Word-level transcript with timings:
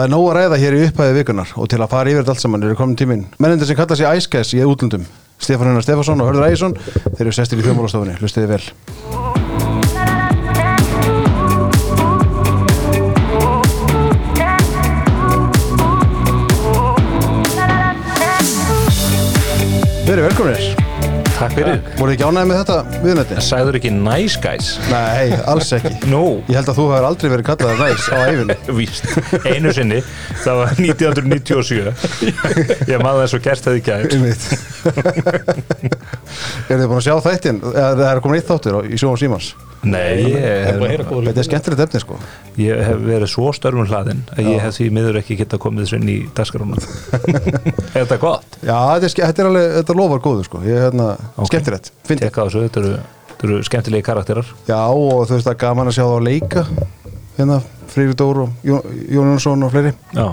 Það 0.00 0.06
er 0.06 0.12
nóg 0.14 0.26
að 0.30 0.36
ræða 0.38 0.56
hér 0.62 0.74
í 0.78 0.78
upphæði 0.86 1.12
vikunar 1.18 1.50
og 1.60 1.66
til 1.68 1.76
að 1.76 1.90
fara 1.92 2.08
yfir 2.08 2.22
þetta 2.22 2.32
allt 2.32 2.40
saman 2.40 2.62
eru 2.64 2.76
komin 2.78 2.96
tíminn. 2.96 3.26
Mennendur 3.36 3.68
sem 3.68 3.76
kalla 3.76 3.98
sig 4.00 4.08
Æskæs 4.08 4.54
í 4.56 4.62
útlundum, 4.64 5.04
Stefán 5.36 5.68
Hennar 5.68 5.84
Stefansson 5.84 6.24
og 6.24 6.30
Hörður 6.30 6.48
Ægjesson, 6.48 6.72
þeir 7.18 7.26
eru 7.26 7.36
sestir 7.36 7.60
í 7.60 7.68
þjóðmálastofunni. 7.68 8.16
Hlustiði 8.16 8.48
vel. 8.48 8.64
Verið 20.08 20.30
velkominir. 20.30 20.89
Takk 21.40 21.54
fyrir 21.56 21.78
Voruð 21.96 22.10
þið 22.10 22.14
ekki 22.18 22.26
ánægði 22.28 22.48
með 22.50 22.58
þetta 22.60 22.74
viðnætti? 23.04 23.36
Sæður 23.46 23.76
ekki 23.78 23.90
nice 23.96 24.36
guys 24.44 24.66
Nei, 24.90 25.28
alls 25.48 25.70
ekki. 25.72 25.92
Nú, 26.12 26.20
Ég 26.50 26.56
held 26.58 26.68
að 26.68 26.76
þú 26.76 26.84
hefur 26.90 27.06
aldrei 27.08 27.30
verið 27.32 27.46
kallað 27.48 27.80
næs 27.80 28.04
á 28.12 28.18
æfinni. 28.28 28.56
víst 28.78 29.04
Einu 29.48 29.70
sinni, 29.76 30.00
það 30.44 30.54
var 30.60 30.68
1997 30.84 32.92
Ég 32.92 32.98
maður 33.00 33.24
þess 33.24 33.36
að 33.38 33.44
gerst 33.48 33.64
það 33.70 33.78
í 33.78 33.80
gær 33.88 34.04
Einmitt. 34.10 34.44
Eru 36.70 36.80
þið 36.84 36.88
búin 36.92 37.00
að 37.00 37.06
sjá 37.08 37.16
þættin? 37.24 37.58
Það 37.64 38.04
er 38.10 38.20
komin 38.24 38.38
eitt 38.40 38.50
þáttur 38.50 38.74
í 38.86 38.88
sjóum 39.00 39.18
símans. 39.20 39.46
Nei, 39.82 40.20
ég 40.28 40.34
hef, 40.66 40.80
Þetta 41.00 41.40
er 41.40 41.46
skemmtilegt 41.46 41.80
efni 41.86 42.00
sko. 42.02 42.16
ég 42.60 42.82
hef 42.84 42.98
verið 43.00 43.30
svo 43.32 43.48
störfum 43.56 43.86
hlaðin 43.88 44.18
að 44.36 44.50
ég 44.50 44.58
hef 44.60 44.74
því 44.76 44.88
miður 44.92 45.16
ekki 45.22 45.38
geta 45.40 45.56
komið 45.62 45.86
þessu 45.86 45.96
inn 46.02 46.10
í 46.12 46.16
dasgrána 46.36 46.76
Er 47.94 48.02
þetta 48.04 48.18
gott? 48.20 48.58
Já, 48.60 48.76
þetta 49.00 49.24
er, 49.24 49.40
er 49.40 49.48
alveg, 49.48 49.70
þetta 49.78 49.96
lofar 49.96 50.20
góðu 50.26 50.44
sko. 50.44 50.60
Ég 50.68 50.76
er 50.76 50.84
hérna, 50.90 51.06
Ok. 51.36 51.48
skemmtilegt. 51.48 51.88
Tekka 52.10 52.44
á 52.44 52.46
þessu, 52.50 52.66
þetta 52.66 52.82
eru, 52.84 52.92
þetta 53.30 53.48
eru 53.48 53.62
skemmtilegi 53.70 54.04
karakterar 54.10 54.52
Já, 54.68 54.80
og 54.92 55.24
þú 55.30 55.38
veist 55.38 55.48
það 55.48 55.54
er 55.56 55.60
gaman 55.64 55.88
að 55.88 55.96
sjá 55.96 56.04
það 56.04 56.12
á 56.20 56.26
leika. 56.28 56.66
Hérna, 57.40 57.58
Freyri 57.90 58.14
Dór 58.20 58.42
og 58.44 58.52
Jón 58.68 58.84
Jón 59.08 59.32
Jónsson 59.32 59.64
og 59.64 59.72
fleiri. 59.72 59.94
Já, 60.12 60.28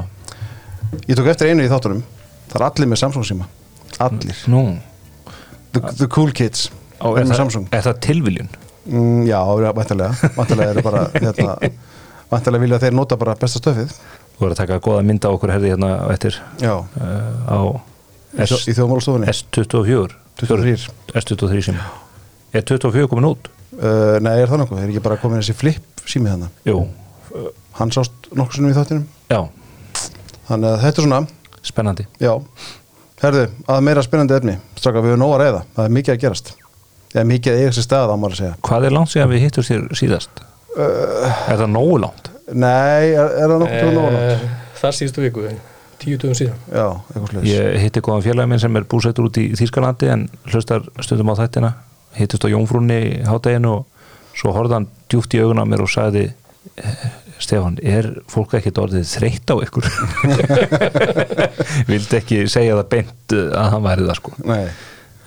Ég 1.07 1.15
tók 1.19 1.27
eftir 1.31 1.49
einu 1.51 1.63
í 1.63 1.71
þáttunum. 1.71 2.03
Það 2.51 2.59
er 2.61 2.67
allir 2.67 2.87
með 2.91 2.99
Samsung 3.01 3.25
síma. 3.27 3.47
Allir. 4.03 4.37
nú 4.51 4.61
The, 5.71 5.81
the 6.03 6.07
cool 6.07 6.31
kids. 6.35 6.67
Er 6.99 7.23
það, 7.27 7.35
Samsung. 7.37 7.65
er 7.75 7.83
það 7.85 7.99
tilviljun? 8.05 8.47
Mm, 8.87 9.25
já, 9.27 9.39
vantarlega. 9.75 10.31
Vantarlega 10.37 10.71
er 10.73 10.81
bara, 10.85 11.01
hérna, 11.13 11.57
vantarlega 12.31 12.63
vilja 12.63 12.79
þeir 12.85 12.95
nota 12.95 13.17
bara 13.19 13.35
besta 13.39 13.59
stöfið. 13.61 13.91
Þú 14.37 14.43
voru 14.45 14.53
að 14.55 14.61
taka 14.61 14.79
goða 14.85 15.03
mynda 15.07 15.31
okkur 15.33 15.51
herði 15.55 15.71
hérna 15.73 15.89
á 16.05 16.07
eftir 16.13 16.35
Já, 16.61 16.75
uh, 16.77 17.37
á 17.49 17.59
S, 18.45 18.67
í 18.69 18.75
þjóðmálastofunni. 18.77 19.27
S24 19.33 20.13
23. 20.37 20.87
S23 21.17 21.61
sem 21.71 21.79
Er 22.53 22.61
24 22.63 23.07
komin 23.09 23.25
út? 23.31 23.49
Uh, 23.77 24.17
nei, 24.23 24.35
er 24.43 24.47
það 24.51 24.61
nokkuð? 24.63 24.81
Er 24.83 24.91
ekki 24.93 25.01
bara 25.03 25.17
komin 25.21 25.41
þessi 25.41 25.55
flip 25.57 26.03
sími 26.07 26.29
þannig? 26.31 26.53
Jú, 26.69 26.83
Hann 27.77 27.91
sást 27.93 28.29
nokkuð 28.33 28.59
sinnum 28.59 28.71
í 28.71 28.77
þáttinum. 28.77 29.03
já, 29.29 29.41
Þannig 30.47 30.69
að 30.69 30.77
þetta 30.85 31.01
er 31.01 31.05
svona, 31.07 31.19
spennandi 31.67 32.05
já. 32.23 32.31
Herðu, 33.21 33.43
að 33.67 33.81
meira 33.89 34.03
spennandi 34.05 34.37
efni. 34.37 34.55
Straka, 34.77 35.01
við 35.01 35.15
höfum 35.15 35.23
nóg 35.25 35.33
að 35.35 35.41
reyða. 35.43 35.61
Það 35.75 35.87
er 35.89 35.93
mikið 35.97 36.13
að 36.13 36.21
gerast. 36.23 36.51
Er 37.15 37.23
mikið 37.29 37.53
að 37.53 37.61
eiga 37.63 37.71
sér 37.77 37.85
stað 37.87 38.11
á 38.11 38.15
maður 38.19 38.35
að 38.35 38.41
segja. 38.41 38.55
Hvað 38.67 38.85
er 38.89 38.95
langt 38.97 39.11
síðan 39.13 39.31
við 39.31 39.43
hittum 39.45 39.63
þér 39.67 39.85
síðast? 39.95 40.43
er 40.77 41.57
það 41.57 41.69
nógu 41.73 41.97
langt? 42.03 42.27
Nei, 42.53 43.09
er, 43.15 43.31
er 43.41 43.49
það 43.49 43.59
nokkuð 43.63 43.93
nóg 43.95 44.11
nátt? 44.13 44.29
Eh, 44.35 44.41
Þar 44.77 44.93
síðustu 44.93 45.23
viku, 45.25 45.45
tíu 45.97 46.17
dögum 46.21 46.35
síðan 46.37 46.59
Já, 46.69 46.85
eitthvað 47.09 47.29
sliðis. 47.31 47.49
Ég 47.55 47.77
hitti 47.81 48.03
góðan 48.05 48.25
félagi 48.27 48.51
minn 48.51 48.61
sem 48.61 48.77
er 48.77 48.85
búsettur 48.91 49.25
út 49.27 49.39
í 49.41 49.45
Þýskalandi 49.57 50.11
en 50.13 50.27
hlustar 50.53 50.85
stundum 51.01 51.31
á 51.33 51.39
þættina 51.39 51.71
hittist 52.19 52.45
á 52.45 52.51
Jónfrúnni 52.53 52.99
í 53.07 53.15
hátæginu 53.25 53.71
og 53.79 54.37
svo 54.37 54.53
horfði 54.53 54.77
hann 54.77 54.87
djúpt 55.09 55.33
í 55.33 55.41
augun 55.41 55.63
á 55.63 55.65
mér 55.65 55.81
og 55.87 55.89
sagði 55.89 56.27
"Eh, 56.77 57.07
Stefán, 57.41 57.79
er 57.85 58.07
fólk 58.29 58.53
ekkert 58.57 58.77
orðið 58.81 59.09
þreytt 59.17 59.49
á 59.49 59.55
ykkur? 59.65 59.89
Vildi 61.89 62.17
ekki 62.21 62.39
segja 62.51 62.77
það 62.79 62.87
beint 62.93 63.35
uh, 63.37 63.49
að 63.57 63.69
hann 63.73 63.85
væri 63.85 64.07
það 64.07 64.19
sko 64.21 64.33
Nei. 64.45 64.63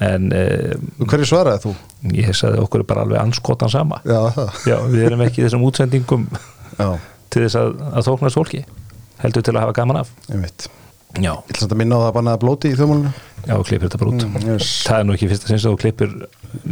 En 0.00 0.30
uh, 0.32 1.06
Hverju 1.06 1.28
svaraði 1.28 1.62
þú? 1.66 1.72
ég 2.16 2.34
sagði 2.36 2.62
okkur 2.64 2.82
er 2.84 2.88
bara 2.88 3.04
alveg 3.06 3.20
anskotan 3.20 3.68
sama 3.72 3.98
Já, 4.08 4.20
það. 4.36 4.58
Já, 4.70 4.76
við 4.92 5.06
erum 5.10 5.24
ekki 5.26 5.42
í 5.42 5.46
þessum 5.46 5.64
útsendingum 5.68 6.26
Já, 6.80 6.88
til 7.30 7.42
þess 7.46 7.58
að, 7.60 7.72
að 7.92 8.06
þóknast 8.08 8.38
fólki 8.40 8.62
heldur 9.20 9.44
til 9.44 9.54
að 9.56 9.64
hafa 9.66 9.76
gaman 9.82 10.00
af 10.00 10.12
ég 10.32 10.40
veit. 10.46 10.68
Já, 11.20 11.32
Ég 11.34 11.50
ætla 11.50 11.64
samt 11.64 11.72
að 11.74 11.80
minna 11.82 11.96
á 11.98 12.00
það 12.00 12.08
að 12.08 12.16
bannaði 12.20 12.40
blóti 12.44 12.70
í 12.70 12.76
þjóðmálinu. 12.78 13.10
já, 13.50 13.54
klippir 13.66 13.88
þetta 13.88 13.98
bara 14.00 14.10
út 14.14 14.24
Mm, 14.30 14.44
yes. 14.54 14.68
Það 14.86 14.98
er 15.00 15.06
nú 15.08 15.14
ekki 15.16 15.28
fyrsta 15.32 15.48
sinns 15.50 15.64
að 15.66 15.72
þú 15.74 15.80
klippir 15.82 16.12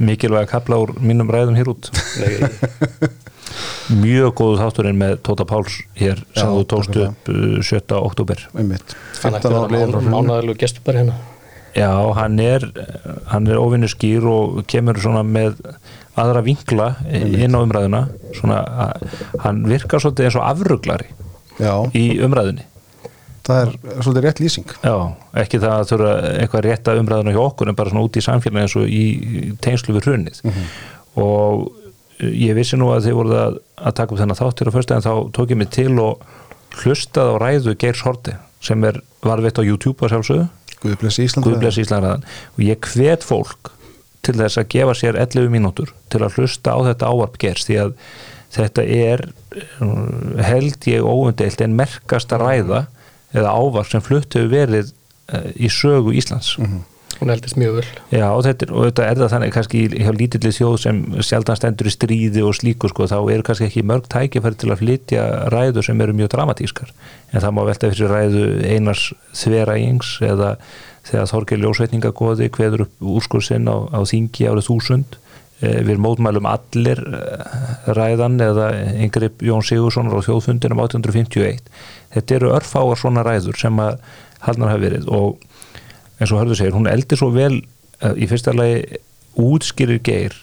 mikilvæga 0.08 0.50
kapla 0.53 0.78
úr 0.84 0.92
mínum 1.03 1.32
ræðum 1.34 1.56
hér 1.58 1.70
út 1.72 1.88
Mjög 3.88 4.34
góðu 4.36 4.58
þátturinn 4.60 4.98
með 5.00 5.14
Tóta 5.26 5.44
Páls 5.48 5.78
hér 5.98 6.20
sem 6.36 6.50
þú 6.53 6.64
tókst 6.70 6.97
upp 7.00 7.30
uh, 7.32 7.58
7. 7.64 7.80
oktober 7.98 8.42
Einmitt. 8.54 8.92
hann 9.22 9.38
15 9.38 9.38
ætti 9.41 9.48
að 9.48 9.86
ára 9.88 10.03
mánæðilegu 10.12 10.58
gestur 10.60 10.84
bara 10.86 11.00
hérna 11.03 11.16
Já, 11.76 11.90
hann 12.16 12.38
er 12.40 12.64
hann 13.32 13.46
er 13.46 13.58
óvinnu 13.60 13.88
skýr 13.90 14.24
og 14.28 14.62
kemur 14.70 14.96
svona 15.02 15.22
með 15.26 15.58
aðra 16.18 16.40
vinkla 16.46 16.88
inn 17.12 17.54
á 17.54 17.60
umræðuna. 17.62 18.00
Svona, 18.34 18.58
að- 18.86 19.20
hann 19.44 19.62
virkar 19.68 20.00
svolítið 20.02 20.28
eins 20.30 20.38
og 20.40 20.46
afruglari 20.48 21.06
Já, 21.60 21.74
í 21.94 22.18
umræðunni. 22.24 22.64
Það 23.48 23.60
er 23.62 23.70
svolítið 24.04 24.24
rétt 24.26 24.40
lýsing. 24.44 24.72
Já, 24.84 24.96
ekki 25.40 25.58
það 25.62 25.74
að 25.78 25.86
þurfa 25.92 26.12
eitthvað 26.42 26.64
rétta 26.66 26.96
umræðuna 27.00 27.32
hjá 27.36 27.42
okkur 27.46 27.68
en 27.70 27.74
bara 27.78 27.90
svona 27.92 28.04
út 28.08 28.18
í 28.20 28.24
samfélagi 28.24 28.64
eins 28.66 28.76
og 28.76 28.88
í 28.88 29.04
tengslu 29.64 29.94
við 29.96 30.08
hrunnið 30.08 30.42
og 31.18 31.72
ég 32.20 32.54
vissi 32.58 32.76
nú 32.76 32.90
að 32.92 33.06
þið 33.06 33.14
voruð 33.16 33.38
að, 33.38 33.56
að 33.78 33.94
taka 33.94 34.12
upp 34.14 34.20
þennan 34.20 34.38
þáttir 34.40 34.68
á 34.68 34.72
fyrstu 34.74 34.94
en 34.96 35.04
þá 35.06 35.12
tók 35.38 35.52
ég 35.54 35.58
mig 35.60 35.70
til 35.74 35.94
og 36.02 36.22
hlustað 36.82 37.30
á 37.32 37.34
ræðu 37.40 37.74
Geirs 37.78 38.02
Horti 38.04 38.34
sem 38.60 38.84
er 38.84 39.00
varveitt 39.24 39.58
á 39.58 39.62
YouTube 39.62 40.02
að 40.04 40.16
sjálfsögðu 40.16 40.48
Guðblessi 40.83 41.27
Ísland. 41.27 41.47
Guðbless 41.47 41.81
Íslandraðan 41.83 42.27
og 42.55 42.62
ég 42.65 42.91
hvet 42.93 43.27
fólk 43.27 43.72
til 44.27 44.37
þess 44.39 44.61
að 44.61 44.69
gefa 44.75 44.97
sér 44.99 45.19
11 45.21 45.53
mínútur 45.53 45.94
til 46.12 46.22
að 46.25 46.39
hlusta 46.39 46.75
á 46.75 46.78
þetta 46.91 47.12
ávarp 47.12 47.39
Geirs 47.41 47.66
því 47.69 47.81
að 47.84 47.97
þetta 48.55 48.84
er 48.84 49.25
uh, 49.28 50.44
held 50.44 50.89
ég 50.89 51.06
óundeilt 51.06 51.65
en 51.65 51.77
merkasta 51.78 52.39
ræða 52.41 52.87
eða 53.37 53.55
ávarp 53.55 53.91
sem 53.91 54.05
flutt 54.05 54.37
hefur 54.37 54.53
verið 54.53 54.93
uh, 55.33 55.50
í 55.56 55.71
sögu 55.72 56.15
Íslands 56.16 56.55
hún 57.18 57.32
eldist 57.34 57.58
mjög 57.58 57.78
vel. 57.78 57.86
Já, 58.14 58.26
og 58.30 58.42
þetta, 58.46 58.68
og 58.72 59.02
er 59.04 59.20
það 59.20 59.32
þannig 59.34 59.54
kannski 59.54 59.84
hjá 59.92 60.10
lítilli 60.14 60.52
þjóð 60.54 60.76
sem 60.82 61.00
sjaldan 61.26 61.58
stendur 61.58 61.90
í 61.90 61.94
stríði 61.94 62.44
og 62.46 62.56
slíku 62.58 62.90
sko, 62.92 63.08
þá 63.10 63.18
eru 63.34 63.46
kannski 63.46 63.68
ekki 63.68 63.84
mörg 63.86 64.08
tækifæri 64.12 64.60
til 64.60 64.72
að 64.72 64.82
flytja 64.82 65.24
ræður 65.54 65.88
sem 65.88 66.04
eru 66.04 66.16
mjög 66.18 66.32
dramatískar. 66.34 66.92
En 67.32 67.44
það 67.44 67.56
má 67.56 67.62
velta 67.68 67.92
fyrir 67.92 68.14
ræðu 68.14 68.44
einars 68.68 69.08
þverægings 69.36 70.18
eða 70.28 70.54
þegar 71.08 71.32
Þorgeir 71.32 71.64
Ljósveitningagóði 71.64 72.50
kveður 72.52 72.86
upp 72.86 73.08
úrskursinn 73.16 73.68
á, 73.68 73.76
á 73.90 74.00
þingi 74.06 74.50
árið 74.50 74.68
þúsund. 74.68 75.18
Eh, 75.58 75.80
við 75.82 75.98
mótmælum 75.98 76.46
allir 76.46 77.00
eh, 77.02 77.88
ræðan 77.96 78.36
eða 78.44 78.68
yngripp 79.02 79.40
Jón 79.42 79.64
Sigurssonar 79.66 80.14
á 80.14 80.22
þjóðfundinum 80.22 80.78
1851 80.84 81.64
þetta 82.14 82.36
eru 82.36 82.52
örfáar 82.54 83.00
svona 83.00 83.24
ræður 83.26 83.58
sem 83.58 83.80
að 83.82 83.96
haldnar 84.44 84.70
hafa 84.70 84.84
verið 84.84 85.08
og 85.10 85.42
eins 86.18 86.32
og 86.32 86.42
hörðu 86.42 86.58
segir, 86.58 86.76
hún 86.76 86.90
eldir 86.90 87.20
svo 87.20 87.30
vel 87.34 87.60
uh, 87.60 88.14
í 88.14 88.28
fyrsta 88.30 88.54
lagi 88.56 89.00
útskýrir 89.38 90.02
geir 90.04 90.34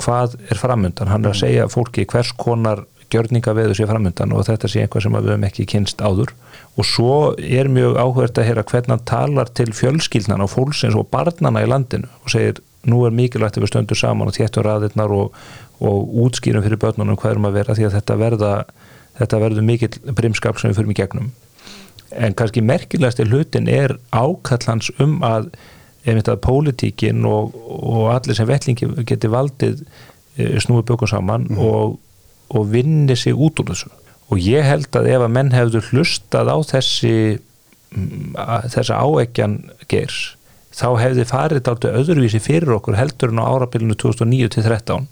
hvað 0.00 0.36
er 0.50 0.60
framundan. 0.60 1.08
Hann 1.08 1.24
er 1.24 1.34
að 1.34 1.42
segja 1.42 1.68
fólki 1.72 2.06
hvers 2.08 2.32
konar 2.36 2.84
gjörningaveðu 3.10 3.74
sé 3.74 3.86
framundan 3.90 4.32
og 4.36 4.46
þetta 4.46 4.70
sé 4.70 4.84
einhvað 4.84 5.06
sem 5.06 5.16
við 5.16 5.30
höfum 5.32 5.46
ekki 5.48 5.66
kynst 5.72 6.02
áður. 6.04 6.34
Og 6.78 6.86
svo 6.86 7.14
er 7.42 7.70
mjög 7.72 7.98
áhverð 7.98 8.40
að 8.40 8.48
heyra 8.48 8.66
hvernig 8.70 8.94
hann 8.94 9.06
talar 9.08 9.50
til 9.56 9.72
fjölskyldnan 9.74 10.44
og 10.44 10.52
fólksins 10.52 10.98
og 10.98 11.08
barnana 11.12 11.64
í 11.64 11.70
landinu 11.70 12.10
og 12.22 12.32
segir 12.32 12.60
nú 12.88 13.02
er 13.04 13.16
mikilvægt 13.16 13.58
að 13.58 13.66
við 13.66 13.72
stöndum 13.74 13.98
saman 13.98 14.30
og 14.30 14.36
þéttum 14.36 14.64
raðirnar 14.64 15.12
og, 15.12 15.34
og 15.84 16.14
útskýrum 16.24 16.64
fyrir 16.64 16.80
börnunum 16.80 17.18
hvað 17.20 17.34
erum 17.34 17.50
að 17.50 17.58
vera 17.58 17.76
því 17.76 17.88
að 17.88 17.96
þetta 17.98 18.16
verða 18.20 18.52
þetta 19.20 19.40
verður 19.42 19.66
mikill 19.66 20.14
brimskap 20.16 20.60
sem 20.60 20.70
við 20.70 20.80
fyrir 20.80 20.94
í 20.94 20.98
gegnum 21.02 21.30
en 22.10 22.34
kannski 22.36 22.62
merkilegasti 22.64 23.26
hlutin 23.28 23.68
er 23.70 23.96
ákallans 24.10 24.90
um 25.02 25.20
að 25.26 25.50
einmitt 26.08 26.30
að 26.32 26.40
pólitíkin 26.46 27.26
og, 27.28 27.54
og 27.54 28.08
allir 28.14 28.36
sem 28.38 28.48
vellingi 28.48 28.88
geti 29.08 29.30
valdið 29.30 29.82
eh, 30.40 30.56
snúið 30.62 30.86
bökum 30.92 31.10
saman 31.10 31.46
og, 31.60 31.98
og 32.48 32.68
vinni 32.72 33.16
sig 33.18 33.36
út 33.36 33.60
úr 33.60 33.72
þessu. 33.72 33.92
Og 34.30 34.40
ég 34.40 34.64
held 34.64 34.94
að 34.96 35.10
ef 35.10 35.24
að 35.26 35.32
menn 35.36 35.54
hefðu 35.54 35.82
hlustað 35.90 36.50
á 36.50 36.56
þessi 36.70 37.14
mm, 37.36 38.36
þessa 38.72 39.00
áeggjan 39.02 39.58
geirs 39.90 40.36
þá 40.74 40.88
hefði 41.00 41.26
farið 41.26 41.64
dálítið 41.66 41.96
öðruvísi 42.00 42.40
fyrir 42.42 42.76
okkur 42.76 42.96
heldur 42.98 43.32
en 43.34 43.42
á 43.42 43.50
árabilinu 43.50 43.96
2009-13 43.98 45.08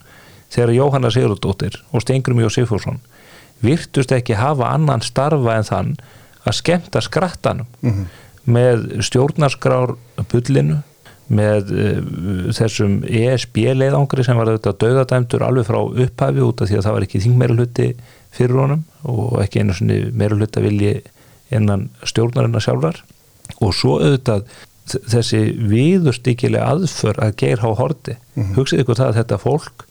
þegar 0.55 0.75
Jóhanna 0.77 1.11
Sigurðardóttir 1.13 1.81
og 1.91 2.05
Stengrum 2.05 2.41
Jó 2.41 2.51
Sigfússon 2.53 3.03
virtust 3.65 4.15
ekki 4.15 4.39
hafa 4.39 4.71
annan 4.71 5.03
starfa 5.05 5.59
en 5.59 5.67
þann 5.67 5.91
að 6.49 6.59
skemmta 6.59 7.03
skrattanum 7.05 7.69
með 8.49 9.03
stjórnarskrár 9.05 9.97
bullinu 10.31 10.81
með 11.29 11.73
uh, 11.77 11.99
þessum 12.57 13.03
ESB 13.05 13.61
leiðangri 13.77 14.25
sem 14.25 14.39
var 14.39 14.49
auðvitað 14.49 14.79
döðadæmdur 14.85 15.45
alveg 15.45 15.69
frá 15.69 15.79
upphafi 15.85 16.45
út 16.45 16.63
af 16.63 16.71
því 16.71 16.79
að 16.79 16.87
það 16.87 16.97
var 16.97 17.07
ekki 17.07 17.21
þingmeira 17.25 17.59
hluti 17.59 17.89
fyrir 18.33 18.61
honum 18.63 18.85
og 19.05 19.37
ekki 19.43 19.61
einu 19.61 20.39
hluta 20.39 20.65
vilji 20.65 20.95
innan 21.53 21.89
stjórnarinnar 22.05 22.65
sjálfrar. 22.65 23.03
Og 23.61 23.73
svo 23.77 23.99
auðvitað 24.01 24.49
þessi 24.89 25.41
viðurstykilega 25.69 26.69
aðför 26.73 27.21
að 27.21 27.35
geir 27.43 27.61
há 27.61 27.69
horti 27.77 28.17
hugsið 28.57 28.85
ykkur 28.85 28.99
það 29.01 29.11
að 29.11 29.19
þetta 29.21 29.41
fólk 29.43 29.85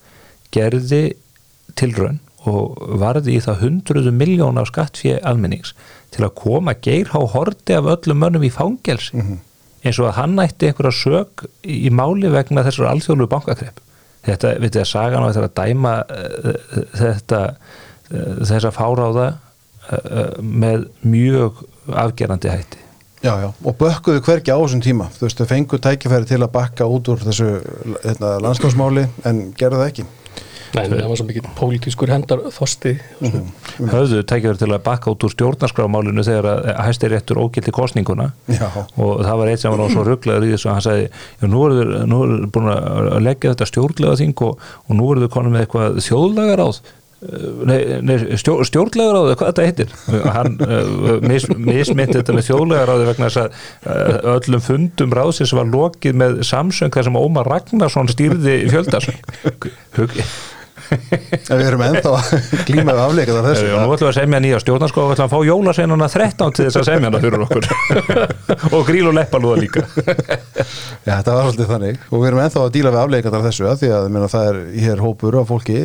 gerði 0.54 1.02
tilraun 1.78 2.18
og 2.48 2.78
varði 3.00 3.36
í 3.36 3.42
það 3.44 3.62
hundruðu 3.62 4.12
miljóna 4.14 4.64
af 4.64 4.70
skattfé 4.72 5.18
almennings 5.26 5.74
til 6.14 6.24
að 6.26 6.34
koma 6.38 6.74
geir 6.82 7.10
há 7.12 7.20
horti 7.34 7.76
af 7.76 7.88
öllum 7.94 8.22
mönnum 8.22 8.46
í 8.46 8.52
fangelsi. 8.52 9.18
Eins 9.84 9.98
og 10.00 10.10
að 10.10 10.16
hann 10.18 10.40
ætti 10.42 10.70
einhverja 10.70 10.94
sög 10.96 11.44
í 11.62 11.90
máli 11.94 12.30
vegna 12.32 12.64
þessar 12.66 12.90
alþjóðlu 12.92 13.28
bankakrepp. 13.30 13.82
Þetta, 14.26 14.56
við 14.60 14.80
að 14.80 14.88
sagan 14.90 15.24
á 15.24 15.30
þetta 15.30 15.46
að 15.46 15.54
dæma 15.60 15.92
uh, 16.02 16.56
þetta 16.98 17.40
uh, 17.54 18.34
þessa 18.50 18.72
fáráða 18.74 19.28
uh, 19.36 20.34
með 20.42 20.88
mjög 21.06 21.62
afgerandi 21.94 22.50
hætti. 22.52 22.84
Já, 23.18 23.32
já, 23.42 23.48
og 23.50 23.74
bökkuðu 23.78 24.22
hvergi 24.22 24.54
á 24.54 24.58
þessum 24.58 24.82
tíma. 24.84 25.08
Þú 25.16 25.24
veist, 25.26 25.40
þau 25.40 25.50
fengu 25.50 25.78
tækifæri 25.82 26.28
til 26.28 26.42
að 26.42 26.52
bakka 26.54 26.86
út 26.86 27.08
úr 27.10 27.22
þessu 27.24 27.48
hérna, 28.04 28.36
landslósmáli 28.44 29.08
en 29.26 29.48
gerðu 29.58 29.80
það 29.80 29.88
ekki 29.92 30.04
Nei, 30.76 30.84
það 30.90 31.06
var 31.08 31.20
svo 31.20 31.26
mikið 31.28 31.48
pólitískur 31.58 32.12
hendar 32.12 32.42
þosti 32.52 32.94
höfðu 33.78 34.20
tækjaður 34.28 34.60
til 34.60 34.70
að 34.70 34.84
bakka 34.84 35.14
út 35.14 35.24
úr 35.24 35.32
stjórnarskrámálinu 35.32 36.24
þegar 36.26 36.50
að 36.52 36.68
hæsti 36.84 37.10
réttur 37.12 37.40
ógildi 37.40 37.74
kostninguna 37.74 38.30
Já, 38.52 38.68
og 38.76 39.24
það 39.24 39.40
var 39.40 39.52
eitt 39.52 39.64
sem 39.64 39.74
var 39.74 39.84
á 39.84 39.86
svo 39.94 40.04
rugglaður 40.06 40.48
í 40.48 40.52
þessu 40.54 40.68
að 40.68 40.76
hann 40.76 40.86
sagði, 40.88 41.08
já 41.40 41.48
nú 41.48 41.64
eru 41.66 41.88
þau 41.88 41.98
þau 42.18 42.52
búin 42.54 42.70
að 42.74 43.18
leggja 43.24 43.54
þetta 43.54 43.70
stjórnlega 43.72 44.20
þing 44.20 44.46
og, 44.46 44.70
og 44.86 44.98
nú 44.98 45.10
eru 45.12 45.26
þau 45.26 45.34
konum 45.38 45.56
með 45.56 45.66
eitthvað 45.66 46.00
þjóðlagar 46.08 46.64
áð 46.68 46.80
Nei, 47.18 47.98
nei 48.06 48.36
stjó, 48.38 48.60
stjórnlegar 48.62 49.16
áður, 49.18 49.32
hvað 49.40 49.48
þetta 49.48 49.64
heitir? 49.66 49.94
Hann 50.36 50.52
uh, 50.62 51.16
mis, 51.26 51.48
mismyndi 51.50 52.20
þetta 52.20 52.36
með 52.36 52.46
þjóðlegar 52.46 52.92
áður 52.92 53.08
vegna 53.10 53.26
þess 53.26 53.40
að 53.42 53.56
uh, 53.90 54.36
öllum 54.36 54.62
fundum 54.62 55.16
ráðsins 55.18 55.54
var 55.58 55.66
lokið 55.72 56.20
með 56.22 56.38
samsöng 56.46 56.94
þar 56.94 57.08
sem 57.08 57.18
Ómar 57.18 57.50
Ragnarsson 57.50 58.12
stýrði 58.12 58.54
en 58.70 58.86
við 61.58 61.64
erum 61.64 61.82
ennþá 61.86 62.12
við 62.68 63.00
afleikað 63.02 63.38
af 63.40 63.48
þessu. 63.48 63.66
Nú 63.72 63.94
ætlum 63.94 64.06
við 64.06 64.10
að 64.10 64.16
semja 64.18 64.40
nýja 64.44 64.60
stjórnarsko 64.62 65.04
og 65.04 65.12
ætlum 65.14 65.26
að 65.26 65.34
fá 65.34 65.48
jólaseinuna 65.48 66.08
13 66.12 66.54
til 66.56 66.66
þess 66.66 66.80
að 66.80 66.86
semja 66.88 67.10
hana 67.10 67.20
fyrir 67.22 67.44
okkur. 67.46 67.68
Og 68.78 68.86
gríl 68.88 69.10
og 69.10 69.16
leppalúða 69.16 69.60
líka. 69.62 69.84
Já, 71.06 71.12
þetta 71.12 71.34
var 71.34 71.48
svolítið 71.48 71.72
þannig. 71.72 72.00
Og 72.08 72.22
við 72.22 72.30
erum 72.30 72.42
ennþá 72.44 72.64
að 72.64 72.72
díla 72.76 72.94
við 72.94 73.02
afleikað 73.02 73.38
af 73.38 73.46
þessu 73.48 73.74
því 73.82 73.92
að 73.92 74.08
ég 74.08 74.16
meina, 74.16 74.30
það 74.32 74.50
er 74.52 74.60
hér 74.86 75.04
hópur 75.04 75.38
af 75.42 75.52
fólki. 75.52 75.84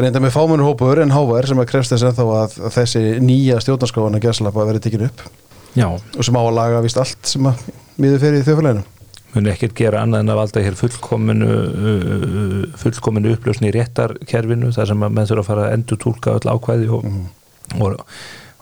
Reynda 0.00 0.22
með 0.22 0.34
fámennur 0.36 0.70
hópur 0.70 1.02
en 1.02 1.12
hávar 1.14 1.50
sem 1.50 1.60
að 1.60 1.68
krefst 1.72 1.94
þess 1.94 2.06
ennþá 2.10 2.28
að, 2.38 2.56
þessi 2.76 3.04
nýja 3.24 3.58
stjórnarskóðan 3.64 4.16
að 4.20 4.24
gerðslapa 4.28 4.68
verið 4.70 4.86
tekin 4.86 5.08
upp. 5.10 5.26
Já, 5.76 5.86
og 5.90 6.24
sem 6.26 6.38
á 6.38 6.42
að 6.42 6.56
laga 6.56 6.80
vist 6.86 6.98
allt 6.98 7.34
sem 7.34 7.50
að 7.50 7.68
miður 8.00 8.24
fyrir 8.24 8.82
muni 9.34 9.52
ekkert 9.52 9.76
gera 9.78 10.02
annað 10.04 10.24
en 10.24 10.32
að 10.32 10.40
valda 10.40 10.64
hér 10.64 10.78
fullkominu 10.78 11.48
uh, 11.50 12.60
fullkominu 12.80 13.34
upplösni 13.36 13.70
í 13.70 13.74
réttarkerfinu 13.76 14.72
þar 14.76 14.92
sem 14.92 15.06
að 15.06 15.16
menn 15.16 15.30
þurfa 15.30 15.44
að 15.44 15.50
fara 15.50 15.66
að 15.68 15.74
endur 15.78 16.00
túlka 16.02 16.36
öll 16.38 16.54
ákvæði 16.54 16.88
og, 16.96 17.10
og, 17.78 17.98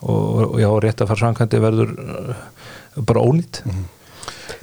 og, 0.02 0.42
og 0.48 0.58
já, 0.60 0.68
réttarfarsvankandi 0.84 1.62
verður 1.64 1.94
uh, 1.96 2.42
bara 3.08 3.24
ónýtt 3.24 3.62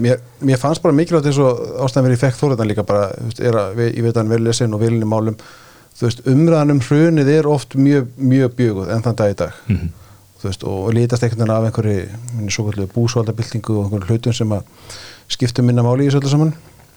Mér, 0.02 0.20
mér 0.44 0.60
fannst 0.60 0.84
bara 0.84 0.96
mikilvægt 0.96 1.30
eins 1.30 1.38
og 1.40 1.60
ástæðan 1.86 2.10
verið 2.10 2.24
fekk 2.26 2.40
þóriðan 2.40 2.68
líka 2.68 2.84
bara, 2.88 3.06
er 3.40 3.56
ég 3.80 4.02
veit 4.04 4.16
að 4.16 4.24
hann 4.24 4.34
vel 4.34 4.42
lesin 4.44 4.74
og 4.76 4.82
vilinni 4.82 5.08
málum, 5.08 5.38
þú 5.96 6.08
veist, 6.08 6.24
umræðan 6.28 6.74
um 6.74 6.82
hrunið 6.84 7.32
er 7.32 7.48
oft 7.48 7.78
mjög, 7.80 8.10
mjög 8.20 8.58
bjöguð 8.58 8.92
enn 8.92 9.06
þann 9.06 9.20
dag 9.22 9.32
í 9.32 9.38
dag. 9.40 9.62
Þú 10.42 10.50
veist, 10.50 10.66
og, 10.68 10.90
lítast 10.98 11.24
einhvern 11.24 11.46
veginn 11.46 11.56
af 11.56 11.68
einhverju 11.70 12.90
búsvaldabildingu 12.92 13.78
og 13.78 13.86
einhverju 13.86 14.18
hlutum 14.18 14.36
sem 14.36 14.52
að 14.58 14.68
skiptum 15.32 15.68
minna 15.70 15.86
máli 15.86 16.06
í 16.06 16.10
þessu 16.10 16.22
öllu 16.22 16.34
saman 16.34 16.54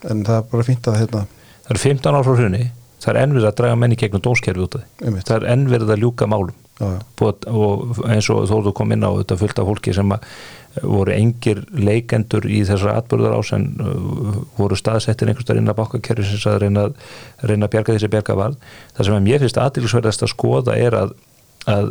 en 0.09 0.25
það 0.27 0.41
er 0.41 0.51
bara 0.53 0.67
fínt 0.67 0.91
að 0.91 1.01
hérna, 1.03 1.25
Það 1.69 1.75
eru 1.75 1.85
15 1.85 2.17
ár 2.17 2.25
frá 2.25 2.37
hrunni 2.39 2.67
það 3.03 3.13
er 3.13 3.21
ennverð 3.23 3.49
að 3.49 3.59
draga 3.61 3.79
menni 3.79 3.99
gegnum 3.99 4.23
dómskerfi 4.25 4.65
út 4.65 4.79
af 4.79 4.87
því. 4.87 5.21
Það 5.27 5.35
er 5.37 5.51
ennverð 5.55 5.93
að 5.95 6.03
ljúka 6.03 6.29
málum. 6.31 6.57
Já, 6.79 6.87
já, 6.95 6.99
Búið, 7.19 7.47
og 7.51 8.01
eins 8.07 8.29
og 8.31 8.45
þó 8.47 8.57
þú 8.69 8.73
kom 8.79 8.95
inn 8.95 9.07
á 9.07 9.11
þetta 9.11 9.39
fullt 9.41 9.61
af 9.61 9.69
fólki 9.71 9.95
sem 9.97 10.15
að 10.15 10.27
voru 10.87 11.15
engir 11.15 11.65
leikendur 11.75 12.45
í 12.47 12.61
þessar 12.67 13.01
atbyrðar 13.01 13.35
ás 13.39 13.51
en 13.57 13.65
uh, 13.83 14.37
voru 14.59 14.79
staðsettir 14.79 15.31
einhverstað 15.31 15.59
inn 15.59 15.73
að 15.73 15.79
bákakerfi 15.81 16.27
sem 16.29 16.53
að 16.53 16.61
reyna, 16.63 16.85
reyna 17.43 17.67
að 17.67 17.73
bjarga 17.75 17.97
þessi 17.97 18.13
bjarga 18.13 18.39
varð. 18.39 18.61
Það 18.95 19.09
sem 19.09 19.17
að 19.17 19.27
mér 19.27 19.43
finnst 19.43 19.59
aðtilsverðast 19.65 20.27
að 20.27 20.33
skoða 20.35 20.77
er 20.79 20.99
að, 20.99 21.17
að 21.67 21.91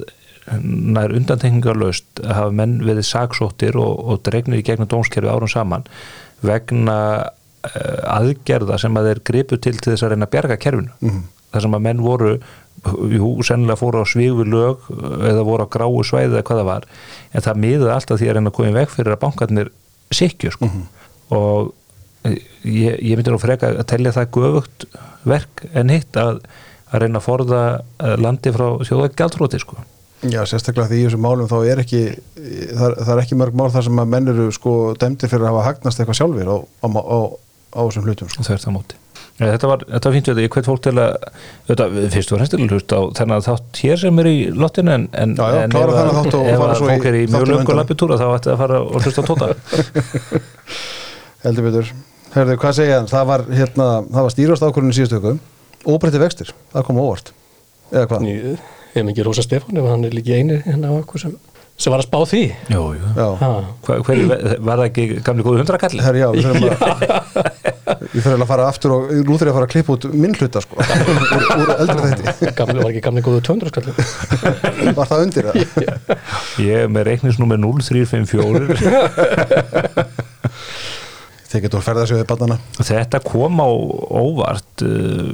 nær 0.63 1.15
undantekningarlaust 1.17 2.23
hafa 2.23 2.55
menn 2.55 2.79
verið 2.87 3.09
saksóttir 3.09 3.75
og, 3.81 3.99
og 4.07 4.23
dregnir 4.23 4.61
í 4.61 4.67
gegnum 4.67 4.87
dómskerfi 4.87 5.27
árum 5.27 5.51
saman 5.51 5.83
vegna 6.45 6.97
uh, 7.23 8.17
aðgerða 8.17 8.77
sem 8.81 8.97
að 8.99 9.09
þeir 9.11 9.21
gripu 9.31 9.57
til 9.57 9.75
til 9.79 9.93
þess 9.93 10.03
að 10.05 10.13
reyna 10.15 10.27
að 10.29 10.33
bjarga 10.35 10.57
kerfinu 10.61 10.91
Mhm. 11.01 11.23
þar 11.53 11.61
sem 11.65 11.75
að 11.77 11.81
menn 11.87 12.01
voru 12.03 12.31
jú, 13.09 13.29
sennilega 13.43 13.79
fóru 13.79 14.03
á 14.03 14.05
svígu 14.05 14.43
lög 14.45 14.83
eða 15.25 15.43
voru 15.47 15.65
á 15.65 15.71
gráu 15.73 16.03
svæði 16.05 16.35
eða 16.37 16.43
hvað 16.45 16.59
það 16.61 16.67
var 16.69 16.83
en 17.33 17.41
það 17.47 17.61
miðaði 17.63 17.93
alltaf 17.95 18.19
því 18.21 18.27
að 18.29 18.35
reyna 18.37 18.49
að 18.51 18.55
koma 18.59 18.69
í 18.69 18.75
veg 18.77 18.89
fyrir 18.93 19.15
að 19.15 19.21
bankarnir 19.23 19.71
sikju 20.13 20.51
sko. 20.53 20.69
og 21.33 21.73
eh, 22.23 22.37
ég, 22.63 22.99
ég 23.01 23.17
myndi 23.17 23.33
nú 23.33 23.39
freka 23.41 23.71
að 23.73 23.87
telja 23.89 24.13
það 24.15 24.29
göfugt 24.37 24.85
verk 25.27 25.65
en 25.73 25.89
hitt 25.89 26.15
að, 26.21 26.39
að 26.91 27.01
reyna 27.03 27.19
að 27.19 27.25
forða 27.25 27.61
eh, 27.99 28.15
landi 28.21 28.53
frá 28.55 28.67
þjóða 28.87 29.09
gjaldróti 29.17 29.59
sko. 29.63 29.77
Já, 30.25 30.41
sérstaklega 30.49 30.89
því 30.89 30.97
í 31.01 31.07
þessum 31.07 31.21
málum 31.27 31.49
þá 31.51 31.57
er 31.69 31.81
ekki 31.83 32.01
það, 32.37 32.85
er- 32.87 32.95
það 33.03 33.11
er 33.13 33.21
ekki 33.23 33.37
mörg 33.37 33.53
mál 33.59 33.69
þar 33.73 33.83
sem 33.85 33.99
að 34.01 34.07
menn 34.15 34.31
eru 34.33 34.47
sko 34.55 34.71
dæmdir 34.97 35.29
fyrir 35.29 35.45
að 35.45 35.51
hafa 35.53 35.65
hagnast 35.71 35.99
eitthvað 36.01 36.17
sjálfur 36.21 36.49
á, 36.49 36.57
á, 36.57 36.87
á, 36.89 37.19
á 37.77 37.81
þessum 37.85 38.07
hlutum 38.07 38.31
sko. 38.33 38.47
þvert 38.47 38.65
á 38.65 38.71
móti 38.73 39.03
Nei, 39.37 39.51
Þetta 39.53 39.67
var, 39.69 39.83
þetta 39.85 40.09
var 40.09 40.13
fínt 40.15 40.25
við 40.27 40.33
þetta, 40.33 40.43
ég 40.47 40.53
hveit 40.55 40.65
fólk 40.65 40.79
til 40.81 40.91
að 40.97 41.11
þetta, 41.67 41.85
fyrst 42.09 42.31
og 42.33 42.39
fremst 42.39 42.53
til 42.55 42.57
að 42.63 42.71
hlusta 42.73 42.97
á 42.97 43.01
þennan 43.19 43.43
þátt 43.45 43.81
hér 43.83 43.99
sem 44.01 44.21
er 44.23 44.29
í 44.31 44.37
lottinu 44.57 44.93
en, 44.95 45.03
en, 45.13 45.35
Já, 45.37 45.45
já, 45.53 45.59
en 45.67 45.75
klára 45.75 45.91
ef, 45.93 45.99
að- 46.01 46.15
þátt 46.17 46.37
og 46.39 46.47
ef 46.49 46.57
fara 46.57 46.71
að 46.73 46.79
svo 46.79 46.87
í 46.87 46.95
fólk 46.95 47.05
er 47.11 47.17
í 47.19 47.21
mjög 47.29 47.51
undan. 47.59 47.77
lappitúra 47.77 48.17
þá 48.17 48.25
ætti 48.33 48.49
að 48.55 48.57
fara 48.63 48.79
og 48.81 49.05
hlusta 49.05 49.21
á 49.21 49.29
tóta 49.29 49.49
heldur 51.45 51.67
betur 51.69 51.91
Herðu, 52.33 52.57
hvað 52.61 52.73
segja 52.79 52.97
hann? 52.99 53.07
Það 53.13 53.29
var, 53.29 53.43
hérna, 53.61 53.85
það 54.09 54.25
var 54.27 54.33
stýrast 54.33 54.65
ákvörðinu 54.67 54.97
síðustu 54.97 55.19
öku 55.21 55.35
óbreytti 55.93 56.19
vextir, 56.25 56.49
það 56.73 56.87
kom 56.89 56.99
óvart 57.05 57.29
eða 57.93 58.09
hvað? 58.09 58.25
Ég 58.93 58.99
hef 59.01 59.05
mikið 59.11 59.23
Rósa 59.27 59.43
Stefán 59.45 59.77
ef 59.81 59.85
hann 59.91 60.05
er 60.07 60.13
líki 60.15 60.33
eini 60.37 60.55
hérna 60.65 60.89
á 60.89 60.93
okkur 60.97 61.19
sem, 61.21 61.33
sem 61.77 61.91
var 61.93 62.01
að 62.01 62.07
spá 62.07 62.19
því? 62.31 62.43
Jú, 62.73 62.83
jú. 62.97 63.05
Hva, 63.85 63.93
hver, 64.07 64.17
Var 64.63 64.75
það 64.81 64.87
ekki 64.87 65.03
gamli 65.27 65.43
góðu 65.45 65.59
hundrakalli? 65.61 66.01
herri, 66.05 66.19
já, 66.23 66.29
við 66.33 66.41
þurfum 66.47 66.65
að 66.67 66.73
ég 68.17 68.21
þurfum 68.23 68.43
að 68.45 68.49
fara 68.51 68.67
aftur 68.71 68.89
og 68.95 69.01
nú 69.11 69.33
þurfum 69.37 69.47
ég 69.47 69.51
að 69.51 69.57
fara 69.57 69.67
að 69.67 69.73
klippa 69.75 69.95
út 69.97 70.03
minn 70.23 70.35
hluta 70.37 70.59
sko. 70.63 70.75
Úr, 70.81 71.43
úr 71.61 71.69
eldri 71.77 72.07
þetta 72.27 72.53
gamli 72.57 72.79
var 72.81 72.91
ekki 72.91 73.03
gamli 73.07 73.21
góðu 73.27 73.41
töndraskalli 73.47 73.91
var 74.97 75.07
það 75.11 75.23
undir 75.27 75.43
það? 75.51 75.55
Ég 76.65 76.73
er 76.83 76.89
með 76.91 77.03
reikningsnúmer 77.11 77.59
0354 77.61 78.77
Þeir 81.47 81.63
getur 81.63 81.83
ferðarsjóðið 81.85 82.27
barnana 82.27 82.57
Þetta 82.75 83.21
kom 83.23 83.61
á 83.63 83.69
óvart 83.69 84.83
uh, 84.83 85.33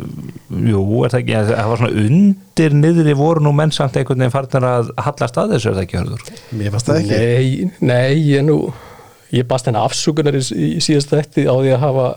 Jú, 0.54 0.84
er 1.06 1.14
það 1.14 1.20
ekki 1.20 1.38
en 1.40 1.48
það 1.50 1.70
var 1.72 1.82
svona 1.82 2.04
undir 2.06 2.76
niðri 2.78 3.16
voru 3.18 3.46
nú 3.48 3.54
menn 3.58 3.74
samt 3.74 3.98
einhvern 3.98 4.22
veginn 4.22 4.36
farnir 4.36 4.68
að 4.70 4.92
hallast 5.08 5.40
að 5.42 5.56
þessu 5.56 5.72
er 5.72 5.78
það 5.78 5.86
ekki 5.88 6.02
hörður? 6.02 6.28
Mér 6.60 6.76
fannst 6.76 6.92
það 6.92 7.02
ekki. 7.02 7.22
Nei, 7.24 7.88
nei, 7.90 8.12
ég 8.30 8.46
nú 8.46 8.58
ég 9.34 9.48
bast 9.50 9.70
henni 9.70 9.82
afsökunar 9.82 10.38
í, 10.38 10.44
í 10.44 10.84
síðast 10.84 11.14
þætti 11.14 11.48
á 11.50 11.54
því 11.56 11.74
að 11.74 11.84
hafa 11.88 12.08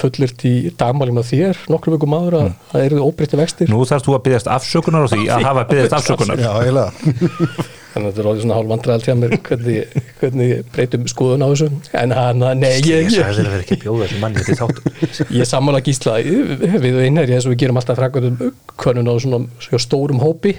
fullirt 0.00 0.44
í 0.46 0.54
dagmálum 0.78 1.18
á 1.18 1.24
þér 1.26 1.62
nokkrum 1.72 1.96
vikum 1.96 2.14
áður 2.16 2.36
að 2.40 2.50
það 2.72 2.84
eru 2.88 2.98
óbreytti 3.04 3.38
vextir. 3.40 3.70
Nú 3.72 3.78
þarfst 3.88 4.06
þú 4.08 4.12
að 4.16 4.24
byggjast 4.28 4.50
afsökunar 4.54 5.06
á 5.06 5.08
því 5.12 5.22
að 5.34 5.46
hafa 5.48 5.64
byggjast 5.70 5.96
afsökunar. 5.98 6.36
Já, 6.44 6.50
eiginlega. 6.60 6.90
Þannig 7.94 8.08
að 8.08 8.10
þetta 8.10 8.20
er 8.22 8.28
orðið 8.30 8.42
svona 8.42 8.56
hálf 8.58 8.70
vandræðalt 8.72 9.06
hjá 9.06 9.14
mér 9.14 9.30
hvernig, 9.46 9.76
hvernig 10.18 10.48
breytum 10.74 11.04
skoðun 11.10 11.44
á 11.46 11.48
þessu. 11.52 11.68
En 12.00 12.10
hann, 12.16 12.40
nei, 12.58 12.72
ég, 12.80 12.86
Ég 12.90 13.04
ég, 13.06 13.12
sagði 13.14 13.36
þér 13.36 13.46
að 13.46 13.52
vera 13.54 13.62
ekki 13.62 13.76
að 13.76 13.84
bjóða 13.84 14.02
þessi 14.02 14.18
manni 14.24 14.42
til 14.42 14.56
þáttu 14.58 14.82
ég 15.38 15.46
sammála 15.46 15.82
gísla 15.86 16.16
við 16.18 16.98
einherji 17.04 17.36
eins 17.36 17.46
og 17.46 17.54
við 17.54 17.60
gerum 17.62 17.78
alltaf 17.78 18.00
frækvæðum 18.00 18.36
könnun 18.82 19.10
á 19.10 19.14
svona, 19.22 19.38
svona 19.62 19.82
stórum 19.86 20.18
hópi. 20.24 20.52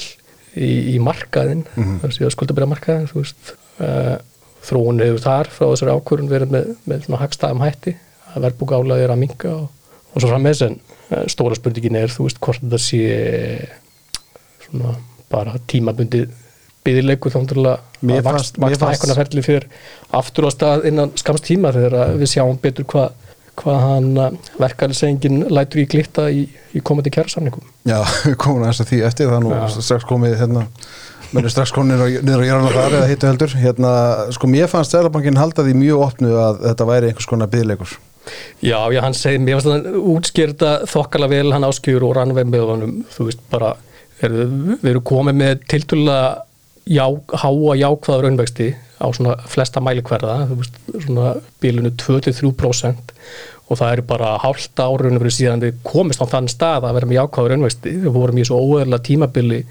í, 0.57 0.95
í 0.95 0.99
markaðin 1.01 1.67
mm. 1.67 1.83
-hmm. 1.83 1.99
þess 2.01 2.25
að 2.25 2.33
skuldabæra 2.33 2.73
markaðin 2.73 3.11
þú 3.13 3.21
veist 3.21 3.53
uh, 3.79 4.17
þróun 4.63 5.01
hefur 5.03 5.23
þar 5.23 5.49
frá 5.53 5.65
þessari 5.69 5.95
ákvörðun 5.97 6.31
verið 6.31 6.53
með, 6.55 6.69
með 6.89 7.07
svona 7.07 7.21
hagstæðum 7.23 7.63
hætti 7.65 7.95
að 8.33 8.45
verðbúk 8.47 8.75
álaði 8.77 9.07
er 9.07 9.13
að 9.15 9.21
minka 9.23 9.55
og, 9.55 9.65
og 10.13 10.21
svo 10.23 10.29
frammeðs 10.31 10.63
en 10.67 10.77
uh, 10.79 11.23
stóra 11.31 11.57
spurningin 11.59 11.99
er 11.99 12.13
þú 12.13 12.27
veist 12.29 12.41
hvort 12.43 12.63
þetta 12.63 12.81
sé 12.81 13.03
svona 14.67 14.95
bara 15.33 15.57
tímabundi 15.69 16.25
byðileikur 16.83 17.31
þá 17.31 17.39
að 17.41 17.67
að 17.67 18.25
vakst, 18.25 18.57
fannst- 18.59 18.83
hækkunarferli 18.83 19.43
fyrir 19.45 19.67
aftur 20.11 20.47
á 20.47 20.51
stað 20.51 20.87
innan 20.89 21.13
skamst 21.19 21.45
tíma 21.47 21.71
þegar 21.75 21.95
að 22.03 22.17
við 22.21 22.33
sjáum 22.35 22.59
betur 22.61 22.87
hvað 22.91 23.13
hvað 23.53 23.79
hann 23.85 24.37
verkefnisengin 24.57 25.43
lætur 25.53 25.83
í 25.83 25.85
glitta 25.85 26.25
í, 26.33 26.47
í 26.73 26.81
komandi 26.81 27.11
kjærasamningum 27.13 27.61
Já, 27.85 27.99
við 28.27 28.37
komum 28.41 28.63
aðeins 28.65 28.81
að 28.81 28.89
því 28.89 29.01
eftir 29.09 29.29
það 29.29 29.43
nú 29.45 29.51
Já. 29.53 29.65
strax 29.77 30.07
komið 30.09 30.35
hérna 30.41 30.63
menn 31.33 31.45
er 31.47 31.53
strax 31.53 31.73
komið 31.75 32.21
niður 32.23 32.43
á- 32.45 32.47
jörðan 32.49 32.73
þar 32.77 32.95
eða 32.99 33.09
hittu 33.11 33.27
heldur. 33.29 33.53
Hérna, 33.59 33.91
sko 34.35 34.47
mér 34.51 34.67
fannst 34.71 34.93
Sælabankin 34.95 35.37
halda 35.39 35.65
því 35.65 35.73
mjög 35.79 36.03
opnu 36.07 36.33
að 36.37 36.61
þetta 36.69 36.87
væri 36.89 37.09
einhvers 37.11 37.29
konar 37.29 37.51
byggleikur 37.53 37.95
Já, 38.63 38.77
já, 38.93 39.01
hann 39.03 39.13
segir, 39.17 39.41
mér 39.43 39.57
finnst 39.59 39.67
það 39.67 39.97
útskýrta 40.13 40.69
þokkala 40.87 41.27
vel, 41.27 41.49
hann 41.51 41.65
áskjur 41.67 42.05
og 42.07 42.13
rannveð 42.15 42.47
með 42.53 42.61
honum, 42.69 42.93
þú 43.11 43.25
veist, 43.27 43.41
bara 43.51 43.73
er, 44.23 44.31
við 44.79 44.91
erum 44.93 45.03
komið 45.09 45.35
með 45.41 45.65
tiltölulega 45.73 46.29
já, 46.87 47.03
háa 47.43 47.75
jákvæða 47.81 48.21
raunvexti 48.23 48.69
á 49.03 49.07
svona 49.11 49.35
flesta 49.51 49.83
mælikverða 49.83 50.37
þú 50.53 50.59
veist, 50.61 50.79
svona 51.03 51.33
bílunu 51.59 51.91
2-3% 51.99 53.11
og 53.71 53.79
það 53.79 53.91
er 53.97 54.01
bara 54.07 54.31
hálft 54.43 54.79
árunum 54.83 55.19
fyrir 55.23 55.35
síðan 55.37 55.61
við 55.63 55.77
komist 55.87 56.23
á 56.23 56.27
þann 56.27 56.47
stað 56.51 56.87
að 56.87 56.97
vera 57.01 57.09
með 57.11 57.19
jákvæða 57.19 57.51
raunvexti, 57.53 57.93
við 58.03 58.15
vorum 58.15 58.39
í 58.39 58.47
svo 58.47 58.59
óeðla 58.63 58.99
tímabili 59.03 59.61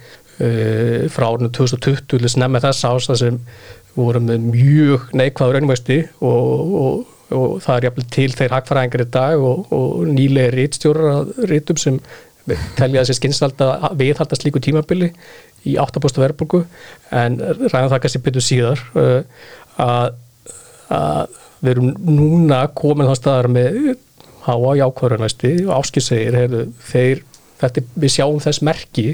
uh, 0.40 1.08
frá 1.12 1.28
árunum 1.28 1.52
2020 1.52 2.04
til 2.08 2.22
þess 2.24 2.84
ás 2.84 3.08
það 3.10 3.18
sem 3.20 3.40
við 3.92 4.04
vorum 4.06 4.28
með 4.30 4.46
mjög 4.52 5.10
neikvæða 5.12 5.58
raunvexti 5.58 5.98
og, 6.24 6.76
og 6.82 7.10
og 7.32 7.62
það 7.64 7.76
er 7.76 7.86
jafnvel 7.86 8.08
til 8.12 8.28
þeir 8.36 8.54
hagfæraðingar 8.56 9.04
í 9.04 9.08
dag 9.14 9.44
og, 9.46 9.72
og 9.74 10.04
nýlega 10.10 10.52
rítstjórar 10.54 11.32
rítum 11.48 11.80
sem 11.80 11.98
telja 12.76 13.02
þessi 13.02 13.18
skynsald 13.18 13.62
að 13.64 13.98
viðhalda 14.00 14.38
slíku 14.38 14.62
tímabili 14.62 15.12
í 15.68 15.76
8% 15.78 16.22
verðbólgu. 16.22 16.64
En 17.14 17.38
ræðan 17.40 17.92
það 17.92 18.00
kannski 18.04 18.22
betur 18.24 18.44
síðar 18.44 18.82
uh, 18.98 19.20
að, 19.80 20.16
að 20.92 21.36
við 21.62 21.74
erum 21.76 21.92
núna 22.08 22.64
komin 22.74 23.10
þá 23.10 23.14
staðar 23.20 23.50
með 23.54 23.82
háa 24.42 24.72
jákvæðurnæsti 24.80 25.52
og 25.68 25.76
áskil 25.76 26.02
segir 26.02 26.34
heyrðu, 26.34 26.64
þeir, 26.90 27.22
þetta, 27.60 27.84
við 27.94 28.14
sjáum 28.16 28.40
þess 28.42 28.64
merki 28.66 29.12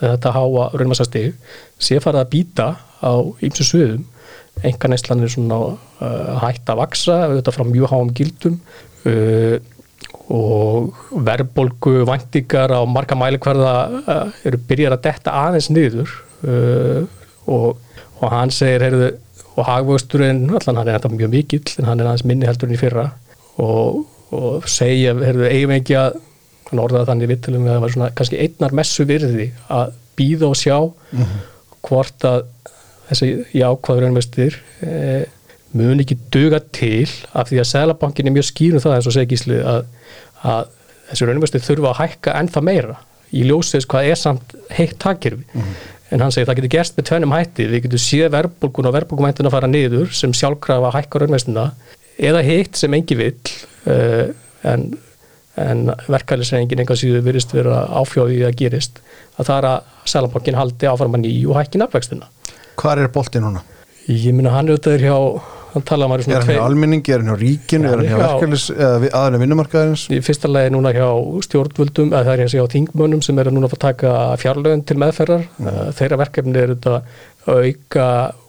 þetta 0.00 0.34
háa 0.34 0.66
raunmassastig 0.74 1.34
sé 1.78 2.00
farið 2.02 2.22
að 2.22 2.32
býta 2.34 2.66
á 3.00 3.12
ýmsu 3.44 3.66
sviðum. 3.66 4.04
Enga 4.64 4.88
neyslan 4.88 5.24
er 5.24 5.32
svona 5.32 5.58
uh, 5.72 6.36
hægt 6.40 6.68
að 6.72 6.80
vaksa, 6.80 7.16
auðvitað 7.26 7.56
frá 7.58 7.66
mjög 7.68 7.90
háum 7.92 8.12
gildum 8.16 8.60
uh, 9.08 9.56
og 10.32 10.96
verðbólgu 11.26 12.06
væntingar 12.08 12.72
á 12.72 12.80
marga 12.88 13.18
mælikvarða 13.18 13.74
uh, 14.00 14.38
eru 14.48 14.60
byrjar 14.68 14.96
að 14.96 15.04
detta 15.10 15.36
aðeins 15.44 15.68
niður 15.70 16.10
og, 17.46 17.78
og 18.20 18.26
hann 18.30 18.50
segir 18.52 18.82
heyrðu, 18.84 19.06
og 19.56 19.64
hagvöxturinn, 19.64 20.42
allan 20.52 20.80
hann 20.80 20.90
er 20.90 20.98
þetta 20.98 21.12
mjög 21.14 21.32
mikill 21.32 21.78
en 21.80 21.88
hann 21.88 22.02
er 22.02 22.10
aðeins 22.10 22.26
minni 22.28 22.48
heldur 22.48 22.68
en 22.68 22.76
í 22.76 22.80
fyrra 22.80 23.06
og, 23.62 24.02
og 24.36 24.68
segja, 24.70 25.14
heyrðu, 25.16 25.46
eigum 25.48 25.72
ekki 25.78 25.96
að 26.00 26.18
hann 26.70 26.82
orðaði 26.82 27.10
þannig 27.10 27.32
vittilum 27.32 27.66
að 27.66 27.74
það 27.74 27.84
var 27.84 27.94
svona 27.94 28.10
kannski 28.18 28.42
einnar 28.42 28.76
messu 28.80 29.06
virði 29.08 29.48
að 29.72 29.96
býða 30.18 30.50
og 30.50 30.58
sjá 30.58 30.76
hvort 31.86 32.26
að 32.26 32.46
þessi 33.06 33.32
jákvæður 33.54 34.06
raunvestir 34.06 34.56
eh, 34.82 35.26
mun 35.76 36.02
ekki 36.02 36.18
duga 36.34 36.60
til 36.74 37.06
af 37.36 37.50
því 37.50 37.60
að 37.62 37.70
Sælabankin 37.70 38.30
er 38.30 38.34
mjög 38.34 38.48
skýrum 38.50 38.82
það 38.82 38.96
eins 38.96 39.10
og 39.10 39.14
segja 39.14 39.30
gísli 39.30 39.60
að, 39.60 39.84
að 40.42 40.72
þessi 41.10 41.28
raunvestir 41.28 41.66
þurfa 41.66 41.92
að 41.92 42.00
hækka 42.00 42.38
ennþá 42.40 42.64
meira 42.66 42.96
í 43.34 43.44
ljósins 43.46 43.86
hvað 43.90 44.10
er 44.10 44.18
samt 44.18 44.56
heitt 44.74 44.98
takirfi 45.02 45.44
en 46.14 46.22
hann 46.22 46.34
segir 46.34 46.48
það 46.48 46.60
getur 46.60 46.72
gerst 46.76 46.98
með 46.98 47.08
tvennum 47.10 47.34
hætti. 47.34 47.66
Við 47.70 47.86
getum 47.86 48.02
séð 48.02 48.28
verðbólgun 48.34 48.88
og 48.88 48.94
verðbólgumæntin 48.94 49.48
að 49.48 49.56
fara 49.56 49.70
niður 49.70 50.12
sem 50.14 50.34
sjálfkrafa 50.36 50.90
að 50.90 50.98
hækka 51.00 51.22
raunvestina 51.22 51.64
eða 52.16 52.42
hitt 52.46 52.78
sem 52.78 52.94
engi 52.96 53.18
vill 53.18 53.34
uh, 53.90 54.30
en, 54.70 54.86
en 55.56 55.90
verkælisreingin 56.12 56.82
enga 56.84 56.96
síðu 56.98 57.22
virðist 57.24 57.54
vera 57.56 57.84
áfjóðið 58.02 58.46
að 58.48 58.58
gerist 58.60 59.00
að 59.36 59.48
það 59.48 59.58
er 59.58 59.68
að 59.70 59.92
Sælabankin 60.06 60.58
haldi 60.58 60.88
áfram 60.90 61.16
að 61.16 61.24
nýju 61.26 61.52
og 61.52 61.60
hækki 61.60 61.80
nafnvextina 61.82 62.28
Hvar 62.76 63.00
er 63.00 63.12
boltinn 63.12 63.46
núna? 63.46 63.62
Ég 64.06 64.34
minna 64.36 64.52
hann 64.54 64.68
auðvitað 64.68 64.98
er 64.98 65.06
hjá 65.08 65.16
hann 65.76 65.84
talaði 65.84 66.10
maður 66.10 66.22
Er 66.22 66.26
svona 66.26 66.40
hann 66.40 66.56
hjá 66.56 66.66
almenningi, 66.66 67.12
er 67.12 67.22
hann 67.22 67.30
hjá 67.32 67.38
ríkinu, 67.40 67.88
er 67.88 68.00
hann 68.00 68.06
hjá 68.06 68.16
já. 68.16 68.22
verkefnis 68.22 68.66
eða 68.74 69.00
við- 69.02 69.14
aðalinn 69.20 69.42
vinnumarkaðarins? 69.44 70.04
í 70.12 70.20
fyrsta 70.24 70.50
lagi 70.50 70.72
núna 70.72 70.92
hjá 70.96 71.08
stjórnvöldum 71.48 72.12
eða 72.12 72.24
það 72.28 72.32
er 72.32 72.44
og 72.44 72.54
hjá 72.54 72.72
þingmönnum 72.76 73.24
sem 73.24 73.38
eru 73.42 73.52
núna 73.56 73.68
að 73.68 73.76
að 73.76 73.84
taka 73.86 74.12
fjárlögin 74.40 74.84
til 74.86 74.98
meðferðar 75.02 75.44
mm. 75.58 75.80
þeirra 75.98 76.20
verkefni 76.22 76.62
er 76.62 76.74
þetta 76.74 76.94
að 76.96 77.66
auka 77.66 78.06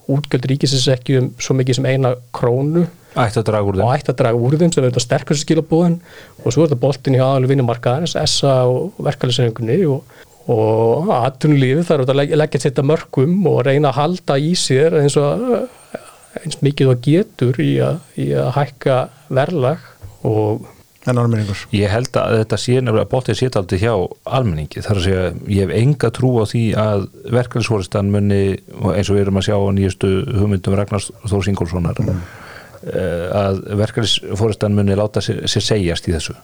útgjöld 0.08 0.48
ríkisins 0.48 0.88
ekki 0.92 1.18
um 1.20 1.28
svo 1.38 1.56
mikið 1.58 1.80
sem 1.80 1.88
eina 1.90 2.14
krónu 2.32 2.86
ætti 3.24 3.42
að 3.42 3.48
draga 3.50 3.68
úr 3.68 3.76
og 3.78 3.82
þeim 3.82 3.92
ætti 3.96 4.12
að 4.12 4.20
draga 4.22 4.40
úr 4.46 4.56
þeim 4.60 4.72
sem 4.72 4.82
er 4.84 4.88
þetta 4.90 5.04
sterkast 5.04 5.44
skilabúðin 5.44 5.98
og 6.44 6.48
svo 6.54 6.64
er 6.64 6.70
þetta 6.70 6.80
boltin 6.84 7.18
hjá 7.18 7.24
aðalu 7.26 7.52
vinnumarkaðins, 7.52 8.16
SA 8.30 8.56
og 8.70 8.98
verkefnisengunni 9.04 9.78
og, 9.90 10.16
og 10.52 11.12
aðtunlífi 11.18 11.86
þarf 11.88 12.08
að 12.08 12.20
leggja, 12.22 12.40
leggja 12.42 12.64
þetta 12.68 12.86
mörgum 12.90 13.38
og 13.50 13.62
reyna 13.68 13.92
að 13.92 14.00
halda 14.02 14.38
í 14.40 14.54
sér 14.58 15.00
eins 15.02 15.18
og 15.20 15.46
eins 16.42 16.58
mikið 16.64 16.92
og 16.92 17.04
getur 17.04 17.62
í 17.62 17.70
að, 17.84 18.02
í 18.20 18.32
að 18.36 18.50
hækka 18.58 18.98
verðlag 19.32 19.86
og? 20.26 20.66
Ég 21.72 21.88
held 21.88 22.16
að 22.20 22.34
þetta 22.42 22.56
sé 22.60 22.74
nefnilega 22.82 23.08
bóttið 23.08 23.38
sétaldi 23.38 23.78
hjá 23.80 23.92
almenningi 24.28 24.82
þar 24.84 24.98
að 24.98 25.06
segja 25.06 25.22
ég 25.48 25.62
hef 25.62 25.70
enga 25.78 26.10
trú 26.12 26.34
á 26.36 26.44
því 26.50 26.64
að 26.82 27.06
verkefnisfóristan 27.32 28.10
muni 28.12 28.42
og 28.74 28.90
eins 28.92 29.08
og 29.08 29.16
við 29.16 29.22
erum 29.22 29.40
að 29.40 29.46
sjá 29.48 29.56
á 29.56 29.68
nýjustu 29.78 30.10
hugmyndum 30.36 30.76
Ragnars 30.76 31.08
Þór 31.24 31.46
Singolsonar 31.46 32.02
mm. 32.02 32.20
Að 32.88 33.62
verkefnisfóristan 33.82 34.76
muni 34.76 34.96
láta 34.98 35.22
sér, 35.24 35.42
sér 35.50 35.64
segjast 35.64 36.08
í 36.08 36.14
þessu. 36.14 36.36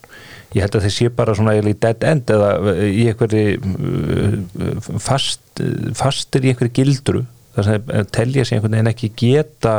Ég 0.55 0.63
held 0.63 0.77
að 0.79 0.87
þeir 0.87 0.95
sé 0.97 1.11
bara 1.11 1.35
svona 1.35 1.55
í 1.59 1.77
dead 1.83 2.05
end 2.07 2.31
eða 2.31 2.51
í 2.87 3.07
einhverju 3.11 3.45
uh, 3.59 4.91
fast, 5.03 5.63
fastir 5.99 6.47
í 6.47 6.53
einhverju 6.53 6.77
gildru 6.79 7.25
þar 7.55 7.69
sem 7.69 7.89
þeir 7.89 8.11
telja 8.15 8.45
sér 8.45 8.59
einhvern 8.59 8.77
veginn 8.77 8.93
ekki 8.93 9.11
geta 9.19 9.75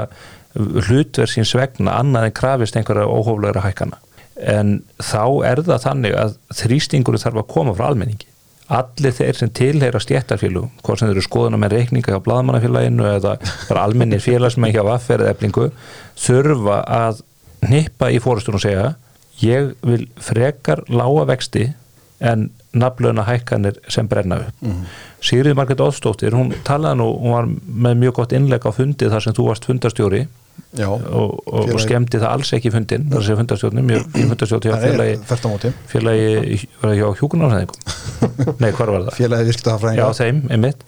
hlutverð 0.55 1.33
síns 1.33 1.51
vegna 1.57 1.97
annað 1.99 2.29
en 2.29 2.35
krafist 2.35 2.77
einhverja 2.79 3.07
óhóflegra 3.11 3.63
hækana 3.65 3.99
en 4.35 4.77
þá 4.99 5.47
er 5.47 5.61
það 5.63 5.83
þannig 5.83 6.15
að 6.19 6.37
þrýstingur 6.59 7.19
þarf 7.19 7.41
að 7.41 7.51
koma 7.51 7.75
frá 7.75 7.89
almenningi 7.89 8.27
allir 8.73 9.13
þeir 9.13 9.37
sem 9.37 9.51
tilheyra 9.53 10.01
stjættarfélugum 10.01 10.71
hvort 10.81 10.99
sem 10.99 11.09
þeir 11.09 11.19
eru 11.19 11.25
skoðuna 11.25 11.59
með 11.61 11.77
reikninga 11.77 12.15
hjá 12.15 12.21
bladamannafélaginu 12.25 13.07
eða 13.11 13.35
bara 13.69 13.85
almennir 13.85 14.23
félagsmenn 14.23 14.73
hjá 14.73 14.81
vaffer 14.87 15.21
eða 15.21 15.35
eflingu 15.35 15.69
þurfa 16.17 16.79
að 16.97 17.21
nippa 17.69 18.09
í 18.13 18.21
fórustunum 18.23 18.57
og 18.57 18.65
segja 18.65 18.87
ég 19.43 19.73
vil 19.85 20.07
frekar 20.21 20.81
lága 20.89 21.27
vexti 21.29 21.67
en 22.25 22.49
nafnlauna 22.75 23.25
hækkanir 23.27 23.77
sem 23.91 24.07
brenna 24.07 24.39
upp 24.47 24.65
mm. 24.65 24.81
Sigriði 25.25 25.55
Margrét 25.57 25.81
Óðstóttir, 25.81 26.35
hún 26.37 26.51
talaði 26.67 26.99
nú 26.99 27.07
hún 27.19 27.35
var 27.35 27.47
með 27.85 28.01
mjög 28.01 28.17
gott 28.19 28.35
innleg 28.35 28.65
á 28.65 28.71
fundi 28.75 29.09
þar 29.11 29.23
sem 29.25 29.35
þú 29.35 29.47
varst 29.49 29.67
fundarstjóri 29.69 30.25
Já. 30.75 30.87
og, 30.91 31.03
og, 31.07 31.35
og 31.47 31.65
Félagi- 31.69 31.83
skemmti 31.85 32.19
það 32.19 32.31
alls 32.35 32.49
ekki 32.57 32.71
fundin 32.73 33.05
þar 33.11 33.19
að 33.21 33.25
segja 33.27 33.39
fundarstjórnum, 33.39 33.91
ég 33.93 34.01
er 34.01 34.25
félagi, 34.83 35.15
félagi 35.91 36.57
var 36.81 36.95
hjá 36.99 37.05
hjúkunarfæðingum 37.21 38.57
nei, 38.63 38.71
hvar 38.75 38.91
var 38.95 39.05
það? 39.07 39.17
Félagið 39.19 39.51
virkta 39.51 39.75
það 39.83 39.99
Já, 39.99 40.05
þeim, 40.19 40.41
einmitt. 40.55 40.83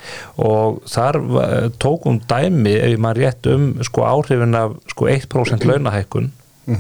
Og 0.48 0.82
þar 0.91 1.20
var- 1.32 1.70
tók 1.84 2.08
hún 2.10 2.20
dæmi 2.29 2.74
ef 2.82 2.98
maður 3.03 3.24
rétt 3.24 3.50
um 3.53 3.67
sko 3.88 4.06
áhrifin 4.10 4.56
af 4.60 4.75
sko 4.94 5.08
1% 5.13 5.67
launahækkun 5.72 6.32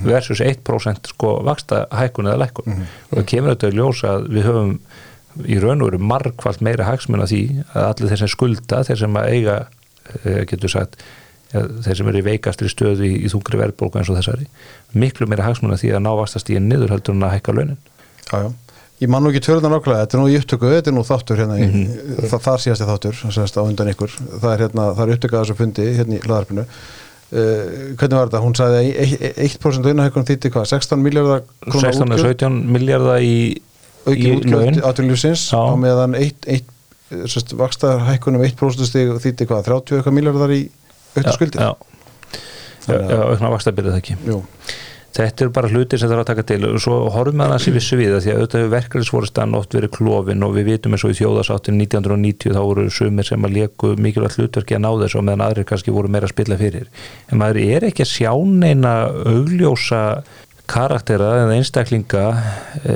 versus 0.03 0.41
1% 0.43 1.07
sko 1.13 1.29
vaksta 1.47 1.85
hækkun 1.95 2.27
eða 2.27 2.41
lækkun. 2.43 2.81
Og 3.11 3.21
það 3.21 3.27
kemur 3.31 3.53
þetta 3.55 3.69
í 3.71 3.77
ljós 3.77 4.01
að 4.03 4.25
við 4.35 4.49
höfum 4.49 4.73
í 5.47 5.59
raun 5.63 5.83
og 5.85 5.91
veru 5.91 5.99
margfald 6.03 6.59
meira 6.65 6.83
hagsmun 6.89 7.21
af 7.23 7.29
því 7.31 7.41
að 7.71 7.85
allir 7.91 8.09
þeir 8.11 8.21
sem 8.23 8.31
skulda 8.33 8.79
þeir 8.87 8.99
sem 9.03 9.15
að 9.21 9.27
eiga, 9.31 9.55
eh, 10.25 10.41
getur 10.49 10.73
sagt 10.73 10.97
ja, 11.53 11.61
þeir 11.85 11.95
sem 12.01 12.07
eru 12.11 12.21
í 12.21 12.25
veikastri 12.27 12.69
stöðu 12.71 13.05
í, 13.07 13.13
í 13.25 13.31
þungri 13.31 13.59
verðbólku 13.61 13.99
eins 14.01 14.09
og 14.11 14.17
þessari 14.19 14.47
miklu 14.93 15.27
meira 15.31 15.45
hagsmun 15.47 15.73
af 15.75 15.79
því 15.83 15.93
að 15.95 16.03
ná 16.03 16.11
vastast 16.19 16.49
í 16.51 16.59
niður 16.59 16.95
heldur 16.95 17.15
en 17.15 17.23
að 17.27 17.37
hækka 17.37 17.55
launin 17.55 17.77
Já, 18.27 18.37
já. 18.43 18.49
Ég 18.97 19.09
man 19.13 19.21
nú 19.21 19.29
ekki 19.29 19.43
törðan 19.45 19.69
nákvæmlega, 19.75 20.05
þetta 20.07 20.17
er 20.17 20.21
nú 20.23 20.29
í 20.33 20.37
upptöku, 20.39 20.69
þetta 20.73 20.89
er 20.89 20.95
nú 20.97 21.03
þáttur 21.05 21.37
hérna, 21.37 21.55
í, 21.61 21.65
Mhm. 21.69 22.29
það, 22.31 22.39
það 22.47 22.55
síðasti 22.63 22.85
þáttur, 22.89 23.19
semst 23.35 23.57
á 23.57 23.61
undan 23.61 23.91
ykkur, 23.91 24.09
það 24.41 24.53
er 24.53 24.63
hérna, 24.65 24.85
það 24.97 25.01
er 25.03 25.11
upptökað 25.13 25.43
þessu 25.43 25.55
fundi 25.59 25.85
hérna 25.99 26.17
í 26.17 26.21
hlaðarpinu. 26.25 26.63
Uh, 27.27 27.93
hvernig 27.99 28.17
var 28.17 28.29
þetta? 28.31 28.41
Hún 28.41 28.55
sagði 28.57 28.79
að 28.79 28.87
e- 28.87 29.17
e- 29.27 29.45
1% 29.45 29.85
launahækkun 29.85 30.25
þýtti 30.25 30.49
hvað, 30.49 30.65
16 30.71 31.01
miljardar 31.03 31.41
16 31.67 32.07
eða 32.15 32.23
17 32.23 32.57
miljardar 32.73 33.19
í, 33.21 33.61
aukin 34.07 34.25
í 34.25 34.35
útgjöld 34.39 34.81
Já. 35.51 35.59
á 35.59 35.71
meðan 35.77 36.15
1, 36.15 36.47
1, 36.47 36.63
sérst, 37.27 37.53
vaksta 37.59 37.99
hækkunum 38.07 38.41
1% 38.47 38.87
stig 38.87 39.11
þýtti 39.21 39.45
hvað, 39.45 39.65
30 39.67 39.99
eitthvað 40.01 40.17
miljardar 40.17 40.49
í 40.55 40.61
auðvitað 41.17 41.39
skuldir. 41.39 41.63
já, 41.63 41.71
já, 42.87 43.23
aukna 43.23 43.55
vakstabyrðið 43.55 43.95
það 43.95 44.01
ekki. 44.01 44.17
Jú, 44.27 44.37
þetta 45.17 45.43
eru 45.45 45.53
bara 45.55 45.71
hlutir 45.71 45.99
sem 45.99 46.09
það 46.09 46.15
er 46.15 46.21
að 46.21 46.29
taka 46.29 46.45
til. 46.51 46.59
Og 46.69 46.81
svo 46.83 46.97
horfum 47.13 47.43
við 47.43 47.55
að 47.57 47.67
vissu 47.77 47.99
við 47.99 48.13
það 48.13 48.23
því 48.23 48.31
að 48.31 48.39
auðvitað 48.39 48.61
hefur 48.61 48.73
verkefnisvoristan 48.75 49.57
oft 49.57 49.77
verið 49.77 49.93
klófin 49.97 50.47
og 50.47 50.55
við 50.55 50.69
vitum 50.71 50.95
eins 50.95 51.05
og 51.07 51.13
í 51.13 51.19
þjóðasáttin 51.19 51.79
1990 51.83 52.57
þá 52.57 52.61
voru 52.61 52.87
sumir 52.93 53.29
sem 53.29 53.47
að 53.47 53.55
leku 53.57 53.93
mikilvægt 53.97 54.39
hlutverki 54.39 54.77
að 54.77 54.83
ná 54.85 54.89
þessu 55.03 55.21
og 55.21 55.27
meðan 55.27 55.45
aðrir 55.47 55.69
kannski 55.71 55.95
voru 55.95 56.11
meira 56.13 56.29
að 56.29 56.35
spilla 56.35 56.59
fyrir. 56.59 56.89
En 57.31 57.41
maður 57.41 57.61
er 57.65 57.87
ekki 57.89 58.05
að 58.05 58.13
sjá 58.13 58.31
neina 58.37 58.93
augljósa 59.33 60.03
karaktera 60.67 61.31
eða 61.43 61.55
einstaklinga 61.57 62.23
e, 62.83 62.95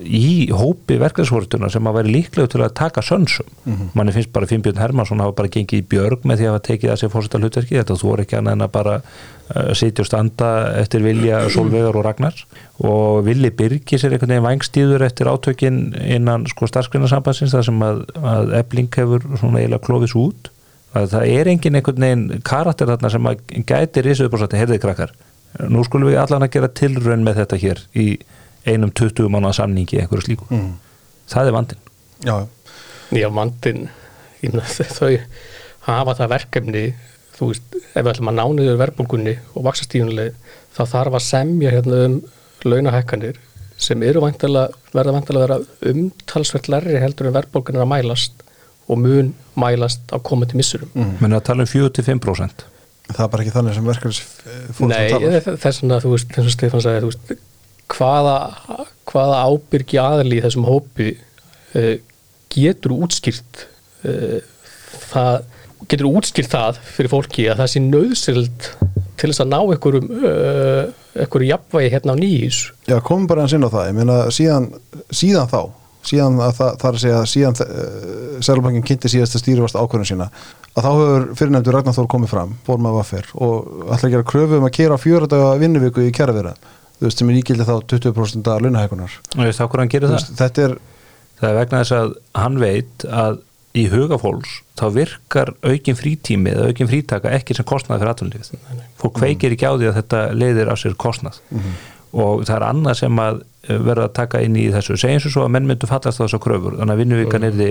í 0.00 0.48
hópi 0.54 0.96
verkefnisvoristuna 1.00 1.68
sem 1.72 1.88
að 1.88 1.98
væri 1.98 2.12
líklega 2.14 2.50
til 2.52 2.62
að 2.64 2.76
taka 2.78 3.02
sönsum. 3.04 3.48
Manni 3.96 4.14
finnst 4.14 4.32
bara 4.32 4.48
Finnbjörn 4.48 4.80
Hermansson 4.80 5.20
hafa 5.20 5.36
bara 5.36 5.50
gengið 5.52 5.82
í 5.82 5.86
björg 5.90 6.24
með 6.24 6.40
því 6.40 6.46
að 6.46 6.54
hafa 6.54 6.64
tekið 6.68 6.92
að 6.92 7.00
sér 7.00 7.12
fórseta 7.12 7.40
hlutverki 7.40 7.76
þetta 7.76 7.96
þú 8.00 8.08
voru 8.08 8.24
ekki 8.24 8.38
annað 8.38 8.56
en 8.56 8.64
að 8.66 8.72
bara 8.76 8.94
uh, 9.00 9.72
sitja 9.76 10.04
og 10.04 10.08
standa 10.08 10.50
eftir 10.80 11.04
vilja 11.04 11.42
Solveigar 11.52 11.98
og 12.00 12.06
Ragnars 12.06 12.46
og 12.80 13.24
villi 13.26 13.50
Birgis 13.50 14.04
er 14.04 14.14
einhvern 14.14 14.34
veginn 14.36 14.48
vangstíður 14.48 15.04
eftir 15.04 15.28
átökin 15.28 15.82
innan 16.00 16.46
sko 16.48 16.70
starfskrinarsambansins 16.70 17.52
þar 17.56 17.68
sem 17.68 17.84
að, 17.84 18.04
að 18.16 18.54
ebling 18.62 18.92
hefur 18.96 19.26
svona 19.34 19.60
eiginlega 19.60 19.84
klófis 19.84 20.16
út. 20.16 20.52
Að 20.96 21.12
það 21.12 21.32
er 21.36 21.50
engin 21.52 21.76
einhvern 21.78 22.06
veginn 22.06 22.46
karakter 22.46 22.88
þarna 22.88 23.12
sem 23.12 23.28
að 23.30 23.44
gæti 23.68 24.06
risið 24.06 24.30
upp 24.30 24.38
og 24.38 24.46
sagt, 24.46 24.56
heyrðið 24.58 24.86
krakkar 24.86 25.12
nú 25.70 25.84
skulum 25.86 26.10
við 26.10 26.20
allan 26.22 26.46
að 26.46 26.54
gera 26.56 26.72
tilraun 26.80 27.24
með 27.26 27.42
þetta 27.42 27.60
hér 27.64 27.82
í 27.98 28.06
einum 28.68 28.92
20 28.92 29.30
mánuða 29.32 29.56
samningi 29.62 30.00
eitthvað 30.00 30.26
slíku, 30.26 30.48
mm. 30.52 30.72
það 31.32 31.50
er 31.50 31.56
vandin 31.56 31.80
já, 32.26 32.36
Já, 33.10 33.26
meina, 33.34 34.64
þau 34.98 35.14
hafa 35.88 36.16
það 36.18 36.32
verkefni 36.34 36.84
þú 37.36 37.50
veist, 37.50 37.78
ef 37.94 38.02
við 38.04 38.10
ætlum 38.12 38.30
að 38.32 38.38
nániður 38.40 38.80
verbulgunni 38.82 39.36
og 39.54 39.64
vaksastíðunlega 39.66 40.56
þá 40.76 40.82
þarf 40.92 41.16
að 41.18 41.26
semja 41.26 41.72
hérna 41.74 42.02
um 42.06 42.18
launahækkanir 42.64 43.40
sem 43.80 44.02
eru 44.04 44.20
væntalega, 44.20 44.76
verða 44.92 45.14
væntalega 45.16 45.46
að 45.46 45.48
vera 45.48 45.94
umtalsvert 45.94 46.68
lærri 46.68 47.00
heldur 47.00 47.30
en 47.30 47.36
verbulgun 47.38 47.78
er 47.78 47.86
að 47.86 47.92
mælast 47.94 48.44
og 48.90 49.00
mun 49.00 49.32
mælast 49.60 50.12
á 50.12 50.18
komandi 50.20 50.58
missurum. 50.58 50.90
mm. 50.94 51.16
menn 51.22 51.36
að 51.36 51.46
tala 51.48 51.64
um 51.64 51.70
45% 51.70 52.66
það 53.16 53.24
er 53.24 53.32
bara 53.32 53.44
ekki 53.44 53.54
þannig 53.54 53.76
sem 53.76 53.88
verkefnis 53.90 54.20
fólk 54.76 54.92
Nei, 54.92 55.40
þess 55.46 55.82
vegna, 55.82 56.00
þú 56.02 56.14
veist, 56.14 56.34
eins 56.36 56.50
og 56.50 56.54
Stefán 56.54 56.84
sagði, 56.84 57.02
þú 57.04 57.10
veist, 57.12 57.46
hvaða, 57.94 58.36
hvaða 59.10 59.40
ábyrgi 59.50 60.00
aðli 60.02 60.38
í 60.38 60.44
þessum 60.44 60.68
hópi 60.68 61.10
uh, 61.16 61.94
getur 62.54 62.96
útskýrt 62.98 63.66
uh, 64.06 64.38
það, 65.10 65.42
getur 65.90 66.10
útskýrt 66.10 66.54
það 66.54 66.80
fyrir 66.94 67.12
fólki 67.12 67.48
að 67.50 67.62
það 67.64 67.72
sé 67.74 67.84
nöðsild 67.84 68.70
til 69.20 69.28
þess 69.30 69.44
að 69.44 69.52
ná 69.52 69.58
einhverjum 69.60 70.08
uh, 70.20 70.84
einhverju 71.18 71.50
jafnvægi 71.50 71.92
hérna 71.96 72.14
á 72.14 72.20
nýjus 72.20 72.62
Já, 72.88 72.96
komum 73.04 73.28
bara 73.30 73.44
hans 73.44 73.56
inn 73.56 73.66
á 73.66 73.70
það, 73.70 73.90
ég 73.90 73.98
meina 73.98 74.18
síðan, 74.34 74.70
síðan 75.10 75.50
þá, 75.50 75.60
síðan 76.06 76.40
að 76.40 76.54
það, 76.58 76.72
það 76.80 76.88
er 76.88 76.98
að 76.98 77.02
segja, 77.04 77.20
síðan 77.32 77.58
uh, 77.64 78.40
Sælbankin 78.46 78.86
kynnti 78.88 79.12
síðast 79.12 79.36
að 79.36 79.44
stýrifast 79.44 79.78
ákvörðun 79.78 80.08
sína 80.08 80.28
að 80.70 80.86
þá 80.86 80.90
hefur 80.90 81.26
fyrirnefndur 81.40 81.76
Ragnar 81.76 81.96
Þór 81.96 82.10
komið 82.14 82.32
fram 82.32 82.54
fór 82.66 82.80
með 82.80 82.96
vaffer 83.00 83.30
og 83.36 83.90
ætla 83.90 84.08
að 84.08 84.14
gera 84.14 84.28
kröfu 84.32 84.60
um 84.60 84.68
að 84.68 84.76
kera 84.78 85.00
fjóra 85.00 85.28
daga 85.30 85.50
vinnuviku 85.60 86.06
í 86.06 86.14
kjæravera 86.16 86.54
þú 87.00 87.08
veist, 87.08 87.20
sem 87.20 87.32
er 87.32 87.40
ígildi 87.40 87.68
þá 87.68 87.74
20% 87.92 88.50
að 88.54 88.66
launahækunar 88.66 89.18
og 89.36 89.44
veist 89.44 89.60
þá 89.60 89.66
hvað 89.66 89.82
hann 89.82 89.92
gerir 89.92 90.12
það? 90.12 90.16
veist, 90.16 90.34
þetta 90.40 90.66
er, 90.66 90.76
það 91.40 91.50
er 91.50 91.60
vegna 91.60 91.82
þess 91.82 91.96
að 91.98 92.16
hann 92.40 92.60
veit 92.64 93.08
að 93.10 93.40
í 93.76 93.86
hugafólks 93.90 94.56
þá 94.78 94.84
virkar 94.96 95.52
aukin 95.62 95.98
frítími 95.98 96.50
eða 96.54 96.70
aukin 96.70 96.90
frítaka 96.90 97.30
ekki 97.36 97.54
sem 97.54 97.66
kostnað 97.68 98.02
fyrir 98.02 98.12
atvinnulífið. 98.14 98.64
Fólk 98.98 99.18
kveikir 99.20 99.54
ekki 99.54 99.68
á 99.68 99.74
því 99.76 99.90
að 99.90 99.98
þetta 100.00 100.22
leiðir 100.34 100.72
af 100.72 100.80
sér 100.80 100.96
kostnað 100.98 101.38
og 102.12 102.44
það 102.46 102.56
er 102.56 102.66
annað 102.66 102.98
sem 103.02 103.22
að 103.22 103.40
verða 103.68 104.08
að 104.08 104.16
taka 104.16 104.42
inn 104.42 104.56
í 104.58 104.66
þessu. 104.72 104.96
Segjum 104.98 105.32
svo 105.32 105.44
að 105.46 105.54
menn 105.56 105.68
myndu 105.68 105.88
fallast 105.90 106.20
á 106.20 106.24
þessar 106.24 106.42
kröfur 106.42 106.78
þannig 106.80 106.96
að 106.96 107.02
vinnuvikan 107.04 107.46
er 107.46 107.56
því 107.56 107.70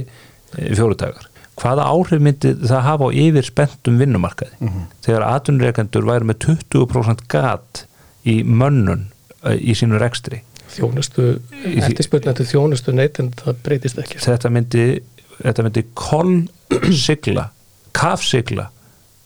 fjórudagar. 0.78 1.30
Hvaða 1.60 1.88
áhrif 1.91 2.23
myndi 2.23 2.54
það 2.62 2.86
hafa 2.86 3.10
á 3.10 3.17
yfir 3.19 3.47
spenntum 3.47 3.97
vinnumarkaði 3.99 4.69
þegar 5.04 5.25
atvinnureikendur 5.28 6.08
væri 6.08 6.30
með 6.30 6.39
20% 6.45 7.25
gat 7.32 7.84
í 8.23 8.39
mönnun 8.47 9.10
eh, 9.43 9.58
í 9.60 9.75
sínu 9.75 9.99
rekstri. 9.99 10.43
Þjónustu, 10.69 11.39
til 12.38 12.45
þjónustu 12.45 12.93
neytind 12.93 13.39
það 13.41 13.63
breytist 13.65 13.99
ekki. 13.99 14.19
Þetta 14.21 14.52
myndi, 14.54 14.86
þetta 15.41 15.65
myndi 15.65 15.84
kollsigla 15.97 17.49
kafsigla 17.97 18.69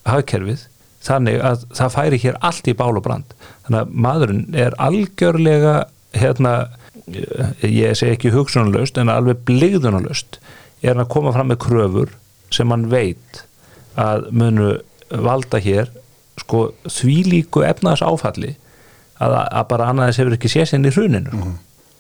hagkerfið 0.07 0.67
þannig 1.03 1.41
að 1.43 1.65
það 1.75 1.95
færi 1.97 2.19
hér 2.23 2.39
allt 2.47 2.69
í 2.71 2.75
bál 2.79 2.93
og 2.95 3.03
brand 3.05 3.35
þannig 3.65 3.79
að 3.81 3.93
maðurinn 4.05 4.57
er 4.65 4.75
algjörlega 4.81 5.75
hérna 6.13 6.53
ég 7.63 7.95
segi 7.97 8.13
ekki 8.15 8.31
hugsunarlaust 8.35 8.97
en 9.01 9.11
alveg 9.11 9.41
bligðunarlaust 9.47 10.39
er 10.83 10.93
hann 10.93 11.03
að 11.05 11.11
koma 11.15 11.33
fram 11.35 11.49
með 11.51 11.61
kröfur 11.65 12.13
sem 12.53 12.69
hann 12.73 12.87
veit 12.91 13.43
að 13.99 14.27
munu 14.35 14.69
valda 15.13 15.59
hér 15.63 15.89
sko 16.41 16.67
þvílíku 16.89 17.63
efnaðs 17.67 18.01
áfalli 18.05 18.55
að, 19.21 19.35
að 19.37 19.67
bara 19.69 19.89
annaðis 19.91 20.19
hefur 20.21 20.37
ekki 20.37 20.51
séð 20.51 20.69
sinni 20.71 20.89
í 20.89 20.95
hruninu 20.95 21.43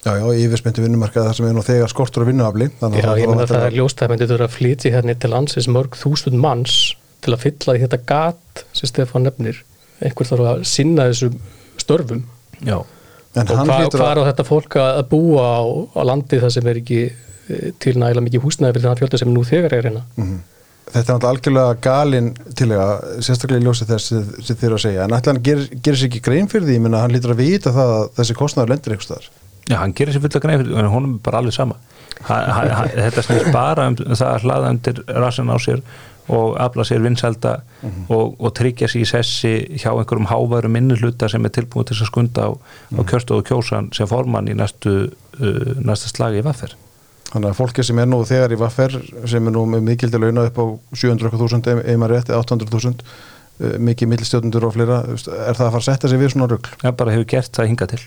já, 0.03 0.13
já, 0.19 0.25
yfirspenntu 0.45 0.83
vinnumarkað 0.83 1.27
þar 1.29 1.37
sem 1.37 1.49
er 1.49 1.53
nú 1.57 1.63
þegar 1.65 1.91
skortur 1.91 2.25
á 2.25 2.29
vinnuafli 2.29 2.69
Já, 2.71 2.87
að 2.89 3.21
ég 3.21 3.29
þarf 3.29 3.51
það 3.51 3.59
að- 3.59 3.67
er 3.69 3.77
ljóst 3.77 3.97
að 3.99 4.03
það 4.05 4.13
myndi 4.13 4.29
þurfa 4.31 4.47
að 4.49 4.55
flytja 4.57 4.93
hérna 4.97 5.15
til 5.23 5.31
landsins 5.35 5.69
mörg 5.71 5.99
þúsund 5.99 6.39
manns 6.43 6.77
til 7.23 7.35
að 7.37 7.43
fylla 7.45 7.77
í 7.77 7.83
þetta 7.85 8.01
gat 8.09 8.65
sem 8.75 8.89
Stefán 8.89 9.23
nefnir 9.29 9.61
einhver 10.07 10.29
þarf 10.29 10.49
að 10.51 10.63
sinna 10.69 11.09
þessum 11.11 11.37
störfum. 11.81 12.23
Já, 12.63 12.77
en 13.35 13.43
og 13.49 13.59
hann 13.59 13.69
hvað 13.69 13.85
hva 13.97 14.07
að 14.07 14.11
er 14.13 14.23
á 14.23 14.29
þetta 14.29 14.47
fólk 14.47 14.79
að 14.79 15.01
að 15.01 15.05
búa 15.11 15.43
á, 15.43 15.61
á 15.97 16.01
landi 16.09 16.41
það 16.43 16.55
sem 16.57 16.71
er 16.71 16.81
ekki 16.83 17.03
eh, 17.09 17.69
til 17.81 17.95
nægilega 17.97 18.25
mikið 18.29 18.45
húsnæði 18.47 18.77
fyrir 18.77 18.89
þann 18.89 18.99
fjölda 19.01 19.21
sem 19.21 19.31
nú 19.33 19.45
þegar 19.47 19.77
er 19.77 19.87
hérna? 19.89 20.03
Mhm. 20.15 20.41
Þetta 20.93 20.99
er 20.99 21.15
náttúrulega 21.15 21.29
algjörlega 21.31 21.77
galin 21.81 22.25
tilega, 22.59 22.87
sérstaklega 23.23 23.61
í 23.61 23.65
ljósi 23.65 23.85
þess 23.87 24.11
sem 24.11 24.57
þið 24.57 24.65
eru 24.67 24.77
að 24.77 24.83
segja, 24.83 25.05
en 25.05 25.15
ætla 25.15 25.31
hann 25.31 25.45
gerir, 25.47 25.69
gerir 25.79 25.97
sér 25.97 26.09
ekki 26.09 26.21
grein 26.27 26.49
fyrir 26.51 26.67
því, 26.67 26.75
ég 26.75 26.83
minna 26.83 26.99
hann 27.01 27.15
lítur 27.15 27.33
að 27.33 27.39
vita 27.39 27.71
það 27.73 27.93
að 27.95 28.03
þessi 28.19 28.35
kostnaður 28.37 28.73
lendir 28.73 28.93
einhvers 28.93 29.07
staðar. 29.07 29.29
Já, 29.71 29.77
hann 29.79 29.95
gerir 29.95 30.13
sér 30.13 30.25
fulla 30.25 30.41
grein 30.43 30.59
fyrir 30.59 30.81
en 30.81 30.91
honum 30.91 31.15
er 31.15 31.23
bara 31.23 31.39
alveg 31.39 31.55
sama. 31.55 31.79
Ha, 32.27 32.35
ha, 32.35 32.65
ha, 32.77 32.83
þetta 32.91 33.23
snýst 33.25 33.49
bara 33.55 33.87
um 33.89 33.97
það 33.97 34.27
að 34.27 34.45
hlaða 34.45 34.73
undir 34.75 34.99
rassin 35.23 35.49
á 35.49 35.57
sér 35.63 35.81
og 36.31 36.55
afla 36.61 36.85
sér 36.87 37.03
vinselda 37.03 37.57
og, 38.07 38.35
og 38.39 38.53
tryggja 38.55 38.87
sér 38.87 39.03
í 39.03 39.07
sessi 39.09 39.51
hjá 39.81 39.91
einhverjum 39.91 40.29
háværum 40.29 40.77
innihluta 40.79 41.27
sem 41.31 41.43
er 41.43 41.51
tilbúin 41.55 41.87
til 41.89 41.97
að 41.97 42.09
skunda 42.11 42.47
á, 42.47 42.51
á 42.95 43.01
kjörstóðu 43.09 43.43
kjósan 43.49 43.91
sem 43.95 44.07
formann 44.07 44.47
í 44.47 44.55
næstu 44.55 44.93
uh, 45.09 45.73
næsta 45.83 46.11
slagi 46.13 46.39
í 46.39 46.45
vaffer. 46.45 46.77
Þannig 47.33 47.49
að 47.49 47.59
fólki 47.59 47.83
sem 47.83 47.99
er 47.99 48.07
nú 48.07 48.21
þegar 48.29 48.53
í 48.53 48.59
vaffer, 48.61 48.97
sem 49.27 49.47
er 49.49 49.55
nú 49.55 49.65
með 49.67 49.85
mikildi 49.89 50.21
launa 50.21 50.47
upp 50.47 50.59
á 50.61 50.65
700.000 50.95 51.79
ef 51.81 51.99
maður 51.99 52.15
rétti, 52.15 52.35
800.000, 52.37 53.03
uh, 53.03 53.77
mikið 53.89 54.13
millstjóðundur 54.13 54.69
og 54.69 54.75
fleira, 54.77 55.03
er 55.11 55.57
það 55.57 55.67
að 55.67 55.75
fara 55.75 55.83
að 55.83 55.87
setja 55.89 56.11
sig 56.11 56.23
við 56.23 56.35
svona 56.35 56.51
rugl? 56.53 56.75
það 56.83 56.99
bara 57.01 57.15
hefur 57.17 57.31
gert 57.35 57.55
það 57.57 57.71
hinga 57.73 57.89
til. 57.95 58.03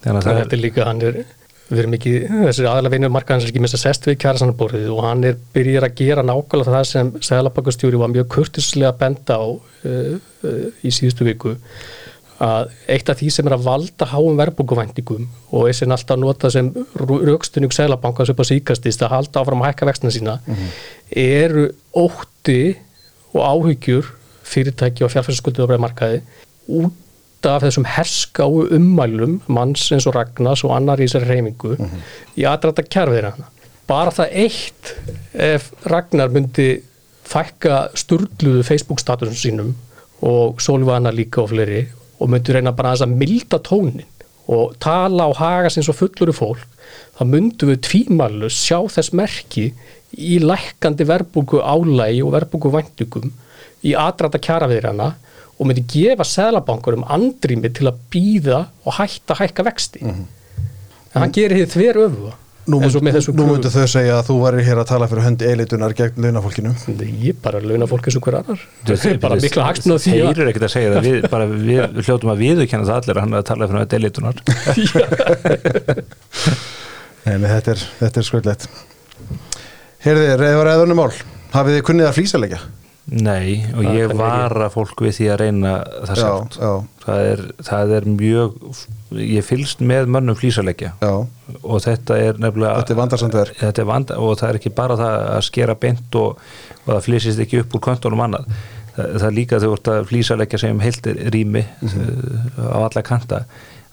Þannig 0.00 0.16
að 0.16 0.26
það 0.26 0.42
það 0.42 0.56
er 0.58 0.64
líka 0.66 0.88
hann 0.88 1.04
er 1.08 1.22
við 1.70 1.82
erum 1.84 1.96
ekki, 1.96 2.12
þessi 2.26 2.66
aðalega 2.66 2.96
vinur 2.96 3.12
markaðans 3.14 3.46
er 3.46 3.52
ekki 3.52 3.62
mest 3.62 3.76
að 3.78 3.84
sest 3.84 4.06
við 4.08 4.18
kjærasanarborðið 4.24 4.90
og 4.90 5.04
hann 5.06 5.24
er 5.28 5.38
byrjir 5.54 5.86
að 5.86 5.96
gera 6.00 6.24
nákvæmlega 6.26 6.74
það 6.74 6.86
sem 6.90 7.10
Sælabakastjóri 7.26 8.00
var 8.00 8.10
mjög 8.10 8.28
kurtislega 8.34 8.92
benda 8.98 9.38
á 9.38 9.46
uh, 9.46 9.58
uh, 9.86 10.62
í 10.82 10.92
síðustu 10.94 11.26
viku 11.28 11.54
að 12.40 12.70
eitt 12.90 13.10
af 13.12 13.18
því 13.20 13.28
sem 13.34 13.48
er 13.48 13.54
að 13.54 13.66
valda 13.66 14.08
háum 14.08 14.38
verbúkuvæntingum 14.40 15.26
og 15.52 15.66
er 15.68 15.76
sem 15.76 15.92
alltaf 15.92 16.18
nota 16.18 16.50
sem 16.50 16.70
raukstunning 16.96 17.74
Sælabankans 17.76 18.32
upp 18.32 18.40
á 18.40 18.48
síkastist 18.48 19.04
að 19.04 19.12
halda 19.14 19.42
áfram 19.42 19.60
að 19.60 19.70
hækka 19.70 19.90
vextina 19.90 20.14
sína 20.14 20.38
eru 21.12 21.66
ótti 21.92 22.62
og 23.36 23.44
áhyggjur 23.44 24.08
fyrirtæki 24.50 25.04
og 25.04 25.12
fjárfærskuldið 25.12 25.76
á 25.76 25.84
markaði 25.84 26.22
út 26.80 26.96
af 27.48 27.62
þessum 27.64 27.86
herskáu 27.88 28.66
ummælum 28.76 29.40
manns 29.48 29.86
eins 29.92 30.06
og 30.10 30.16
Ragnars 30.16 30.64
og 30.66 30.74
annar 30.76 31.00
í 31.00 31.08
þessari 31.08 31.36
reymingu 31.36 31.76
í 32.36 32.46
aðræta 32.48 32.84
kjærfiðir 32.86 33.30
hana. 33.30 33.48
Bara 33.88 34.12
það 34.14 34.36
eitt 34.44 34.94
ef 35.32 35.70
Ragnar 35.90 36.30
myndi 36.30 36.68
fækka 37.30 37.88
sturgluðu 37.98 38.64
Facebook 38.66 39.00
statusum 39.02 39.38
sínum 39.38 39.74
og 40.26 40.60
Solvana 40.62 41.12
líka 41.14 41.42
og 41.42 41.52
fleiri 41.54 41.84
og 42.20 42.30
myndi 42.30 42.54
reyna 42.54 42.74
bara 42.76 42.92
aðeins 42.92 43.06
að 43.06 43.16
milda 43.22 43.60
tónin 43.64 44.08
og 44.50 44.74
tala 44.82 45.28
og 45.30 45.38
haga 45.38 45.70
sinns 45.70 45.88
og 45.92 45.98
fulluru 45.98 46.34
fólk 46.34 46.66
þá 47.18 47.22
myndum 47.28 47.70
við 47.70 47.82
tvímalus 47.86 48.58
sjá 48.58 48.78
þess 48.90 49.14
merki 49.16 49.70
í 50.18 50.38
lækkandi 50.42 51.06
verbúku 51.06 51.60
álægi 51.62 52.22
og 52.24 52.34
verbúku 52.34 52.72
væntingum 52.74 53.30
í 53.86 53.94
aðræta 53.96 54.40
kjaraviðrana 54.42 55.12
og 55.60 55.68
myndi 55.68 55.84
gefa 55.92 56.24
seðlabankurum 56.24 57.04
andrými 57.12 57.70
til 57.76 57.90
að 57.90 58.00
býða 58.12 58.60
og 58.86 58.96
hætta 58.96 59.36
að 59.36 59.42
hækka 59.44 59.66
vexti 59.68 60.00
en 60.08 60.22
hann 61.18 61.34
gerir 61.36 61.60
því 61.60 61.66
þver 61.74 61.96
öfuga 62.06 62.36
Nú, 62.70 62.76
myndu 62.78 63.70
þau 63.72 63.86
segja 63.88 64.18
að 64.20 64.26
þú 64.28 64.34
væri 64.44 64.62
hér 64.66 64.78
að 64.82 64.90
tala 64.90 65.06
fyrir 65.10 65.24
hönd 65.24 65.40
elitunar 65.42 65.94
gegn 65.96 66.20
launafólkinu 66.22 66.72
Ég 67.24 67.38
bara 67.42 67.58
launa 67.64 67.86
fólk 67.88 68.04
eins 68.06 68.18
og 68.20 68.26
hver 68.26 68.36
annar 68.42 68.60
Það 68.84 69.06
er 69.08 69.18
bara 69.22 69.38
mikla 69.40 69.64
hagsmun 69.66 69.96
á 69.96 69.98
því 70.04 70.12
Þeir 70.12 70.42
eru 70.44 70.50
ekkert 70.52 70.66
að 70.68 70.74
segja 70.74 70.92
það, 70.92 71.08
við, 71.08 71.16
bara 71.32 71.44
við, 71.50 71.80
við 71.96 72.02
hljótum 72.06 72.32
að 72.34 72.42
viðurkenna 72.44 72.86
það 72.86 72.98
allir 73.00 73.16
að 73.16 73.24
hann 73.24 73.32
er 73.32 73.40
að 73.40 73.48
tala 73.48 73.68
fyrir 73.70 73.80
að 73.80 73.92
delitunar 73.94 74.36
Nei, 77.24 77.48
þetta 77.48 77.74
er, 77.74 77.80
þetta 78.02 78.16
er 78.22 78.28
skvöldlegt 78.28 78.68
Heyrði, 80.04 80.28
reyður 80.44 80.72
eða 80.76 81.00
mál 81.00 81.10
Hafið 81.56 81.80
þið 81.80 81.86
kunnið 81.88 82.10
að 82.10 82.16
flýsalegja? 82.20 82.60
Nei, 83.10 83.64
og 83.74 83.82
Það 83.82 83.96
ég 83.98 84.06
kann 84.06 84.16
ég 84.16 84.18
vara 84.20 84.66
fólk 84.70 85.00
við 85.02 85.14
því 85.16 85.24
að 85.32 85.38
reyna 85.40 85.70
það 86.06 86.10
Já, 86.14 86.20
sjálft. 86.20 86.58
já, 86.62 86.72
það 87.04 87.22
er, 87.30 87.40
það 87.66 87.94
er 87.96 88.04
mjög 88.06 88.58
ég 89.18 89.46
fylgst 89.48 89.80
með 89.82 90.06
mönnum 90.14 90.36
flýsalegja 90.38 90.92
og 91.02 91.80
þetta 91.82 92.18
er 92.22 92.38
nefnilega 92.38 92.76
Þetta 92.84 92.94
er 92.94 93.00
vandarsamt 93.00 93.34
verk. 93.34 93.56
Þetta 93.58 93.82
er 93.82 93.88
vanda, 93.90 94.18
og 94.22 94.36
það 94.38 94.48
er 94.52 94.58
ekki 94.60 94.72
bara 94.78 94.96
það 95.00 95.16
að 95.34 95.42
skera 95.48 95.74
beint 95.74 96.14
og, 96.20 96.38
og 96.86 96.92
það 96.92 97.02
flýsist 97.08 97.42
ekki 97.42 97.64
upp 97.64 97.74
úr 97.74 97.82
kontónum 97.88 98.22
annað. 98.28 98.46
Það, 98.94 99.10
það 99.18 99.26
er 99.32 99.36
líka 99.40 99.58
þegar 99.58 99.66
þú 99.66 99.74
ert 99.80 99.90
að 99.96 100.08
flýsalegja 100.12 100.58
sem 100.62 100.80
heilt 100.86 101.10
rými 101.34 101.64
Mhm. 101.82 102.06
uh, 102.58 102.70
á 102.70 102.78
alla 102.86 103.02
kanta 103.02 103.42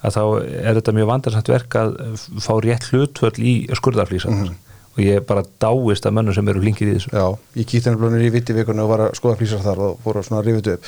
að 0.05 0.13
þá 0.13 0.21
er 0.61 0.77
þetta 0.77 0.93
mjög 0.93 1.07
vandarsamt 1.09 1.49
verk 1.49 1.73
að 1.81 1.97
fá 2.45 2.53
rétt 2.61 2.85
hlutvöld 2.91 3.39
í 3.41 3.55
skurðarflýsar 3.73 4.29
Mhm. 4.37 4.55
Og 4.97 5.03
ég 5.05 5.21
bara 5.29 5.43
dáist 5.61 6.07
að 6.09 6.15
mönnum 6.17 6.33
sem 6.33 6.47
eru 6.49 6.61
flinkir 6.63 6.89
í 6.89 6.95
þessu 6.97 7.11
Já, 7.13 7.25
ég 7.59 7.65
kýtti 7.69 7.85
henni 7.85 7.99
blónir 8.01 8.23
í 8.25 8.31
viti 8.33 8.55
vikunni 8.57 8.81
og 8.81 8.89
var 8.89 9.01
að 9.05 9.13
skoða 9.19 9.37
flýsar 9.37 9.61
þar 9.61 9.77
og 9.85 10.01
að 10.09 10.25
svona 10.25 10.41
rifið 10.41 10.61
þetta 10.63 10.73
upp. 10.73 10.83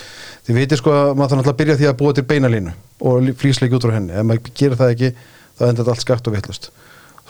Þið 0.48 0.54
veitir 0.58 0.78
sko 0.82 0.90
að 0.96 1.10
maður 1.14 1.30
þarf 1.30 1.38
náttúrulega 1.40 1.54
að 1.54 1.60
byrja 1.62 1.76
því 1.80 1.88
að 1.90 2.00
búa 2.00 2.12
til 2.18 2.26
beinalínu 2.32 2.72
og 3.12 3.14
flýsleiki 3.44 3.78
út 3.78 3.86
frá 3.86 3.94
henni. 3.94 4.14
Ef 4.18 4.24
maður 4.26 4.42
gerir 4.58 4.78
það 4.80 4.94
ekki, 4.96 5.10
þá 5.60 5.64
endur 5.70 5.92
allt 5.94 6.04
skakt 6.06 6.26
og 6.26 6.34
vittlust. 6.36 6.64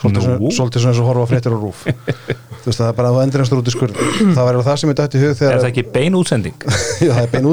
Svolítið, 0.00 0.22
svona- 0.24 0.88
eins 0.88 1.02
og 1.02 1.06
horfa 1.10 1.26
fréttir 1.28 1.52
og 1.52 1.60
rúf. 1.66 1.78
þú 2.64 2.66
veist 2.70 2.80
það 2.80 2.88
er 2.88 2.96
bara 2.96 3.08
að 3.10 3.14
þú 3.18 3.20
endur 3.26 3.40
einstur 3.44 3.60
út 3.60 3.68
í 3.68 3.74
skurð. 3.74 3.94
Það 4.32 4.44
var 4.48 4.54
það 4.64 4.80
sem 4.80 4.88
ég 4.88 4.96
dætti 5.02 5.20
hug 5.20 5.28
Er 5.28 5.36
þegar... 5.42 5.60
það 5.60 5.70
ekki 5.74 5.84
bein 5.92 6.16
útsending? 6.16 6.58
Já, 7.04 7.12
það 7.12 7.24
er 7.26 7.30
bein 7.36 7.48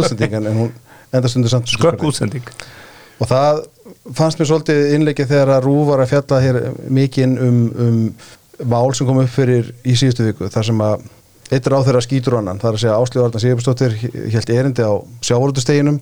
Og 3.17 3.25
það 3.25 3.63
fannst 4.17 4.39
mér 4.39 4.49
svolítið 4.51 4.91
innleikið 4.97 5.31
þegar 5.31 5.51
að 5.55 5.63
Rúf 5.65 5.87
var 5.89 6.03
að 6.03 6.11
fjalla 6.11 6.41
hér 6.43 6.59
mikinn 6.93 7.33
um, 7.41 7.61
um 7.81 8.01
mál 8.65 8.93
sem 8.95 9.07
kom 9.07 9.21
upp 9.21 9.31
fyrir 9.31 9.71
í 9.85 9.95
síðustu 9.97 10.25
viku 10.27 10.49
þar 10.53 10.67
sem 10.69 10.83
að 10.83 11.05
eitt 11.53 11.67
ráð 11.71 11.87
þeirra 11.87 12.03
skýtur 12.03 12.37
annan. 12.39 12.59
Þar 12.59 12.75
að 12.75 12.81
segja 12.83 12.97
Áslíður 12.97 13.27
Arna 13.29 13.41
Sigurbjörnsdóttir 13.43 13.97
held 14.33 14.49
erindi 14.51 14.83
á 14.83 14.93
sjávarútusteginum 15.23 15.99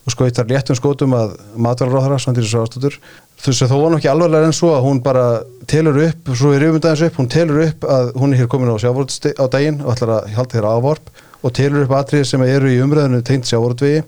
og 0.00 0.14
skoði 0.14 0.36
þar 0.36 0.50
léttum 0.52 0.78
skótum 0.78 1.16
að 1.16 1.34
matvælaráðara, 1.60 2.20
Svandísi 2.22 2.52
Sváðstóttur 2.52 2.96
þú 3.40 3.52
veist 3.52 3.66
þó 3.68 3.74
var 3.76 3.90
nú 3.92 3.98
ekki 3.98 4.10
alvarlega 4.12 4.48
en 4.48 4.56
svo 4.56 4.70
að 4.76 4.86
hún 4.86 5.02
bara 5.04 5.24
telur 5.68 5.98
upp, 6.06 6.30
svo 6.36 6.52
er 6.54 6.64
yfirmyndaðins 6.64 7.02
upp 7.08 7.18
hún 7.20 7.28
telur 7.32 7.60
upp 7.66 7.84
að 7.96 8.12
hún 8.20 8.32
er 8.32 8.40
hér 8.40 8.48
komin 8.52 8.72
á 8.72 8.80
sjávarútustegi 8.80 9.36
á 9.36 9.44
daginn 9.52 9.82
og 9.82 9.92
ætlar 9.92 10.14
að 10.16 10.30
halda 10.38 10.56
þeirra 10.56 10.72
ávarp 10.78 11.12
og 11.40 11.54
telur 11.56 11.84
upp 11.84 11.94
atrið 11.98 12.24
sem 12.30 12.46
eru 12.46 12.72
í 12.72 12.80
umræðinu 12.84 13.20
tengt 13.26 13.48
sjávarútvegi 13.50 14.04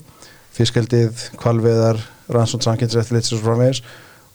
fiskeldið, 0.52 1.28
kvalveðar, 1.40 2.00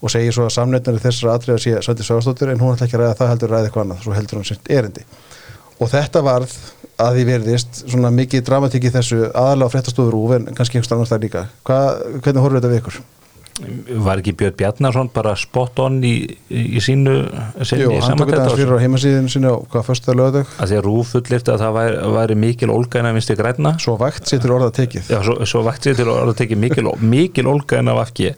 og 0.01 0.07
og 0.07 0.13
segir 0.13 0.35
svo 0.35 0.45
að 0.47 0.55
samnefnari 0.57 1.01
þessara 1.01 1.35
atriða 1.37 1.61
sé 1.61 1.75
Svandi 1.81 2.05
Sváðstóttir 2.05 2.53
en 2.53 2.61
hún 2.61 2.75
ætla 2.75 2.87
ekki 2.87 2.97
að 2.99 3.03
ræða 3.03 3.17
það 3.21 3.31
heldur 3.33 3.53
ræða 3.53 3.69
eitthvað 3.69 3.85
annað, 3.85 4.03
svo 4.05 4.15
heldur 4.17 4.39
hún 4.39 4.47
sitt 4.47 4.71
erindi. 4.73 5.05
Og 5.77 5.91
þetta 5.91 6.23
varð 6.25 6.55
að 7.01 7.17
því 7.17 7.25
verðist 7.31 7.83
svona 7.83 8.13
mikið 8.13 8.45
dramatík 8.45 8.87
í 8.89 8.93
þessu 8.93 9.27
aðalega 9.27 9.73
fréttastofur 9.73 10.17
úf 10.17 10.33
en 10.37 10.49
kannski 10.57 10.79
einhvers 10.79 10.95
annars 10.95 11.13
það 11.13 11.23
líka. 11.27 11.45
Hva, 11.65 11.79
hvernig 12.21 12.45
horfður 12.45 12.59
þetta 12.59 12.73
við 12.73 12.81
ykkur? 12.83 12.99
Var 13.57 14.19
ekki 14.21 14.35
Björn 14.37 14.53
Bjarnarsson 14.57 15.07
bara 15.09 15.31
spot 15.39 15.79
on 15.81 15.95
í, 16.05 16.13
í 16.53 16.81
sínu 16.83 17.13
Jú, 17.25 17.87
hann 18.03 18.19
tók 18.19 18.29
þetta 18.29 18.43
hans 18.43 18.53
fyrir 18.59 18.77
á 18.77 18.83
heimasíðinu 18.83 19.31
sinni 19.33 19.49
á 19.49 19.57
hvað 19.57 19.87
fyrstu 19.87 20.11
það 20.11 20.19
lögadag 20.19 20.51
að 20.61 20.69
því 20.69 20.77
að 20.77 20.83
Rúf 20.85 21.13
fullirt 21.15 21.49
að 21.49 21.63
það 21.63 21.73
væri, 21.79 21.95
væri 22.17 22.37
mikil 22.43 22.69
að 22.69 23.09
vinsti 23.17 23.37
græna 23.39 23.71
svo 23.81 23.95
vægt 23.97 24.29
sér 24.29 24.43
til 24.43 24.53
orða 24.53 24.69
tekið 24.77 25.09
Já, 25.09 25.17
svo, 25.25 25.39
svo 25.49 25.63
vægt 25.65 25.89
sér 25.89 25.97
til 25.97 26.05
að 26.13 26.35
tekja 26.37 26.59
mikil, 26.67 26.85
mikil 27.01 27.49
olga 27.49 27.81
en 27.81 27.89
af 27.89 27.97
Vafki 28.03 28.29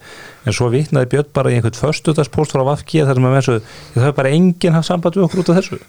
en 0.49 0.55
svo 0.57 0.69
vitnaði 0.73 1.09
Björn 1.13 1.29
bara 1.35 1.51
í 1.51 1.57
einhvern 1.57 1.77
förstutarspost 1.77 2.55
frá 2.55 2.63
Vafki 2.67 3.03
þar 3.05 3.19
sem 3.19 3.27
að 3.29 3.35
menn 3.35 3.45
svo, 3.45 3.57
það 3.95 4.07
er 4.09 4.15
bara 4.17 4.31
enginn 4.35 4.75
haft 4.77 4.89
samband 4.89 5.17
við 5.17 5.25
okkur 5.27 5.43
út 5.43 5.51
af 5.53 5.59
þessu. 5.61 5.79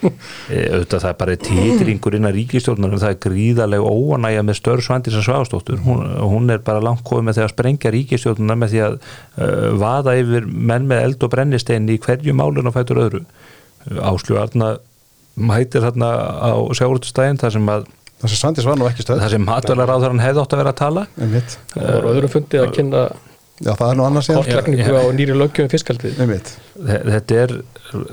E, 0.00 0.62
auðvitað 0.72 1.02
það 1.02 1.10
er 1.10 1.16
bara 1.20 1.34
títringur 1.44 2.14
innan 2.16 2.32
ríkistjórnar 2.32 2.94
það 2.94 3.10
er 3.10 3.18
gríðarlega 3.20 3.90
óanægja 3.92 4.44
með 4.48 4.56
störf 4.56 4.86
svandis 4.86 5.18
að 5.18 5.26
sváðstóttur 5.26 5.82
hún, 5.84 6.00
hún 6.24 6.54
er 6.54 6.62
bara 6.64 6.80
langt 6.80 7.02
komið 7.04 7.26
með 7.26 7.36
því 7.36 7.42
að 7.44 7.52
sprengja 7.52 7.92
ríkistjórnuna 7.92 8.56
með 8.62 8.72
því 8.72 8.80
að 8.86 8.96
uh, 8.96 9.66
vaða 9.82 10.16
yfir 10.22 10.48
menn 10.48 10.88
með 10.88 11.04
eld 11.04 11.26
og 11.28 11.34
brennistein 11.34 11.92
í 11.92 11.98
hverju 12.00 12.32
málun 12.32 12.72
og 12.72 12.78
fætur 12.78 13.02
öðru. 13.04 13.22
Áslug 14.00 14.40
Arna 14.40 14.72
mætir 15.36 15.84
þarna 15.84 16.10
á 16.48 16.56
sjáurutustæðin 16.76 17.40
þar 17.44 17.56
sem 17.58 17.72
að 17.76 17.88
það 18.20 18.32
sem 18.32 18.40
Sandis 18.40 18.68
var 18.68 18.78
nú 18.80 18.88
ekki 18.88 19.04
stöð 19.04 19.22
það 19.22 19.34
sem 19.34 19.46
matvælar 19.46 19.92
á 19.92 19.96
þar 19.96 20.12
hann 20.12 20.22
hefði 20.24 20.42
átt 20.42 20.54
að 20.54 20.62
vera 20.62 20.72
að 20.74 20.80
tala. 20.80 21.04
Einmitt. 21.20 21.56
Það 21.72 21.92
voru 21.94 22.14
öðrum 22.14 22.32
fundið 22.34 22.64
að 22.64 22.72
kynna 22.76 23.04
já 23.60 23.72
það 23.76 23.90
er 23.90 23.96
nú 23.98 24.04
annars 24.06 24.28
kortlagningu 24.32 24.96
á 24.96 25.04
nýri 25.12 25.34
löggjöfum 25.36 25.70
fiskaldið 25.74 26.20
þetta 27.12 27.40
er 27.44 27.50
það, 27.90 28.04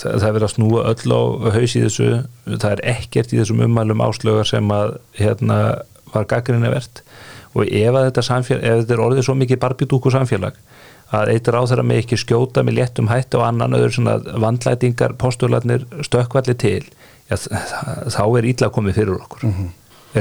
það 0.00 0.26
er 0.28 0.32
verið 0.36 0.46
að 0.48 0.54
snúa 0.54 0.84
öll 0.90 1.14
á 1.14 1.20
haus 1.56 1.76
í 1.76 1.82
þessu. 1.84 2.08
Það 2.46 2.72
er 2.72 2.82
ekkert 2.96 3.32
í 3.34 3.38
þessum 3.40 3.62
ummælum 3.68 4.02
áslögar 4.06 4.48
sem 4.50 4.70
að 4.74 4.96
hérna 5.20 5.58
var 6.14 6.24
gaggrinni 6.30 6.70
verðt 6.72 7.02
og 7.56 7.64
ef 7.70 7.94
að 7.96 8.08
þetta 8.10 8.22
samfélag, 8.26 8.64
ef 8.64 8.82
þetta 8.82 8.94
er 8.96 9.04
orðið 9.06 9.24
svo 9.28 9.34
mikið 9.38 9.60
barbidúku 9.62 10.10
samfélag 10.12 10.58
að 11.16 11.30
eitt 11.36 11.48
ráð 11.54 11.68
þeirra 11.70 11.84
með 11.86 12.00
ekki 12.02 12.16
skjóta 12.18 12.62
með 12.66 12.74
léttum 12.80 13.08
hætti 13.08 13.38
og 13.38 13.44
annan 13.46 13.76
öður 13.78 13.92
svona 13.94 14.16
vandlætingar 14.42 15.14
postularnir 15.20 15.84
stökkvalli 16.02 16.54
til 16.58 16.82
já, 17.30 17.36
þ- 17.38 18.10
þá 18.10 18.22
er 18.40 18.48
illa 18.50 18.68
komið 18.74 18.98
fyrir 18.98 19.14
okkur. 19.22 19.44
Mm 19.46 19.52
-hmm. 19.54 19.68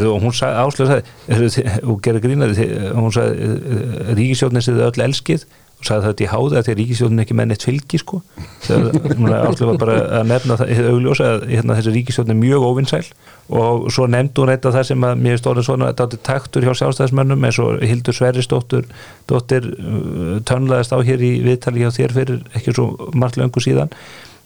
Og 0.03 0.23
hún 0.23 0.34
sagði, 0.36 0.63
áslög 0.65 0.89
sagði 0.91 1.75
og 1.86 2.01
gerði 2.03 2.23
grínaði, 2.25 2.65
hún 2.95 3.13
sagði 3.15 4.15
ríkisjóðnir 4.17 4.65
séðu 4.65 4.84
öll 4.89 5.05
elskið 5.08 5.45
og 5.75 5.88
sagði 5.88 6.08
þetta 6.08 6.23
í 6.23 6.27
háði 6.31 6.58
að 6.58 6.67
því 6.67 6.75
ríkisjóðin 6.79 7.23
ekki 7.23 7.36
með 7.36 7.47
neitt 7.51 7.65
fylgi 7.67 7.99
sko. 7.99 8.19
Áslöf 8.65 9.65
var 9.69 9.79
bara 9.81 9.95
að 10.21 10.29
nefna 10.31 10.58
það 10.62 10.71
hið 10.71 10.91
augljós 10.91 11.21
að 11.25 11.47
hérna, 11.51 11.77
þessi 11.79 11.95
ríkisjóðin 11.97 12.36
er 12.36 12.39
mjög 12.39 12.67
óvinnsæl 12.69 13.01
og 13.60 13.89
svo 13.93 14.08
nefndi 14.10 14.41
hún 14.41 14.51
eitthvað 14.53 14.77
það 14.79 14.88
sem 14.89 15.03
að 15.05 15.19
mér 15.21 15.41
stóður 15.41 15.67
svona 15.67 15.89
er 15.91 16.15
taktur 16.25 16.65
hjá 16.65 16.71
sjálfstæðismönnum 16.79 17.43
eins 17.45 17.60
og 17.62 17.84
Hildur 17.86 18.15
Sverrisdóttir 18.17 18.88
dóttir 19.29 19.67
uh, 19.75 20.39
tönlaðist 20.47 20.95
á 20.95 20.99
hér 21.05 21.21
í 21.21 21.34
viðtali 21.45 21.84
hjá 21.84 21.91
þér 21.93 22.15
fyrir 22.15 22.39
ekki 22.58 22.73
svo 22.73 22.88
margt 23.13 23.38
löngu 23.38 23.62
síðan 23.62 23.93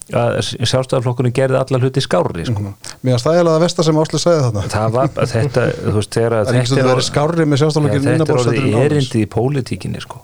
að 0.09 0.39
sjálfstæðarflokkurinn 0.57 1.35
gerði 1.37 1.59
alla 1.59 1.79
hluti 1.79 2.01
skárri 2.03 2.47
sko. 2.49 2.73
Mér 2.99 3.15
finnst 3.15 3.27
það 3.27 3.37
eiginlega 3.37 3.57
að 3.57 3.63
versta 3.63 3.85
sem 3.87 3.99
Áslið 4.01 4.21
sagði 4.23 4.41
þarna. 4.45 4.63
Það 4.73 4.95
var 4.95 5.09
að 5.23 5.33
þetta 5.33 5.65
þú 5.79 5.93
veist 5.95 6.15
þegar 6.15 6.35
að 6.35 6.49
það 6.49 6.57
er 6.59 6.65
þetta 6.69 6.87
það 6.87 6.91
er 6.93 7.05
skárri 7.07 7.45
með 7.45 7.55
Já, 7.55 7.61
sjálfstaflokkin 7.61 8.05
þetta 8.05 8.25
er 8.25 8.41
orðið 8.41 8.77
erindi 8.83 9.21
í 9.21 9.29
pólitíkinni 9.35 10.03
sko. 10.03 10.19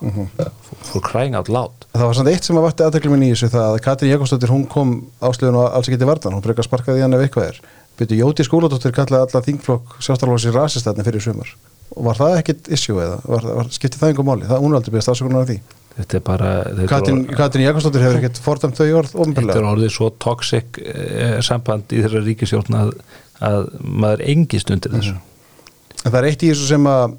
for 0.85 1.05
crying 1.05 1.37
out 1.39 1.49
loud. 1.49 1.87
Það 1.93 2.09
var 2.09 2.17
samt 2.19 2.31
eitt 2.33 2.47
sem 2.47 2.59
að 2.59 2.67
vakti 2.67 2.85
aðtekli 2.85 3.13
minn 3.13 3.23
í 3.25 3.31
þessu 3.31 3.51
það 3.53 3.69
að 3.69 3.79
Katrín 3.85 4.11
Jakobsdóttir 4.11 4.53
hún 4.53 4.67
kom 4.71 4.91
áslöðun 5.23 5.61
og 5.61 5.77
alls 5.79 5.89
ekki 5.89 6.01
til 6.01 6.09
vartan, 6.09 6.35
hún 6.35 6.43
frekar 6.45 6.67
sparkaði 6.67 7.05
hann 7.05 7.15
ef 7.15 7.23
eitthvað 7.25 7.49
er. 7.53 7.61
Byrju 7.95 8.19
Jóti 8.19 8.45
Skúladóttir 8.45 8.93
kallaði 8.95 9.29
alla 9.29 9.43
þingflokk 9.47 9.97
sjálfstaflokks 10.03 10.49
í 10.49 10.53
rasistatni 10.53 11.07
fyrir 11.07 11.23
sumar. 11.23 11.55
Og 11.95 12.03
var 12.09 12.19
það 12.19 12.37
ekkit 12.41 12.69
issue 12.75 12.99
eða? 12.99 13.21
Var, 13.23 13.49
var, 13.61 13.71
skipti 13.71 14.01
það 14.01 14.11
einhver 14.11 14.27
máli, 14.27 14.47
það 14.49 14.63
hún 14.65 14.73
er 14.73 14.81
aldrei 14.81 14.95
beðast 14.97 15.13
afsökunar 15.13 15.45
af 15.45 15.51
því 15.53 15.59
þetta 15.95 16.17
er 16.17 16.23
bara 16.25 16.49
er, 16.67 16.87
Katrín 16.91 17.65
Jakobsdóttir 17.65 18.03
hefur 18.03 18.19
ekkit 18.19 18.39
fordæmt 18.43 18.79
þau 18.79 18.87
orð 18.99 19.11
þetta 19.11 19.19
er 19.19 19.25
ofnbjörlega 19.25 19.73
orðið 19.73 19.93
svo 19.95 20.09
toxic 20.21 20.79
eh, 20.83 21.37
samband 21.45 21.93
í 21.95 22.01
þeirra 22.03 22.23
ríkisjórn 22.25 22.79
að, 22.79 22.91
að 23.49 23.69
maður 23.81 24.25
engist 24.33 24.73
undir 24.73 24.95
þessu. 24.95 25.15
En 26.01 26.09
það 26.09 26.19
er 26.19 26.27
eitt 26.31 26.43
í 26.43 26.51
þessu 26.51 26.67
sem 26.73 26.89
að 26.91 27.15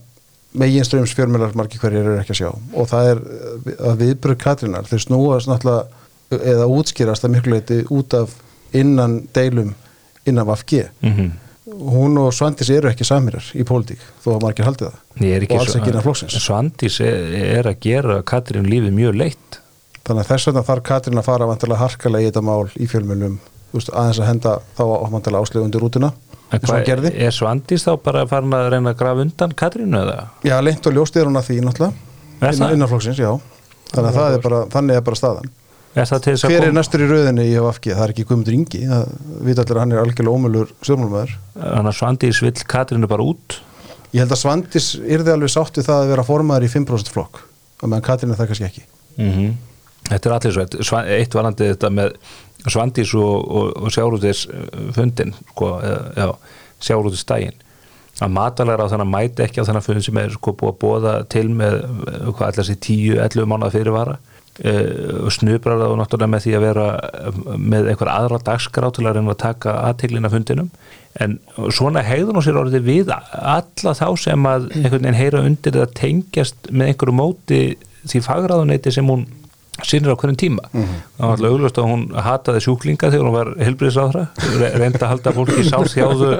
megin 0.57 0.89
ströms 0.89 1.15
fjörmjölar 1.17 1.57
margir 1.59 1.81
hverjir 1.83 2.05
eru 2.05 2.19
ekki 2.21 2.37
að 2.37 2.43
sjá 2.43 2.51
og 2.53 2.91
það 2.93 3.13
er 3.13 3.25
eh, 3.39 3.73
að 3.91 4.05
viðbröð 4.05 4.43
Katrínar 4.45 4.91
þau 4.91 5.01
snúast 5.07 5.51
náttúrulega 5.51 6.43
eða 6.55 6.69
útskýrast 6.75 7.27
að 7.27 7.37
miklu 7.37 7.57
leiti 7.57 7.83
út 7.95 8.15
af 8.19 8.37
innan 8.77 9.21
deilum 9.37 9.75
innan 10.27 10.49
VFG 10.49 10.87
mm 11.01 11.35
hún 11.81 12.17
og 12.21 12.33
Svandís 12.35 12.71
eru 12.73 12.91
ekki 12.91 13.07
samirar 13.07 13.47
í 13.57 13.65
pólitík 13.67 14.03
þó 14.25 14.37
að 14.37 14.45
margir 14.47 14.67
haldið 14.69 14.89
það. 14.89 15.01
Og 15.47 15.57
alls 15.61 15.77
ekki 15.79 15.93
innan 15.93 16.05
flokksins. 16.05 16.39
Svandís 16.45 16.99
er, 17.05 17.35
er 17.59 17.69
að 17.71 17.81
gera 17.87 18.21
Katrín 18.27 18.69
lífið 18.71 18.95
mjög 18.97 19.19
leitt. 19.21 19.59
Þannig 20.07 20.23
að 20.23 20.31
þess 20.31 20.49
vegna 20.51 20.65
þarf 20.69 20.87
Katrín 20.87 21.21
að 21.21 21.29
fara 21.29 21.51
vantilega 21.51 21.83
harkalega 21.83 22.27
í 22.27 22.31
þetta 22.31 22.45
mál 22.47 22.71
í 22.77 22.89
fjölmjölum 22.91 23.37
aðeins 23.77 24.23
að 24.23 24.31
henda 24.31 24.55
þá 24.79 24.83
vantilega 25.13 25.43
áslegu 25.43 25.67
undir 25.67 25.85
gerði. 26.87 27.13
er 27.27 27.35
Svandís 27.35 27.85
þá 27.85 27.93
bara 28.05 28.23
farin 28.31 28.55
að 28.55 28.69
reyna 28.73 28.93
að 28.95 29.01
grafa 29.01 29.25
undan 29.27 29.55
Katrínu 29.59 29.99
eða? 29.99 30.17
já, 30.47 30.55
leint 30.63 30.87
og 30.87 30.95
ljóst 30.95 31.19
er 31.19 31.27
hún 31.27 31.41
að 31.41 31.49
því 31.51 31.57
náttúrulega. 31.67 32.13
Innan, 32.37 32.75
innan 32.77 32.91
flokksins, 32.93 33.19
já. 33.19 33.33
Þannig 33.91 34.09
að 34.13 34.19
það 34.21 34.37
er 34.37 34.45
bara, 34.47 34.61
þannig 34.71 35.01
er 35.01 35.07
bara 35.09 35.19
staðan 35.19 35.51
Er 35.97 36.11
að 36.13 36.27
hver 36.45 36.67
er 36.67 36.75
næstur 36.77 37.03
í 37.03 37.09
rauðinni 37.09 37.47
í 37.49 37.55
VFG, 37.57 37.93
það 37.95 38.03
er 38.05 38.13
ekki 38.13 38.27
Guðmundur 38.29 38.57
Ingi. 38.57 38.83
Það 38.91 39.07
vita 39.47 39.63
allir 39.63 39.79
að 39.79 39.83
hann 39.83 39.95
er 39.95 40.03
algjörlega 40.03 40.41
ómölur 40.41 40.75
stjórnmálumæður 40.85 41.37
Þannig 41.57 41.93
að 41.93 41.97
Svandís 41.97 42.41
vill 42.45 42.67
Katrínu 42.69 43.09
bara 43.09 43.25
út? 43.25 43.61
Ég 44.13 44.21
held 44.21 44.35
að 44.37 44.43
Svandís 44.43 44.91
yrði 45.01 45.33
alveg 45.33 45.55
sátt 45.55 45.81
við 45.81 45.89
það 45.89 46.03
að 46.03 46.13
vera 46.13 46.27
formaður 46.29 46.67
í 46.69 46.73
5% 46.75 47.15
flokk 47.15 47.41
og 47.81 47.89
meðan 47.89 48.05
Katrín 48.05 48.35
er 48.35 48.41
það 48.41 48.53
kannski 48.53 48.69
ekki. 48.69 48.85
Mm 49.17 49.57
þetta 50.11 50.31
er 50.31 50.35
allir 50.37 50.85
svo 50.87 51.01
eitt 51.03 51.37
varandi 51.37 51.71
þetta 51.73 51.93
með 51.95 52.17
Svandís 52.67 53.13
og, 53.19 53.35
og, 53.47 53.69
og 53.87 53.95
sjárútis 53.95 54.47
fundin 54.97 55.35
sko, 55.53 55.77
já, 56.17 56.31
sjárútis 56.83 57.27
daginn 57.29 57.63
að 58.25 58.33
matalega 58.33 58.87
á 58.87 58.91
þannig 58.91 59.05
að 59.05 59.13
mæti 59.13 59.45
ekki 59.45 59.61
á 59.61 59.67
þannig 59.69 59.83
að 59.83 59.89
fundin 59.91 60.07
sem 60.07 60.21
er 60.23 60.35
sko 60.35 60.55
búið 60.57 60.73
að 60.73 60.79
bóða 60.83 61.15
til 61.33 61.47
með 61.53 61.77
hvað 62.31 62.47
allar 62.49 62.69
sér 62.69 62.81
10-11 62.87 63.51
mánuða 63.51 63.75
fyrirvara 63.75 64.17
og 64.57 65.33
snubrar 65.35 65.81
það 65.83 65.97
náttúrulega 66.01 66.33
með 66.33 66.45
því 66.47 66.53
að 66.57 66.65
vera 66.65 66.87
með 67.61 67.91
einhver 67.93 68.11
aðra 68.13 68.39
dagskrá 68.47 68.89
til 68.95 69.05
að 69.05 69.19
reyna 69.19 69.35
að 69.35 69.43
taka 69.43 69.75
aðteglina 69.91 70.31
fundinum. 70.33 70.71
En 71.21 71.39
svona 71.73 72.05
hegðun 72.05 72.41
og 72.41 72.45
sér 72.45 72.61
orðið 72.61 72.87
við 72.89 73.13
alla 73.13 73.95
þá 73.97 74.07
sem 74.21 74.49
að 74.49 74.71
einhvern 74.75 75.03
veginn 75.03 75.19
heyra 75.21 75.45
undir 75.45 75.77
eða 75.77 75.91
tengjast 75.97 76.71
með 76.71 76.93
einhverju 76.93 77.17
móti 77.17 77.61
því 78.07 78.23
fagráðuneyti 78.25 78.93
sem 78.95 79.13
hún 79.13 79.27
sínir 79.85 80.13
á 80.13 80.17
hverjum 80.17 80.37
tíma. 80.37 80.63
Mm 80.73 80.83
-hmm. 80.83 81.01
það 81.19 81.27
var 81.27 81.33
alltaf 81.33 81.51
auglust 81.51 81.79
að 81.79 81.89
hún 81.91 82.03
hataði 82.15 82.61
sjúklinga 82.65 83.11
þegar 83.11 83.27
hún 83.27 83.37
var 83.37 83.49
helbriðsáðra 83.61 84.27
reynda 84.81 85.05
að 85.05 85.11
halda 85.13 85.33
fólki 85.33 85.65
sáþjáðu 85.69 86.31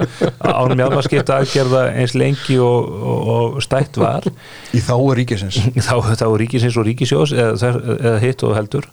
ánum 0.41 0.79
hjálparskipta 0.81 1.37
aðgerða 1.37 1.83
eins 1.93 2.15
lengi 2.15 2.57
og, 2.57 2.89
og, 2.89 3.27
og 3.57 3.61
stætt 3.61 3.97
var. 3.97 4.25
Í 4.73 4.81
þáu 4.81 5.13
ríkisins. 5.13 5.59
Þá, 5.87 5.95
þá 6.17 6.27
ríkisins 6.37 6.77
og 6.77 6.85
ríkisjós 6.87 7.33
eða, 7.33 7.73
eða 8.01 8.19
hitt 8.19 8.43
og 8.43 8.55
heldur. 8.55 8.89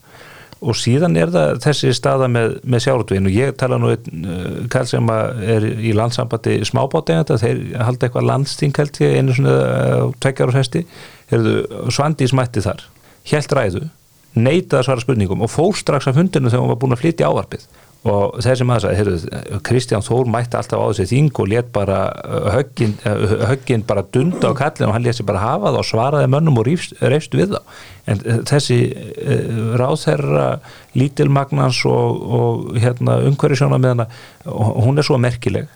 Og 0.64 0.76
síðan 0.76 1.16
er 1.16 1.28
það 1.32 1.58
þessi 1.60 1.92
staða 1.92 2.28
með, 2.28 2.60
með 2.64 2.84
sjálftvegin 2.86 3.26
og 3.28 3.34
ég 3.34 3.56
tala 3.60 3.76
nú 3.80 3.90
einn 3.92 4.24
uh, 4.24 4.68
kall 4.72 4.86
sem 4.88 5.10
er 5.10 5.66
í 5.76 5.92
landsambandi 5.92 6.62
smábáteganda, 6.64 7.36
þeir 7.36 7.82
halda 7.84 8.06
eitthvað 8.06 8.28
landsting 8.30 8.76
held 8.76 9.00
ég 9.00 9.18
einu 9.18 9.34
svona 9.36 10.12
tvekjar 10.20 10.48
og 10.48 10.56
hesti, 10.56 10.86
Svandi 11.92 12.28
smætti 12.28 12.62
þar, 12.64 12.84
helt 13.32 13.52
ræðu 13.52 13.84
neitaði 14.34 14.80
að 14.80 14.86
svara 14.88 15.04
spurningum 15.04 15.44
og 15.44 15.52
fór 15.52 15.74
strax 15.78 16.10
af 16.10 16.18
hundinu 16.18 16.50
þegar 16.50 16.64
hún 16.64 16.72
var 16.74 16.80
búin 16.82 16.96
að 16.96 17.02
flytja 17.04 17.30
ávarpið. 17.30 17.66
Og 18.04 18.34
þessi 18.44 18.64
maður 18.68 18.84
sagði, 18.84 18.96
heyrðu, 18.98 19.60
Kristján 19.64 20.02
Þór 20.04 20.28
mætti 20.28 20.58
alltaf 20.58 20.82
á 20.84 20.86
þessi 20.90 21.06
þing 21.08 21.38
og 21.40 21.46
let 21.48 21.70
bara 21.72 22.00
uh, 22.12 22.50
höggin, 22.52 22.92
uh, 23.08 23.32
höggin 23.48 23.84
bara 23.88 24.02
dunda 24.04 24.50
á 24.52 24.58
kallin 24.58 24.90
og 24.90 24.92
hann 24.92 25.06
leti 25.06 25.24
bara 25.24 25.40
hafa 25.40 25.70
það 25.70 25.80
og 25.80 25.88
svaraði 25.88 26.28
mönnum 26.34 26.60
og 26.60 26.68
reyfst 26.68 27.38
við 27.38 27.56
það 27.56 27.80
en 28.12 28.20
uh, 28.20 28.42
þessi 28.52 28.78
ráðherra 29.80 30.46
lítilmagnans 30.92 31.80
og, 31.88 32.22
og 32.28 32.78
hérna 32.84 33.22
umhverjusjóna 33.30 33.80
með 33.80 33.94
hana 33.94 34.08
hún 34.84 35.00
er 35.00 35.08
svo 35.08 35.16
merkileg 35.16 35.72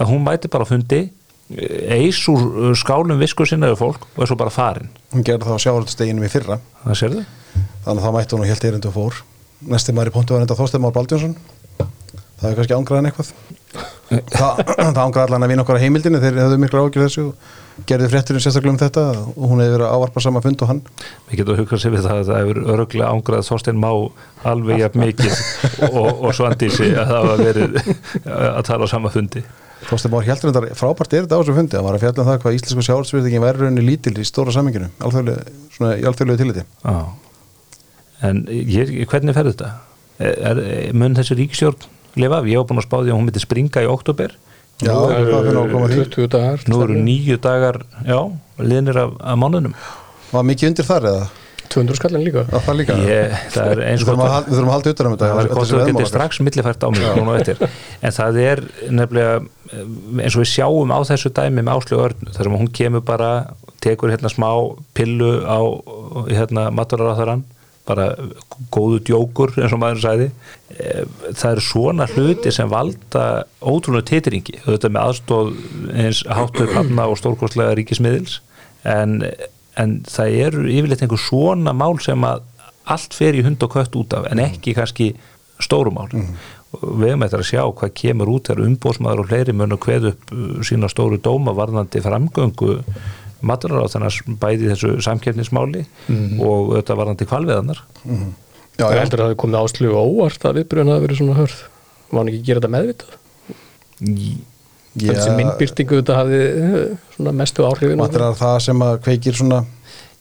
að 0.00 0.14
hún 0.14 0.24
mætti 0.24 0.48
bara 0.48 0.68
fundi 0.68 1.10
eis 1.92 2.24
úr 2.32 2.72
skálum 2.80 3.20
viskur 3.20 3.52
sinnaðu 3.52 3.76
fólk 3.84 4.08
og 4.14 4.24
er 4.24 4.32
svo 4.32 4.40
bara 4.40 4.50
farin. 4.54 4.88
Hún 5.12 5.28
gerði 5.28 5.44
það 5.44 5.60
á 5.60 5.64
sjáhaldsteginum 5.66 6.24
í 6.24 6.32
fyrra. 6.32 6.56
Það 6.86 7.02
sér 7.02 7.20
þau 7.20 7.26
þannig 7.84 8.00
að 8.00 8.04
það 8.06 8.16
mætti 8.18 8.36
hún 8.36 8.46
og 8.46 8.50
helt 8.52 8.68
erindu 8.70 8.94
fór. 8.94 9.20
Næsti 9.66 9.94
maður 9.96 10.12
í 10.12 10.16
pontu 10.16 10.36
var 10.36 10.44
enda 10.44 10.58
Þorstein 10.58 10.84
Már 10.84 10.96
Baldjónsson 10.96 11.36
það 12.40 12.50
er 12.50 12.58
kannski 12.58 12.76
ángraðan 12.76 13.08
eitthvað. 13.10 13.30
Það, 14.06 14.60
það 14.68 14.98
ángraði 15.02 15.24
allan 15.26 15.44
að 15.46 15.50
vinna 15.52 15.64
okkar 15.64 15.78
á 15.80 15.82
heimildinu 15.82 16.20
þeir 16.22 16.40
hefðu 16.42 16.58
miklu 16.62 16.82
ágjur 16.84 17.04
þessu 17.06 17.24
og 17.26 17.84
gerði 17.88 18.08
frétturinn 18.12 18.44
sérstaklega 18.44 18.74
um 18.74 18.80
þetta. 18.80 19.04
Og 19.32 19.50
hún 19.50 19.62
hefur 19.64 19.76
verið 19.76 19.86
að 19.88 19.96
ávarpa 19.96 20.24
sama 20.24 20.42
fund 20.44 20.64
og 20.64 20.70
hann. 20.70 20.80
Við 21.30 21.40
getum 21.40 21.56
að 21.56 21.60
hugsa 21.62 21.80
sér 21.82 21.94
við 21.96 22.06
það 22.06 22.20
að 22.20 22.30
það 22.30 22.40
hefur 22.42 22.62
öruglega 22.76 23.10
ángrað 23.12 23.46
Þorstein 23.50 23.82
Má 23.82 23.90
alveg 24.52 24.82
jafn 24.84 25.04
mikið 25.04 25.36
og, 25.90 26.10
og 26.12 26.36
svandísi 26.36 26.90
að 26.92 27.12
það 27.12 27.28
var 27.30 27.44
verið 27.50 27.78
að 28.36 28.64
tala 28.70 28.88
á 28.88 28.94
sama 28.94 29.12
fundi. 29.16 29.44
Þorstein 29.90 30.14
Már 30.14 30.30
heldur 30.30 30.54
þetta 30.54 30.78
frábært 30.78 31.12
er 31.12 31.26
þetta 31.26 31.36
á 31.36 31.40
þessu 31.42 31.58
fundi. 31.58 31.76
Það 31.76 31.86
var 31.88 31.98
að 31.98 32.06
fjalla 32.06 32.22
um 32.22 32.30
það 32.30 32.42
hvað 32.44 32.58
íslensku 32.60 32.88
sjálfsverðingin 32.88 33.44
væri 33.44 33.64
rauninni 33.64 33.86
lítil 33.90 34.16
í 34.16 34.28
stóra 34.28 34.54
saminginu 34.54 34.92
í 34.92 36.06
alþjóðlegu 36.06 36.40
tilliti 36.40 36.68
en 38.24 38.42
ég, 38.48 38.96
hvernig 39.10 39.36
fer 39.36 39.50
þetta? 39.50 39.70
Er, 40.16 40.36
er, 40.56 40.92
mun 40.96 41.16
þessi 41.18 41.36
ríkisjórn 41.36 41.86
lifa 42.16 42.40
af? 42.40 42.48
Ég 42.48 42.60
hef 42.60 42.68
búin 42.68 42.80
að 42.80 42.86
spáði 42.88 43.12
að 43.12 43.18
hún 43.18 43.26
myndi 43.28 43.42
springa 43.42 43.84
í 43.84 43.88
oktober 43.90 44.36
Já, 44.84 44.92
nú 44.92 45.82
eru 45.88 46.04
20 46.04 46.28
dagar 46.32 46.64
Nú 46.68 46.82
eru 46.84 47.00
nýju 47.00 47.38
dagar, 47.40 47.80
já, 48.04 48.18
liðnir 48.60 49.00
af, 49.00 49.16
af 49.24 49.40
mánunum 49.40 49.76
Var 50.32 50.44
mikið 50.44 50.72
undir 50.72 50.88
þar 50.88 51.10
eða? 51.12 51.26
200 51.66 51.98
skallin 51.98 52.22
líka. 52.22 52.44
Líka. 52.78 52.96
Ég, 53.08 53.32
það 53.52 53.70
er 53.72 53.80
Við 53.82 54.04
þurfum 54.04 54.22
að, 54.22 54.36
við 54.46 54.54
þurfum 54.54 54.68
að 54.68 54.76
halda 54.76 54.92
utan 54.92 55.08
um 55.08 55.14
þetta 55.16 55.30
Það 55.30 55.40
er 55.40 55.88
að 55.96 56.00
er 56.02 56.10
strax 56.10 56.40
millifært 56.46 56.86
á 56.86 56.88
mig 56.94 57.50
En 58.06 58.16
það 58.16 58.38
er 58.44 58.62
nefnilega 58.90 59.34
eins 60.22 60.36
og 60.36 60.44
við 60.44 60.50
sjáum 60.52 60.94
á 60.94 60.98
þessu 61.08 61.32
dæmi 61.34 61.64
með 61.64 61.72
Áslu 61.74 62.00
Örn 62.04 62.30
þar 62.30 62.48
sem 62.48 62.56
hún 62.60 62.70
kemur 62.78 63.04
bara 63.06 63.30
tekur 63.82 64.12
hérna 64.14 64.30
smá 64.32 64.48
pillu 64.96 65.32
á 65.42 65.58
hérna 66.30 66.68
maturaráþarann 66.74 67.44
bara 67.86 68.10
góðu 68.74 69.00
djókur 69.06 69.54
eins 69.60 69.74
og 69.74 69.82
maður 69.82 70.02
sæði 70.02 70.30
það 70.76 71.50
eru 71.50 71.64
svona 71.64 72.06
hluti 72.10 72.52
sem 72.52 72.70
valda 72.70 73.44
ótrúlega 73.62 74.10
titringi. 74.10 74.58
Þetta 74.64 74.90
með 74.92 75.10
aðstóð 75.10 75.52
eins 75.94 76.22
háttuð 76.26 76.72
panna 76.74 77.06
og 77.10 77.20
stórkostlega 77.20 77.76
ríkismiðils. 77.78 78.40
En, 78.86 79.20
en 79.78 79.96
það 80.08 80.36
eru 80.48 80.66
yfirleitt 80.70 81.06
einhver 81.06 81.22
svona 81.22 81.74
mál 81.76 81.96
sem 82.02 82.26
að 82.26 82.44
allt 82.86 83.16
fer 83.16 83.36
í 83.36 83.42
hund 83.46 83.62
og 83.66 83.72
kött 83.74 83.96
út 83.98 84.14
af 84.14 84.28
en 84.30 84.42
ekki 84.42 84.76
kannski 84.76 85.10
stórumál 85.62 86.08
mm. 86.12 86.32
við 87.00 87.08
hefum 87.10 87.24
eitthvað 87.24 87.42
að 87.42 87.48
sjá 87.48 87.62
hvað 87.64 87.94
kemur 87.98 88.30
út 88.30 88.50
þegar 88.50 88.66
umbósmaður 88.66 89.22
og 89.22 89.30
fleiri 89.30 89.54
mun 89.56 89.74
að 89.74 89.82
kveð 89.86 90.08
upp 90.12 90.34
sína 90.68 90.90
stóru 90.92 91.18
dóma 91.22 91.54
varðandi 91.56 92.02
framgöngu 92.04 92.76
maturar 93.40 93.84
á 93.84 93.92
þannig 93.92 94.08
að 94.08 94.40
bæði 94.40 94.72
þessu 94.72 94.90
samkefnismáli 95.04 95.84
mm 95.84 96.16
-hmm. 96.16 96.40
og 96.40 96.74
þetta 96.78 96.96
var 96.96 97.10
hann 97.10 97.16
til 97.20 97.28
kvalviðanar 97.30 97.80
mm 98.04 98.16
-hmm. 98.16 98.34
Já, 98.76 98.92
ég 98.92 99.00
heldur 99.00 99.20
að 99.20 99.22
það 99.22 99.30
hefði 99.30 99.40
komið 99.42 99.60
áslug 99.60 99.94
og 99.96 100.10
óvart 100.10 100.44
að 100.44 100.56
viðbröðin 100.58 100.92
hafi 100.92 101.04
verið 101.06 101.16
svona 101.16 101.38
hörð 101.40 101.60
Má 102.06 102.18
hann 102.18 102.28
ekki 102.28 102.42
gera 102.46 102.60
þetta 102.60 102.74
meðvitað? 102.74 103.12
Þessi 104.96 105.30
myndbyrtingu 105.36 105.96
þetta 106.00 106.18
hafi 106.20 106.40
svona 107.16 107.32
mestu 107.32 107.64
áhrifin 107.66 107.98
Maturar 107.98 108.36
það 108.36 108.58
sem 108.60 108.82
að 108.82 109.00
kveikir 109.06 109.34
svona 109.34 109.64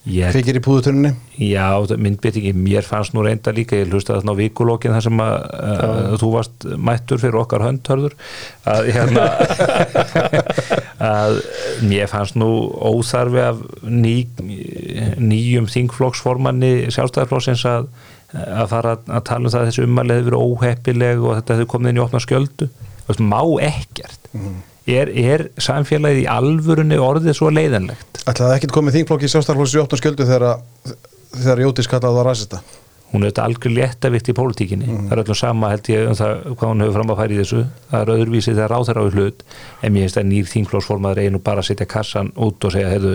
kveikir 0.06 0.60
í 0.60 0.62
púðuturinni 0.64 1.12
Já, 1.42 1.82
myndbyrtingi, 1.98 2.54
mér 2.54 2.86
fannst 2.86 3.16
nú 3.16 3.24
reynda 3.26 3.54
líka 3.56 3.80
ég 3.80 3.90
hlusta 3.90 4.16
þarna 4.16 4.36
á 4.38 4.40
vikulókin 4.40 4.94
þar 4.94 5.06
sem 5.08 5.22
að, 5.24 5.36
að 5.66 6.18
þú 6.22 6.30
varst 6.36 6.68
mættur 6.90 7.22
fyrir 7.22 7.40
okkar 7.42 7.66
höndhörður 7.66 8.14
að 8.70 8.90
hérna 8.96 9.26
að 11.16 11.40
mér 11.90 12.12
fannst 12.12 12.38
nú 12.40 12.50
óþarfi 12.76 13.42
af 13.48 13.64
ný, 13.82 14.16
nýjum 15.18 15.70
þingflokksformanni 15.74 16.92
sjálfstæðarflóksins 16.94 17.66
að, 17.72 17.90
að 18.46 18.70
fara 18.76 18.96
að 19.02 19.26
tala 19.32 19.50
um 19.50 19.52
það 19.52 19.64
að 19.64 19.72
þessu 19.72 19.90
ummalið 19.90 20.22
hefur 20.22 20.30
verið 20.30 20.46
óheppileg 20.46 21.26
og 21.26 21.36
þetta 21.40 21.60
hefur 21.60 21.74
komið 21.76 21.94
inn 21.94 22.00
í 22.00 22.06
opna 22.06 22.24
skjöldu. 22.24 22.70
Má 23.22 23.42
ekkert. 23.66 24.32
Mm. 24.34 24.64
Er, 24.86 25.12
er 25.12 25.48
samfélagið 25.58 26.24
í 26.24 26.30
alvörunni 26.30 27.02
orðið 27.02 27.38
svo 27.40 27.52
leiðanlegt 27.54 28.24
Ætlaði 28.26 28.48
það 28.48 28.56
ekki 28.60 28.74
komið 28.74 28.98
þingflokki 29.00 29.30
í 29.30 29.84
opna 29.84 30.02
skjöldu 30.02 30.28
þegar, 30.30 30.66
þegar 31.36 31.64
Jótis 31.66 31.92
kallaði 31.92 32.20
það 32.20 32.28
ræsista 32.30 32.64
hún 33.16 33.24
er 33.24 33.32
þetta 33.32 33.46
algjör 33.48 33.74
léttavikt 33.76 34.30
í 34.30 34.36
pólitíkinni. 34.36 34.88
Mm. 34.90 35.08
það 35.08 35.16
er 35.16 35.22
öllum 35.24 35.40
sama 35.40 35.72
held 35.72 35.90
ég 35.92 36.10
um 36.10 36.18
það 36.20 36.34
hvað 36.52 36.72
hún 36.72 36.84
hefur 36.84 36.98
fram 36.98 37.14
að 37.14 37.22
færi 37.22 37.36
í 37.36 37.40
þessu. 37.42 37.62
Það 37.92 38.04
er 38.04 38.12
öðruvísi 38.16 38.54
þegar 38.54 38.74
ráð 38.74 38.86
þeirra 38.90 39.06
á 39.06 39.08
hlut. 39.16 39.44
En 39.82 39.96
mér 39.96 40.06
finnst 40.06 40.20
að 40.20 40.30
nýr 40.32 40.52
þingflósformaður 40.52 41.22
einu 41.24 41.42
bara 41.46 41.64
að 41.64 41.70
setja 41.70 41.90
kassan 41.96 42.32
út 42.36 42.68
og 42.68 42.76
segja 42.76 42.92
hefðu, 42.92 43.14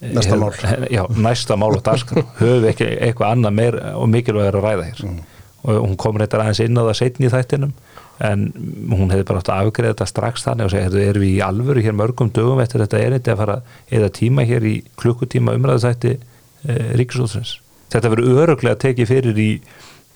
næsta 0.00 0.38
mál. 0.40 0.52
Já, 0.96 1.02
næsta 1.16 1.58
mál 1.60 1.72
og 1.72 1.84
daskar 1.86 2.22
höfu 2.42 2.70
ekki 2.70 2.88
eitthvað 2.96 3.36
annað 3.36 3.56
meir 3.58 3.78
og 3.94 4.10
mikilvægur 4.12 4.60
að 4.60 4.68
ræða 4.68 4.88
hér? 4.90 5.04
Mm. 5.08 5.20
og 5.60 5.82
hún 5.84 5.96
kom 6.00 6.16
reyndar 6.16 6.40
aðeins 6.40 6.62
inn 6.64 6.78
á 6.78 6.88
það 6.88 6.94
setni 7.02 7.28
í 7.28 7.32
þættinum 7.32 7.72
en 8.20 8.46
hún 8.90 9.10
hefði 9.12 9.26
bara 9.30 9.40
átt 9.40 9.50
að 9.52 9.66
afgreða 9.66 9.94
þetta 9.94 10.08
strax 10.10 10.44
þannig 10.44 10.66
og 10.66 10.72
segja, 10.74 10.88
hefðu, 10.88 11.02
erum 11.08 11.24
við 11.24 11.32
í 11.32 11.40
alvöru 11.44 11.84
hér 11.84 11.96
mörgum 11.96 12.32
dögum 12.36 12.60
eftir 12.60 12.84
þetta 12.84 13.00
erindi 13.00 13.32
að 13.32 13.40
fara 13.40 13.56
eða 13.98 14.12
tíma 14.20 14.44
hér 14.48 14.66
í 14.68 14.74
klukkutíma 15.00 15.56
umræðasætti 15.56 16.14
eh, 16.16 16.92
Ríkisúðsins 17.00 17.56
þetta 17.92 18.12
verður 18.12 18.44
öruglega 18.44 18.76
að 18.76 18.82
tekið 18.84 19.10
fyrir 19.14 19.40
í, 19.40 19.50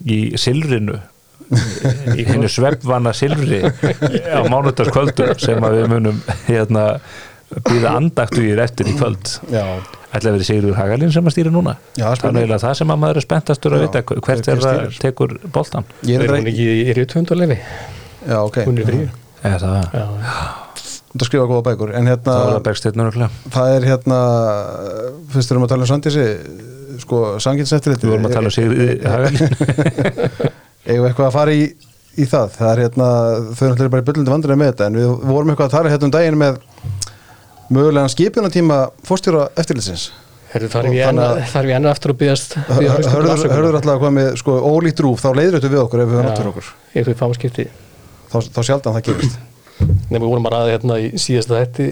í 0.05 0.19
silrinu 0.41 1.01
í 2.15 2.27
hennu 2.29 2.51
svefvanna 2.57 3.13
silri 3.17 3.63
á 3.65 4.41
mánutarskvöldur 4.49 5.37
sem 5.41 5.65
að 5.65 5.81
við 5.81 5.89
munum 5.95 6.21
hérna 6.49 6.89
býða 7.69 7.93
andaktu 7.99 8.43
í 8.45 8.55
réttin 8.59 8.91
í 8.91 8.97
kvöld. 8.99 9.31
Ætla 10.15 10.31
að 10.31 10.37
vera 10.37 10.47
Sigurður 10.47 10.77
Hagalín 10.79 11.13
sem 11.15 11.27
að 11.27 11.35
stýra 11.35 11.51
núna? 11.55 11.77
Já, 11.99 12.07
þannig 12.21 12.53
að 12.55 12.63
það 12.63 12.77
sem 12.81 12.93
að 12.95 13.01
maður 13.03 13.21
er 13.21 13.27
spenntastur 13.27 13.75
að 13.75 13.85
vita. 13.87 14.03
Hvert 14.15 14.51
er 14.53 14.63
það 14.63 14.99
tekur 15.03 15.35
boltan 15.55 15.89
er 16.07 16.27
hún 16.31 16.51
ekki 16.53 16.69
í 16.85 16.95
rjótthundulefi 16.95 17.59
Já, 18.25 18.39
ok. 18.41 18.61
Hún 18.69 18.79
er 18.79 18.89
frí 18.89 19.01
Já, 19.05 19.57
það? 19.61 19.97
Skrifa 21.25 21.47
góða 21.47 21.63
bækur. 21.69 21.93
En 21.95 22.09
hérna 22.11 22.37
það 23.55 23.73
er 23.77 23.85
hérna 23.87 24.21
fyrst 25.31 25.53
erum 25.53 25.63
við 25.63 25.69
að 25.69 25.75
tala 25.75 25.85
um 25.87 25.91
Sandísi 25.91 26.25
sko 27.05 27.21
sanginseftiliti 27.43 28.07
Við 28.07 28.15
vorum 28.15 28.29
að 28.29 28.37
tala 28.39 28.51
um 28.51 28.55
Sigurði 28.55 28.97
Hagalín. 29.03 29.53
Eða 30.95 31.11
eitthvað 31.11 31.29
að 31.29 31.37
fara 31.37 31.55
í, 31.55 31.69
í 32.19 32.27
það? 32.29 32.57
Það 32.59 32.71
er 32.73 32.83
hérna, 32.85 33.11
þau 33.57 33.67
er 33.73 33.93
bara 33.93 34.03
í 34.03 34.09
byrjandi 34.09 34.35
vandrið 34.35 34.61
með 34.61 34.73
þetta 34.73 34.89
en 34.91 34.99
við 35.01 35.13
vorum 35.31 35.53
eitthvað 35.53 35.69
að 35.71 35.77
tala 35.79 35.93
hérna 35.95 36.09
um 36.09 36.15
daginn 36.15 36.41
með 36.41 36.59
mögulegan 37.71 38.09
skipunatíma 38.13 38.79
fórstjóra 39.07 39.49
eftirlitsins? 39.57 40.11
Þarf 40.55 40.87
ég 40.95 41.03
enn 41.09 41.19
þannig 41.19 41.25
að- 41.25 41.49
þarf 41.51 41.67
ég 41.71 41.77
enn 41.77 41.87
eftir 41.91 42.11
að 42.13 42.19
byggast 42.21 42.53
Hörður 42.69 43.79
alltaf 43.81 43.95
að 43.97 44.03
koma 44.05 44.11
með 44.21 44.37
sko, 44.39 44.53
ólíkt 44.63 45.01
rúf, 45.03 45.21
þá 45.25 45.31
leiður 45.35 45.57
þetta 45.59 45.71
við 45.73 45.81
okkur 45.83 46.03
ef 46.05 46.09
við 46.13 46.21
höfum 46.21 46.37
til 46.39 46.51
okkur. 46.53 46.69
Ef 46.95 47.07
við 47.09 47.17
fáum 47.19 47.35
skipti. 47.35 47.65
Þá, 48.31 48.37
þá 48.55 48.61
sjaldan 48.69 48.95
það 48.95 49.03
gerist. 49.09 49.39
Nei, 50.11 50.19
við 50.21 50.29
vorum 50.31 50.47
að 50.47 50.55
ræða 50.55 50.71
hérna 50.77 50.99
í 51.03 51.09
síðasta 51.19 51.59
þetti 51.65 51.89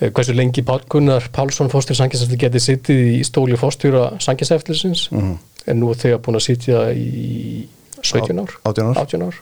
eh, 0.00 0.10
hversu 0.10 0.34
lengi 0.36 0.62
Gunnar 0.92 1.24
Pálsson 1.32 1.70
fórstjór 1.72 1.96
sanginseftir 1.96 2.36
getið 2.36 2.60
sittið 2.66 3.00
í 3.16 3.20
stóli 3.24 3.56
fórstjóra 3.56 4.20
sanginseftilisins 4.20 5.06
Mhm. 5.10 5.38
en 5.66 5.80
nú 5.80 5.94
þegar 5.96 6.18
búin 6.20 6.36
að 6.36 6.44
sitja 6.44 6.92
í 6.92 7.66
17 8.02 8.38
ár, 8.38 8.52
18 8.64 8.90
ár. 8.92 8.96
18 9.00 9.22
ár. 9.22 9.34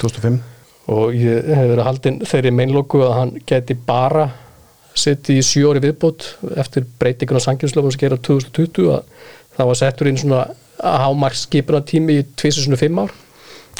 2005 0.00 0.40
og 0.88 1.12
ég 1.12 1.44
hef 1.44 1.68
verið 1.68 1.84
haldinn 1.84 2.18
þeirri 2.24 2.50
meinlóku 2.52 3.04
að 3.04 3.12
hann 3.18 3.34
geti 3.46 3.74
bara 3.74 4.30
sittið 4.94 5.40
í 5.40 5.46
7 5.46 5.70
ári 5.70 5.82
viðbót 5.84 6.26
eftir 6.60 6.86
breytingun 7.00 7.40
á 7.42 7.46
sanginslöfum 7.46 7.92
sem 7.94 8.04
gera 8.04 8.20
2020 8.20 8.92
að 8.94 9.02
það 9.56 9.70
var 9.70 9.80
settur 9.80 10.10
inn 10.10 10.20
svona 10.20 10.44
hámarks 10.78 11.44
skipuna 11.48 11.82
tími 11.86 12.20
í 12.20 12.26
2005 12.40 13.02
ár 13.02 13.14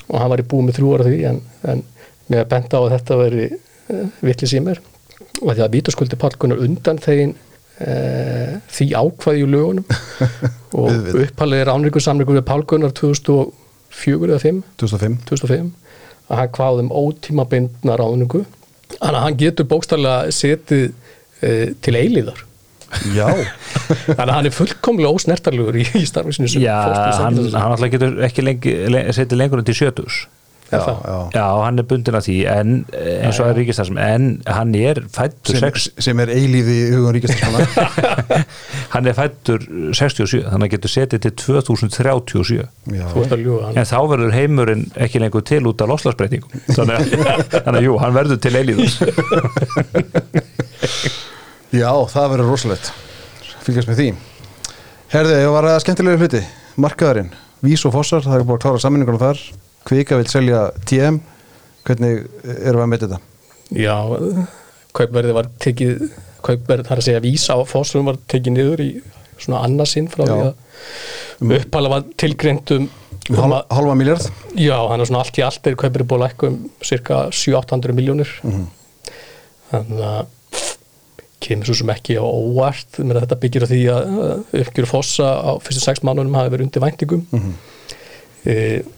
og 0.09 0.21
hann 0.21 0.33
var 0.33 0.43
í 0.43 0.47
búið 0.49 0.67
með 0.69 0.79
þrjú 0.79 0.93
ára 0.95 1.09
því 1.09 1.21
en, 1.31 1.41
en 1.71 1.85
að 2.35 2.51
benda 2.51 2.81
á 2.81 2.83
að 2.83 2.93
þetta 2.97 3.19
veri 3.21 3.47
uh, 3.53 4.07
vitlis 4.25 4.55
í 4.57 4.63
mér. 4.65 4.81
Og 5.43 5.51
því 5.53 5.65
að 5.65 5.75
vítaskuldi 5.75 6.19
pálkunar 6.21 6.63
undan 6.65 7.01
þegin 7.03 7.35
uh, 7.35 8.57
því 8.73 8.89
ákvaði 8.95 9.45
í 9.45 9.49
lögunum. 9.55 9.87
Og 10.81 10.91
er 11.55 11.71
ánríkur 11.71 12.05
samríkur 12.05 12.39
við 12.39 12.47
pálkunar 12.49 12.95
2004 12.97 14.31
eða 14.31 14.43
5 14.43 14.61
2005 14.83 15.19
2005 15.31 15.73
að 16.25 16.41
hann 16.41 16.53
kváði 16.57 16.85
um 16.87 16.93
ótímabindna 16.97 17.97
ráðningu. 18.01 18.45
Þannig 18.95 19.19
að 19.19 19.25
hann 19.27 19.41
getur 19.41 19.69
bókstæðlega 19.69 20.33
setið 20.33 20.85
e, 20.87 20.93
til 21.85 21.97
eilíðar 22.01 22.45
Já, 23.11 23.27
þannig 24.07 24.29
að 24.29 24.37
hann 24.37 24.47
er 24.47 24.55
fullkomlega 24.55 25.11
ósnertarlegur 25.17 25.81
í, 25.83 25.89
í 25.99 26.05
starfisinu 26.07 26.47
sem 26.53 26.63
Já, 26.63 26.77
hann, 27.25 27.41
hann 27.51 27.73
alltaf 27.75 27.91
getur 27.91 28.21
ekki 28.23 28.45
lengi, 28.47 28.75
le, 28.95 29.01
setið 29.17 29.41
lengur 29.41 29.59
en 29.65 29.67
til 29.67 29.75
sjötus 29.81 30.25
já, 30.75 30.79
já. 30.81 31.17
Já, 31.35 31.43
hann 31.65 31.79
er 31.79 31.85
bundin 31.91 32.17
af 32.19 32.25
því 32.25 32.37
en 32.51 32.71
eh, 32.97 33.27
eins 33.27 33.37
og 33.43 33.47
að 33.51 33.59
ríkistarfsum 33.61 33.99
en 34.01 34.25
hann 34.47 34.73
er 34.79 35.01
fættur 35.15 35.59
Sem, 35.61 35.75
sem 36.07 36.23
er 36.25 36.33
eilíði 36.35 36.77
í 36.81 36.87
hugum 36.95 37.13
ríkistarskona 37.15 37.59
hann 38.95 39.11
er 39.11 39.15
fættur 39.19 39.61
67, 39.67 40.41
þannig 40.41 40.47
að 40.49 40.55
hann 40.55 40.73
getur 40.77 40.95
setið 40.95 41.23
til 41.27 41.35
2037 41.45 42.57
Já, 42.63 43.05
þú 43.13 43.23
ert 43.27 43.37
að 43.37 43.45
ljúga 43.45 43.69
hann 43.69 43.83
en 43.85 43.91
þá 43.91 43.99
verður 44.15 44.35
heimurinn 44.39 44.87
ekki 45.07 45.23
lengur 45.23 45.45
til 45.51 45.63
út 45.71 45.83
af 45.85 45.93
loslagsbreytingum 45.93 46.65
þannig, 46.73 46.95
að- 46.97 47.45
þannig 47.69 47.79
að 47.83 47.87
jú, 47.91 47.95
hann 48.07 48.19
verður 48.23 48.43
til 48.47 48.55
eilíðus 48.63 48.99
já, 51.75 51.91
það 52.15 52.31
verður 52.35 52.51
rosalegt. 52.53 52.91
Fylgjast 53.65 53.91
með 53.91 54.01
því. 54.01 54.09
Herði, 55.15 55.37
ég 55.45 55.53
var 55.55 55.69
að 55.71 55.81
skemmtilega 55.85 56.21
hluti. 56.23 56.43
Markaðurinn, 56.85 57.31
Vís 57.65 57.85
og 57.89 57.95
Fossar, 57.95 58.25
það 58.27 58.39
er 58.41 58.45
búin 58.49 58.59
að 58.59 58.65
klára 58.67 58.83
sammenningunum 58.83 59.23
þar. 59.23 59.43
Kvika 59.89 60.17
vil 60.19 60.29
selja 60.33 60.67
TM 60.89 61.21
Hvernig 61.85 62.23
erum 62.65 62.79
við 62.79 62.85
að 62.85 62.87
með 62.95 63.03
þetta? 63.05 63.17
já, 63.77 63.95
kaupverði 64.97 65.35
var 65.37 65.49
tekið 65.61 66.05
kaupverð, 66.45 66.87
þar 66.89 67.01
að 67.01 67.05
segja 67.09 67.21
vísa 67.25 67.57
á 67.57 67.61
fósum 67.69 68.07
var 68.09 68.17
tekið 68.33 68.55
niður 68.57 68.83
í 68.85 68.89
svona 69.41 69.61
annarsinn 69.67 70.09
frá 70.13 70.23
því 70.25 70.39
að 70.47 71.53
upphala 71.59 71.91
var 71.93 72.07
tilgreint 72.21 72.73
um 72.77 72.87
um 73.35 73.53
að- 73.57 73.67
hálfa 73.77 73.95
miljard 74.01 74.25
Já, 74.57 74.77
hann 74.89 75.01
er 75.01 75.09
svona 75.09 75.21
allt 75.25 75.39
í 75.41 75.45
allt 75.45 75.67
er 75.69 75.77
kaupir 75.81 76.05
búið 76.09 76.17
að 76.21 76.25
lækka 76.25 76.49
um 76.53 76.57
cirka 76.85 77.21
700-800 77.33 77.97
miljónir 78.01 78.33
þannig 79.71 80.03
að 80.09 80.27
kemur 81.45 81.69
svo 81.69 81.79
sem 81.81 81.95
ekki 81.95 82.19
á 82.19 82.25
óvart. 82.25 82.99
Þetta 82.99 83.41
byggir 83.45 83.67
á 83.67 83.69
því 83.71 83.81
að 83.93 84.19
að 84.25 84.61
uppgjör 84.65 84.91
fossa 84.91 85.31
á 85.45 85.51
fyrstu 85.63 85.85
sex 85.85 86.05
mánunum 86.07 86.37
hafi 86.39 86.55
verið 86.55 86.69
undir 86.69 86.85
væntingum. 86.85 87.27
Mm 87.35 88.93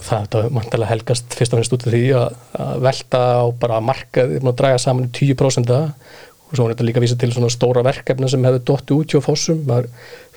það 0.00 0.16
er 0.16 0.26
þetta 0.26 0.42
mantalega 0.54 0.90
helgast 0.90 1.36
fyrst 1.36 1.54
og 1.54 1.60
fremst 1.60 1.74
út 1.76 1.86
af 1.86 1.94
því 1.94 2.02
að, 2.16 2.36
að 2.64 2.84
velta 2.86 3.20
á 3.20 3.44
bara 3.62 3.80
markað, 3.84 4.34
að 4.40 4.58
draga 4.58 4.80
saman 4.80 5.08
í 5.08 5.12
10% 5.34 5.72
og 5.72 6.56
svo 6.56 6.66
er 6.66 6.74
þetta 6.74 6.86
líka 6.86 7.00
að 7.00 7.06
vísa 7.06 7.18
til 7.20 7.30
svona 7.32 7.52
stóra 7.52 7.84
verkefna 7.86 8.28
sem 8.28 8.44
hefur 8.44 8.64
dotti 8.68 8.96
út 8.96 9.14
hjá 9.14 9.22
fossum. 9.24 9.62
Maður, 9.68 9.88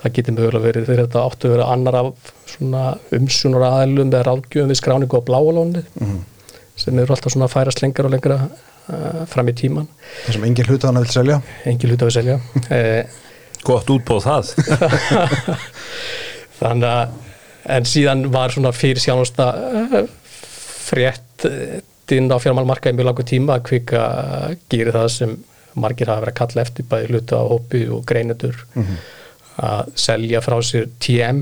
það 0.01 0.13
getur 0.17 0.38
mögulega 0.38 0.65
verið 0.67 0.88
þegar 0.89 1.01
þetta 1.03 1.25
áttu 1.25 1.49
að 1.49 1.55
vera 1.55 1.71
annar 1.73 1.99
af 2.01 2.31
svona 2.53 2.86
umsjónar 3.17 3.67
aðlum 3.67 4.13
eða 4.13 4.23
ráðgjöfum 4.29 4.71
við 4.71 4.79
skráningu 4.79 5.19
á 5.19 5.27
bláalónið 5.27 5.91
sem 6.79 6.99
eru 6.99 7.15
alltaf 7.15 7.31
svona 7.34 7.49
að 7.49 7.55
færast 7.55 7.81
lengra 7.84 8.08
og 8.08 8.15
lengra 8.15 8.39
fram 9.31 9.49
í 9.49 9.53
tíman 9.57 9.87
Það 10.25 10.35
sem 10.35 10.43
engin 10.47 10.67
hluta 10.69 10.89
hann 10.89 10.99
vil 11.01 11.13
selja. 11.13 11.39
Engin 11.65 11.91
hlut 11.91 12.03
að 12.05 12.11
við 12.11 12.17
selja. 12.19 12.35
Eh, 12.75 13.21
Gott 13.65 13.89
útbóð 13.89 14.27
það. 14.27 14.51
Þannig 16.59 16.89
að 16.91 17.15
en 17.75 17.89
síðan 17.89 18.27
var 18.33 18.53
svona 18.53 18.71
fyrir 18.75 19.01
sjánasta 19.01 19.49
frétt 20.85 21.47
eh, 21.49 21.81
inn 22.13 22.29
á 22.29 22.37
fjármálmarkaði 22.37 22.99
mjög 22.99 23.09
langur 23.09 23.27
tíma 23.27 23.57
að 23.57 23.67
kvika 23.71 24.05
gerir 24.69 24.93
það 24.93 25.07
sem 25.15 25.35
margir 25.81 26.11
hafa 26.11 26.21
verið 26.21 26.33
að 26.33 26.39
kalla 26.39 26.63
eftir 26.63 26.87
bæði 26.91 27.11
hluta 27.11 27.41
á 27.41 27.43
hópi 27.49 27.81
og 27.91 28.05
greinendur 28.07 28.59
að 29.65 29.91
selja 29.99 30.41
frá 30.45 30.55
sér 30.63 30.87
TM 31.01 31.41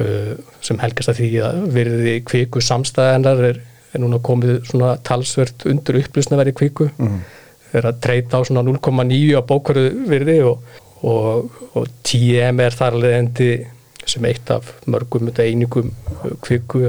uh, 0.00 0.34
sem 0.64 0.80
helgast 0.82 1.12
að 1.12 1.20
því 1.20 1.30
að 1.46 1.60
verði 1.76 2.14
kviku 2.26 2.62
samstæðanar 2.64 3.42
er, 3.50 3.60
er 3.94 4.02
núna 4.02 4.20
komið 4.22 4.60
svona 4.70 4.94
talsvert 5.06 5.66
undir 5.70 6.00
upplýsnaverði 6.02 6.54
kviku. 6.60 6.90
Er 7.72 7.86
að 7.86 8.00
treyta 8.02 8.38
á 8.38 8.46
svona 8.46 8.64
0,9 8.66 9.34
á 9.38 9.42
bókvörðu 9.46 10.06
virði 10.10 10.38
og, 10.42 10.62
og, 11.06 11.58
og 11.78 11.90
TM 12.02 12.62
er 12.64 12.74
þar 12.74 12.98
leðandi 12.98 13.50
sem 14.10 14.24
eitt 14.26 14.50
af 14.50 14.72
mörgum 14.90 15.28
þetta 15.28 15.44
einingum 15.46 15.90
uh, 15.90 16.32
kviku 16.42 16.80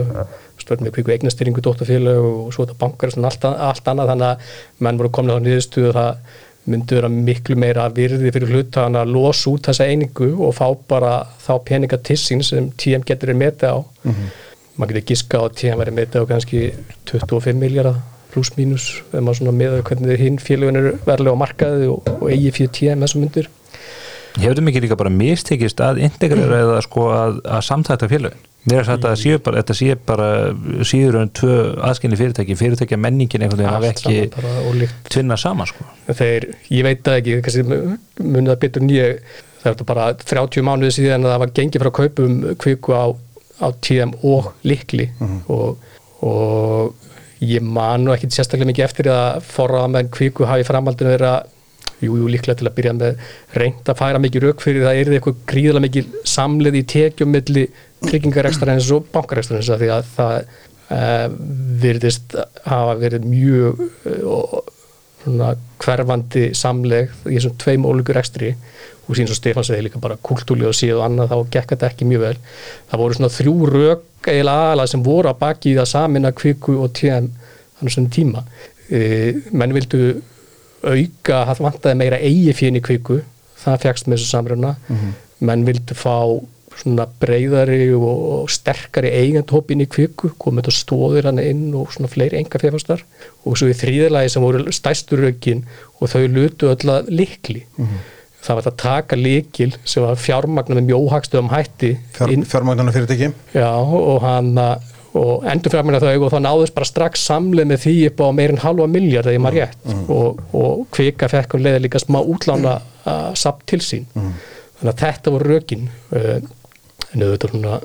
stöðum 0.61 0.87
með 0.87 0.95
kviku 0.95 1.11
eignastýringu 1.13 1.61
dóttarfélag 1.61 2.21
og 2.21 2.53
svo 2.53 2.65
þetta 2.65 2.79
bankar 2.81 3.11
og 3.11 3.15
svona 3.15 3.29
allt, 3.29 3.45
allt 3.49 3.91
annað. 3.91 4.13
Þannig 4.13 4.29
að 4.29 4.55
menn 4.85 5.01
voru 5.01 5.13
komin 5.17 5.35
á 5.37 5.45
niðurstuðu 5.45 5.91
að 5.91 5.99
það 5.99 6.39
myndi 6.71 6.97
vera 6.97 7.09
miklu 7.09 7.57
meira 7.57 7.87
virði 7.89 8.29
fyrir 8.33 8.51
hlutan 8.53 8.97
að 8.99 9.13
losa 9.15 9.49
út 9.49 9.65
þessa 9.65 9.87
einingu 9.89 10.29
og 10.45 10.53
fá 10.53 10.67
bara 10.87 11.15
þá 11.41 11.53
peninga 11.65 11.97
til 12.05 12.17
sín 12.21 12.43
sem 12.45 12.69
TM 12.77 13.05
getur 13.07 13.33
er 13.33 13.39
metið 13.39 13.73
á 13.73 13.77
maður 14.77 14.97
getur 14.97 15.07
giska 15.11 15.41
á 15.41 15.43
að 15.45 15.55
TM 15.61 15.81
verið 15.81 15.97
metið 15.99 16.25
á 16.25 16.29
kannski 16.31 16.61
25 17.11 17.61
miljardar 17.61 18.01
pluss 18.31 18.53
mínus 18.55 18.85
ef 19.11 19.17
maður 19.19 19.41
svona 19.41 19.55
meða 19.55 19.81
hvernig 19.87 20.21
hinn 20.21 20.37
félagun 20.39 20.79
eru 20.79 20.93
verðlega 21.07 21.35
á 21.35 21.41
markaði 21.41 21.89
og, 21.91 22.13
og 22.17 22.29
eigi 22.31 22.53
fyrir 22.55 22.71
TM 22.77 23.03
þessum 23.05 23.25
myndir 23.25 23.51
Hefur 24.31 24.53
þetta 24.53 24.63
mikið 24.63 24.85
líka 24.85 24.95
bara 24.95 25.11
mistekist 25.11 25.81
að 25.83 25.99
integrera 26.05 26.61
eða 26.63 26.79
sko 26.85 27.09
að, 27.11 27.41
að 27.51 27.65
samtækta 27.67 28.07
félagin? 28.07 28.47
Mér 28.69 28.83
er 28.83 28.85
sagt 28.85 29.05
að 29.09 29.23
þetta 29.57 29.75
sé 29.75 29.95
bara 30.05 30.27
síður 30.85 31.17
en 31.23 31.31
tvö 31.33 31.53
aðskilni 31.81 32.17
fyrirtæki, 32.19 32.57
fyrirtækja 32.59 32.99
menningin 33.01 33.41
einhvern 33.41 33.63
veginn 33.63 33.95
saman 33.97 34.85
ekki 34.85 34.89
tvinna 35.09 35.37
saman 35.41 35.69
sko. 35.71 35.85
þeir, 36.13 36.45
ég 36.69 36.85
veit 36.85 37.01
það 37.07 37.17
ekki 37.17 37.39
kannski 37.47 37.63
munið 38.21 38.51
það 38.51 38.59
betur 38.61 38.85
nýja 38.85 39.07
það 39.63 39.71
er 39.73 39.89
bara 39.89 40.05
30 40.21 40.67
mánuði 40.67 40.93
síðan 40.99 41.25
að 41.25 41.33
það 41.33 41.43
var 41.43 41.53
gengið 41.57 41.83
frá 41.83 41.91
kaupum 41.97 42.37
kviku 42.61 42.93
á, 42.93 43.05
á 43.61 43.67
TM 43.85 44.13
og 44.27 44.51
likli 44.67 45.07
og, 45.51 45.77
og 46.25 47.09
ég 47.41 47.63
man 47.65 48.05
nú 48.05 48.13
ekki 48.13 48.29
sérstaklega 48.29 48.71
mikið 48.71 48.85
eftir 48.85 49.09
að 49.13 49.41
forraða 49.45 49.93
með 49.95 50.11
kviku 50.17 50.47
hafi 50.49 50.65
framhaldinu 50.67 51.13
verið 51.13 51.29
að 51.31 51.57
jú, 52.01 52.17
jú, 52.17 52.27
líklega 52.33 52.59
til 52.59 52.69
að 52.69 52.75
byrja 52.79 52.95
með 52.97 53.23
reynd 53.57 53.89
að 53.89 54.01
færa 54.01 54.21
mikið 54.21 54.45
rauk 54.47 54.65
fyrir 54.65 54.85
það 54.85 54.99
er 54.99 55.13
eitthvað 55.15 55.39
gríðlega 55.51 55.85
mikið 55.85 56.19
samlið 56.33 56.77
í 56.79 56.83
tekjum 56.95 57.33
milli 57.35 57.65
tryggingarekstarins 58.01 58.91
og 58.95 59.09
bankarekstarins 59.13 59.71
því 59.71 59.89
að 59.93 60.11
það 60.15 60.37
uh, 60.41 61.25
virðist 61.81 62.37
hafa 62.65 62.95
verið 63.01 63.27
mjög 63.29 63.83
uh, 63.85 64.61
svona 65.21 65.53
hverfandi 65.81 66.51
samleg 66.57 67.11
í 67.27 67.35
þessum 67.35 67.57
tveim 67.61 67.87
ólíkur 67.89 68.19
ekstri 68.21 68.55
og 69.07 69.17
síðan 69.17 69.31
svo 69.31 69.37
Stefán 69.37 69.67
segi 69.67 69.85
líka 69.85 70.01
bara 70.01 70.17
kultúli 70.23 70.67
og 70.67 70.75
síðu 70.77 70.99
og 70.99 71.05
annað 71.07 71.33
þá 71.33 71.53
gekk 71.55 71.73
þetta 71.73 71.89
ekki 71.89 72.07
mjög 72.09 72.23
vel. 72.25 72.35
Það 72.91 73.01
voru 73.03 73.17
svona 73.17 73.31
þrjú 73.35 73.55
rök 73.71 74.29
eiginlega 74.29 74.67
aðalega 74.67 74.91
sem 74.93 75.03
voru 75.05 75.31
að 75.31 75.39
baki 75.41 75.71
í 75.71 75.77
það 75.79 75.89
samina 75.91 76.31
kviku 76.37 76.77
og 76.83 76.93
TM 76.97 77.27
þannig 77.79 77.95
svona 77.95 78.13
tíma. 78.17 78.43
E, 78.91 79.01
menn 79.51 79.75
vildu 79.75 80.01
auka, 80.81 81.43
það 81.49 81.63
vantaði 81.65 81.99
meira 81.99 82.21
eigi 82.21 82.55
fyrir 82.57 82.79
í 82.79 82.85
kviku, 82.85 83.19
það 83.61 83.83
fegst 83.85 84.07
með 84.07 84.19
þessu 84.19 84.31
samruna. 84.31 84.75
Menn 85.41 85.65
vildu 85.65 85.97
fá 85.97 86.15
svona 86.79 87.07
breyðari 87.21 87.91
og, 87.97 88.47
sterkari 88.51 89.11
eigandhópin 89.21 89.83
í 89.83 89.89
kviku 89.91 90.31
komið 90.41 90.67
þetta 90.67 90.77
stóðir 90.77 91.27
hann 91.29 91.41
inn 91.43 91.67
og 91.77 91.91
svona 91.93 92.11
fleiri 92.11 92.39
enga 92.39 92.61
fjárfastar 92.61 93.03
og 93.45 93.59
svo 93.59 93.69
í 93.69 93.77
þrýðalagi 93.77 94.33
sem 94.33 94.45
voru 94.45 94.73
stæstur 94.73 95.21
rökin 95.25 95.65
og 95.99 96.13
þau 96.13 96.23
lutu 96.31 96.71
öll 96.71 96.93
að 96.95 97.11
likli 97.13 97.65
það 98.41 98.57
var 98.57 98.65
þetta 98.65 98.83
taka 98.83 99.19
likil 99.19 99.69
sem 99.83 100.05
var 100.05 100.17
fjármagnar 100.17 100.79
með 100.79 100.87
mjóhagstöðum 100.89 101.51
hætti 101.53 101.91
Fjár, 102.15 102.33
Fjármagnarna 102.49 102.95
fyrirtæki 102.95 103.29
já, 103.53 103.69
og 103.77 104.23
hann 104.25 104.57
og 105.17 105.43
endur 105.49 105.73
fjármagnar 105.73 106.03
þau 106.03 106.25
og 106.25 106.31
það 106.31 106.43
náðist 106.45 106.75
bara 106.75 106.87
strax 106.87 107.25
samleið 107.27 107.69
með 107.71 107.83
því 107.83 107.95
upp 108.09 108.23
á 108.23 108.27
meirinn 108.37 108.61
halva 108.63 108.87
miljard 108.87 109.27
eða 109.27 109.35
ég 109.35 109.43
maður 109.43 109.57
rétt. 109.59 109.89
Og, 110.13 110.39
og 110.55 110.85
kvika 110.95 111.27
fekk 111.31 111.57
um 111.57 111.65
leiði 111.65 111.83
líka 111.85 111.99
smá 111.99 112.21
útlána 112.21 112.77
uh, 112.79 113.31
samt 113.35 113.65
til 113.67 113.81
sín. 113.83 114.07
Þannig 114.15 114.93
að 114.93 115.01
þetta 115.03 115.33
voru 115.35 115.51
rökin. 115.51 115.89
Uh, 116.15 116.37
en 117.11 117.25
auðvitað 117.25 117.55
svona 117.55 117.79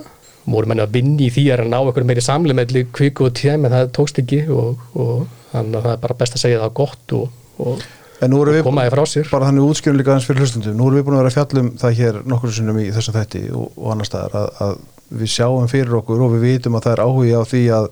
voru 0.46 0.70
menni 0.70 0.84
að 0.84 0.94
vinni 0.94 1.26
í 1.26 1.32
því 1.34 1.44
að 1.54 1.64
ná 1.66 1.78
eitthvað 1.80 2.08
meiri 2.08 2.22
samleimelli 2.22 2.84
kviku 2.94 3.26
og 3.26 3.36
tíðum 3.38 3.66
en 3.66 3.74
það 3.74 3.92
tókst 3.98 4.20
ekki 4.22 4.42
og, 4.54 4.82
og 4.94 5.24
þannig 5.52 5.78
að 5.78 5.86
það 5.86 5.94
er 5.94 6.02
bara 6.04 6.18
best 6.20 6.36
að 6.36 6.42
segja 6.44 6.60
það 6.62 6.76
gott 6.80 7.16
og, 7.18 7.30
og, 7.62 7.86
En 8.16 8.30
nú 8.32 8.38
erum 8.40 8.54
og 8.54 8.56
við 8.56 8.62
komaði 8.64 8.92
frá 8.94 9.02
sér. 9.10 9.26
bara 9.28 9.50
þannig 9.50 9.66
útskjörum 9.66 9.98
líka 10.00 10.12
aðeins 10.14 10.26
fyrir 10.28 10.40
hlustundum 10.40 10.76
nú 10.78 10.86
erum 10.86 10.96
við 10.96 11.02
búin 11.04 11.16
að 11.16 11.20
vera 11.20 11.32
að 11.32 11.34
fjallum 11.36 11.66
það 11.82 11.98
hér 11.98 12.20
nokkur 12.32 12.54
sinnum 12.56 12.78
í 12.80 12.86
þessum 12.94 13.16
þætti 13.16 13.42
og, 13.52 13.66
annar 13.92 14.08
staðar 14.08 14.36
að, 14.40 14.46
að 14.64 14.78
við 15.20 15.32
sjáum 15.34 15.68
fyrir 15.68 15.98
okkur 15.98 16.22
og 16.24 16.32
við 16.32 16.46
vitum 16.46 16.78
að 16.78 16.86
það 16.86 16.94
er 16.94 17.02
áhugi 17.04 17.34
á 17.36 17.42
því 17.50 17.60
að 17.76 17.90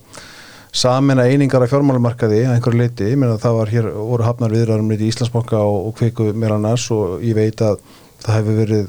samina 0.74 1.26
einingar 1.28 1.66
af 1.66 1.74
fjármálumarkaði 1.74 2.41
að 2.49 2.57
einhverju 2.57 2.80
leiti, 2.80 3.11
ég 3.12 3.20
meina 3.20 3.37
það 3.43 3.59
var 3.61 3.74
hér 3.74 3.91
voru 3.95 4.26
hafnar 4.26 4.57
viðræðum 4.57 4.95
í 4.97 4.99
Íslandsbanka 5.11 5.61
og, 5.61 5.91
og 5.91 5.95
kviku 6.01 6.32
meira 6.32 6.57
annars 6.57 6.89
og 6.95 7.20
ég 7.22 7.37
veit 7.37 7.61
að 7.62 7.85
það 8.24 8.39
hefur 8.41 8.59
verið 8.62 8.89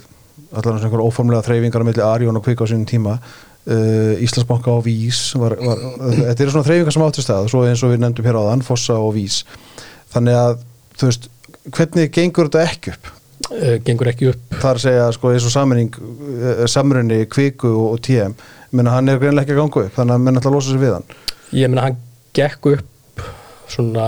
allan 0.51 0.79
svona 0.79 0.89
einhver 0.89 1.03
óformlega 1.05 1.45
þreyfingar 1.47 1.85
á 1.85 1.87
milli 1.87 2.05
Arjón 2.05 2.39
og 2.39 2.45
kviku 2.45 2.67
á 2.67 2.71
sínum 2.71 2.87
tíma 2.89 3.17
uh, 3.17 4.23
Íslandsbanka 4.23 4.73
og 4.73 4.85
Vís 4.87 5.27
var, 5.39 5.57
var, 5.61 5.83
þetta 6.31 6.45
eru 6.45 6.55
svona 6.55 6.69
þreyfingar 6.69 6.97
sem 6.97 7.05
áttu 7.07 7.25
stað 7.25 7.51
svo 7.51 7.65
eins 7.65 7.83
og 7.85 7.93
við 7.93 8.01
nefndum 8.03 8.29
hér 8.29 8.39
áðan, 8.41 8.65
Fossa 8.65 8.99
og 9.01 9.15
Vís. 9.17 9.43
Þannig 10.13 10.39
að, 10.39 10.57
þú 10.95 11.11
veist 11.11 11.29
hvernig 11.75 12.11
gengur 12.13 12.49
þetta 12.49 12.65
ekki 12.69 12.95
upp? 12.95 13.11
uh, 13.51 13.75
gengur 13.85 14.09
ekki 14.11 14.29
upp. 14.31 14.43
Það 14.53 14.69
er 14.69 14.79
að 14.79 14.83
segja, 14.85 15.09
sko, 15.15 15.31
eins 15.33 15.47
og 15.47 15.53
sammenning 15.53 15.99
uh, 15.99 16.63
samrunni, 16.71 17.21
kviku 17.31 17.71
og, 17.71 17.87
og 17.95 18.03
TM 18.05 18.35
menna 18.75 18.95
hann 18.95 19.11
er 19.11 19.21
greinlega 19.21 19.45
ekki 19.45 19.55
að 19.55 19.61
ganga 19.61 19.85
upp 19.85 19.99
þannig 19.99 20.17
að 20.17 20.25
menn 20.25 20.39
ætla 20.39 20.51
að 20.51 20.57
losa 20.57 20.73
sig 20.73 20.81
við 20.81 20.95
hann. 20.97 21.05
Ég 21.55 21.71
meina 21.71 21.85
hann 21.87 21.99
gekk 22.35 22.71
upp 22.73 23.25
svona 23.71 24.07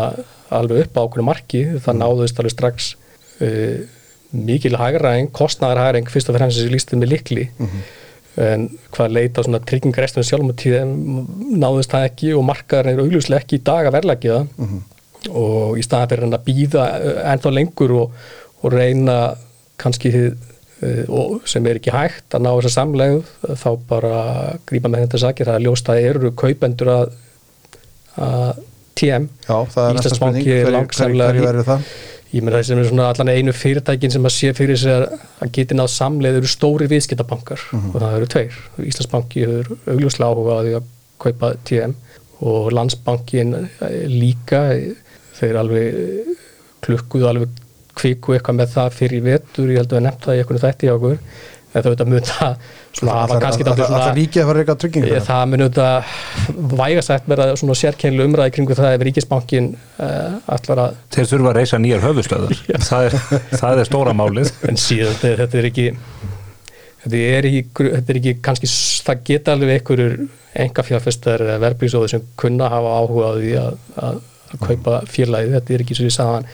alveg 0.53 0.85
upp 0.85 0.99
á 0.99 1.01
okkur 1.03 1.25
marki 1.27 1.63
það 1.83 2.01
náðust 2.01 2.41
alveg 2.41 2.55
strax 2.55 2.89
uh, 3.43 3.77
mikil 4.47 4.77
hagræðing, 4.79 5.31
kostnæðarhagræðing 5.35 6.11
fyrst 6.11 6.29
og 6.31 6.37
fremst 6.37 6.59
sem 6.59 6.73
lístið 6.73 7.01
með 7.01 7.13
likli 7.15 7.47
en 8.37 8.67
hvað 8.93 9.15
leita 9.15 9.43
svona 9.45 9.61
tryggingarestunum 9.65 10.27
sjálfum 10.27 10.51
og 10.53 10.59
tíðum 10.61 10.91
náðust 11.57 11.93
það 11.93 12.09
ekki 12.11 12.33
og 12.37 12.45
markaðar 12.45 12.91
er 12.91 13.01
augljóslega 13.01 13.41
ekki 13.41 13.57
í 13.57 13.63
dag 13.65 13.87
að 13.89 13.97
verðlækja 13.97 14.35
það. 14.35 14.75
Og 15.27 15.79
í 15.79 15.85
staðan 15.85 16.11
fyrir 16.11 16.27
hann 16.27 16.37
að 16.37 16.45
býða 16.45 16.83
ennþá 17.33 17.53
lengur 17.55 17.95
og, 17.97 18.19
og 18.61 18.75
reyna 18.75 19.17
kannski 19.81 20.13
þið 20.13 20.29
og 21.09 21.47
sem 21.49 21.65
er 21.65 21.79
ekki 21.79 21.89
hægt 21.89 22.35
að 22.37 22.43
ná 22.45 22.51
þessa 22.51 22.73
samlegð 22.75 23.31
þá 23.57 23.69
bara 23.89 24.17
grípa 24.69 24.91
með 24.93 25.07
þetta 25.07 25.21
sakir. 25.23 25.49
Það 25.49 25.57
er 25.57 25.65
ljóst 25.65 25.89
að 25.89 26.01
eru 26.11 26.31
kaupendur 26.37 26.91
að, 26.93 27.15
að 28.21 28.59
TM 28.97 29.25
Já, 29.47 29.57
það 29.73 29.81
er 29.87 29.97
næsta 29.97 30.13
spurning, 30.13 30.45
hverju 30.45 31.47
verður 31.47 31.67
það? 31.71 31.89
Ég 32.33 32.43
með 32.43 32.57
það 32.57 32.65
sem 32.67 32.81
er 32.81 32.89
svona 32.89 33.07
allan 33.11 33.31
einu 33.31 33.53
fyrirtækin 33.55 34.13
sem 34.13 34.27
að 34.27 34.33
sé 34.35 34.51
fyrir 34.57 34.79
sér 34.79 35.05
að 35.07 35.51
geti 35.55 35.77
náð 35.77 35.91
samleið 35.93 36.39
eru 36.41 36.51
stóri 36.51 36.89
viðskiptabankar. 36.91 37.61
Mhm. 37.71 37.93
og 37.93 38.01
það 38.01 38.17
eru 38.17 38.29
tveir. 38.33 38.57
Íslandsbanki 38.83 39.45
hefur 39.45 39.77
augljóslega 39.93 40.31
áhuga 40.31 40.57
á 40.57 40.61
því 40.65 40.73
að 40.79 40.89
kaupa 41.23 41.53
TM 41.63 41.95
og 42.47 42.71
landsbankin 42.71 43.53
eh, 43.57 44.01
líka 44.11 44.63
þeir 45.39 45.61
alveg 45.63 46.01
eh, 46.01 46.33
klukkuðu 46.85 47.29
alveg 47.29 47.63
kviku 47.97 48.35
eitthvað 48.35 48.59
með 48.59 48.73
það 48.75 48.97
fyrir 48.99 49.23
vetur, 49.25 49.71
ég 49.71 49.81
held 49.81 49.93
að 49.93 49.97
við 49.97 50.05
nefnt 50.05 50.27
það 50.27 50.35
í 50.35 50.41
eitthvað 50.43 50.65
þætti 50.67 50.87
hjá 50.87 50.95
okkur. 50.97 51.17
En 51.67 51.81
það 51.81 51.87
auðvitað 51.87 52.11
mun 52.11 52.27
það 52.27 52.67
svona 52.97 53.17
hafa 53.21 53.39
kannski 53.43 53.65
Það 53.67 53.81
svona 53.83 54.03
er 54.07 54.17
ríkið 54.17 54.43
að 54.43 54.49
fara 54.49 54.63
eitthvað 54.63 54.79
tryggingu 54.83 55.11
Ég, 55.11 55.25
það 55.27 55.43
mun 55.51 55.65
auðvitað 55.65 56.71
vægasætt 56.81 57.29
verða 57.31 57.57
svona 57.61 57.77
sérkennileg 57.81 58.31
umræði 58.31 58.55
kringu 58.57 58.77
það 58.77 58.95
ef 58.95 59.05
Ríkisbankin 59.07 59.69
uh, 59.75 60.39
allar 60.57 60.83
að 60.85 60.97
þeir 61.15 61.29
þurfa 61.31 61.51
að 61.51 61.59
reysa 61.61 61.81
nýjar 61.83 62.07
höfustöðar 62.07 62.63
það 62.89 63.09
er, 63.09 63.19
það 63.53 63.83
er 63.83 63.91
stóra 63.91 64.15
málið. 64.17 64.51
En 64.67 64.79
síðan 64.81 65.15
þetta, 65.17 65.35
þetta 65.43 65.61
er 65.61 65.69
ekki 65.71 65.87
þetta 67.03 67.19
er 67.37 67.49
ekki, 67.49 67.89
þetta 67.93 68.13
er 68.13 68.19
ekki 68.21 68.33
kannski, 68.43 68.71
það 69.07 69.21
geta 69.29 69.55
alveg 69.55 69.75
einhverjur 69.77 70.17
enga 70.57 70.85
fjárfestar 70.85 71.43
eða 71.45 71.61
verðbríksóður 71.63 72.13
sem 72.15 72.25
kunna 72.39 72.69
hafa 72.73 72.95
áhuga 72.97 73.29
á 73.29 73.33
því 73.37 73.53
að, 73.61 73.77
að, 74.01 74.19
að 74.51 74.63
kaupa 74.65 74.97
félagið, 75.11 75.55
þetta 75.57 75.75
er 75.75 75.85
ekki 75.85 75.97
svo 75.97 76.07
ég 76.07 76.15
sagðan, 76.15 76.47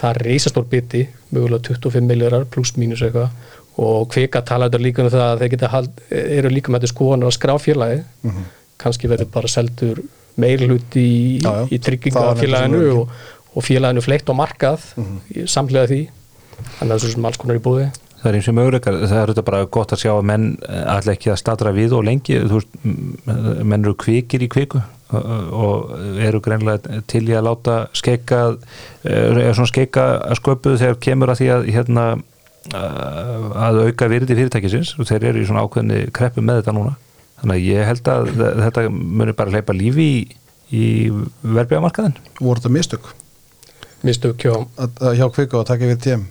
það 0.00 0.10
er 0.10 0.22
reysastór 0.26 0.68
biti 0.70 1.02
mögulega 1.30 1.66
25 1.68 2.08
miljórar 2.08 2.46
pluss 2.50 2.76
mínus 2.80 3.04
eitthvað 3.04 3.34
og 3.80 4.08
kvika 4.12 4.42
tala 4.46 4.68
þetta 4.68 4.82
líka 4.84 5.02
um 5.04 5.10
það 5.12 5.26
að 5.26 5.42
þeir 5.44 5.52
geta 5.54 5.70
hald, 5.72 5.90
eru 6.10 6.50
líka 6.52 6.72
með 6.74 6.82
þetta 6.84 6.92
skoðanar 6.94 7.30
að 7.30 7.36
skrá 7.38 7.54
félagið 7.64 8.02
kannski 8.80 9.08
verður 9.12 9.30
bara 9.34 9.48
seldur 9.52 10.02
meirlut 10.40 10.96
í, 10.96 11.08
í 11.40 11.78
tryggingafélaginu 11.84 12.84
og, 13.00 13.10
og 13.56 13.64
félaginu 13.66 14.04
fleitt 14.04 14.28
á 14.30 14.34
markað 14.36 14.84
mm 14.96 15.18
samlega 15.50 15.88
því. 15.90 16.00
Þannig 16.60 16.80
að 16.80 16.88
það 16.90 16.94
er 16.96 17.02
svo 17.06 17.10
sem 17.14 17.26
alls 17.30 17.38
konar 17.40 17.56
í 17.58 17.62
búði 17.64 17.88
það 18.20 18.28
er 18.30 18.36
eins 18.36 18.48
og 18.50 18.56
möguleikar, 18.58 18.96
það 19.08 19.18
er 19.22 19.30
þetta 19.32 19.44
bara 19.46 19.60
gott 19.72 19.92
að 19.96 20.00
sjá 20.02 20.10
að 20.12 20.26
menn 20.28 20.42
allir 20.68 21.14
ekki 21.14 21.30
að 21.32 21.38
statra 21.40 21.70
við 21.72 21.94
og 21.96 22.02
lengi. 22.04 22.34
Þú 22.44 22.58
veist, 22.58 22.74
menn 23.64 23.80
eru 23.86 23.94
kvikir 23.96 24.42
í 24.44 24.48
kviku 24.52 24.82
og- 25.10 25.54
og 25.56 25.94
eru 26.20 26.40
greinlega 26.44 27.00
til 27.08 27.22
í 27.30 27.32
að 27.38 27.46
láta 27.48 27.76
skeika 27.96 28.42
er 29.08 29.54
svona 29.56 29.70
skeika 29.72 30.04
að 30.20 30.36
sköpuð 30.42 30.76
þegar 30.82 31.00
kemur 31.06 31.32
að 31.32 31.40
því 31.40 31.48
að 31.56 31.70
hérna 31.78 32.04
að 32.70 33.78
auka 33.86 34.08
virði 34.12 34.36
fyrirtækisins 34.36 34.92
og 35.00 35.08
þeir 35.08 35.24
eru 35.30 35.40
í 35.42 35.46
svona 35.48 35.62
ákveðni 35.64 36.02
kreppu 36.14 36.42
með 36.44 36.60
þetta 36.60 36.74
núna. 36.76 36.92
Þannig 37.40 37.56
að 37.56 37.68
ég 37.70 37.86
held 37.88 38.10
að 38.12 38.26
þetta 38.66 38.82
muni 38.92 39.32
bara 39.38 39.54
hleypa 39.54 39.72
lífi 39.76 40.04
í, 40.04 40.18
í 40.76 40.84
verðbjörmarkaðin 41.40 42.18
Voru 42.36 42.60
þetta 42.60 42.72
mistök? 42.76 43.08
Að, 44.04 44.90
að 45.00 45.16
hjá 45.16 45.26
kviku 45.32 45.60
að 45.62 45.66
taka 45.72 45.88
yfir 45.88 46.00
TM 46.04 46.26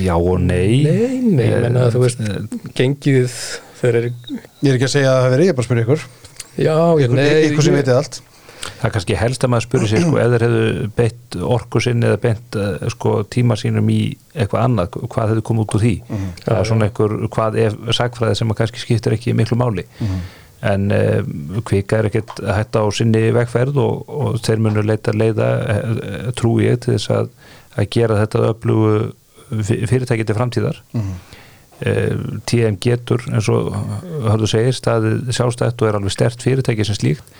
Já 0.00 0.14
og 0.16 0.40
nei. 0.40 0.80
Nei, 0.88 1.20
nei, 1.22 1.44
ég 1.52 1.60
menna 1.62 1.84
að 1.86 1.94
þú 1.98 2.00
veist 2.06 2.22
gengið 2.80 3.36
þeir 3.82 3.98
eru 4.00 4.08
Ég 4.64 4.70
er 4.72 4.78
ekki 4.78 4.88
að 4.88 4.94
segja 4.96 5.12
að 5.12 5.20
það 5.20 5.28
hefur 5.28 5.44
ég 5.44 5.52
er 5.52 5.58
bara 5.58 5.64
að 5.64 5.68
spyrja 5.68 5.84
ykkur. 5.84 6.06
Já, 6.64 6.74
Ykkur, 7.04 7.14
nei 7.20 7.44
ykkur 7.50 7.66
sem 7.68 7.74
ég- 7.76 7.82
veitið 7.82 7.98
allt 8.00 8.18
Það 8.64 8.84
er 8.88 8.92
kannski 8.94 9.16
helst 9.20 9.44
að 9.44 9.50
maður 9.52 9.64
spyrir 9.66 9.90
sig 9.90 10.02
sko, 10.04 10.18
eða 10.20 10.38
hefðu 10.44 10.86
beitt 10.96 11.36
orku 11.56 11.80
sinni 11.84 12.06
eða 12.08 12.20
beitt 12.22 12.56
uh, 12.60 12.86
sko, 12.94 13.12
tíma 13.34 13.56
sínum 13.60 13.88
í 13.92 13.98
eitthvað 14.34 14.64
annað, 14.68 14.96
hvað 15.12 15.32
hefðu 15.34 15.44
komið 15.50 15.64
út 15.66 15.74
úr 15.78 15.84
því? 15.84 15.92
Það 16.44 16.60
er 16.60 16.68
svona 16.70 16.88
einhver, 16.88 17.14
hvað 17.36 17.58
er 17.64 17.76
sagfræði 17.98 18.38
sem 18.40 18.54
að 18.54 18.58
kannski 18.62 18.82
skiptir 18.84 19.16
ekki 19.18 19.34
miklu 19.36 19.58
máli. 19.60 19.84
En 20.64 20.86
uh, 20.96 21.60
kvika 21.68 21.98
er 22.00 22.08
ekkert 22.08 22.38
að 22.40 22.54
hætta 22.56 22.84
á 22.84 22.88
sinni 22.96 23.24
vegferð 23.36 23.76
og, 23.82 24.08
og 24.08 24.38
þeir 24.46 24.62
munu 24.64 24.84
leita 24.88 25.12
leiða 25.12 25.50
uh, 25.60 26.32
trú 26.38 26.54
ég 26.64 26.80
til 26.84 26.94
þess 26.96 27.10
að, 27.12 27.28
að 27.76 27.90
gera 27.98 28.20
þetta 28.22 28.46
öflugu 28.54 28.94
fy- 29.60 29.82
fyrirtæki 29.90 30.24
til 30.30 30.36
framtíðar. 30.38 30.80
Eh, 31.84 32.14
TM 32.46 32.76
getur 32.80 33.18
eins 33.34 33.48
og 33.50 33.72
hörðu 34.24 34.46
segir 34.48 34.76
staðið 34.78 35.32
sjálfstætt 35.34 35.82
og 35.82 35.88
er 35.90 35.96
alveg 35.98 36.12
stert 36.14 36.40
fyrirtæki 36.46 36.84
sem 36.86 36.94
slíkt 36.96 37.32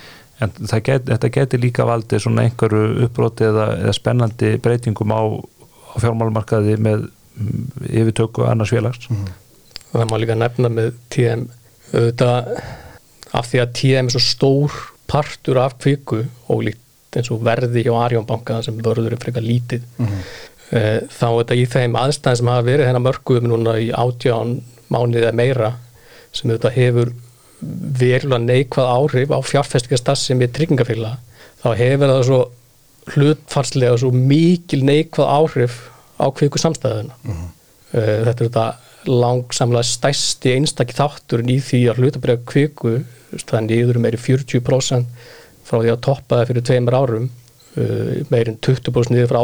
en 0.43 0.55
það 0.59 0.85
get, 0.89 1.09
þetta 1.11 1.33
getur 1.37 1.63
líka 1.63 1.87
valdið 1.89 2.25
svona 2.25 2.47
einhverju 2.47 3.07
uppbroti 3.07 3.49
eða, 3.49 3.67
eða 3.83 3.97
spennandi 3.97 4.55
breytingum 4.63 5.15
á, 5.15 5.23
á 5.39 5.95
fjármálumarkaði 6.03 6.79
með 6.83 7.05
mm, 7.09 7.67
yfirtöku 7.91 8.47
annars 8.49 8.75
félags. 8.75 9.11
Það 9.93 10.09
má 10.11 10.17
líka 10.19 10.39
nefna 10.39 10.73
með 10.73 10.97
TM 11.15 11.47
auðvitað 11.95 12.57
af 13.35 13.51
því 13.51 13.61
að 13.63 13.77
TM 13.79 14.09
er 14.09 14.15
svo 14.15 14.23
stór 14.23 14.81
partur 15.11 15.61
af 15.63 15.77
kviku 15.83 16.25
og 16.51 16.65
líkt 16.67 16.81
eins 17.15 17.31
og 17.31 17.45
verði 17.47 17.85
hjá 17.87 17.95
Arjónbanka 17.95 18.59
sem 18.67 18.79
vörður 18.83 19.15
er 19.15 19.23
frekar 19.23 19.45
lítið 19.45 19.85
Eh, 20.75 21.05
þá 21.13 21.27
er 21.29 21.37
þetta 21.43 21.57
í 21.59 21.65
þeim 21.71 21.97
aðstæðin 22.01 22.41
sem 22.41 22.49
hafa 22.51 22.67
verið 22.67 22.89
hennar 22.89 23.05
mörkuðum 23.05 23.51
núna 23.51 23.75
í 23.79 23.91
átján 23.95 24.57
mánuðið 24.91 25.27
eða 25.27 25.37
meira 25.37 25.69
sem 26.35 26.51
auðvitað 26.51 26.79
hefur 26.79 27.13
verulega 28.01 28.43
neikvað 28.43 28.93
áhrif 28.97 29.33
á 29.35 29.39
fjárfestingastas 29.45 30.27
sem 30.29 30.43
er 30.45 30.53
tryggingafélag 30.55 31.19
þá 31.65 31.69
hefur 31.79 32.13
það 32.13 32.23
svo 32.29 32.41
hlutfarslega 33.15 33.99
svo 34.01 34.11
mikil 34.15 34.85
neikvað 34.87 35.33
áhrif 35.39 35.79
á 36.21 36.27
kviku 36.33 36.61
samstæðuna. 36.61 37.17
Eh, 37.95 38.25
þetta 38.25 38.35
er 38.35 38.49
þetta 38.49 38.67
langsamlega 39.11 39.85
stærsti 39.85 40.55
einstakki 40.55 40.97
þátturinn 40.97 41.53
í 41.53 41.59
því 41.61 41.81
að 41.91 42.01
hlutabrega 42.01 42.45
kviku 42.49 42.99
niður 43.67 43.99
um 43.99 44.07
meiri 44.07 44.21
40% 44.21 45.09
frá 45.65 45.79
því 45.81 45.93
að 45.93 46.03
toppa 46.07 46.39
það 46.39 46.51
fyrir 46.51 46.67
tveimur 46.69 46.97
árum 46.97 47.25
uh, 47.27 48.13
meirinn 48.31 48.61
20% 48.63 49.13
niður 49.13 49.33
frá 49.33 49.41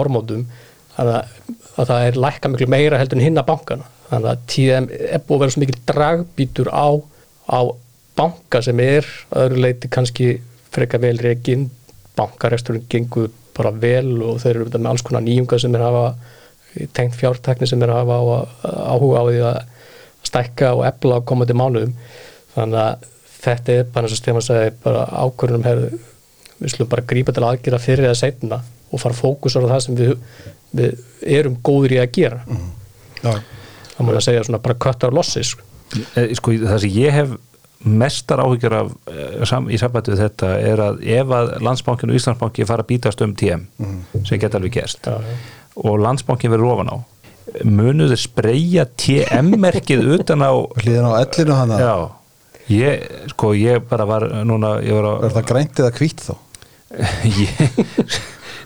þannig 0.91 1.17
að, 1.17 1.33
að 1.77 1.91
það 1.91 2.07
er 2.07 2.19
lækka 2.25 2.51
miklu 2.53 2.69
meira 2.71 2.99
heldur 3.01 3.19
en 3.19 3.25
hinna 3.25 3.45
bankana. 3.47 3.87
Þannig 4.11 4.31
að 4.31 4.43
TM 4.53 4.89
er 4.91 5.23
búið 5.25 5.37
að 5.37 5.43
vera 5.43 5.55
svo 5.55 5.63
mikil 5.63 5.79
dragbítur 5.91 6.71
á, 6.73 6.89
á 7.47 7.61
banka 8.21 8.63
sem 8.65 8.81
er 8.85 9.07
að 9.33 9.47
öðru 9.47 9.65
leiti 9.65 9.91
kannski 9.93 10.31
freka 10.71 11.01
vel 11.03 11.17
reygin 11.19 11.71
bankaresturinn 12.19 12.87
gengur 12.91 13.31
bara 13.57 13.73
vel 13.75 14.21
og 14.23 14.41
þeir 14.43 14.61
eru 14.61 14.71
með 14.71 14.91
alls 14.93 15.05
konar 15.07 15.25
nýjunga 15.25 15.59
sem 15.61 15.75
er 15.77 15.85
hafa 15.85 16.05
tengt 16.97 17.17
fjártekni 17.19 17.69
sem 17.69 17.83
er 17.83 17.93
að 17.93 18.03
hafa 18.05 18.19
á, 18.21 18.25
áhuga 18.95 19.23
á 19.23 19.25
því 19.27 19.41
að 19.49 19.61
stækka 20.31 20.75
og 20.77 20.85
efla 20.87 21.19
á 21.19 21.27
komandi 21.27 21.57
mánuðum. 21.57 21.95
Þannig 22.55 22.83
að 22.83 23.09
þetta 23.41 23.75
er 23.75 23.89
bara 23.95 24.07
eins 24.07 24.15
og 24.15 24.21
Stefán 24.21 24.45
sagði 24.45 24.73
bara 24.85 25.07
ákvörðunum 25.25 25.67
hefur 25.67 25.99
við 26.61 26.75
slum 26.75 26.91
bara 26.93 27.07
grípa 27.09 27.35
til 27.35 27.47
aðgera 27.47 27.81
fyrir 27.81 28.11
eða 28.11 28.21
setna 28.21 28.61
og 28.91 29.01
fara 29.01 29.17
fókusar 29.17 29.65
á 29.65 29.73
það 29.73 29.85
sem 29.87 29.99
við, 29.99 30.15
við 30.77 31.37
erum 31.39 31.57
góður 31.65 31.97
í 31.97 32.01
að 32.03 32.13
gera. 32.19 32.41
Já, 33.23 33.33
það 33.97 34.07
má 34.07 34.13
að 34.13 34.25
segja 34.29 34.47
svona 34.47 34.63
bara 34.65 34.81
cut 34.87 35.07
our 35.07 35.17
losses 35.17 35.55
sko. 35.55 35.67
Eh, 36.15 36.35
sko, 36.39 36.55
það 36.61 36.85
sem 36.85 36.99
ég 37.01 37.17
hef 37.17 37.33
mestar 37.85 38.43
áhyggjur 38.45 38.75
af 38.77 38.91
eh, 39.09 39.45
sam, 39.49 39.71
í 39.73 39.79
sambandi 39.81 40.13
við 40.13 40.21
þetta 40.27 40.51
er 40.61 40.83
að 40.85 40.99
ef 41.17 41.31
að 41.33 41.53
landsbankin 41.65 42.13
og 42.13 42.19
Íslandsbanki 42.19 42.67
fara 42.69 42.85
að 42.85 42.91
bítast 42.93 43.23
um 43.25 43.33
TM 43.35 43.63
sem 44.29 44.41
geta 44.43 44.59
alveg 44.61 44.75
gerst 44.77 45.09
Já, 45.09 45.17
já. 45.17 45.39
og 45.81 45.97
landsbankin 46.05 46.53
verður 46.53 46.75
ofan 46.75 46.93
á 46.93 46.97
munuðu 47.67 48.19
spreyja 48.21 48.85
TM-merkið 49.01 50.05
utan 50.19 50.45
á 50.45 50.53
Hlýðin 50.83 51.09
á 51.09 51.13
ellinu 51.25 51.57
hann 51.57 51.73
að 51.75 51.81
já, 51.87 51.95
ég, 52.77 53.09
sko 53.33 53.55
ég 53.59 53.81
bara 53.91 54.07
var 54.07 54.29
núna, 54.47 54.77
ég 54.85 54.95
var 55.01 55.09
að 55.15 55.25
er 55.31 55.35
það 55.39 55.49
grænt 55.55 55.81
eða 55.83 55.95
hvít 55.97 56.27
þá? 56.29 56.35
ég, 57.41 57.73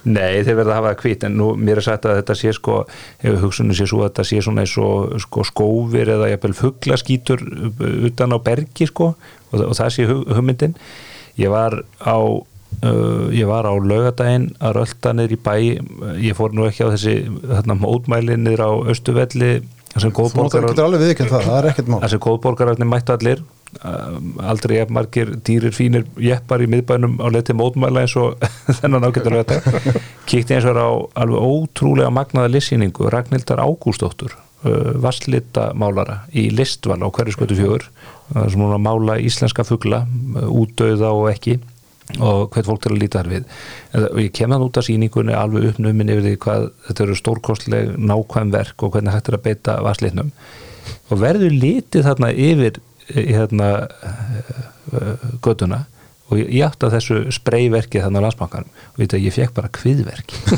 Nei, 0.04 0.42
þeir 0.44 0.58
verða 0.58 0.74
að 0.74 0.78
hafa 0.78 0.90
það 0.92 1.02
hvít 1.04 1.22
en 1.24 1.36
nú 1.40 1.50
mér 1.56 1.80
er 1.80 1.86
sagt 1.86 2.06
að 2.08 2.18
þetta 2.20 2.34
sé 2.36 2.50
sko 2.52 2.80
hefur 3.22 3.38
hugsunni 3.46 3.76
sé 3.76 3.86
svo 3.88 4.02
að 4.02 4.10
þetta 4.10 4.24
sé 4.28 4.40
svona 4.44 4.64
eins 4.64 4.74
og 4.80 5.14
sko 5.24 5.44
skófir 5.48 6.10
eða 6.12 6.28
jafnvel 6.28 6.56
fugglaskítur 6.58 7.44
utan 8.10 8.36
á 8.36 8.38
bergi 8.44 8.88
sko 8.90 9.14
og, 9.14 9.62
og 9.62 9.72
það 9.78 9.94
sé 9.96 10.08
hug, 10.10 10.26
hugmyndin. 10.28 10.76
Ég 11.40 11.52
var 11.54 11.80
á 12.04 12.16
uh, 12.20 13.26
ég 13.32 13.48
var 13.48 13.64
á 13.64 13.72
laugadaginn 13.72 14.50
að 14.60 14.76
rölda 14.80 15.14
niður 15.16 15.36
í 15.36 15.40
bæ 15.48 15.54
ég 16.20 16.36
fór 16.36 16.52
nú 16.52 16.68
ekki 16.68 16.84
á 16.84 16.92
þessi 16.92 17.16
þarna 17.40 17.80
mótmæli 17.80 18.36
niður 18.40 18.66
á 18.68 18.70
Östuvelli 18.92 19.52
þar 19.94 20.04
sem 20.04 20.14
viðkjönd 21.00 21.32
það, 21.32 21.48
það 21.48 21.58
er 21.58 21.70
ekkert 21.72 21.92
mál. 21.92 22.00
Þar 22.04 22.12
sem 22.12 22.24
góðborgararnir 22.28 22.90
mættu 22.90 23.16
allir 23.16 23.44
aldrei 23.82 24.78
margir 24.88 25.34
dýrir 25.46 25.74
fínir 25.74 26.06
jeppar 26.20 26.62
í 26.64 26.70
miðbænum 26.70 27.18
á 27.20 27.26
leið 27.28 27.50
til 27.50 27.58
mótmæla 27.58 28.04
eins 28.04 28.16
og 28.20 28.40
þennan 28.80 29.08
ágættur 29.08 29.38
þetta 29.40 29.94
kíkti 30.30 30.56
eins 30.56 30.68
og 30.70 30.80
á 30.80 30.90
alveg 31.24 31.46
ótrúlega 31.50 32.14
magnaða 32.14 32.54
lissýningu 32.54 33.10
Ragnhildar 33.12 33.62
Ágústóttur 33.64 34.36
vasslita 34.64 35.72
málara 35.76 36.22
í 36.32 36.48
listval 36.54 37.02
á 37.04 37.08
hverju 37.12 37.36
skötu 37.36 37.56
fjögur 37.58 37.84
sem 38.32 38.60
hún 38.60 38.72
að 38.72 38.84
mála 38.84 39.18
íslenska 39.20 39.64
fugla 39.66 40.04
uh, 40.04 40.48
útdauða 40.48 41.12
og 41.12 41.30
ekki 41.34 41.58
og 42.20 42.50
hvert 42.52 42.66
fólk 42.68 42.82
til 42.84 42.90
að 42.92 42.98
líta 43.00 43.22
þar 43.22 43.30
við. 43.32 43.44
Og 43.96 44.18
ég 44.20 44.32
kem 44.36 44.52
þann 44.52 44.64
út 44.66 44.76
af 44.76 44.84
sýningunni 44.84 45.32
alveg 45.32 45.70
uppnumin 45.70 46.10
yfir 46.12 46.26
því 46.26 46.32
hvað 46.44 46.66
þetta 46.88 47.04
eru 47.06 47.14
stórkostleg 47.16 47.94
nákvæm 47.96 48.50
verk 48.52 48.84
og 48.84 48.92
hvernig 48.92 49.14
hægt 49.14 49.30
er 49.30 49.38
að 49.38 49.46
beita 49.46 49.76
vaslitnum 49.84 50.34
og 51.08 51.20
verður 51.22 51.54
litið 51.62 52.04
þarna 52.04 52.28
yfir 52.44 52.82
hérna 53.12 53.72
göduna 55.44 55.84
og 56.32 56.38
ég, 56.40 56.62
átti 56.64 56.86
að 56.88 56.94
þessu 56.96 57.16
spreyverki 57.36 58.00
þarna 58.00 58.22
á 58.22 58.24
landsbankanum. 58.24 58.70
Og 58.94 59.00
veit 59.02 59.12
að 59.14 59.24
ég 59.26 59.34
fekk 59.36 59.52
bara 59.58 59.68
kviðverki. 59.76 60.38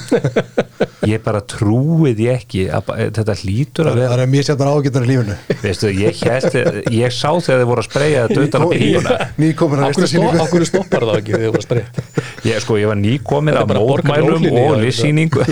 Ég 1.06 1.20
bara 1.22 1.38
trúið 1.46 2.18
ég 2.24 2.38
ekki 2.40 2.62
að 2.72 2.88
þetta 3.14 3.34
hlýtur 3.38 3.86
að 3.86 3.94
Það 3.94 4.00
vera 4.00 4.24
er 4.24 4.30
mjög 4.32 4.46
sérna 4.48 4.70
ágætnar 4.74 5.04
í 5.04 5.08
lífinu. 5.10 5.36
Veistu, 5.60 5.90
ég, 5.94 6.16
hélt, 6.24 6.56
ég 6.90 7.14
sá 7.14 7.28
þegar 7.36 7.60
þið 7.60 7.68
voru 7.68 7.82
að 7.84 7.86
spreyja 7.86 8.22
þetta 8.26 8.46
utan 8.46 8.64
á 8.64 8.68
bíluna 8.72 9.18
að 9.20 9.84
listasýningu 9.84 10.66
stoppar 10.70 11.06
það 11.06 11.20
ekki 11.20 11.34
þegar 11.36 11.46
þú 11.46 11.52
var 11.54 11.66
spreytt 11.66 12.00
ég, 12.48 12.58
sko, 12.64 12.78
ég 12.80 12.90
var 12.90 12.98
nýkomin 12.98 13.60
af 13.60 13.70
mótmælum 13.70 14.48
og 14.50 14.58
já, 14.66 14.82
lýsýningu 14.82 15.46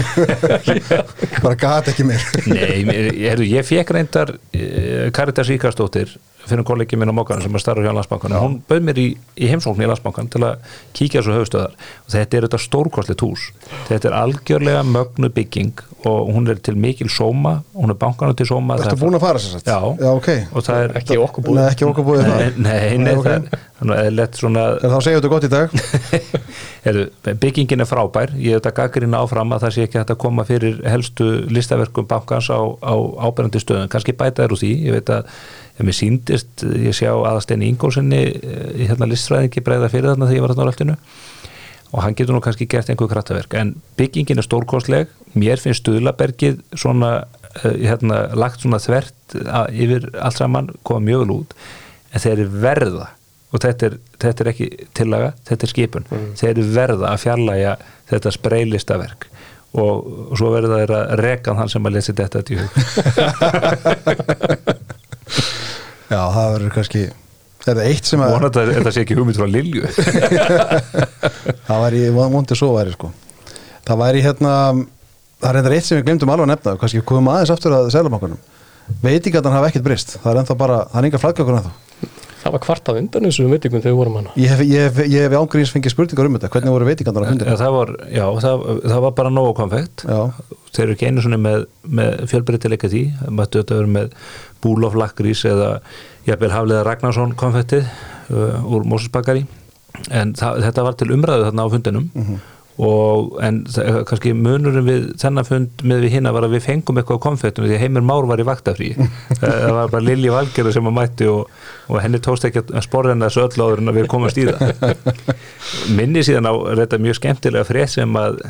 bara 1.45 1.55
gat 1.61 1.93
ekki 1.95 2.09
meir. 2.09 2.27
Nei, 2.51 2.83
mér- 2.89 3.13
ég, 3.15 3.45
ég 3.55 3.69
fekk 3.69 3.95
reyndar 3.95 4.35
uh, 4.35 5.07
Karitas 5.15 5.53
Ríkarsdóttir 5.53 6.17
fyrir 6.49 6.65
kollegið 6.69 7.01
minn 7.01 7.13
á 7.13 7.17
Mókan 7.17 7.43
sem 7.45 7.55
er 7.57 7.63
starfur 7.63 7.87
hjá 7.87 7.93
Landsbankan 7.97 8.35
hún 8.41 8.57
bauð 8.69 8.85
mér 8.89 9.01
í, 9.01 9.07
í 9.41 9.49
heimsókn 9.51 9.83
í 9.85 9.89
Landsbankan 9.89 10.29
til 10.33 10.43
að 10.45 10.71
kíkja 10.97 11.23
þessu 11.23 11.37
höfstöðar 11.39 11.75
og 11.77 12.13
þetta 12.15 12.39
er 12.39 12.47
þetta 12.49 12.61
stórkostlegt 12.65 13.25
hús. 13.25 13.47
Þetta 13.89 14.11
er 14.11 14.17
algjörlega 14.21 14.83
mögnu 14.89 15.31
bygging 15.35 15.85
og 16.05 16.33
hún 16.37 16.51
er 16.53 16.59
til 16.61 16.77
mikil 16.77 17.09
sóma 17.09 17.57
hún 17.73 17.95
er 17.95 17.99
bankanu 18.01 18.37
til 18.37 18.49
sóma. 18.51 18.77
Ertu 18.77 18.99
búin 19.01 19.17
að 19.17 19.25
fara 19.25 19.41
sér 19.41 19.57
satt? 19.57 19.71
Já. 19.73 19.79
Já, 20.05 20.11
ok. 20.13 20.29
Og 20.53 20.67
það 20.67 20.83
er 20.85 20.97
ekki 21.01 21.21
okkur 21.25 21.47
búið 21.49 21.61
Nei, 21.63 21.69
ekki 21.73 21.89
okkur 21.89 22.09
búið 22.11 22.27
Nei, 22.29 22.35
nei, 22.37 22.51
nei, 22.61 22.99
Nei, 22.99 23.15
ok. 23.17 23.31
það 23.81 23.95
er 23.95 24.03
að 24.05 24.11
lett 24.19 24.41
svona 24.43 24.67
Er 24.77 24.93
þá 24.93 24.99
segjum 25.07 25.23
þetta 25.23 25.33
gott 25.33 25.49
í 25.49 25.53
dag 25.55 25.73
Heru, 26.85 27.07
byggingin 27.41 27.81
er 27.81 27.89
frábær. 27.89 28.35
Ég 28.37 28.53
hef 28.53 28.61
þetta 28.61 28.75
gaggrina 28.77 29.23
áfram 29.25 29.55
að 29.57 29.63
það 29.63 29.71
sé 29.73 29.85
ekki 29.87 29.99
hægt 30.01 30.11
að 30.13 30.19
koma 30.21 30.45
fyrir 30.45 30.83
helstu 30.85 31.29
listaverkum 31.49 32.05
bankans 32.11 32.51
á, 32.53 32.61
á 32.61 32.95
ábærandi 33.25 33.63
stöðum, 33.63 33.89
kannski 33.93 34.13
bæta 34.13 34.45
úr 34.45 34.61
því. 34.61 34.73
Ég 34.91 34.99
veit 34.99 35.13
að 35.15 35.31
ef 35.79 35.81
mér 35.89 35.97
síndist 35.97 36.67
ég 36.69 36.93
sjá 36.93 37.09
aðastein 37.15 37.65
Ingólfsinni 37.65 38.21
í 38.29 38.91
hérna 38.91 39.09
listfræðingi 39.09 39.65
bregða 39.65 39.89
fyrir 39.95 40.13
þarna 40.13 40.29
þegar 40.29 40.37
ég 40.37 40.45
var 40.45 40.55
þarna 40.55 40.67
á 40.67 40.69
röltinu 40.69 40.99
og 41.95 42.03
hann 42.03 42.17
getur 42.19 42.37
nú 42.37 42.43
kannski 42.43 42.67
gert 42.69 42.91
einhver 42.91 43.09
krattaverk 43.11 43.57
en 43.57 43.75
byggingin 43.97 44.43
er 44.43 44.45
stórkostleg. 44.45 45.11
Mér 45.39 45.63
finnst 45.63 45.85
Stuðlabergið 45.85 46.61
svona 46.77 47.11
uh, 47.25 47.75
hérna, 47.81 48.27
lagt 48.37 48.61
svona 48.61 48.83
þvert 48.83 49.39
yfir 49.73 50.11
allt 50.21 50.41
saman, 50.43 50.73
koma 50.85 51.07
mjög 51.09 51.25
vel 51.25 51.37
út. 51.39 51.61
En 52.13 52.23
þeir 52.23 52.45
eru 52.45 52.65
verða 52.65 53.13
og 53.55 53.63
þetta 53.63 53.87
er, 53.87 53.95
þetta 54.25 54.43
er 54.43 54.51
ekki 54.51 54.67
tillaga, 54.99 55.31
þetta 55.47 55.67
er 55.67 55.71
skipun. 55.71 56.07
Þeir 56.39 56.51
eru 56.51 56.65
verða 56.75 57.13
að 57.13 57.21
fjarlæga 57.23 57.75
þetta 58.11 58.33
spreylistaverk. 58.35 59.29
Og, 59.75 60.07
og 60.31 60.39
svo 60.39 60.49
verða 60.55 60.81
þeir 60.83 60.93
að 60.99 61.13
reka 61.23 61.55
hann 61.59 61.71
sem 61.71 61.87
að 61.87 61.95
lesi 61.97 62.15
þetta 62.15 62.43
til 62.47 62.59
hug. 62.61 62.71
Já, 66.13 66.21
það 66.21 66.51
verður 66.55 66.75
kannski 66.75 67.05
Það 67.65 67.79
er 67.81 67.87
eitt 67.89 68.05
sem 68.05 68.21
að 68.21 68.35
vonandi 68.35 68.61
að 68.61 68.71
þetta 68.77 68.91
sé 68.93 69.03
ekki 69.07 69.15
hugmynd 69.17 69.39
frá 69.39 69.47
Lilju. 69.49 69.89
Það 71.67 71.79
væri, 71.81 72.01
vondi 72.13 72.59
svo 72.61 72.69
væri 72.75 72.93
sko. 72.93 73.09
Það 73.89 74.01
væri 74.03 74.25
hérna 74.27 74.53
Það 75.41 75.49
er 75.49 75.57
reyndar 75.57 75.77
eitt 75.79 75.87
sem 75.89 75.97
við 75.97 76.05
glemdum 76.11 76.33
alveg 76.35 76.45
að 76.45 76.53
nefna. 76.53 76.75
Kannski 76.83 77.01
komum 77.09 77.31
aðeins 77.33 77.55
aftur 77.55 77.73
að 77.79 77.89
selabankunum 77.95 78.37
Veitingarnar 79.01 79.57
hafa 79.57 79.71
ekkert 79.71 79.87
brist 79.87 80.15
Það 80.19 80.31
er 80.31 80.41
ennþá 80.43 80.57
bara, 80.61 80.79
það 80.93 81.01
er 81.01 81.09
enga 81.09 81.21
flaggjökur 81.23 81.59
ennþá 81.59 81.73
það 82.45 82.55
var 82.55 82.63
kvartað 82.67 83.01
undan 83.01 83.27
þessu 83.29 83.49
veitingum 83.49 83.81
þegar 83.81 83.95
við 83.95 84.01
vorum 84.03 84.19
hana. 84.21 84.33
Ég 84.37 84.53
hef, 84.53 84.63
ég 84.69 84.87
hef, 84.87 84.99
ég 85.09 85.25
hef 85.25 85.37
ángríns 85.39 85.73
fengið 85.73 85.95
spurningar 85.95 86.29
um 86.29 86.37
þetta. 86.37 86.51
Hvernig 86.53 86.75
voru 86.75 86.89
veitingarnar 86.91 87.25
á 87.25 87.29
fundinu? 87.33 87.57
það 87.61 87.77
var, 87.79 87.93
já, 88.13 88.25
það, 88.45 88.65
það 88.85 89.05
var 89.07 89.15
bara 89.21 89.33
nógu 89.33 89.55
konfekt. 89.61 90.05
Þeir 90.75 90.85
eru 90.85 90.97
ekki 90.97 91.09
einu 91.09 91.25
svona 91.25 91.41
með, 91.41 91.67
með 92.01 92.25
fjölbreytileika 92.33 92.91
því, 92.93 93.05
það 93.23 93.37
mættu 93.41 93.63
þetta 93.63 93.81
vera 93.81 93.93
með 93.97 94.17
búlof 94.65 94.97
lakrís 94.99 95.45
eða 95.49 95.71
jafnvel 96.29 96.53
Hafliða 96.53 96.85
Ragnarsson 96.89 97.37
konfettið 97.41 97.85
uh, 97.85 98.65
úr 98.65 98.87
Mósusbakari 98.89 99.45
en 100.11 100.35
það, 100.37 100.65
þetta 100.67 100.85
var 100.89 100.99
til 100.99 101.11
umræðu 101.15 101.49
þarna 101.49 101.65
á 101.65 101.69
fundinum 101.73 102.09
og 102.83 103.37
en 103.45 103.61
kannski 104.09 104.33
munurinn 104.35 104.87
við 104.87 105.05
þennan 105.23 105.47
fund 105.47 105.83
með 105.87 106.07
við 106.07 106.15
hinna 106.17 106.33
var 106.35 106.47
að 106.47 106.57
við 106.57 106.65
fengum 106.65 106.99
eitthvað 106.99 107.21
á 107.23 107.27
konfettum 107.27 107.69
því 107.69 107.79
Heimir 107.79 108.03
Már 108.03 108.27
var 108.27 108.43
í 108.43 108.47
vaktafrí. 108.49 108.89
Það 109.41 109.75
var 109.77 109.93
bara 109.93 110.03
Lilji 110.03 110.33
Valgerður 110.35 110.75
sem 110.75 110.91
að 110.91 110.97
mætti 110.97 111.29
og, 111.31 111.53
og 111.87 112.01
henni 112.03 112.19
tókst 112.25 112.49
ekki 112.49 112.65
að 112.65 112.83
spora 112.87 113.13
henni 113.13 113.29
þessu 113.29 113.45
öll 113.45 113.63
áður 113.63 113.83
en 113.85 113.93
að 113.93 114.01
við 114.01 114.09
komast 114.11 114.41
í 114.43 114.49
það. 114.51 115.21
Minni 115.99 116.25
síðan 116.27 116.51
á 116.51 116.55
þetta 116.83 117.01
mjög 117.07 117.21
skemmtilega 117.21 117.69
frétt 117.69 117.95
sem 117.95 118.19
að 118.19 118.41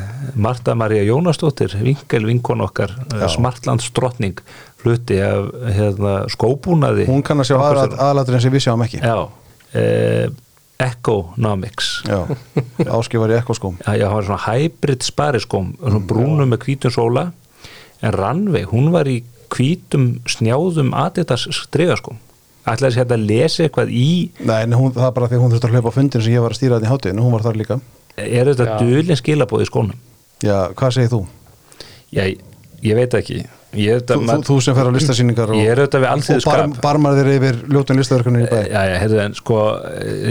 Marta 0.41 0.77
Maria 0.79 1.05
Jónasdóttir 1.05 1.77
vinkel 1.85 2.25
vinkon 2.25 2.65
okkar, 2.65 2.97
Já. 3.13 3.29
Smartlands 3.37 3.93
drottning 3.93 4.41
flutti 4.85 5.21
af 5.25 5.53
hérna, 5.73 6.15
skóbúnaði 6.33 7.07
hún 7.09 7.25
kann 7.25 7.41
að 7.41 7.53
sjá 7.53 7.59
aðalatur 7.61 8.37
en 8.37 8.45
sem 8.45 8.53
við 8.53 8.67
sjáum 8.67 8.85
ekki. 8.85 9.01
Já, 9.01 9.29
eh, 9.81 10.27
Economics. 10.85 11.95
Já, 12.09 12.21
áskifar 12.99 13.33
í 13.33 13.39
ekkoskóm 13.39 13.79
Já, 13.81 13.95
já, 13.97 14.07
hann 14.09 14.19
var 14.19 14.29
svona 14.29 14.45
hybrid 14.49 15.07
spariskóm 15.07 15.73
svona 15.81 16.03
brúnum 16.05 16.53
með 16.53 16.69
hvítum 16.69 16.95
sóla. 16.95 17.31
En 18.05 18.13
Rannveig, 18.13 18.69
hún 18.73 18.93
var 18.93 19.09
í 19.09 19.23
hvítum 19.55 20.19
snjáðum 20.29 20.93
Adidas 20.99 21.49
stregaskóm 21.57 22.21
ætlaði 22.65 22.97
sér 22.97 23.13
að 23.13 23.27
lesa 23.29 23.67
eitthvað 23.67 23.93
í 23.93 24.09
Nei, 24.41 24.57
en 24.65 24.75
hún, 24.77 24.93
það 24.95 25.09
er 25.09 25.15
bara 25.19 25.29
því 25.31 25.41
hún 25.43 25.53
þurfti 25.53 25.69
að 25.69 25.77
hlaupa 25.77 25.93
á 25.93 25.97
fundinu 25.99 26.25
sem 26.25 26.35
ég 26.35 26.45
var 26.45 26.55
að 26.55 26.61
stýra 26.61 26.79
þetta 26.79 26.89
í 26.89 26.93
hátíðinu, 26.93 27.25
hún 27.25 27.35
var 27.35 27.45
þar 27.45 27.59
líka. 27.61 27.79
Er 28.25 28.51
þetta 28.51 28.79
dulin 28.81 29.21
skilabóð 29.21 29.65
í 29.65 29.69
skónum? 29.69 30.03
Já, 30.45 30.57
hvað 30.79 30.95
segir 30.97 31.13
þú? 31.13 31.21
Já, 32.15 32.25
ég 32.85 32.99
veit 32.99 33.19
ekki. 33.19 33.43
Ég 33.75 34.05
Þú, 34.07 34.21
þú, 34.29 34.37
þú 34.47 34.57
sem 34.63 34.77
fer 34.77 34.87
á 34.87 34.93
listasýningar 34.99 35.51
og, 35.51 35.59
og 35.59 36.47
bar, 36.47 36.65
barmar 36.85 37.17
þér 37.19 37.31
yfir 37.33 37.59
ljótun 37.75 37.99
listaverkunni 37.99 38.45
í 38.45 38.47
bæ. 38.47 38.61
Já, 38.71 38.81
já, 38.93 38.95
heyrðu 39.03 39.21
en 39.25 39.35
sko 39.41 39.59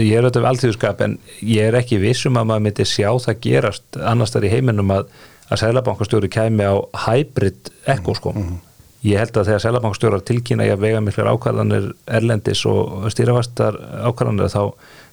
ég 0.00 0.14
er 0.16 0.24
auðvitað 0.24 0.40
við 0.40 0.50
alltíðuskap 0.52 1.04
en 1.04 1.18
ég 1.44 1.68
er 1.68 1.76
ekki 1.82 2.00
vissum 2.00 2.40
að 2.40 2.48
maður 2.50 2.66
myndi 2.68 2.88
sjá 2.88 3.10
það 3.26 3.40
gerast 3.44 4.00
annars 4.00 4.32
þar 4.32 4.48
í 4.48 4.54
heiminum 4.54 4.94
að 4.96 5.12
að 5.52 5.60
Sælabankastjóri 5.60 6.30
kæmi 6.32 6.64
á 6.64 6.74
hybrid 7.06 7.70
ekoskóm 7.90 8.56
ég 9.04 9.20
held 9.20 9.36
að 9.36 9.50
þegar 9.50 9.62
Sælabankastjórar 9.66 10.24
tilkynna 10.24 10.68
ég 10.68 10.78
að 10.78 10.84
vega 10.86 11.02
miklar 11.04 11.28
ákvarðanir 11.34 11.90
erlendis 12.08 12.64
og 12.68 13.04
stýravastar 13.12 13.76
ákvarðanir 14.08 14.52
þá 14.52 14.62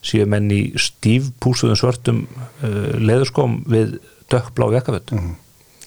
séu 0.07 0.27
menn 0.31 0.47
í 0.53 0.61
stífpúsuðum 0.79 1.79
svörtum 1.79 2.23
uh, 2.63 2.95
leðurskóm 2.97 3.61
við 3.69 3.97
dökkblá 4.31 4.71
jakkaföt 4.77 5.11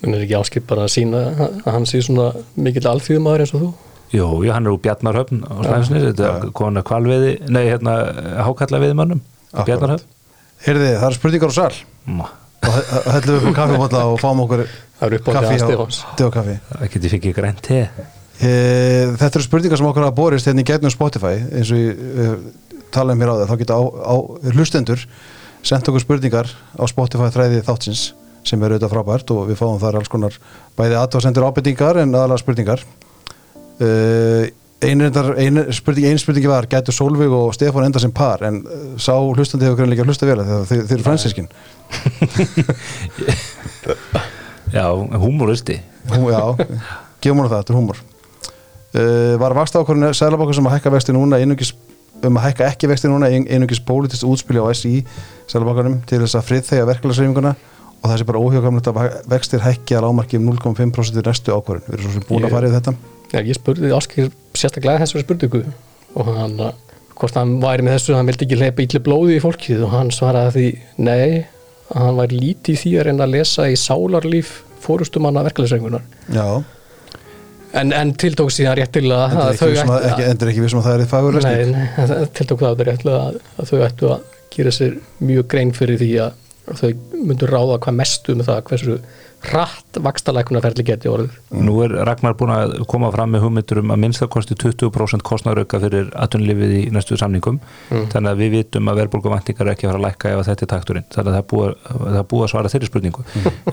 en 0.02 0.14
er 0.14 0.24
ekki 0.24 0.36
áskip 0.38 0.66
bara 0.68 0.86
að 0.86 0.94
sína 0.96 1.24
að 1.38 1.68
hann 1.70 1.86
sé 1.88 2.00
svona 2.04 2.30
mikill 2.56 2.86
alþýðumæður 2.90 3.44
eins 3.44 3.54
og 3.54 3.62
þú? 3.64 3.70
Jú, 4.14 4.26
jú, 4.46 4.50
hann 4.54 4.66
er 4.66 4.74
úr 4.74 4.80
Bjarnarhöfn 4.84 5.42
á 5.42 5.52
Slæðisnes, 5.64 6.08
þetta 6.10 6.30
er 6.30 6.50
kona 6.54 6.82
kvalviði 6.86 7.36
nei, 7.50 7.64
hérna, 7.66 7.94
hákallaviði 8.46 8.98
mannum. 8.98 9.22
Bjarnarhöfn. 9.54 10.06
Heyrði, 10.64 10.90
það 11.00 11.06
eru 11.08 11.18
spurningar 11.18 11.50
á 11.50 11.54
sal. 11.56 11.78
Má. 12.06 12.26
og 12.64 12.72
he- 12.72 13.00
hellum 13.12 13.34
við 13.34 13.40
upp 13.40 13.48
á 13.50 13.58
kaffibólla 13.58 14.02
og 14.08 14.20
fáum 14.22 14.44
okkur 14.44 14.66
Það 15.00 15.16
kaffi 15.26 15.56
á 15.58 15.64
Stefáns. 15.64 15.98
Stefán 16.14 16.32
kaffi. 16.32 16.54
Það 16.70 16.92
geti 16.94 17.10
fengið 17.12 17.34
grænt 17.36 17.62
te. 17.66 17.80
E, 18.40 18.50
þetta 19.18 19.38
eru 19.38 19.46
spurningar 19.46 19.78
sem 19.80 19.88
okkur 19.88 20.06
hafa 20.06 20.16
borist 20.16 20.48
hérna 20.48 20.62
í 20.62 20.68
gegnum 20.68 20.92
Spotify 20.92 21.36
eins 21.54 21.70
og 21.70 21.78
ég 21.78 21.98
uh, 21.98 22.36
tala 22.94 23.14
um 23.14 23.22
hér 23.22 23.30
á 23.30 23.36
það 23.42 23.50
þá 23.50 23.56
geta 23.60 23.76
á, 23.78 23.82
á 23.84 24.14
hlustendur 24.54 25.04
sendt 25.62 25.90
okkur 25.90 26.02
spurningar 26.02 26.50
á 26.50 26.84
Spotify 26.90 27.30
þræði 27.34 27.62
þáttsins 27.66 28.02
sem 28.44 28.60
eru 28.62 28.76
auðvitað 28.76 28.92
frábært 28.94 29.30
og 29.34 29.46
við 29.48 29.56
fáum 29.60 29.78
þar 29.82 29.98
alls 30.00 30.10
konar 30.12 30.36
bæði 30.78 30.98
aðtáðsendur 31.00 31.46
ábyrtingar 31.48 32.00
en 32.02 32.12
aðalega 32.14 32.42
spurningar. 32.42 32.84
Uh, 33.80 34.44
einu, 34.84 35.08
einu, 35.40 35.62
spurning, 35.74 36.06
einu 36.12 36.20
spurningi 36.20 36.50
var 36.50 36.66
gætu 36.70 36.92
Solveig 36.94 37.32
og 37.32 37.54
Stefán 37.56 37.86
enda 37.88 37.98
sem 38.02 38.12
par? 38.14 38.44
En 38.46 38.60
uh, 38.62 38.82
sá 39.00 39.14
hlustandi 39.16 39.64
hefur 39.66 39.80
greinlega 39.80 40.04
hlusta 40.06 40.28
vel 40.28 40.42
þegar 40.44 40.66
þeir, 40.68 40.84
þeir 40.90 40.98
eru 40.98 41.06
fransískin 41.08 41.48
Já, 44.74 44.88
húmoristi. 45.20 45.80
Hú, 46.10 46.28
já, 46.32 46.40
gefum 47.22 47.40
hún 47.40 47.48
það, 47.50 47.60
þetta 47.60 47.72
er 47.72 47.78
húmor. 47.78 48.00
Uh, 48.94 49.34
Var 49.40 49.54
vaksta 49.58 49.80
ákvörðinu 49.82 50.12
Sælabankur 50.16 50.56
sem 50.56 50.66
að 50.68 50.74
hækka 50.76 50.92
vexti 50.94 51.14
núna 51.14 51.38
einungis, 51.42 51.70
um 52.24 52.38
að 52.40 52.46
hækka 52.48 52.68
ekki 52.72 52.90
vexti 52.90 53.10
núna 53.10 53.28
ein- 53.30 53.46
einungis 53.50 53.80
pólitist 53.86 54.26
útspili 54.26 54.62
á 54.62 54.66
SI 54.74 55.00
Sælabankunum 55.50 56.00
til 56.08 56.20
þess 56.24 56.38
að 56.38 56.46
friðþegja 56.50 56.88
verkefælisreifinguna 56.90 57.54
og 58.04 58.10
það 58.10 58.18
sé 58.20 58.26
bara 58.28 58.40
óhjókamlegt 58.44 58.88
að 58.90 58.98
vextir 59.32 59.62
hækki 59.64 59.96
að 59.96 60.04
lámarki 60.04 60.36
um 60.36 60.50
0,5% 60.52 61.16
í 61.16 61.24
næstu 61.24 61.54
ákvörðin 61.56 61.86
Við 61.88 61.94
erum 61.96 62.04
svo 62.10 62.14
sem 62.18 62.26
búin 62.28 62.44
að 62.44 62.50
Ég- 62.50 62.56
fara 62.58 62.68
í 62.68 62.74
þetta. 62.74 62.94
Já, 63.32 63.38
ég 63.48 63.56
spurði 63.56 63.92
Áskir 63.96 64.28
sérstaklega 64.54 65.00
þessari 65.02 65.24
spurningu 65.24 65.62
og 66.14 66.28
hann, 66.36 66.60
uh, 66.60 66.74
hvort 67.18 67.34
hann 67.40 67.56
væri 67.64 67.86
með 67.86 67.96
þessu, 67.96 68.14
hann 68.18 68.28
vildi 68.28 68.44
ekki 68.46 68.60
leipa 68.60 68.84
ítli 68.84 69.00
blóði 69.02 69.38
í 69.38 69.42
fólkið 69.42 69.82
og 69.88 69.90
hann 69.96 70.12
svaraði 70.14 70.52
því 70.54 70.68
nei, 71.08 71.46
að 71.94 72.04
hann 72.04 72.20
væri 72.20 72.38
lítið 72.44 72.78
því 72.84 72.92
að 73.00 73.06
reyna 73.08 73.26
að 73.26 73.34
lesa 73.38 73.66
í 73.72 73.74
sálarlíf 73.80 74.52
fórustumanna 74.84 75.42
verkefælisreifinguna 75.48 76.02
Já, 76.36 76.46
en, 77.80 77.92
en 77.96 78.12
tiltók 78.20 78.52
síðan 78.54 78.76
réttilega 78.78 79.26
endur 79.32 79.42
að 79.42 79.50
ekki, 79.54 79.58
þau 79.64 79.72
vissum 79.72 79.92
að, 79.96 80.06
ekki, 80.10 80.28
endur 80.30 80.52
ekki 80.52 80.64
vissum 80.64 80.80
að 80.82 80.86
það 80.90 81.00
er 81.00 81.10
fagur 81.14 81.38
Nei, 81.38 81.42
lesning 81.42 81.74
nei, 81.74 82.30
tiltók 82.38 82.62
það 82.62 82.74
þetta 82.76 82.88
réttlega 82.90 83.22
að, 83.30 83.38
að 83.58 83.70
þau 83.72 83.78
ættu 83.88 84.10
að 84.14 84.30
gera 84.54 84.74
sér 84.76 84.96
mjög 85.24 85.48
grein 85.50 85.72
fyrir 85.74 85.98
því 86.04 86.10
að, 86.28 86.36
að 86.36 86.43
þau 86.70 86.90
myndu 87.12 87.48
ráða 87.50 87.78
hvað 87.84 88.00
mestu 88.00 88.36
með 88.38 88.50
það 88.50 88.64
hversu 88.70 88.98
hratt 89.44 89.98
vakstalækunarferli 90.00 90.84
geti 90.86 91.10
orðið. 91.10 91.34
Nú 91.64 91.74
er 91.84 91.94
Ragnar 92.08 92.36
búin 92.38 92.52
að 92.54 92.74
koma 92.90 93.10
fram 93.12 93.34
með 93.34 93.44
hugmyndur 93.44 93.80
um 93.82 93.92
að 93.92 94.00
minnstakosti 94.04 94.56
20% 94.60 95.24
kostnarauka 95.26 95.80
fyrir 95.82 96.10
atvinnulifið 96.16 96.74
í 96.78 96.82
næstu 96.94 97.18
samningum 97.20 97.60
þannig 97.90 98.30
að 98.30 98.40
við 98.40 98.54
vitum 98.58 98.90
að 98.90 99.02
verðbólguvæntingar 99.02 99.68
er 99.68 99.74
ekki 99.74 99.88
að 99.88 99.92
fara 99.92 100.00
að 100.00 100.06
lækka 100.06 100.32
ef 100.32 100.48
þetta 100.48 100.66
er 100.66 100.72
takturinn 100.72 101.08
þannig 101.12 101.30
að 101.30 101.36
það 101.36 101.42
er 101.42 102.28
búið, 102.32 102.44
að 102.46 102.52
svara 102.54 102.72
þeirri 102.72 102.90
spurningu 102.90 103.26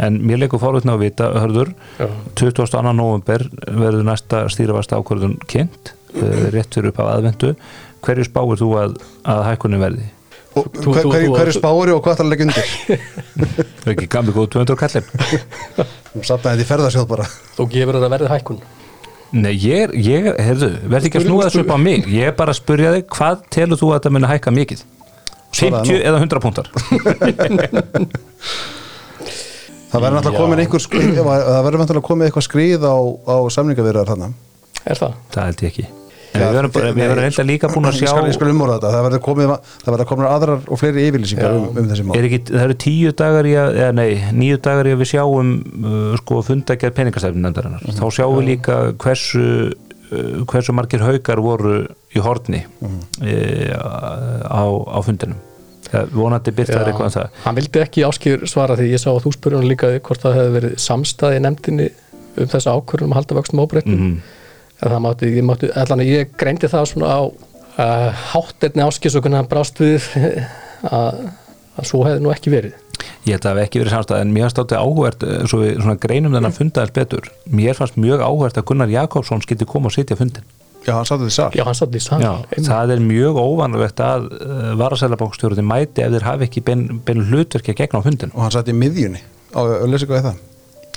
en 0.07 0.19
mér 0.27 0.43
leikur 0.43 0.63
fórvitna 0.63 0.97
að 0.97 1.05
vita, 1.05 1.31
hörður 1.39 1.73
Já. 2.01 2.07
22. 2.43 2.83
november 2.91 3.47
verður 3.67 4.07
næsta 4.11 4.45
stýravasta 4.51 4.99
ákvörðun 4.99 5.37
kynnt 5.47 5.93
eh, 6.19 6.49
rétt 6.51 6.73
fyrir 6.75 6.91
upp 6.91 6.99
á 6.99 7.15
aðvendu 7.15 7.55
hverju 8.01 8.27
spáir 8.27 8.59
þú 8.59 8.73
að, 8.81 8.97
að 9.29 9.45
hækkunin 9.51 9.83
verði? 9.83 10.09
Og 10.51 10.65
Þú- 10.67 10.91
hver, 10.91 11.05
þú- 11.05 11.11
hver, 11.11 11.21
þú- 11.23 11.35
hver 11.37 11.47
er 11.47 11.55
spári 11.55 11.91
og 11.95 12.01
hvað 12.03 12.17
það 12.19 12.29
leggja 12.31 12.45
undir? 12.47 12.67
Það 13.81 13.85
er 13.87 13.91
ekki 13.95 14.07
gamli 14.11 14.31
góð 14.35 14.47
200 14.57 14.75
kallin 14.81 15.05
Sapnaði 16.27 16.43
þetta 16.43 16.65
í 16.65 16.69
ferðarsjóð 16.73 17.05
bara 17.13 17.25
Þú 17.55 17.67
gefur 17.71 17.95
þetta 17.99 18.09
verðið 18.11 18.33
hækkun. 18.35 18.59
Nei, 19.31 19.53
ég, 19.63 19.93
ég 19.95 20.25
heyrðu, 20.43 20.67
verði 20.91 21.07
ekki 21.07 21.21
að 21.21 21.27
snúa 21.29 21.45
þessu 21.47 21.61
upp 21.63 21.71
á 21.71 21.77
mig 21.79 22.03
ég 22.11 22.27
er 22.27 22.35
bara 22.35 22.51
að 22.51 22.59
spurja 22.59 22.89
þig, 22.97 23.05
hvað 23.15 23.45
telur 23.55 23.79
þú 23.79 23.87
að 23.93 23.95
þetta 24.01 24.11
muni 24.17 24.27
hækka 24.33 24.51
mikið? 24.57 24.81
Svaraðu 25.55 25.87
50 25.87 26.03
eða 26.09 26.17
100 26.19 26.43
púntar? 26.43 26.67
Það 29.91 30.03
verður 30.05 30.15
náttúrulega 30.17 30.39
komin 30.43 30.61
einhver 30.63 30.79
skrið, 30.83 31.09
það 31.17 31.63
verður 31.65 31.81
náttúrulega 31.81 32.07
komið 32.07 32.27
eitthvað 32.29 32.45
skrið 32.47 32.85
á, 32.87 32.95
á 33.27 33.35
samningavirðar 33.55 34.07
þarna 34.11 34.29
Er 34.87 34.99
það? 34.99 35.17
Það 35.33 35.49
held 35.49 35.63
ég 35.65 35.71
ekki 35.71 35.85
við 36.31 36.55
verðum 36.55 36.71
bara- 36.71 36.87
þe- 36.87 36.95
við 36.95 37.01
verðum 37.01 37.19
nei. 37.19 37.25
reynda 37.27 37.43
líka 37.51 37.69
búin 37.73 37.85
að 37.89 37.91
Ég 37.91 38.07
skal, 38.07 38.23
ég 38.25 38.31
sjá 38.31 38.37
skal 38.39 38.49
umorða 38.53 38.75
þetta, 38.79 38.91
það 38.95 39.05
verður 39.07 39.21
komið 39.27 39.51
það 39.83 39.91
verður 39.95 40.09
komin 40.11 40.27
aðrar 40.31 40.61
og 40.71 40.79
fleiri 40.81 41.05
yfirlýsingar 41.09 41.55
um, 41.57 41.65
um 41.81 41.89
þessi 41.91 42.05
mál. 42.07 42.15
Er 42.17 42.27
ekki, 42.29 42.39
það 42.51 42.65
eru 42.67 42.77
tíu 42.85 43.11
dagar 43.21 43.49
í 43.51 43.53
að, 43.59 43.79
eða 43.83 43.93
nei, 43.99 44.09
níu 44.41 44.57
dagar 44.63 44.87
í 44.87 44.95
að 44.95 45.01
við 45.03 45.11
sjáum 45.11 45.53
uh, 45.83 46.17
sko 46.21 46.41
fundagerð 46.47 46.95
peningastefnin 47.01 47.51
endarinnar 47.51 47.83
þá 47.99 48.05
sjáum 48.15 48.37
við 48.39 48.47
líka 48.53 48.79
hversu 49.03 49.45
uh, 49.71 50.43
hversu 50.47 50.75
margir 50.77 51.03
haukar 51.03 51.41
voru 51.43 51.75
í 52.15 52.23
horni 52.23 52.63
uh, 52.81 53.75
á, 54.47 54.63
á 54.65 54.99
fundinum. 55.05 55.39
Það, 55.91 56.11
vonandi 56.15 56.51
byrtar 56.55 56.85
Já. 56.85 56.87
eitthvað 56.87 57.07
um 57.09 57.13
það. 57.17 57.31
Hann 57.43 57.57
vildi 57.57 57.79
ekki 57.83 58.03
áskýr 58.07 58.43
svara 58.47 58.77
því. 58.79 58.85
Ég 58.93 59.01
sá 59.03 59.09
að 59.11 59.25
þú 59.25 59.31
spurði 59.35 59.57
hann 59.59 59.67
líka 59.67 59.89
hvort 59.99 60.21
það 60.23 60.37
hefði 60.37 60.53
verið 60.55 60.75
samstæði 60.79 61.41
nefndinni 61.43 61.87
um 62.39 62.47
þessa 62.53 62.75
ákvörðum 62.77 63.11
að 63.11 63.19
halda 63.19 63.37
vöxtum 63.41 63.63
óbreyttum. 63.65 63.97
Mhm. 63.97 64.21
En 64.81 64.93
það 64.93 65.03
mátti, 65.05 65.31
ég 65.37 65.45
mátti, 65.45 65.71
allan 65.77 66.03
að 66.03 66.11
ég 66.11 66.31
greindi 66.41 66.69
það 66.71 66.87
svona 66.89 67.11
á 67.13 67.21
uh, 67.25 68.23
hátterni 68.33 68.85
áskýrs 68.85 69.17
og 69.17 69.25
hvernig 69.25 69.41
hann 69.41 69.51
brást 69.51 69.81
við 69.81 70.07
að, 71.01 71.27
að 71.77 71.91
svo 71.91 72.01
hefði 72.07 72.23
nú 72.25 72.33
ekki 72.33 72.53
verið. 72.53 72.79
Ég 73.25 73.35
held 73.35 73.43
að 73.43 73.47
það 73.47 73.59
hef 73.59 73.67
ekki 73.67 73.81
verið 73.81 73.95
samstæð 73.95 74.23
en 74.23 74.33
mér 74.33 74.47
fannst 74.47 74.63
átti 74.63 74.79
áhvert 74.81 75.23
svo 75.49 75.61
við 75.61 75.77
svona 75.77 75.99
greinum 76.01 76.33
þennan 76.37 76.57
fundaðins 76.57 76.95
betur. 76.95 77.29
Mér 77.49 77.77
fannst 77.77 78.01
mjög 78.01 78.25
áhvert 78.25 78.57
að 78.57 78.67
Gunnar 78.71 78.93
Jakobsson 78.93 79.45
skildi 79.45 79.69
koma 79.69 79.89
og 79.89 79.95
sitja 79.95 80.17
fundin 80.17 80.49
Já, 80.81 80.95
hann 80.97 81.05
satt 81.05 81.21
þetta 81.21 81.29
í 81.29 81.35
sal. 81.35 81.49
Já, 81.53 81.63
hann 81.67 81.77
satt 81.77 81.95
í 81.95 82.01
sal. 82.01 82.19
Já, 82.23 82.31
það 82.65 82.93
er 82.95 83.01
mjög 83.05 83.37
óvanlegt 83.37 84.01
að 84.01 84.23
uh, 84.33 84.61
varasælabókstjórið 84.81 85.61
mæti 85.65 86.01
ef 86.01 86.15
þeir 86.15 86.25
hafi 86.25 86.47
ekki 86.47 86.63
bein, 86.65 86.87
bein 87.05 87.21
hlutverki 87.27 87.75
að 87.75 87.83
gegna 87.83 88.01
á 88.01 88.05
fundin 88.07 88.33
og 88.33 88.45
hann 88.47 88.55
satt 88.55 88.71
í 88.71 88.75
miðjunni. 88.77 89.21
Á 89.53 89.61
Öllisíku 89.61 90.17
eða 90.17 90.31
það 90.31 90.39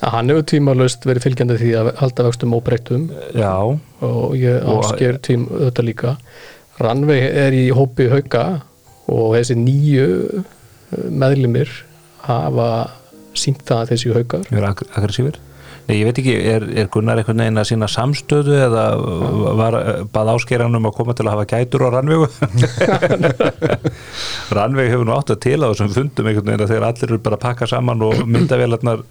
að 0.05 0.13
hann 0.15 0.33
hefur 0.33 0.47
tímalust 0.51 1.07
verið 1.09 1.25
fylgjandi 1.27 1.57
því 1.63 1.71
að 1.81 1.91
halda 2.01 2.27
vöxtum 2.29 2.57
óbreyttum. 2.59 3.07
Já, 3.37 3.53
og 4.05 4.37
ég 4.39 4.67
Og- 4.69 4.83
ásker 4.85 5.21
tím 5.25 5.47
þetta 5.53 5.87
líka. 5.87 6.17
Rannveig 6.83 7.25
er 7.45 7.53
í 7.57 7.65
hópi 7.73 8.09
hauka 8.11 8.45
og 9.09 9.35
þessi 9.37 9.57
nýju 9.61 10.09
eh, 10.43 11.09
meðlimir 11.11 11.71
hafa 12.27 12.69
sínt 13.35 13.65
það 13.67 13.83
að 13.85 13.91
þessi 13.95 14.15
haukar. 14.15 14.47
Við 14.51 14.59
erum 14.61 14.71
ag 14.75 14.87
aggressífir 14.95 15.41
Nei, 15.85 15.99
ég 15.99 16.07
veit 16.09 16.17
ekki, 16.23 16.33
er, 16.49 16.63
er 16.81 16.87
Gunnar 16.89 17.19
einhvern 17.21 17.43
veginn 17.43 17.61
að 17.61 17.67
sína 17.69 17.85
samstöðu 17.93 18.55
eða 18.57 18.85
var, 19.59 19.75
bað 20.15 20.31
áskeranum 20.33 20.87
að 20.89 20.95
koma 20.97 21.13
til 21.13 21.27
að 21.29 21.35
hafa 21.35 21.45
gætur 21.51 21.85
á 21.85 21.89
rannvegu 21.93 22.25
rannveg 24.57 24.91
hefur 24.95 25.05
nú 25.09 25.15
átt 25.17 25.33
að 25.35 25.41
til 25.45 25.59
á 25.61 25.69
þessum 25.69 25.93
fundum 25.93 26.29
einhvern 26.31 26.49
veginn 26.49 26.65
að 26.65 26.73
þegar 26.73 26.87
allir 26.89 27.11
eru 27.11 27.21
bara 27.27 27.39
að 27.39 27.45
pakka 27.45 27.69
saman 27.71 28.05
og 28.07 28.23
myndavélarnar 28.25 29.03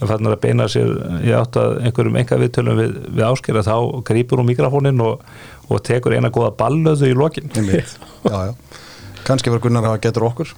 fannar 0.00 0.36
að 0.36 0.42
beina 0.44 0.66
sér 0.70 0.90
í 1.26 1.32
átt 1.34 1.56
að 1.58 1.78
einhverjum 1.88 2.18
enga 2.20 2.38
viðtölum 2.38 2.78
við, 2.78 2.98
við 3.16 3.24
áskera 3.26 3.64
þá 3.66 3.74
grýpur 4.06 4.42
hún 4.42 4.50
mikrofónin 4.52 5.02
og, 5.02 5.24
og 5.68 5.82
tekur 5.86 6.14
eina 6.14 6.30
góða 6.34 6.52
ballöðu 6.60 7.10
í 7.10 7.16
lokin. 7.18 7.50
Kannski 9.28 9.50
var 9.52 9.60
Gunnar 9.60 9.84
að 9.84 9.98
getur 10.06 10.24
okkur. 10.28 10.52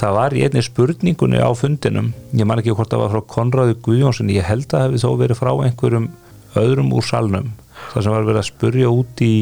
Það 0.00 0.16
var 0.16 0.34
í 0.34 0.40
einni 0.46 0.62
spurningunni 0.64 1.38
á 1.38 1.50
fundinum, 1.54 2.10
ég 2.32 2.48
man 2.48 2.58
ekki 2.62 2.74
hvort 2.74 2.90
það 2.90 3.04
var 3.04 3.12
frá 3.12 3.26
Konráði 3.36 3.76
Guðjónsson, 3.84 4.32
ég 4.34 4.48
held 4.48 4.72
að 4.74 4.88
hefði 4.88 5.02
þó 5.04 5.10
verið 5.20 5.38
frá 5.38 5.52
einhverjum 5.52 6.08
öðrum 6.58 6.90
úr 6.96 7.06
salnum, 7.06 7.52
þar 7.92 8.06
sem 8.06 8.16
var 8.16 8.26
verið 8.26 8.40
að 8.40 8.48
spurja 8.48 8.90
út 8.90 9.22
í 9.22 9.32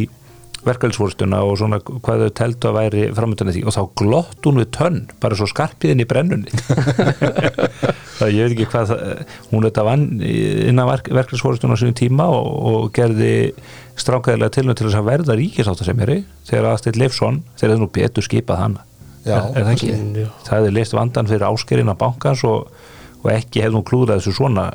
verkefælsfórstuna 0.66 1.40
og 1.46 1.56
svona 1.60 1.78
hvað 1.84 2.26
þau 2.26 2.34
teltu 2.40 2.70
að 2.70 2.76
væri 2.76 3.04
framöndan 3.16 3.52
því 3.54 3.62
og 3.66 3.76
þá 3.76 3.82
glott 4.00 4.48
hún 4.48 4.60
við 4.60 4.70
tönn, 4.76 4.98
bara 5.22 5.38
svo 5.38 5.48
skarpiðin 5.50 6.02
í 6.02 6.08
brennunni. 6.08 6.52
það 8.18 8.34
ég 8.34 8.46
veit 8.46 8.54
ekki 8.56 8.68
hvað 8.72 8.94
hún 9.52 9.66
þetta 9.68 9.86
vann 9.86 10.06
innan 10.20 10.90
verk, 10.90 11.10
verkefælsfórstuna 11.14 11.76
á 11.76 11.80
sínum 11.80 11.96
tíma 11.98 12.28
og, 12.32 12.50
og 12.70 12.90
gerði 12.96 13.34
strákaðilega 13.96 14.56
tilnöð 14.58 14.78
til 14.80 14.88
þess 14.88 15.00
að 15.00 15.08
verða 15.10 15.38
ríkisáttasemjari 15.38 16.18
þegar 16.48 16.70
aðstill 16.72 16.98
Leifsson, 17.00 17.40
þegar 17.56 17.74
það 17.74 17.82
nú 17.82 17.90
betur 17.94 18.26
skipað 18.26 18.62
hana. 18.64 18.84
Já, 19.26 19.40
er, 19.40 19.62
er 19.62 19.70
það. 19.70 20.34
Það 20.46 20.58
hefði 20.58 20.74
leist 20.76 20.94
vandan 20.94 21.30
fyrir 21.30 21.46
áskerina 21.48 21.96
bankans 21.98 22.44
og, 22.46 22.68
og 23.22 23.30
ekki 23.32 23.64
hefði 23.64 23.80
hún 23.80 23.86
klúðrað 23.88 24.20
þessu 24.20 24.36
svona 24.38 24.68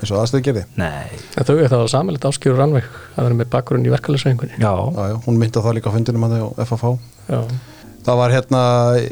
eins 0.00 0.12
og 0.14 0.22
aðstöð 0.22 0.44
gerði. 0.48 0.66
Nei, 0.80 1.18
þau 1.36 1.56
er 1.56 1.72
það 1.72 1.88
samilegt 1.92 2.28
áskýr 2.30 2.54
og 2.54 2.62
Rannveig 2.62 2.88
að 3.16 3.26
vera 3.26 3.40
með 3.40 3.50
bakgrunn 3.52 3.84
í 3.86 3.92
verkefælisreifingunni 3.92 4.56
já, 4.60 4.70
Já, 4.70 5.02
já, 5.12 5.18
hún 5.26 5.40
myndi 5.40 5.60
það 5.60 5.76
líka 5.78 5.92
á 5.92 5.96
fundinum 5.96 6.26
hann 6.26 6.40
á 6.40 6.48
FFH 6.64 6.94
Já, 7.30 7.40
Það 8.00 8.16
var 8.16 8.32
hérna, 8.32 8.60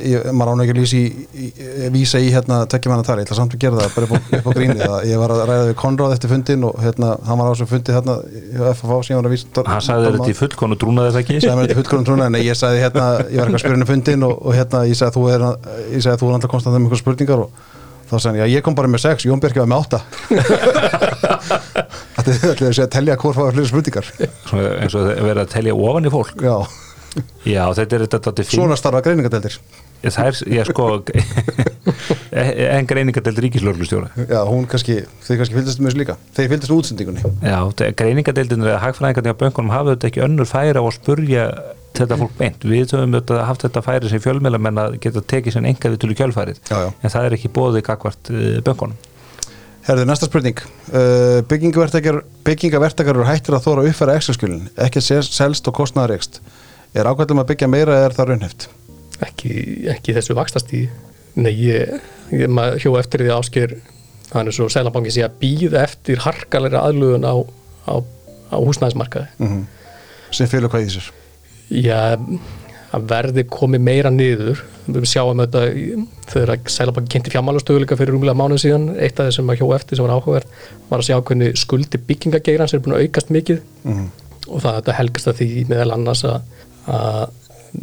ég, 0.00 0.22
maður 0.32 0.50
án 0.54 0.62
ekki 0.64 0.72
að 0.72 0.78
lýsa 0.78 0.96
í, 0.96 1.24
í, 1.36 1.48
vísa 1.92 2.20
í 2.24 2.30
hérna 2.32 2.62
að 2.62 2.70
tala, 2.72 3.20
ég 3.20 3.26
ætla 3.26 3.36
samt 3.36 3.52
að 3.52 3.60
gera 3.60 3.82
það 3.82 3.96
bara 3.98 4.06
upp 4.06 4.14
á, 4.16 4.18
upp 4.38 4.48
á 4.48 4.52
grínið, 4.56 4.80
að 4.86 5.04
ég 5.10 5.20
var 5.20 5.34
að 5.34 5.42
ræða 5.50 5.66
við 5.68 5.74
Konráð 5.82 6.14
eftir 6.16 6.32
fundin 6.32 6.64
og 6.64 6.80
hérna, 6.80 7.10
hann 7.28 7.40
var 7.42 7.46
á 7.46 7.52
þessu 7.52 7.68
fundi 7.68 7.96
hérna 7.98 8.16
í 8.24 8.56
FFH 8.56 9.00
sem 9.04 9.12
ég 9.12 9.20
var 9.20 9.28
að 9.28 9.34
vísa 9.36 9.64
hann 9.68 9.84
sagði 9.84 10.12
þetta 10.14 10.32
í 10.32 10.38
fullkonu 10.40 10.78
trúnaði 10.80 11.12
þess 11.12 11.20
ekki? 11.20 11.36
Sagði 11.44 11.58
mér 11.58 11.68
þetta 11.68 11.80
fullkonum 11.82 12.08
trúna 12.08 12.30
en 12.30 12.40
ég 12.40 12.56
sagði 12.56 12.84
hérna, 12.86 13.08
ég 13.28 13.42
var 13.42 13.44
eitthvað 13.44 13.58
að 13.58 13.64
spyrja 13.66 13.76
henni 13.76 13.90
fundin 13.92 14.24
og, 14.24 14.38
og 14.40 14.56
hérna, 14.56 14.84
ég 14.88 14.96
sagði 15.02 15.12
að 15.12 15.18
þú 15.18 15.26
er 15.34 15.44
ég 15.92 16.06
sagði 16.06 16.14
að 16.16 16.22
þú 16.24 16.30
er 16.30 16.38
alltaf 16.38 16.54
konstant 16.56 16.78
með 16.78 16.88
eitthvað 16.88 17.04
spurningar 17.04 17.44
og 17.44 17.76
þá 18.08 18.14
sagði 18.16 18.28
hann, 18.32 18.40
já 18.42 18.56
ég 18.56 18.64
kom 18.66 18.76
bara 18.78 18.90
með 18.90 19.04
sex, 19.04 19.26
Jón 19.28 19.42
Björki 19.42 19.62
var 19.62 19.70
með 19.70 19.84
átta. 19.84 20.00
Þetta 22.18 22.34
er 22.34 22.50
allir 22.50 22.68
að 22.68 22.74
segja 22.74 22.86
að 22.88 22.94
telja 22.96 23.18
hvort 23.20 23.38
fáið 23.38 23.54
fleiri 23.54 23.70
spurningar. 23.70 24.12
Svona 24.48 24.76
eins 24.82 24.98
og 24.98 25.08
verið 25.12 25.42
að 25.44 25.52
telja 25.54 25.76
ofan 25.78 26.08
í 26.08 26.14
fólk. 26.14 26.34
Já, 26.42 26.56
Já, 27.48 27.62
þetta 27.74 27.96
er 27.96 28.04
þetta 28.12 28.44
svona 28.46 28.76
starfa 28.78 29.00
greiningadeldir 29.06 29.56
það 30.04 30.42
ég 30.52 30.68
sko 30.68 30.88
en 32.38 32.86
greiningadelt 32.90 33.38
ríkislörglustjóra 33.44 34.08
Já, 34.28 34.40
hún 34.48 34.66
kannski, 34.70 34.98
þeir 35.26 35.40
kannski 35.40 35.56
fylgdast 35.58 35.80
með 35.82 35.90
þessu 35.90 36.00
líka 36.02 36.16
Þeir 36.36 36.50
fylgdast 36.52 36.72
með 36.72 36.78
útsendingunni 36.82 37.32
Já, 37.42 37.58
greiningadeildin 38.02 38.64
eða 38.66 38.80
hagfræðingarnir 38.84 39.34
á 39.36 39.40
bönkunum 39.42 39.72
hafa 39.74 39.94
þetta 39.96 40.10
ekki 40.12 40.24
önnur 40.28 40.48
færi 40.50 40.74
á 40.78 40.82
að 40.84 40.94
spurja 40.98 41.44
þetta 41.98 42.18
fólk 42.20 42.34
beint. 42.38 42.62
Við 42.68 42.92
höfum 42.94 43.14
þetta, 43.16 43.38
haft 43.48 43.62
þetta 43.64 43.80
færi 43.82 44.10
sem 44.12 44.20
fjölmjölamenn 44.22 44.78
að 44.78 44.98
geta 45.02 45.22
tekið 45.32 45.54
sem 45.56 45.64
enga 45.66 45.90
við 45.90 45.96
til 46.04 46.14
kjölfærið, 46.20 46.60
Já, 46.68 46.76
já. 46.84 46.90
en 47.02 47.10
það 47.14 47.24
er 47.26 47.34
ekki 47.38 47.50
bóðið 47.56 47.82
gagvart 47.88 48.30
uh, 48.30 48.44
bönkunum. 48.68 48.98
Herðu, 49.88 50.04
næsta 50.06 50.28
spurning 50.28 50.60
uh, 50.92 51.40
Byggingavertakar 51.48 52.20
byggingavertakar 52.46 53.16
eru 53.16 53.24
hættir 53.26 53.56
að 53.56 53.64
þóra 53.66 53.82
að 53.82 53.90
uppfæra 53.90 54.14
Excel-skjölin 54.20 54.66
ekki 54.84 55.00
sel- 55.02 55.24
selst 55.26 55.70
og 55.70 55.74
kostnaðar 55.80 56.12
ekst 56.18 56.38
Er 56.94 57.08
ákvæmdum 57.08 57.40
að 57.42 57.48
byggja 57.54 57.70
meira 57.72 57.96
eða 57.96 58.10
er 58.10 58.16
það 58.18 58.28
raunheft? 58.34 58.66
ekki, 59.24 59.54
ekki 59.94 60.14
þessu 60.18 60.36
vakstastíð 60.38 60.92
Nei, 61.40 61.54
ég 61.56 61.96
maður 62.52 62.84
hjó 62.84 62.92
eftir 63.00 63.24
því 63.24 63.32
ásker 63.34 63.74
þannig 64.28 64.56
svo 64.56 64.68
Sælabanki 64.72 65.12
sé 65.14 65.24
að 65.24 65.38
býða 65.40 65.82
eftir 65.86 66.22
harkalega 66.24 66.84
aðlugun 66.84 67.24
á, 67.24 67.34
á, 67.88 67.94
á 68.52 68.56
húsnæðismarkaði. 68.60 69.34
Mm 69.40 69.66
Sem 70.28 70.44
fylgur 70.44 70.68
hvað 70.68 70.82
í 70.82 70.88
þessir 70.90 71.06
Já, 71.72 72.18
að 72.92 73.04
verði 73.08 73.44
komið 73.48 73.80
meira 73.84 74.10
niður. 74.12 74.60
Við 74.88 75.06
sjáum 75.08 75.40
þetta 75.40 75.62
þegar 76.28 76.70
Sælabanki 76.72 77.14
kynnti 77.14 77.32
fjármálastöðuleika 77.32 77.96
fyrir 77.96 78.12
rúmlega 78.16 78.36
mánuð 78.36 78.62
síðan 78.64 78.86
eitt 78.96 79.20
af 79.20 79.30
þessum 79.30 79.52
að 79.52 79.62
hjó 79.62 79.72
eftir 79.76 79.96
sem 79.96 80.04
var 80.04 80.16
áhugavert 80.16 80.54
var 80.88 81.00
að 81.00 81.08
sjá 81.08 81.16
hvernig 81.18 81.60
skuldi 81.60 82.00
byggingageirans 82.08 82.76
er 82.76 82.84
búin 82.84 82.96
að 82.98 83.08
aukast 83.08 83.32
mikið. 83.32 83.60
Mm 83.88 84.08
og 84.48 84.62
það 84.64 84.78
þetta 84.78 84.96
helgast 84.98 85.30
að 85.30 85.40
því 85.40 85.48
meðal 85.68 85.94
annars 85.96 86.24
að, 86.28 86.36
að 86.88 87.22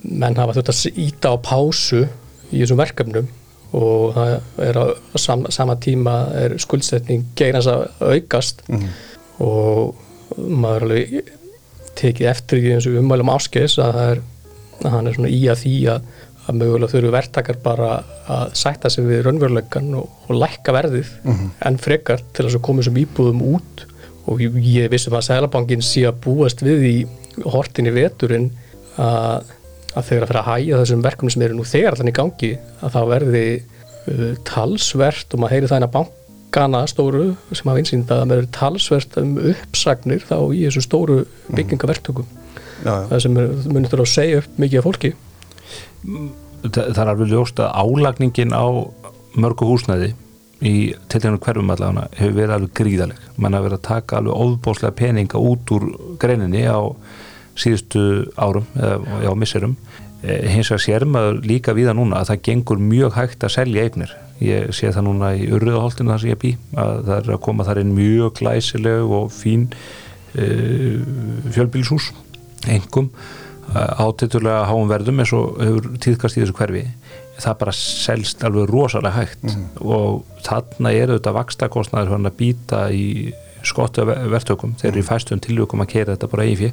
menn 0.02 0.40
hafa 0.40 0.62
að 0.62 1.00
íta 1.02 1.34
á 1.34 1.36
pásu 1.46 2.06
í 2.52 2.62
þessum 2.62 2.82
verkefnum 2.82 3.28
og 3.76 4.16
það 4.16 4.36
er 4.66 4.80
á 4.80 4.86
sam, 5.20 5.46
sama 5.52 5.76
tíma 5.82 6.16
er 6.40 6.56
skuldsetning 6.62 7.28
geirans 7.38 7.68
að 7.72 7.88
aukast. 8.00 8.64
Mhm. 8.70 8.90
og 9.44 9.96
maður 10.36 10.86
alveg 10.88 11.34
tekið 11.96 12.30
eftir 12.30 12.64
í 12.64 12.72
þessu 12.74 12.96
ummælum 13.00 13.32
áskis 13.34 13.78
að 13.80 13.98
það 13.98 14.12
er 14.14 14.22
að 14.84 14.94
hann 14.96 15.08
er 15.08 15.18
svona 15.18 15.32
í 15.32 15.42
að 15.52 15.62
því 15.62 15.74
að, 15.94 16.08
að 16.46 16.58
mögulega 16.60 16.92
þurfu 16.94 17.12
verktakar 17.16 17.60
bara 17.64 17.90
að 18.32 18.56
sætta 18.60 18.92
sig 18.92 19.08
við 19.08 19.24
raunveruleikan 19.26 19.92
og, 20.00 20.10
og 20.28 20.40
lækka 20.42 20.76
verðið 20.76 21.12
en 21.70 21.80
frekar 21.82 22.24
til 22.36 22.48
að 22.48 22.60
koma 22.66 22.84
þessum 22.84 23.02
íbúðum 23.04 23.44
út. 23.56 23.86
Og 24.26 24.42
ég, 24.42 24.56
ég 24.66 24.90
vissum 24.90 25.14
að 25.14 25.28
Sælabankin 25.28 25.84
sé 25.86 26.06
að 26.10 26.20
búast 26.26 26.64
við 26.66 26.86
í 26.90 26.96
hortinni 27.46 27.94
veturinn 27.94 28.50
að, 28.98 29.52
að 29.96 30.10
þegar 30.10 30.26
að 30.26 30.30
fyrir 30.30 30.42
að 30.42 30.50
hæja 30.50 30.80
þessum 30.82 31.04
verkefnum 31.06 31.34
sem 31.34 31.46
eru 31.46 31.58
nú 31.58 31.66
þegar 31.68 31.96
allan 31.96 32.12
í 32.12 32.16
gangi 32.16 32.52
að 32.82 32.96
það 32.96 33.12
verði 33.14 33.44
uh, 33.56 34.32
talsvert 34.48 35.36
og 35.36 35.42
maður 35.42 35.56
heyri 35.56 35.70
það 35.72 35.80
inn 35.82 35.88
að 35.88 35.94
bankana 35.96 36.82
stóru 36.92 37.26
sem 37.52 37.72
hafa 37.72 37.84
einsýnd 37.84 38.10
að 38.10 38.24
það 38.24 38.34
verði 38.34 38.52
talsvert 38.60 39.20
um 39.22 39.38
uppsagnir 39.54 40.26
þá 40.26 40.38
í 40.52 40.66
þessu 40.66 40.84
stóru 40.86 41.22
byggingaverktökum. 41.52 42.28
Já, 42.84 42.92
já, 42.92 43.08
það 43.12 43.24
sem 43.24 43.40
munir 43.40 43.90
þurfa 43.92 44.06
að 44.06 44.14
segja 44.14 44.44
upp 44.44 44.60
mikið 44.62 44.82
af 44.82 44.90
fólki. 44.90 45.14
Það, 46.06 46.84
það 46.84 47.02
er 47.02 47.12
alveg 47.14 47.32
ljóst 47.32 47.62
að 47.64 47.74
álagningin 47.82 48.56
á 48.56 48.66
mörgu 49.36 49.68
húsnæði 49.70 50.14
í 50.66 50.76
tilhenginu 51.12 51.42
hverfum 51.44 51.72
allavega 51.74 52.08
hefur 52.16 52.36
verið 52.40 52.56
alveg 52.56 52.74
gríðaleg. 52.80 53.24
Man 53.38 53.56
hafa 53.56 53.68
verið 53.68 53.80
að 53.80 53.88
taka 53.90 54.20
alveg 54.20 54.44
óðbóðslega 54.44 54.98
peninga 55.00 55.42
út 55.42 55.74
úr 55.76 55.88
greininni 56.22 56.64
á 56.68 56.80
síðustu 57.60 58.02
árum 58.36 58.68
eða 58.76 59.22
já, 59.24 59.32
misserum. 59.40 59.78
Eh, 60.26 60.48
hins 60.50 60.72
vegar 60.72 60.84
sér 60.84 61.06
maður 61.10 61.42
líka 61.46 61.76
víða 61.78 61.96
núna 61.96 62.22
að 62.22 62.32
það 62.32 62.44
gengur 62.50 62.82
mjög 62.82 63.16
hægt 63.20 63.46
að 63.46 63.56
selja 63.56 63.86
eignir. 63.86 64.12
Ég 64.44 64.74
sé 64.76 64.92
það 64.92 65.08
núna 65.08 65.32
í 65.38 65.48
urriðaholtinu 65.54 66.12
þar 66.12 66.24
sem 66.24 66.34
ég 66.34 66.42
bý 66.42 66.52
að 66.76 67.02
það 67.08 67.16
er 67.18 67.32
að 67.36 67.42
koma 67.46 67.68
þar 67.68 67.82
inn 67.84 67.96
mjög 67.96 68.34
glæsileg 68.42 69.16
og 69.20 69.30
fín 69.32 69.70
uh, 70.36 70.98
fjölbílshús 71.56 72.12
engum 72.68 73.12
átilturlega 73.76 74.66
háum 74.70 74.90
verðum 74.90 75.22
eins 75.22 75.32
og 75.36 75.58
hefur 75.60 75.88
tíðkast 76.04 76.38
í 76.38 76.44
þessu 76.44 76.56
hverfi. 76.58 76.84
Það 77.42 77.58
bara 77.62 77.76
selst 77.76 78.44
alveg 78.48 78.70
rosalega 78.72 79.16
hægt 79.18 79.56
og 79.82 80.22
þarna 80.46 80.94
er 80.96 81.12
auðvitað 81.12 81.38
vakstakostnaður 81.40 82.14
hann 82.16 82.30
að 82.30 82.38
býta 82.40 82.86
í 82.96 83.08
skottu 83.66 84.06
verðtökum 84.06 84.76
þeir 84.80 84.92
eru 84.92 85.02
í 85.02 85.08
fæstum 85.08 85.42
tilvökum 85.44 85.84
að 85.84 85.92
keira 85.96 86.14
þetta 86.14 86.30
bara 86.32 86.46
í 86.48 86.56
fjö 86.60 86.72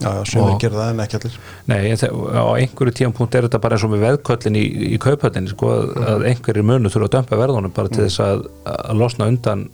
já, 0.00 0.10
já 0.18 0.22
sem 0.30 0.60
gerum 0.62 0.78
það 0.78 0.92
en 0.92 1.02
ekki 1.04 1.18
allir. 1.18 1.38
Nei, 1.70 1.78
á 1.94 2.44
einhverju 2.58 2.94
tíampunkt 3.00 3.38
er 3.38 3.48
þetta 3.48 3.60
bara 3.64 3.78
eins 3.78 3.86
og 3.86 3.92
með 3.94 4.04
veðköllin 4.06 4.58
í, 4.58 4.64
í 4.94 5.00
kauphöllinni 5.02 5.52
sko, 5.52 5.72
að 6.12 6.28
einhverjir 6.30 6.66
munu 6.66 6.92
þurfa 6.92 7.10
að 7.10 7.16
dömpa 7.16 7.40
verðunum 7.42 7.74
bara 7.76 7.92
til 7.92 8.04
þess 8.06 8.22
að, 8.24 8.46
að 8.74 9.02
losna 9.02 9.28
undan 9.32 9.66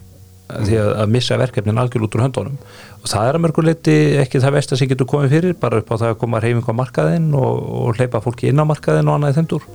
því 0.55 0.81
að, 0.81 0.91
að 1.03 1.13
missa 1.15 1.39
verkefnin 1.41 1.81
algjör 1.81 2.07
út 2.07 2.17
úr 2.19 2.25
höndunum. 2.27 2.59
Og 3.01 3.07
það 3.11 3.29
er 3.29 3.39
að 3.39 3.45
mörgur 3.45 3.69
leiti 3.69 3.95
ekki 4.21 4.43
það 4.45 4.57
vest 4.59 4.75
að 4.75 4.81
sem 4.81 4.91
getur 4.91 5.09
komið 5.09 5.37
fyrir 5.39 5.57
bara 5.61 5.81
upp 5.81 5.93
á 5.93 5.97
það 5.97 6.11
að 6.13 6.19
koma 6.21 6.43
reyfing 6.45 6.69
á 6.69 6.81
markaðinn 6.81 7.31
og, 7.39 7.63
og 7.81 8.01
hleypa 8.01 8.21
fólki 8.25 8.51
inn 8.51 8.61
á 8.61 8.69
markaðinn 8.69 9.09
og 9.09 9.17
annað 9.19 9.41
þeim 9.41 9.49
dúr. 9.55 9.67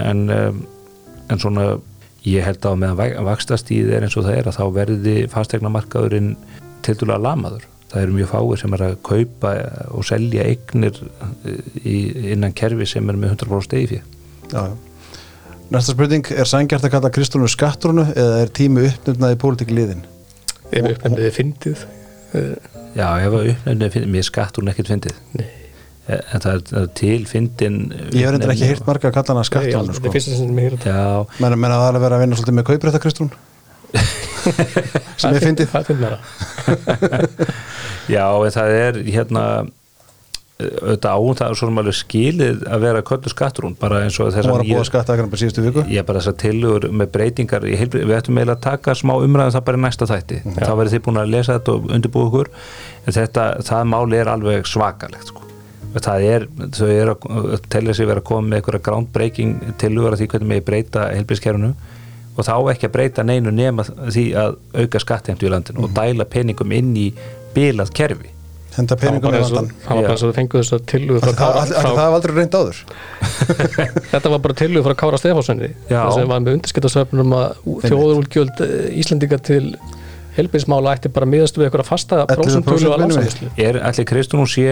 En, 0.00 0.26
en 0.30 1.40
svona 1.40 1.70
ég 2.28 2.44
held 2.44 2.66
að 2.68 2.80
meðan 2.82 3.24
vakstastíð 3.26 3.94
er 3.96 4.04
eins 4.04 4.16
og 4.20 4.26
það 4.28 4.38
er 4.38 4.50
að 4.50 4.58
þá 4.58 4.64
verði 4.76 5.16
fastegna 5.32 5.72
markaðurinn 5.72 6.34
til 6.84 6.96
dæla 7.00 7.16
lamaður 7.20 7.64
það 7.90 8.02
eru 8.04 8.14
mjög 8.18 8.30
fáir 8.30 8.60
sem 8.62 8.76
er 8.76 8.84
að 8.86 8.94
kaupa 9.06 9.52
og 9.96 10.06
selja 10.06 10.44
eignir 10.46 11.00
í, 11.84 11.96
innan 12.36 12.54
kerfi 12.56 12.86
sem 12.86 13.10
er 13.10 13.18
með 13.18 13.34
100% 13.36 13.66
stegi 13.68 13.90
fyrir 13.92 14.06
Já, 14.50 14.62
já. 14.70 14.74
Næsta 15.70 15.94
spurning, 15.94 16.26
er 16.34 16.48
sangjart 16.50 16.82
að 16.88 16.90
kalla 16.96 17.10
Kristúnu 17.14 17.46
skattrunu 17.50 18.02
eða 18.10 18.40
er 18.42 18.48
tími 18.58 18.88
uppnefnaði 18.88 19.36
pólitík 19.38 19.70
liðin? 19.74 20.00
ef 20.70 20.82
við 20.82 20.92
uppnefniði 20.96 21.30
fyndið? 21.36 21.84
Uh, 22.34 22.54
Já, 22.98 23.06
ef 23.22 23.36
að 23.38 23.50
uppnefnið, 23.52 24.06
mér 24.10 24.26
skatt 24.26 24.58
hún 24.58 24.70
ekkert 24.72 24.90
fyndið. 24.90 25.20
Nei. 25.38 25.46
en 26.10 26.42
það 26.42 26.50
er, 26.56 26.62
það 26.72 26.80
er 26.80 26.88
til 26.98 27.20
fyndin 27.30 27.76
Ég 28.10 28.24
hef 28.24 28.32
reyndar 28.34 28.50
ekki 28.56 28.66
heyrt 28.72 28.86
marga 28.88 29.10
að 29.12 29.14
kalla 29.20 29.34
hana 29.36 29.46
skattrunu 29.46 29.84
það 29.84 29.92
er 29.94 29.98
sko. 30.00 30.12
fyrsta 30.16 30.38
sem 30.40 30.50
við 30.58 30.66
heyrum 30.66 30.82
Já, 30.90 31.04
Menn, 31.44 31.54
menn 31.62 31.74
að 31.76 31.82
það 31.84 31.88
er 31.92 31.98
að 32.00 32.04
vera 32.06 32.18
að 32.18 32.24
vinna 32.24 32.38
svolítið 32.40 32.56
með 32.58 32.66
kauprætta 32.72 33.02
Kristrún 33.04 33.30
sem 35.20 35.36
ég 35.36 35.44
fyndið 35.44 35.74
það 35.74 35.90
finnir 35.90 36.14
það? 36.14 37.52
Já, 38.10 38.24
en 38.26 38.56
það 38.56 38.78
er 38.80 39.02
hérna 39.10 39.44
auðvitað 40.60 41.14
áum 41.16 41.36
það 41.38 41.46
er 41.46 41.56
svona 41.56 41.80
alveg 41.82 41.96
skilið 41.96 42.64
að 42.68 42.82
vera 42.84 43.02
köllu 43.06 43.30
skattrún 43.32 43.76
bara 43.80 44.02
eins 44.04 44.18
og 44.20 44.28
Hún 44.28 44.34
þess 44.34 44.50
var 44.50 44.64
að 44.64 44.72
búa 44.74 44.86
skattakarinn 44.88 45.30
bara 45.32 45.40
síðustu 45.40 45.64
viku. 45.64 45.84
Ég 45.88 46.04
bara 46.08 46.20
þessar 46.20 46.36
tillögur 46.42 46.88
með 47.00 47.12
breytingar 47.14 47.64
í 47.64 47.76
heilbri, 47.80 48.02
við 48.04 48.18
ættum 48.18 48.40
eiginlega 48.40 48.58
að 48.58 48.64
taka 48.66 48.96
smá 48.98 49.14
umræðum 49.16 49.54
það 49.56 49.64
bara 49.68 49.80
í 49.80 49.84
næsta 49.86 50.08
þætti, 50.10 50.40
þá 50.58 50.72
verður 50.74 50.92
þið 50.94 51.04
búin 51.06 51.20
að 51.22 51.32
lesa 51.32 51.56
þetta 51.56 51.76
og 51.76 51.94
undirbúið 51.96 52.28
ykkur. 52.28 52.50
En 53.06 53.16
þetta, 53.16 53.46
það 53.70 53.88
máli 53.94 54.20
er 54.20 54.32
alveg 54.34 54.68
svakalegt 54.68 55.32
sko. 55.32 55.46
það 55.96 56.26
er, 56.28 56.44
þau 56.76 56.88
eru 56.92 57.16
að 57.16 57.64
telja 57.72 57.96
sig 57.96 58.10
vera 58.10 58.20
að 58.20 58.28
koma 58.28 58.46
með 58.50 58.60
einhverja 58.60 58.84
groundbreaking 58.90 59.56
tillögur 59.80 60.14
að 60.14 60.20
því 60.20 60.28
hvernig 60.34 60.52
með 60.52 60.66
breyta 60.68 61.08
heilbrískerfinu 61.14 61.72
og 62.40 62.48
þá 62.48 62.56
ekki 62.74 62.88
að 62.88 62.94
breyta 62.96 63.24
neinu 63.28 63.52
nema 63.54 63.84
því 63.86 64.26
að 64.40 64.58
auka 64.82 65.02
skattheimtu 65.04 65.48
í 65.48 65.54
landinu 65.54 65.86
og 65.86 65.94
dæla 65.96 66.26
peningum 66.32 66.72
inn 66.76 66.92
í 66.96 67.08
bilað 67.54 67.92
kerfi. 67.96 68.32
Henda 68.70 68.94
var 68.94 69.00
peningum 69.02 69.34
í 69.34 69.38
vandan 69.42 69.70
það 69.82 69.96
var 69.98 70.04
bara 70.06 70.14
og 70.14 70.20
þau 70.20 70.34
fenguð 70.36 70.60
þess 70.62 70.74
að 70.76 70.82
tillugu 70.92 71.20
frá 71.24 71.32
Það 71.40 71.80
hafði 71.82 72.04
aldrei 72.18 72.34
reynd 72.36 72.54
áður. 72.60 72.82
Þetta 74.12 74.30
var 74.34 74.42
bara 74.44 74.58
tillugu 74.60 74.84
frá 74.86 74.94
Kára 75.02 75.18
Stefánssoni 75.18 75.70
Já. 75.90 76.02
sem 76.14 76.28
var 76.30 76.44
með 76.44 76.58
undirskiptasöfnum 76.60 77.34
að 77.34 77.48
þjóðurúlgjöld 77.88 78.62
Íslendinga 79.02 79.40
til 79.50 79.64
helbiðsmála 80.36 80.92
ætti 80.94 81.10
bara 81.10 81.26
miðast 81.26 81.58
við 81.58 81.66
eitthvað 81.66 81.88
fasta 81.88 82.20
11% 82.22 82.36
prósuntölu 82.38 82.76
að 82.78 82.92
við. 82.92 83.00
landsæðislu 83.02 83.48
Er 83.66 83.80
allir 83.90 84.06
Kristún 84.06 84.46
sé 84.48 84.66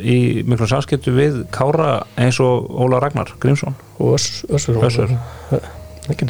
í 0.00 0.18
miklu 0.48 0.68
samskiptu 0.72 1.12
við 1.14 1.42
Kára 1.54 1.90
eins 2.16 2.40
og 2.40 2.70
Óla 2.72 3.02
Ragnar 3.04 3.34
Grímsson? 3.42 3.76
Og 4.00 4.16
öss- 4.16 4.46
össur 4.48 4.80
Við 6.06 6.20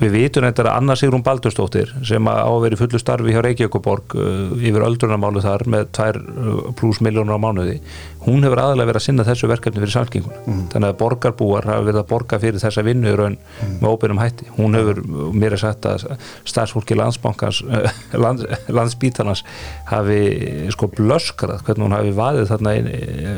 Við 0.00 0.16
vitum 0.16 0.46
þetta 0.46 0.66
að 0.66 0.72
Anna 0.74 0.96
Sigrún 0.98 1.24
Baldurstóttir 1.26 1.92
sem 2.06 2.28
á 2.28 2.44
að 2.44 2.60
vera 2.66 2.76
í 2.76 2.80
fullu 2.80 3.00
starfi 3.00 3.34
hjá 3.34 3.42
Reykjavíkuborg 3.46 4.16
uh, 4.18 4.52
yfir 4.60 4.84
öldrunarmálu 4.86 5.44
þar 5.44 5.66
með 5.72 5.88
2 5.96 6.74
pluss 6.78 7.02
miljónur 7.04 7.38
á 7.38 7.40
mánuði 7.40 7.80
hún 8.26 8.42
hefur 8.42 8.60
aðalega 8.60 8.90
verið 8.90 9.00
að 9.00 9.04
sinna 9.04 9.26
þessu 9.26 9.48
verkefni 9.50 9.82
fyrir 9.82 9.94
samskinguna 9.94 10.56
þannig 10.72 10.88
að 10.88 10.98
borgarbúar 11.02 11.68
hafa 11.68 11.86
verið 11.86 12.00
að 12.00 12.08
borga 12.10 12.38
fyrir 12.42 12.62
þessa 12.62 12.84
vinnu 12.86 13.10
í 13.12 13.16
raun 13.18 13.36
með 13.80 13.88
óbyrjum 13.92 14.20
hætti. 14.20 14.48
Hún 14.56 14.78
hefur 14.78 15.00
mér 15.36 15.54
er 15.54 15.62
sagt 15.62 15.86
að 15.86 16.06
starfsfólki 16.48 16.98
landsbankans 16.98 17.62
uh, 17.66 17.86
lands, 18.24 18.46
landsbítalans 18.66 19.44
hafi 19.92 20.20
sko 20.74 20.90
blöskrað 20.96 21.62
hvernig 21.66 21.86
hún 21.86 21.98
hafi 21.98 22.14
vaðið 22.16 22.50
þarna 22.50 22.76
inn, 22.80 22.90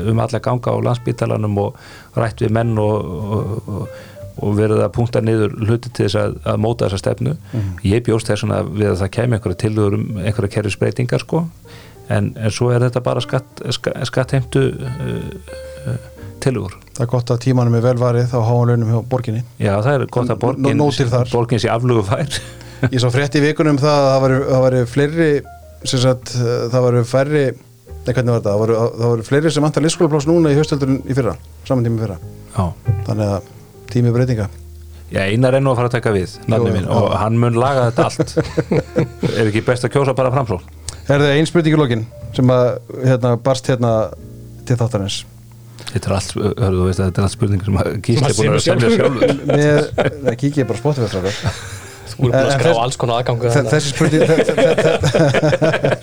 um 0.09 0.23
alla 0.25 0.41
ganga 0.49 0.73
á 0.73 0.77
landsbítalanum 0.89 1.59
og 1.67 1.83
rætt 2.17 2.41
við 2.45 2.55
menn 2.57 2.73
og, 2.81 3.13
og, 3.37 3.69
og 3.69 4.17
og 4.41 4.57
verið 4.57 4.83
að 4.85 4.93
punkta 4.95 5.21
niður 5.23 5.55
hluti 5.59 5.91
til 5.91 6.07
þess 6.07 6.19
að, 6.21 6.37
að 6.53 6.61
móta 6.65 6.87
þessa 6.87 7.01
stefnu. 7.03 7.35
Ég 7.87 8.03
bjóst 8.07 8.31
þess 8.31 8.47
að 8.49 8.73
við 8.75 8.91
að 8.91 8.99
það 9.03 9.13
kemur 9.17 9.39
einhverja 9.39 9.61
tilhugur 9.65 9.97
um 9.99 10.21
einhverja 10.23 10.53
kerfisbreytingar 10.57 11.25
sko. 11.25 11.45
En, 12.09 12.31
en 12.41 12.53
svo 12.53 12.71
er 12.73 12.81
þetta 12.87 13.03
bara 13.05 13.21
skatt, 13.21 13.61
skatt, 13.75 13.99
skattheimtu 14.09 14.63
uh, 14.73 15.19
uh, 15.85 15.97
tilugur 16.41 16.73
Það 16.99 17.05
er 17.05 17.11
gott 17.13 17.31
að 17.31 17.37
tímanum 17.45 17.75
er 17.77 17.83
vel 17.85 17.99
varið 17.99 18.33
á 18.35 18.39
háan 18.43 18.71
launum 18.73 18.89
hjá 18.91 19.03
borginni. 19.07 19.43
Já, 19.55 19.71
það 19.85 19.93
er 19.93 20.01
gott 20.11 20.33
að 20.33 20.41
borgin, 20.41 20.81
borgin 21.31 21.61
sé 21.63 21.69
aflugu 21.71 22.01
fær. 22.09 22.39
Ég 22.89 22.99
sá 22.99 23.07
frétt 23.13 23.37
í 23.39 23.43
vikunum 23.43 23.79
það 23.79 24.07
að 24.09 24.25
það 24.49 24.65
væru 24.65 24.81
fleiri, 24.87 25.29
sem 25.83 26.01
sagt, 26.03 26.33
það 26.73 26.85
væru 26.89 27.05
færri, 27.07 27.45
nei 28.03 28.11
hvernig 28.11 28.35
var 28.35 28.41
þetta, 28.41 28.57
það 28.99 29.13
væru 29.13 29.27
fleiri 29.29 29.53
sem 29.55 29.67
vantar 29.67 29.85
listskólapláss 29.85 30.27
núna 30.27 30.51
í 30.51 30.59
höstöldurinn 30.59 30.99
í 31.07 31.15
fyrra, 31.15 31.37
saman 31.67 31.87
tími 31.87 32.01
í 32.01 32.03
fyrra. 32.03 32.19
Já, 32.57 32.93
Þannig 33.07 33.33
að 33.37 33.49
tími 33.93 34.11
breytinga. 34.15 34.47
Já, 35.09 35.23
einar 35.25 35.55
er 35.57 35.63
nú 35.65 35.71
að 35.73 35.79
fara 35.79 35.89
að 35.89 35.95
taka 35.97 36.11
við 36.13 36.35
nafni 36.51 36.69
Jú, 36.69 36.73
minn 36.75 36.89
og 36.93 37.07
hann 37.17 37.37
mun 37.41 37.55
laga 37.57 37.87
þetta 37.89 38.03
allt 38.05 38.29
Er 39.39 39.47
ekki 39.49 39.63
best 39.65 39.87
að 39.87 39.93
kjósa 39.95 40.13
bara 40.13 40.29
framsól? 40.35 40.59
Er 41.09 41.17
það 41.23 41.31
ein 41.33 41.47
spurning 41.49 41.73
í 41.73 41.79
lokin 41.81 42.03
sem 42.37 42.45
að 42.53 42.67
hérna, 43.07 43.31
barst 43.41 43.65
hérna 43.71 43.93
til 44.69 44.77
þáttarins? 44.77 45.23
Þetta 45.89 46.05
er 46.11 46.13
allt, 46.19 46.31
hörðu, 46.37 46.77
þú 46.77 46.85
veist 46.91 47.01
þetta 47.01 47.17
er 47.17 47.25
allt 47.25 47.33
spurningar 47.39 47.65
sem 47.65 47.73
Maður 47.79 47.91
er 47.97 47.97
búin 48.37 48.53
að 48.53 48.61
semja 48.67 48.89
sjálfur. 48.93 49.25
kíkja 50.43 50.61
ég 50.61 50.67
bara 50.69 50.81
spotið. 50.83 51.03
Þú 51.09 51.17
erum 52.19 52.29
búin 52.29 52.35
að 52.43 52.53
skrá 52.59 52.71
alls 52.83 52.97
konar 52.99 53.15
aðgangu 53.23 53.49
Þe- 53.49 53.65
Þessi 53.73 53.89
spurning 53.95 54.21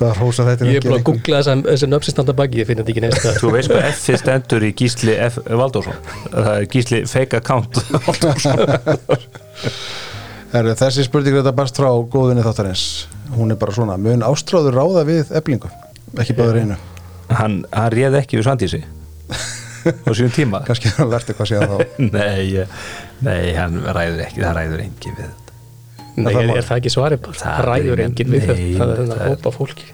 Það 0.00 0.10
er 0.10 0.20
hósa 0.22 0.46
þetta 0.48 0.68
Ég 0.70 0.78
er 0.80 0.86
búin 0.86 0.96
að 0.96 1.06
googla 1.10 1.40
þess 1.40 1.50
að 1.52 1.64
þessi 1.68 1.88
nöfnsi 1.90 2.14
standa 2.14 2.34
baki, 2.38 2.60
ég 2.62 2.68
finn 2.68 2.80
þetta 2.80 2.92
ekki 2.94 3.02
neist 3.04 3.26
að 3.28 3.40
Þú 3.42 3.50
veist 3.52 3.72
hvað 3.72 3.88
F 3.90 3.98
stendur 4.22 4.64
í 4.64 4.70
Gísli 4.80 5.16
F. 5.26 5.36
Valdórsson 5.60 5.98
Það 6.30 6.50
er 6.54 6.68
Gísli 6.72 7.02
fake 7.10 7.40
account 7.40 7.82
Herru, 10.50 10.72
þessi 10.74 11.04
spurning 11.06 11.36
þetta 11.36 11.52
barst 11.54 11.76
frá 11.78 11.92
góðinni 12.10 12.42
þáttarins. 12.42 12.84
Hún 13.36 13.54
er 13.54 13.58
bara 13.60 13.74
svona, 13.76 13.94
mun 14.02 14.24
ástráður 14.26 14.80
ráða 14.80 15.04
við 15.06 15.30
eblingu, 15.38 15.70
ekki 16.18 16.34
báður 16.34 16.58
einu. 16.64 16.78
Hann, 17.30 17.60
hann 17.70 17.92
réð 17.94 18.16
ekki 18.18 18.40
við 18.40 18.48
Svandísi. 18.48 18.80
Á 19.86 20.10
sínum 20.10 20.34
tíma. 20.34 20.64
Kannski 20.66 20.90
hann 20.96 21.12
verði 21.12 21.36
hvað 21.38 21.52
séð 21.52 21.62
þá. 21.70 21.76
Nei, 22.16 22.66
nei, 23.22 23.54
hann 23.54 23.78
ræður 23.86 24.24
ekki 24.26 24.42
það 24.42 24.58
ræður 24.58 24.82
engi 24.88 25.14
við 25.14 25.22
þetta 25.28 25.49
Nei, 26.24 26.34
það 26.34 26.42
er, 26.42 26.52
er 26.56 26.68
það 26.68 26.82
ekki 26.82 26.92
svarið 26.96 27.24
bara? 27.26 27.40
Það 27.40 27.64
ræður 27.68 28.04
enginn 28.06 28.34
við 28.34 28.46
þetta 28.48 28.58
Það 28.80 28.92
er 28.92 29.02
þennan 29.02 29.24
hópa 29.30 29.54
fólki 29.56 29.88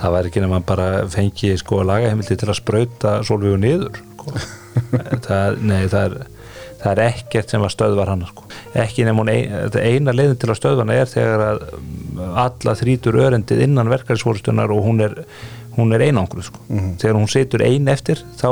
Það 0.00 0.14
var 0.16 0.28
ekki 0.30 0.42
nema 0.44 0.60
bara 0.64 0.90
fengi 1.12 1.54
sko 1.60 1.82
lagaheimildi 1.84 2.36
til 2.40 2.48
að 2.48 2.56
sprauta 2.56 3.16
svolvíu 3.28 3.58
niður 3.60 3.98
sko. 4.00 4.32
það, 5.26 5.58
nei, 5.60 5.82
það 5.92 6.04
er 6.06 6.14
það 6.80 6.92
er 6.92 7.02
ekkert 7.10 7.52
sem 7.52 7.64
að 7.64 7.72
stöðvar 7.74 8.10
hann 8.12 8.26
sko. 8.28 8.46
ekki 8.80 9.04
nema 9.06 9.24
hún 9.24 9.32
eina 9.32 10.14
leiðin 10.14 10.38
til 10.40 10.50
að 10.50 10.60
stöðva 10.60 10.84
hann 10.84 10.94
er 10.94 11.10
þegar 11.10 11.44
að 11.46 11.64
um, 11.76 12.22
alla 12.44 12.76
þrítur 12.78 13.18
örendið 13.20 13.64
innan 13.66 13.90
verkarisvorustunar 13.92 14.72
og 14.72 14.86
hún 14.86 15.04
er, 15.04 15.18
hún 15.76 15.92
er 15.96 16.06
einangruð 16.08 16.48
sko. 16.48 16.64
þegar 16.70 17.18
hún 17.18 17.30
situr 17.30 17.66
ein 17.66 17.90
eftir 17.92 18.22
þá, 18.40 18.48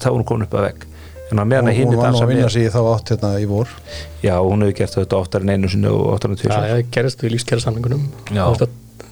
þá 0.00 0.08
er 0.08 0.16
hún 0.16 0.26
komin 0.28 0.48
upp 0.48 0.56
að 0.56 0.68
vegg 0.70 0.88
en 1.32 1.40
að 1.42 1.48
meðan 1.52 1.70
að 1.72 1.76
hinn 1.78 1.88
hún 1.88 1.96
var 1.96 2.04
nú 2.04 2.06
dansa 2.10 2.26
að 2.26 2.30
vinna 2.32 2.46
með 2.46 2.54
sig 2.56 2.66
í 2.68 2.70
þá 2.74 2.80
átt 2.92 3.12
hérna 3.14 3.32
í 3.40 3.48
vor. 3.50 3.72
Já, 4.22 4.34
hún 4.44 4.64
hefur 4.66 4.76
gert 4.82 4.96
þetta 4.98 5.18
oftar 5.18 5.44
en 5.46 5.52
einu 5.56 5.72
sinni 5.72 5.90
og 5.90 6.06
oftar 6.14 6.32
en 6.32 6.38
Það 6.38 6.44
tvisar 6.46 6.70
er 6.76 6.86
gerist 6.96 7.24
við 7.24 7.34
lífskjæra 7.36 7.64
samlingunum 7.66 8.06
Já. 8.36 8.44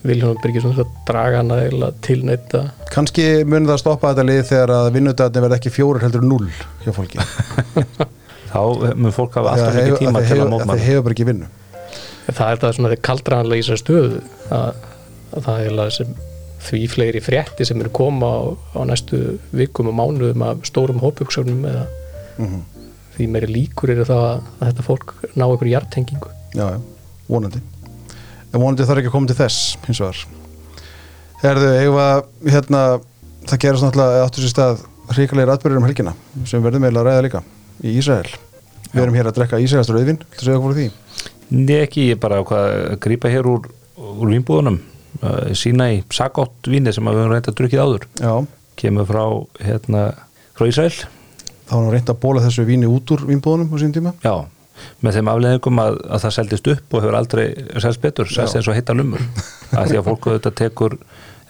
Viljón 0.01 0.39
Byrgisson 0.41 0.79
að 0.81 0.93
draga 1.09 1.41
hana 1.43 1.59
eða 1.67 1.91
tilneita. 2.01 2.61
Kannski 2.89 3.25
mun 3.45 3.67
það 3.69 3.81
stoppa 3.83 4.15
þetta 4.15 4.25
lið 4.31 4.39
þegar 4.49 4.73
að 4.79 4.87
vinnudagarnir 4.95 5.45
verða 5.45 5.59
ekki 5.61 5.73
fjórir 5.75 6.07
heldur 6.07 6.25
null 6.25 6.47
hjá 6.87 6.95
fólki. 6.97 7.21
Þá 8.51 8.61
mun 8.97 9.13
fólk 9.15 9.37
hafa 9.37 9.53
alltaf 9.53 9.77
mikið 9.77 9.99
tíma 10.01 10.23
að 10.23 10.25
til 10.25 10.25
að 10.25 10.31
hefur- 10.31 10.47
að 10.47 10.53
mótmála 10.55 10.79
þeir 10.81 10.89
hefur 10.89 11.05
bara 11.07 11.17
ekki 11.19 11.29
vinnu. 11.29 11.51
Það 12.31 12.47
er 12.55 12.63
það 12.65 12.75
svona 12.79 12.93
þegar 12.95 13.05
kaldranlega 13.11 13.61
í 13.61 13.67
þessar 13.67 13.83
stöðu 13.83 14.23
að, 14.57 14.81
að 15.37 15.45
það 15.47 15.53
er 15.61 15.69
eiginlega 15.69 15.95
sem 15.99 16.17
því 16.71 16.81
fleiri 16.95 17.23
frétti 17.25 17.67
sem 17.69 17.81
eru 17.85 17.93
koma 18.01 18.29
á, 18.33 18.41
á 18.77 18.81
næstu 18.89 19.21
vikum 19.57 19.93
og 19.93 19.97
mánuðum 20.01 20.43
af 20.49 20.65
stórum 20.69 21.01
hópuksjónum 21.05 21.63
eða 21.69 21.85
Mhm. 22.41 22.61
því 23.17 23.29
meiri 23.29 23.49
líkur 23.53 23.93
eru 23.93 24.07
það 24.09 24.23
að, 24.27 24.45
þetta 24.61 24.87
fólk 24.87 25.15
ná 25.37 25.45
einhverju 25.45 25.75
hjartengingu 25.75 26.31
já, 26.57 26.67
já, 26.73 26.79
vonandi. 27.29 27.61
En 28.51 28.61
vonandi 28.63 28.87
þarf 28.89 29.03
ekki 29.03 29.11
að 29.11 29.17
koma 29.17 29.31
til 29.31 29.37
þess 29.39 29.77
hins 29.87 30.01
vegar. 30.01 30.23
Herðu, 31.41 31.69
að 32.01 32.23
hérna, 32.55 32.81
það 33.49 33.63
gerast 33.65 33.85
náttúrulega 33.87 34.25
áttur 34.25 34.45
sér 34.45 34.55
stað 34.55 34.85
hrikalegir 35.11 35.53
atbyrður 35.55 35.81
um 35.81 35.89
helgina 35.89 36.15
sem 36.47 36.63
verðum 36.65 36.87
eiginlega 36.87 37.05
að 37.05 37.11
ræða 37.11 37.27
líka 37.27 37.43
í 37.83 37.95
Ísrael. 38.01 38.33
Við 38.91 39.03
erum 39.05 39.19
hér 39.19 39.31
að 39.31 39.37
drekka 39.39 39.61
til 40.25 40.41
að 40.41 40.47
segja 40.47 40.59
okkur 40.59 40.75
frá 40.75 40.81
því? 40.81 40.89
Nei 41.51 41.77
ekki, 41.81 42.09
ég 42.13 42.21
bara 42.23 42.41
hvað, 42.47 42.67
að 42.95 42.99
grípa 43.05 43.31
hér 43.31 43.49
úr, 43.51 43.71
úr 43.99 44.33
vínbúðunum. 44.33 44.81
Uh, 45.21 45.51
sína 45.59 45.91
í 45.93 46.03
sagott 46.15 46.69
víni 46.71 46.93
sem 46.95 47.05
við 47.05 47.19
höfum 47.19 47.33
reynd 47.35 47.49
að 47.51 47.57
drukkið 47.59 47.83
áður. 47.83 48.07
Já, 48.23 48.35
kemur 48.81 49.09
frá, 49.09 49.25
hérna, 49.67 50.05
frá 50.55 50.69
Ísrael 50.71 50.95
þá 51.71 51.77
var 51.77 51.85
nú 51.87 51.93
reynd 51.95 52.11
að 52.11 52.23
bóla 52.25 52.43
þessu 52.43 52.67
víni 52.67 52.91
út 52.91 53.15
úr 53.15 53.23
vínbúðunum 53.29 53.71
á 53.71 53.77
sín 53.79 53.95
tíma. 53.95 54.13
Já, 54.25 54.35
með 55.05 55.19
þeim 55.19 55.31
afleðingum 55.33 55.81
að, 55.83 56.01
að 56.09 56.25
það 56.25 56.35
seldist 56.37 56.71
upp 56.73 56.95
og 56.95 57.05
hefur 57.05 57.19
aldrei 57.19 57.45
selst 57.85 58.03
betur, 58.03 58.31
selst 58.31 58.59
eins 58.59 58.69
og 58.71 58.77
heita 58.77 58.97
lumur 58.97 59.23
að 59.71 59.87
því 59.93 60.01
að 60.01 60.09
fólk 60.09 60.29
þetta 60.35 60.53
tekur 60.61 60.97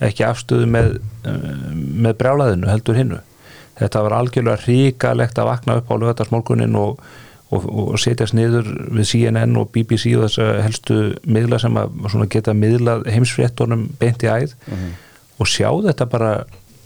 ekki 0.04 0.26
afstöðu 0.26 0.68
með, 0.70 0.92
uh, 1.28 1.72
með 1.74 2.16
brjálaðinu 2.20 2.70
heldur 2.70 2.98
hinnu 2.98 3.20
þetta 3.80 4.04
var 4.06 4.16
algjörlega 4.18 4.64
ríkalegt 4.66 5.40
að 5.40 5.50
vakna 5.50 5.78
upp 5.80 5.90
á 5.92 5.94
lögatarsmorgunin 6.02 6.78
og, 6.80 7.00
og, 7.54 7.66
og 7.66 8.00
setjast 8.02 8.36
niður 8.36 8.68
við 8.90 9.10
CNN 9.12 9.56
og 9.60 9.70
BBC 9.74 10.14
og 10.16 10.26
þess 10.26 10.42
að 10.44 10.62
helstu 10.66 10.98
miðla 11.24 11.60
sem 11.62 11.80
að 11.80 12.26
geta 12.32 12.56
miðlað 12.56 13.06
heimsfréttunum 13.14 13.88
beint 14.00 14.24
í 14.26 14.30
æð 14.30 14.56
og 15.40 15.48
sjá 15.48 15.68
þetta 15.86 16.08
bara 16.10 16.32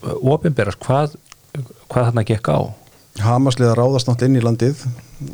ofinberast 0.04 0.82
hvað, 0.84 1.16
hvað 1.88 2.10
þarna 2.10 2.26
gekk 2.28 2.52
á 2.52 2.58
Hamasliða 3.22 3.74
ráðast 3.78 4.08
náttúrulega 4.08 4.30
inn 4.32 4.40
í 4.40 4.44
landið. 4.44 4.86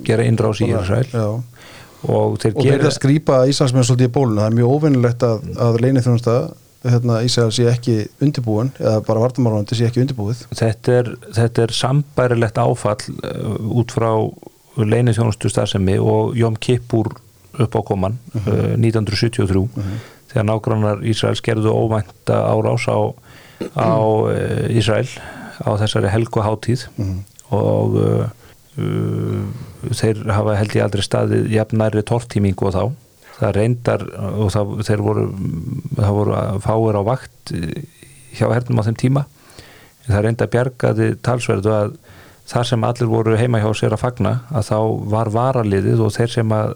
Gera 0.04 0.26
innrás 0.28 0.60
í 0.60 0.68
Ísrael. 0.68 1.08
og 2.08 2.36
þeir 2.40 2.54
og 2.54 2.64
verið 2.64 2.88
að 2.88 2.96
skrýpa 2.96 3.38
Ísraelsmenn 3.50 3.84
svolítið 3.84 4.08
í 4.08 4.12
bóluna 4.14 4.42
það 4.44 4.50
er 4.50 4.58
mjög 4.58 4.74
óvinnilegt 4.74 5.24
að, 5.26 5.48
að 5.60 5.78
leini 5.84 6.02
þjónusta 6.04 6.36
hérna, 6.84 7.18
Ísrael 7.26 7.52
sé 7.52 7.66
ekki 7.68 7.96
undirbúin 8.24 8.70
eða 8.80 9.00
bara 9.04 9.24
vartamárandi 9.24 9.76
sé 9.76 9.88
ekki 9.88 10.00
undirbúið. 10.04 10.44
Þetta 10.56 10.94
er, 10.96 11.10
þetta 11.36 11.66
er 11.66 11.74
sambærilegt 11.76 12.60
áfall 12.60 13.02
uh, 13.18 13.58
út 13.80 13.92
frá 13.92 14.12
leinið 14.80 15.18
þjónustu 15.18 15.50
starfsemi 15.52 15.98
og 16.00 16.38
Jóm 16.38 16.56
Kippur 16.60 17.12
upp 17.60 17.76
á 17.76 17.80
koman 17.84 18.16
uh, 18.38 18.76
1973 18.78 19.66
þegar 20.30 20.46
nágrannar 20.46 21.04
Ísraels 21.04 21.42
gerðu 21.44 21.74
óvænta 21.74 22.38
árás 22.48 22.86
á, 22.88 23.12
á 23.76 23.92
uh, 23.98 24.70
Ísrael 24.72 25.08
á 25.60 25.70
þessari 25.82 26.12
helgu 26.12 26.40
hátíð 26.40 26.86
og 27.56 27.96
uh, 28.00 28.26
uh, 28.80 29.90
þeir 29.90 30.24
hafa 30.30 30.56
held 30.58 30.76
ég 30.76 30.86
aldrei 30.86 31.04
staðið 31.06 31.50
jafnæri 31.54 32.04
tortímingu 32.06 32.70
og 32.70 32.76
þá. 32.76 32.84
Það 33.40 33.56
reyndar 33.56 34.06
og 34.36 34.50
það, 34.52 34.72
þeir 34.84 35.02
voru 35.04 35.26
það 35.96 36.16
voru 36.18 36.40
fáir 36.60 36.98
á 37.00 37.02
vakt 37.08 37.52
hjá 38.36 38.46
hernum 38.52 38.82
á 38.82 38.86
þeim 38.88 38.98
tíma. 39.00 39.26
Það 40.04 40.24
reyndar 40.26 40.50
bjargaði 40.52 41.14
talsverðu 41.24 41.72
að 41.72 41.94
þar 42.50 42.66
sem 42.66 42.84
allir 42.86 43.10
voru 43.10 43.36
heima 43.38 43.60
hjá 43.62 43.68
sér 43.78 43.94
að 43.94 44.02
fagna 44.02 44.32
að 44.50 44.70
þá 44.70 44.78
var 45.12 45.30
varaliðið 45.34 46.02
og 46.04 46.14
þeir 46.16 46.32
sem 46.34 46.54
að 46.54 46.72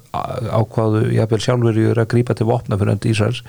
ákvaðu 0.55 1.01
jafnvel 1.17 1.41
sjálfur 1.43 2.03
að 2.03 2.11
grípa 2.13 2.37
til 2.39 2.49
vopna 2.49 2.79
fyrir 2.79 2.95
öndi 2.95 3.11
Ísraels 3.11 3.43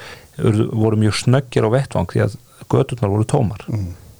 voru 0.73 0.99
mjög 1.01 1.19
snöggir 1.21 1.67
á 1.67 1.75
vettvang 1.75 2.09
því 2.11 2.23
að 2.25 2.39
göturnar 2.71 3.13
voru 3.13 3.27
tómar. 3.29 3.67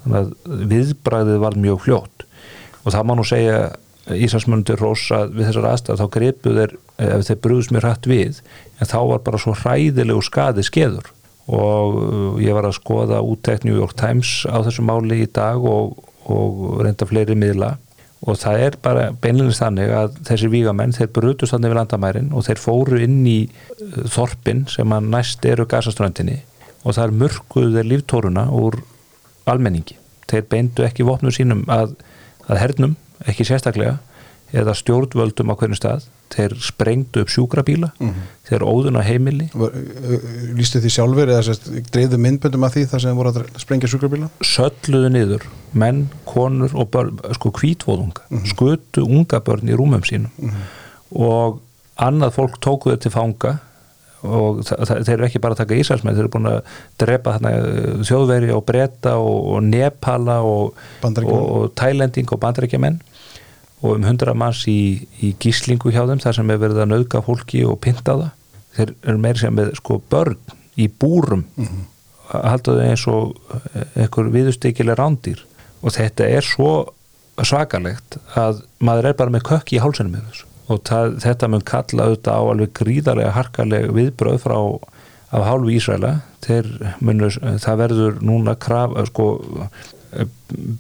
Þannig 0.04 0.20
að 0.20 0.68
viðbræðið 0.74 1.42
var 1.42 1.58
mjög 1.66 1.82
fljótt 1.88 2.25
og 2.86 2.94
það 2.94 3.10
má 3.10 3.18
nú 3.18 3.26
segja 3.28 3.60
Ísraelsmöndur 4.06 4.78
rosa 4.78 5.24
við 5.26 5.48
þessar 5.48 5.66
aðstæð 5.72 6.02
þá 6.02 6.10
gripu 6.14 6.52
þeir, 6.54 6.74
ef 7.02 7.24
þeir 7.26 7.40
brúðs 7.42 7.72
mér 7.74 7.88
hrætt 7.88 8.06
við 8.06 8.42
en 8.78 8.90
þá 8.92 9.00
var 9.10 9.24
bara 9.26 9.40
svo 9.42 9.56
hræðilegu 9.58 10.22
skadi 10.28 10.66
skeður. 10.66 11.10
Og 11.50 11.98
uh, 11.98 12.38
ég 12.42 12.54
var 12.58 12.68
að 12.70 12.78
skoða 12.78 13.24
úttekt 13.26 13.66
New 13.66 13.78
York 13.78 13.98
Times 13.98 14.44
á 14.46 14.62
þessu 14.66 14.86
máli 14.86 15.24
í 15.26 15.32
dag 15.34 15.66
og, 15.66 15.98
og 16.30 16.62
reynda 16.86 17.10
fleiri 17.10 17.38
miðla. 17.38 17.76
Og 18.26 18.38
það 18.42 18.62
er 18.68 18.78
bara 18.82 19.10
beinleginist 19.22 19.62
þannig 19.62 19.92
að 19.94 20.22
þessi 20.30 20.50
vígamenn 20.54 20.94
þeir 20.96 21.12
brutust 21.14 21.54
þannig 21.54 21.74
við 21.74 21.80
landamærin 21.82 22.32
og 22.34 22.46
þeir 22.48 22.62
fóru 22.62 23.02
inn 23.02 23.20
í 23.30 23.40
uh, 23.50 24.04
þorpin 24.06 24.68
sem 24.70 24.94
að 24.94 25.14
næst 25.18 25.46
eru 25.50 25.66
gasaströndinni 25.70 26.44
og 26.86 26.94
það 26.94 27.06
er 27.08 27.20
mörkuðu 27.24 27.78
þeir 27.80 27.90
líftóruna 27.90 28.50
úr 28.54 28.84
almenningi. 29.50 29.98
Þeir 30.30 30.46
beindu 30.50 30.86
ekki 30.86 31.06
vopnum 31.06 31.34
sínum 31.34 31.66
að, 31.74 31.96
að 32.50 32.62
hernum, 32.62 32.96
ekki 33.26 33.48
sérstaklega, 33.48 33.98
eða 34.56 34.76
stjórnvöldum 34.78 35.52
á 35.52 35.56
hvernig 35.58 35.80
stað. 35.80 36.06
Þeir 36.36 36.56
sprengdu 36.64 37.22
upp 37.24 37.32
sjúkrabíla, 37.32 37.92
þeir 38.48 38.64
óðun 38.66 38.98
á 39.00 39.04
heimili, 39.06 39.50
Lýstu 40.58 40.82
því 40.84 40.92
sjálfur 40.96 41.32
eða 41.32 41.56
dreifðu 41.94 42.20
myndböndum 42.22 42.66
að 42.68 42.78
því 42.78 42.86
þar 42.92 43.04
sem 43.04 43.20
voru 43.20 43.32
að 43.32 43.60
sprengja 43.62 43.90
sjúkrabíla? 43.92 44.30
Sölluðu 44.44 45.12
niður 45.14 45.46
menn, 45.76 46.06
konur 46.28 46.74
og 46.76 46.90
börn, 46.94 47.22
sko 47.38 47.52
kvítvóðunga, 47.56 48.26
skutu 48.52 49.06
unga 49.06 49.42
börn 49.46 49.70
í 49.70 49.78
rúmum 49.78 50.04
sínum. 50.08 50.34
Og 51.16 51.62
annað 52.02 52.36
fólk 52.40 52.60
tókuðu 52.64 53.00
til 53.06 53.14
fanga 53.14 53.58
og 54.24 54.62
þeir 54.66 55.16
eru 55.18 55.28
ekki 55.28 55.42
bara 55.44 55.56
að 55.56 55.64
taka 55.64 55.80
Ísraelsmenn, 55.80 56.16
þeir 56.16 56.26
eru 56.26 56.34
búin 56.34 56.50
að 56.50 56.78
drepa 57.02 57.36
þarna 57.36 57.52
eh, 57.60 57.90
þjóðveri 58.08 58.54
og 58.56 58.64
bretta 58.68 59.18
og, 59.22 59.60
Nepala 59.66 60.40
og, 60.46 60.72
og, 60.72 60.88
Bandaríkjamenn. 61.04 61.52
og 61.60 61.76
Tælending 61.76 62.32
og 63.86 63.98
um 64.00 64.06
hundra 64.08 64.34
manns 64.34 64.64
í, 64.72 65.06
í 65.22 65.34
gíslingu 65.42 65.92
hjá 65.94 66.06
þeim 66.08 66.22
þar 66.24 66.38
sem 66.40 66.52
er 66.52 66.62
verið 66.62 66.82
að 66.82 66.90
nauðga 66.90 67.22
fólki 67.26 67.62
og 67.68 67.78
pynta 67.84 68.16
það. 68.18 68.32
Þeir 68.76 68.94
eru 68.96 69.22
meiri 69.22 69.42
sem 69.44 69.54
með 69.56 69.76
sko 69.78 70.00
börn 70.10 70.56
í 70.82 70.88
búrum. 70.90 71.44
Að 72.34 72.48
halda 72.50 72.76
þau 72.80 72.86
eins 72.88 73.06
og 73.12 73.36
einhver 73.94 74.32
viðustykileg 74.34 74.98
rándýr. 74.98 75.44
Og 75.86 75.94
þetta 75.94 76.32
er 76.34 76.48
svo 76.48 76.72
svakalegt 77.44 78.18
að 78.40 78.64
maður 78.80 79.12
er 79.12 79.18
bara 79.20 79.36
með 79.36 79.46
kökki 79.52 79.78
í 79.78 79.84
hálsunum 79.84 80.16
með 80.16 80.30
þessu 80.32 80.55
og 80.66 80.82
það, 80.88 81.18
þetta 81.24 81.50
mun 81.52 81.66
kalla 81.66 82.10
auðvitað 82.10 82.40
á 82.40 82.44
alveg 82.52 82.76
gríðarlega 82.80 83.36
harkaleg 83.36 83.90
viðbröð 83.94 84.40
frá 84.42 84.58
af 85.36 85.46
hálfu 85.50 85.74
Ísraela. 85.76 86.14
Þeir 86.46 86.70
munu, 87.04 87.30
það 87.62 87.82
verður 87.82 88.20
núna 88.26 88.56
kraf, 88.62 88.96
sko 89.10 89.28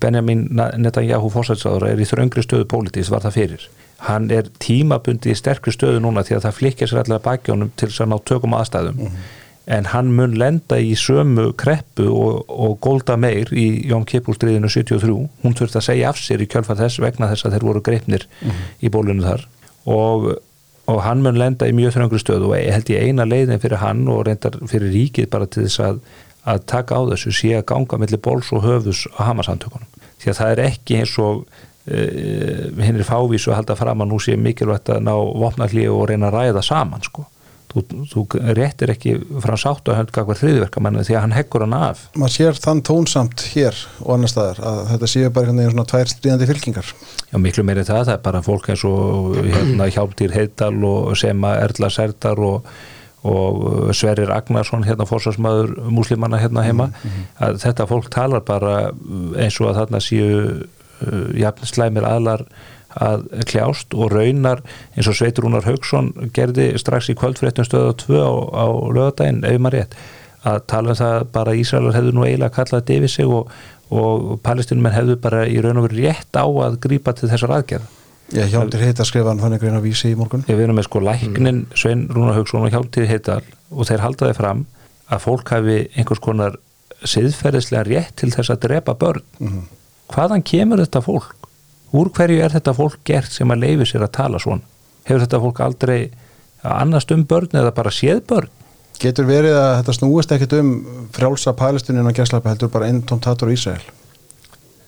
Benjamin 0.02 0.46
Netanyahu 0.80 1.32
fórsætsáður 1.34 1.90
er 1.90 2.02
í 2.02 2.08
þröngri 2.08 2.44
stöðu 2.46 2.68
pólitísk 2.72 3.12
var 3.12 3.26
það 3.26 3.40
fyrir. 3.40 3.66
Hann 4.06 4.30
er 4.32 4.48
tímabundi 4.62 5.34
í 5.34 5.40
sterkri 5.40 5.74
stöðu 5.74 6.04
núna 6.04 6.24
því 6.26 6.38
að 6.38 6.46
það 6.46 6.60
flikkja 6.60 6.88
sér 6.92 7.02
allega 7.02 7.26
bakjónum 7.26 7.74
til 7.76 7.90
þess 7.90 8.06
að 8.06 8.12
ná 8.12 8.16
tökum 8.30 8.56
aðstæðum. 8.56 9.02
En 9.76 9.88
hann 9.90 10.12
mun 10.14 10.36
lenda 10.38 10.78
í 10.78 10.92
sömu 11.00 11.48
kreppu 11.58 12.06
og, 12.14 12.44
og 12.54 12.78
Golda 12.86 13.16
Meir 13.18 13.50
í 13.50 13.66
Jóm 13.90 14.06
Kipúlstriðinu 14.06 14.70
73 14.70 15.16
hún 15.42 15.58
þurfti 15.58 15.82
að 15.82 15.88
segja 15.88 16.12
af 16.12 16.22
sér 16.22 16.44
í 16.46 16.50
kjölfa 16.52 16.78
þess 16.78 17.02
vegna 17.02 17.32
þess 17.32 17.48
að 17.48 17.58
þeir 17.58 17.68
voru 17.72 17.82
greipnir 17.88 18.28
í 18.78 18.94
bólinu 18.94 19.26
þar 19.26 19.48
og, 19.86 20.30
og 20.92 21.02
hann 21.06 21.22
mun 21.26 21.38
lenda 21.40 21.68
í 21.70 21.76
mjög 21.76 21.96
þröngri 21.96 22.22
stöðu 22.22 22.52
og 22.52 22.56
held 22.58 22.90
ég 22.94 23.10
eina 23.10 23.28
leiðin 23.28 23.62
fyrir 23.62 23.82
hann 23.84 24.06
og 24.12 24.26
reyndar 24.28 24.58
fyrir 24.70 24.94
ríkið 24.94 25.30
bara 25.34 25.50
til 25.50 25.66
þess 25.68 25.84
að, 25.86 26.02
að 26.46 26.66
taka 26.72 26.98
á 26.98 27.02
þessu 27.14 27.36
sé 27.36 27.54
að 27.60 27.68
ganga 27.74 28.02
mellir 28.02 28.22
bóls 28.22 28.52
og 28.56 28.66
höfus 28.66 29.06
á 29.18 29.30
hamasamtökunum 29.30 29.88
því 30.22 30.32
að 30.32 30.42
það 30.42 30.52
er 30.54 30.64
ekki 30.66 31.00
eins 31.02 31.16
og 31.22 31.46
uh, 31.46 32.82
hinn 32.82 33.00
er 33.00 33.08
fávís 33.08 33.48
og 33.50 33.58
halda 33.58 33.78
fram 33.78 34.04
að 34.06 34.12
nú 34.14 34.20
sé 34.24 34.38
mikilvægt 34.40 34.94
að 34.96 35.06
ná 35.06 35.14
vopnarlíu 35.16 35.94
og 35.94 36.10
reyna 36.10 36.32
að 36.32 36.40
ræða 36.40 36.66
saman 36.66 37.06
sko 37.06 37.28
þú, 37.76 38.06
þú 38.12 38.24
réttir 38.56 38.92
ekki 38.94 39.16
frá 39.44 39.56
sátt 39.60 39.90
og 39.92 39.98
hönd 39.98 40.12
hver 40.16 40.40
þriðverkamannu 40.40 41.04
því 41.06 41.18
að 41.18 41.24
hann 41.26 41.36
heggur 41.36 41.66
hann 41.66 41.76
af. 41.78 42.06
Maður 42.16 42.36
sér 42.36 42.60
þann 42.64 42.82
tónsamt 42.88 43.46
hér 43.52 43.80
og 44.04 44.16
annar 44.16 44.32
staðar 44.32 44.62
að 44.72 44.82
þetta 44.94 45.12
séu 45.12 45.30
bara 45.30 45.50
einhvern 45.50 45.62
veginn 45.62 45.76
svona 45.76 45.88
tvær 45.92 46.12
stríðandi 46.12 46.50
fylkingar. 46.52 46.92
Já, 47.32 47.38
miklu 47.42 47.66
meiri 47.68 47.86
það, 47.88 48.04
það 48.10 48.18
er 48.18 48.26
bara 48.28 48.44
fólk 48.46 48.70
eins 48.72 48.86
og 48.88 49.40
hérna, 49.42 49.90
Hjálpdýr 49.96 50.36
Heiddal 50.36 50.76
og 50.88 51.16
Sema 51.20 51.56
Erla 51.64 51.90
Serdar 51.94 52.44
og, 52.50 52.70
og 53.26 53.66
Sverrir 53.98 54.32
Agnarsson 54.36 54.86
hérna 54.88 55.08
fórsvarsmaður 55.10 55.76
múslimanna 55.92 56.40
hérna 56.44 56.64
heima. 56.66 56.92
Að 57.44 57.60
þetta 57.66 57.90
fólk 57.92 58.12
talar 58.14 58.46
bara 58.48 58.78
eins 59.36 59.60
og 59.60 59.72
að 59.72 59.82
þarna 59.82 60.04
séu 60.04 60.32
uh, 60.32 61.28
jafn 61.36 61.68
slæmir 61.68 62.08
aðlar 62.08 62.46
að 63.02 63.26
kljást 63.50 63.96
og 63.96 64.14
raunar 64.14 64.62
eins 64.96 65.10
og 65.12 65.18
Sveitur 65.18 65.46
Rúnar 65.46 65.68
Haugsson 65.68 66.14
gerði 66.36 66.72
strax 66.80 67.10
í 67.12 67.18
kvöldfréttum 67.20 67.68
á 67.68 67.91
tvö 68.00 68.22
á, 68.24 68.34
á 68.56 68.66
lögadaginn, 68.96 69.43
ef 69.43 69.60
maður 69.60 69.82
rétt 69.82 69.98
að 70.46 70.62
tala 70.70 70.93
um 70.93 71.00
það 71.00 71.28
bara 71.34 71.58
Ísraelar 71.58 71.98
hefðu 71.98 72.14
nú 72.16 72.26
eiginlega 72.26 72.54
kallað 72.56 72.84
þetta 72.84 72.98
yfir 73.00 73.14
sig 73.16 73.36
og, 73.38 73.52
og 73.89 74.39
palestinumenn 74.46 74.96
hefðu 74.96 75.20
bara 75.24 75.46
í 75.50 75.58
raun 75.64 75.82
og 75.82 75.88
verið 75.89 76.10
rétt 76.10 76.38
á 76.38 76.46
að 76.46 76.80
grípa 76.86 77.16
til 77.18 77.32
þessar 77.32 77.56
aðgerð 77.58 77.93
ég 78.34 78.50
hjálptir 78.50 78.82
heita 78.82 79.04
að 79.04 79.10
skrifa 79.12 79.30
hann 79.30 79.41
þannig 79.41 79.62
greina 79.62 79.82
vísi 79.84 80.10
í 80.10 80.18
morgun. 80.18 80.46
Ég 80.50 80.58
við 80.58 80.66
erum 80.66 80.80
með 80.80 80.88
sko 80.88 81.02
læknin 81.04 81.66
Svein 81.78 82.08
Rúnar 82.10 82.38
Haugsson 82.39 82.66
og 82.66 82.74
Hjálptíð 82.74 83.10
Heital 83.12 83.41
og 83.70 83.89
þeir 83.89 84.02
haldaði 84.02 84.38
fram 84.38 84.64
að 85.14 85.24
fólk 85.28 85.52
hafi 85.54 85.78
einhvers 85.93 86.24
konar 86.24 86.58
siðferðislega 87.06 87.86
rétt 87.86 88.16
til 88.18 88.32
þess 88.34 88.54
að 88.54 88.64
drepa 88.66 88.96
börn. 88.98 89.22
Hvaðan 90.10 90.46
kemur 90.46 90.82
þetta 90.82 91.04
fólk? 91.06 91.45
Úr 91.96 92.12
hverju 92.12 92.43
er 92.43 92.54
þetta 92.54 92.76
fólk 92.76 93.00
gert 93.08 93.32
sem 93.32 93.52
að 93.54 93.64
leifi 93.64 93.89
sér 93.91 94.06
að 94.08 94.16
tala 94.20 94.41
svona? 94.41 94.66
Hefur 95.08 95.24
þetta 95.24 95.41
fólk 95.43 95.62
aldrei 95.64 96.00
annast 96.66 97.12
um 97.14 97.24
börn 97.30 97.56
eða 97.56 97.74
bara 97.76 97.93
séð 97.93 98.24
börn? 98.30 98.54
getur 99.02 99.28
verið 99.28 99.58
að 99.58 99.70
þetta 99.80 99.96
snúist 99.98 100.34
ekkit 100.36 100.58
um 100.60 100.72
frjálsa 101.16 101.54
palestinina 101.58 102.12
og 102.12 102.18
gæslappi 102.18 102.52
heldur 102.52 102.72
bara 102.74 102.89
einn 102.89 103.04
tómt 103.08 103.28
hatur 103.30 103.52
á 103.52 103.56
Ísrael 103.56 103.86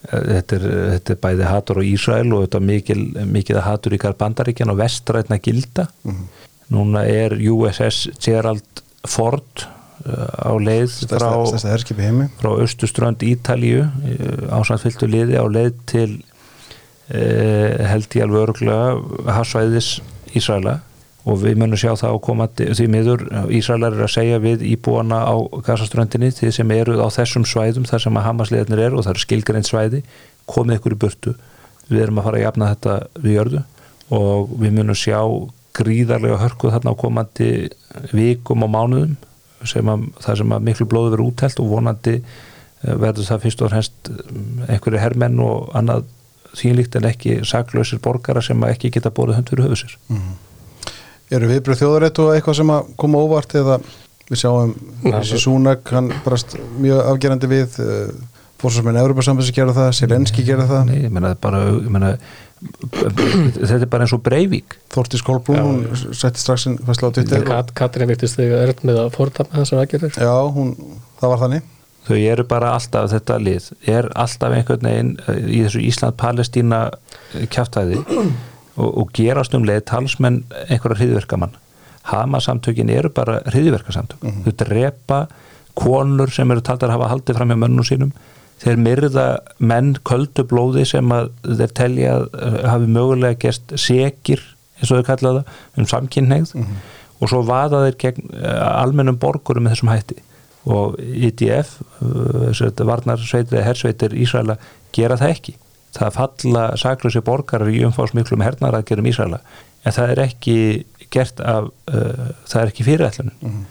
Þetta 0.08 0.56
er, 0.56 0.66
þetta 0.94 1.14
er 1.14 1.20
bæði 1.24 1.48
hatur 1.50 1.80
á 1.82 1.84
Ísrael 1.84 2.28
og 2.32 2.44
þetta 2.46 2.60
er 2.62 2.68
mikil, 2.68 3.00
mikið 3.28 3.58
hatur 3.66 3.96
í 3.98 4.00
Bandaríkjan 4.22 4.72
og 4.72 4.78
vestrætna 4.80 5.40
gilda 5.44 5.88
núna 6.72 7.04
er 7.10 7.36
USS 7.36 8.14
Gerald 8.24 8.84
Ford 9.08 9.66
uh, 10.06 10.48
á 10.48 10.54
leið 10.56 10.94
frá, 11.10 11.28
frá 12.40 12.52
Östuströnd 12.64 13.26
Ítalíu 13.26 13.88
ásandfylltu 14.54 15.10
liði 15.12 15.42
á 15.42 15.46
leið 15.50 15.84
til 15.90 16.10
held 17.08 18.16
ég 18.18 18.26
alveg 18.26 18.44
örgulega 18.50 19.34
hasvæðis 19.38 19.98
Ísraela. 20.36 20.82
Og 21.28 21.42
við 21.42 21.58
munum 21.60 21.80
sjá 21.80 21.92
það 22.00 22.14
á 22.16 22.24
komandi 22.24 22.66
því 22.72 22.86
miður 22.92 23.24
Ísraelar 23.52 23.98
er 23.98 24.06
að 24.06 24.14
segja 24.14 24.40
við 24.44 24.64
íbúana 24.70 25.20
á 25.28 25.36
gasaströndinni 25.66 26.32
því 26.36 26.54
sem 26.56 26.72
eru 26.72 26.96
á 27.04 27.08
þessum 27.12 27.44
svæðum 27.48 27.88
þar 27.88 28.04
sem 28.06 28.20
að 28.20 28.28
Hamasliðarnir 28.30 28.84
eru 28.86 29.00
og 29.00 29.08
það 29.08 29.14
eru 29.14 29.24
skilgreint 29.26 29.68
svæði 29.68 30.02
komið 30.48 30.80
ykkur 30.80 30.96
í 30.96 31.00
burtu. 31.04 31.36
Við 31.88 32.06
erum 32.06 32.22
að 32.22 32.30
fara 32.30 32.40
að 32.40 32.46
jafna 32.46 32.72
þetta 32.74 32.96
við 33.24 33.38
jörðu. 33.38 33.64
Og 34.16 34.54
við 34.64 34.76
munum 34.78 35.00
sjá 35.00 35.20
gríðarlega 35.78 36.42
hörkuð 36.42 36.76
þarna 36.78 36.94
á 36.96 37.02
komandi 37.02 37.50
vikum 38.16 38.64
og 38.66 38.72
mánuðum 38.74 39.18
sem 39.68 39.90
að, 39.90 40.06
það 40.24 40.40
sem 40.42 40.54
að 40.54 40.68
miklu 40.68 40.88
blóðu 40.90 41.14
verið 41.16 41.32
úttelt 41.32 41.62
og 41.62 41.72
vonandi 41.72 42.14
eh, 42.18 42.94
verður 42.94 43.28
það 43.28 43.44
fyrst 43.46 43.64
og 43.64 43.72
fremst 43.74 44.12
einhverju 44.68 45.02
hermenn 45.02 45.42
og 45.44 45.72
annað 45.78 46.06
þínlíkt 46.56 46.98
en 47.00 47.10
ekki 47.10 47.40
saklausir 47.48 48.02
borgara 48.04 48.44
sem 48.46 48.64
að 48.64 48.76
ekki 48.76 48.94
geta 48.96 49.12
bórið 49.14 49.40
hönd 49.40 49.52
fyrir 49.52 49.68
höfu 49.68 49.82
sér. 49.84 49.98
Eru 51.38 51.52
viðbröð 51.52 51.82
þjóðarétt 51.82 52.22
og 52.24 52.34
eitthvað 52.36 52.60
sem 52.62 52.72
að 52.72 52.92
koma 53.02 53.20
óvart 53.20 53.56
eða 53.60 53.82
við 54.28 54.42
sjáum 54.42 54.74
þessi 55.04 55.40
Súnak 55.44 55.92
hann 55.92 56.10
brast 56.24 56.56
mjög 56.80 57.04
afgerandi 57.12 57.52
við 57.52 57.78
fórsvarsmenn 58.58 59.00
Európa-sambansi 59.04 59.54
gera 59.54 59.76
það 59.76 59.92
Selenski 60.00 60.44
gera 60.48 60.66
það, 60.70 60.88
Nei, 60.90 61.00
ég 61.04 61.14
meina, 61.14 61.36
bara, 61.42 61.62
ég 61.76 61.92
meina 61.94 62.16
þetta 62.58 63.84
er 63.84 63.90
bara 63.92 64.08
eins 64.08 64.16
og 64.18 64.24
Breivik. 64.26 64.80
Þortís 64.94 65.22
Kolbrún 65.26 65.62
hún 65.62 66.14
setti 66.18 66.42
strax 66.42 66.66
inn 66.72 66.80
fæsla 66.88 67.12
á 67.12 67.16
Twitter. 67.16 67.46
Katrin 67.78 68.10
virtist 68.10 68.40
þig 68.40 68.56
öll 68.58 68.78
með 68.88 69.02
að 69.04 69.12
fordama 69.14 69.60
þessar 69.60 69.84
aðgerðir. 69.84 70.18
Já, 70.18 70.34
hún, 70.56 70.74
það 71.22 71.34
var 71.36 71.44
þannig 71.44 71.74
þau 72.08 72.18
eru 72.18 72.48
bara 72.48 72.74
alltaf 72.78 73.12
þetta 73.12 73.40
lið 73.44 73.72
er 73.90 74.10
alltaf 74.16 74.56
einhvern 74.56 74.90
veginn 74.90 75.14
eh, 75.28 75.42
í 75.60 75.64
þessu 75.66 75.84
Ísland-Palestína 75.90 76.82
kjáftæði 77.54 78.02
og, 78.82 78.90
og 78.90 79.14
gerast 79.18 79.56
um 79.58 79.68
leið 79.68 79.86
talsmenn 79.92 80.44
einhverja 80.68 81.02
hriðverkamann 81.04 81.58
Hama-samtökin 82.08 82.90
eru 82.94 83.12
bara 83.12 83.42
hriðverkasamtök 83.52 84.24
þau 84.46 84.54
drepa 84.62 85.22
konur 85.78 86.32
sem 86.34 86.52
eru 86.52 86.64
taldar 86.66 86.92
að 86.92 86.98
hafa 86.98 87.12
haldið 87.14 87.38
fram 87.38 87.54
hjá 87.54 87.60
mönnum 87.62 87.88
sínum. 87.88 88.14
Þeir 88.58 88.80
myrða 88.82 89.26
menn 89.60 89.94
köldu 90.08 90.46
blóði 90.50 90.86
sem 90.90 91.12
að 91.14 91.30
þeir 91.46 91.74
telja 91.78 92.14
að 92.16 92.24
uh, 92.34 92.56
hafi 92.72 92.88
mögulega 92.96 93.42
gerst 93.44 93.76
sekir 93.78 94.42
eins 94.80 94.94
og 94.94 95.02
þau 95.02 95.10
kallaða 95.12 95.44
um 95.78 95.90
samkynneigð 95.90 96.56
og 97.18 97.30
svo 97.30 97.44
vaða 97.46 97.84
þeir 97.86 98.00
gegn 98.02 98.34
almennum 98.46 99.18
borgurum 99.22 99.66
með 99.66 99.76
þessum 99.76 99.90
hætti 99.90 100.18
og 100.68 100.98
IDF 101.00 101.78
uh, 102.04 102.88
varnar 102.88 103.22
sveitir 103.24 103.60
eða 103.60 103.70
hersveitir 103.70 104.18
Ísraela 104.18 104.58
gera 104.96 105.18
það 105.20 105.34
ekki. 105.38 105.56
Það 105.98 106.14
falla 106.18 106.66
saklösi 106.78 107.24
borgarar 107.26 107.72
í 107.72 107.82
umfásmiklum 107.88 108.44
hernaraðgerum 108.46 109.08
Ísraela 109.10 109.40
en 109.88 109.96
það 109.96 110.14
er 110.14 110.24
ekki 110.28 110.58
gert 111.14 111.40
af 111.40 111.72
uh, 111.72 112.30
það 112.46 112.62
er 112.62 112.74
ekki 112.74 112.88
fyrirætlunum 112.88 113.66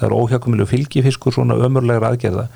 það 0.00 0.08
er 0.08 0.16
óhjákumilu 0.16 0.66
fylgifiskur 0.68 1.34
svona 1.36 1.58
ömurlegra 1.60 2.14
aðgerða 2.14 2.46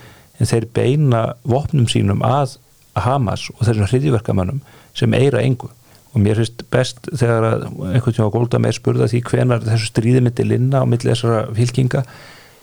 en 0.40 0.48
þeir 0.48 0.66
beina 0.74 1.24
vopnum 1.44 1.86
sínum 1.90 2.24
að 2.24 2.56
Hamas 3.04 3.48
og 3.52 3.64
þessum 3.66 3.88
hriðiverkamannum 3.90 4.60
sem 4.94 5.14
eira 5.18 5.42
engu. 5.42 5.68
Og 6.14 6.22
mér 6.22 6.38
finnst 6.38 6.62
best 6.70 7.08
þegar 7.10 7.46
að 7.48 7.64
einhvern 7.90 8.16
tíma 8.16 8.30
Golda 8.30 8.60
meir 8.62 8.76
spurða 8.76 9.08
því 9.10 9.20
hvenar 9.28 9.64
þessu 9.66 9.90
stríði 9.90 10.22
myndi 10.22 10.46
linna 10.46 10.82
á 10.82 10.84
milli 10.86 11.10
þessara 11.10 11.48
fylkinga 11.56 12.04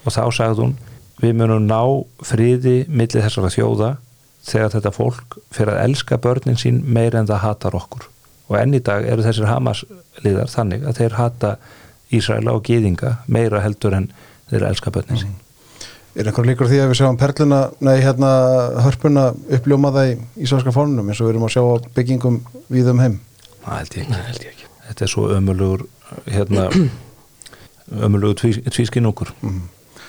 og 0.05 0.15
þá 0.15 0.23
sagði 0.31 0.65
hún 0.65 0.77
við 1.21 1.35
munum 1.37 1.67
ná 1.67 1.81
friði 2.25 2.85
milli 2.87 3.21
þessara 3.21 3.51
þjóða 3.53 3.91
þegar 4.45 4.73
þetta 4.75 4.93
fólk 4.95 5.37
fyrir 5.53 5.75
að 5.75 5.83
elska 5.85 6.17
börnin 6.21 6.59
sín 6.59 6.81
meir 6.85 7.15
en 7.17 7.29
það 7.29 7.43
hatar 7.45 7.77
okkur. 7.77 8.07
Og 8.49 8.57
enn 8.59 8.75
í 8.75 8.81
dag 8.83 9.05
eru 9.07 9.23
þessir 9.25 9.49
Hamas 9.49 9.83
liðar 10.25 10.49
þannig 10.51 10.83
að 10.87 10.97
þeir 11.01 11.17
hata 11.19 11.53
Ísraela 12.11 12.55
og 12.57 12.65
Gýðinga 12.67 13.15
meira 13.31 13.61
heldur 13.63 13.95
en 13.95 14.09
þeir 14.51 14.67
elska 14.71 14.91
börnin 14.91 15.21
sín. 15.21 15.35
Er 16.11 16.27
einhver 16.27 16.43
líkur 16.43 16.67
því 16.67 16.81
að 16.83 16.89
við 16.91 16.97
sjáum 16.99 17.19
perluna, 17.19 17.59
nei 17.79 18.01
hérna 18.03 18.31
hörpuna 18.83 19.29
uppljómaða 19.55 20.09
í 20.09 20.17
íslenska 20.43 20.73
fónunum 20.75 21.07
eins 21.07 21.21
og 21.21 21.29
við 21.29 21.37
erum 21.37 21.45
að 21.47 21.53
sjá 21.53 21.61
á 21.63 21.75
byggingum 21.95 22.41
við 22.67 22.89
um 22.91 22.99
heim? 22.99 23.21
það 23.63 23.77
held 23.77 23.95
ég 23.95 24.01
ekki. 24.01 24.11
Nei, 24.11 24.25
held 24.27 24.43
ég 24.43 24.55
ekki. 24.55 24.69
Þetta 24.87 25.05
er 25.05 25.11
svo 25.13 25.27
ömulugur 25.31 25.85
hérna, 26.27 26.65
ömulegu 28.07 28.39
tvís, 28.41 28.59
tvískinnungur 28.75 29.31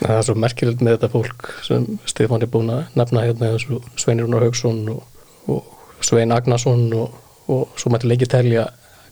Það 0.01 0.17
er 0.17 0.23
svo 0.27 0.35
merkilegt 0.35 0.81
með 0.83 0.97
þetta 0.97 1.13
fólk 1.13 1.51
sem 1.63 1.87
Stefán 2.11 2.43
er 2.43 2.51
búin 2.51 2.71
að 2.75 2.85
nefna 2.99 3.27
hérna 3.27 3.53
eins 3.53 3.67
og 3.71 3.85
Sveinir 3.97 4.27
Rúnar 4.27 4.47
Haugsson 4.47 4.89
og, 4.89 5.03
og 5.47 5.63
Svein 6.03 6.33
Agnarsson 6.35 6.89
og, 6.99 7.19
og 7.53 7.77
svo 7.79 7.93
mætti 7.93 8.11
lengi 8.11 8.27
telja 8.31 8.69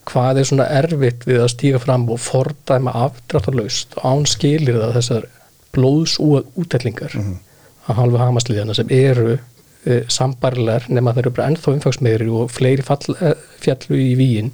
hvað 0.09 0.41
er 0.41 0.49
svona 0.49 0.67
erfitt 0.73 1.27
við 1.29 1.43
að 1.43 1.51
stíga 1.53 1.79
fram 1.81 2.07
og 2.11 2.19
fordæma 2.21 2.93
afdráttarlaust 3.05 3.95
án 4.01 4.25
skilir 4.29 4.79
það 4.81 4.97
þessar 4.97 5.27
blóðs 5.75 6.17
útællingar 6.19 7.15
mm 7.15 7.21
-hmm. 7.21 7.37
að 7.87 7.95
halvu 7.95 8.17
hamasliðana 8.17 8.73
sem 8.73 8.87
eru 8.89 9.37
e, 9.85 10.03
sambarlegar 10.07 10.85
nema 10.89 11.13
þeir 11.13 11.25
eru 11.25 11.35
bara 11.35 11.47
ennþá 11.47 11.73
umfangsmeðri 11.75 12.29
og 12.29 12.51
fleiri 12.51 12.81
fall, 12.81 13.15
e, 13.21 13.33
fjallu 13.59 13.95
í 13.95 14.15
víin 14.15 14.51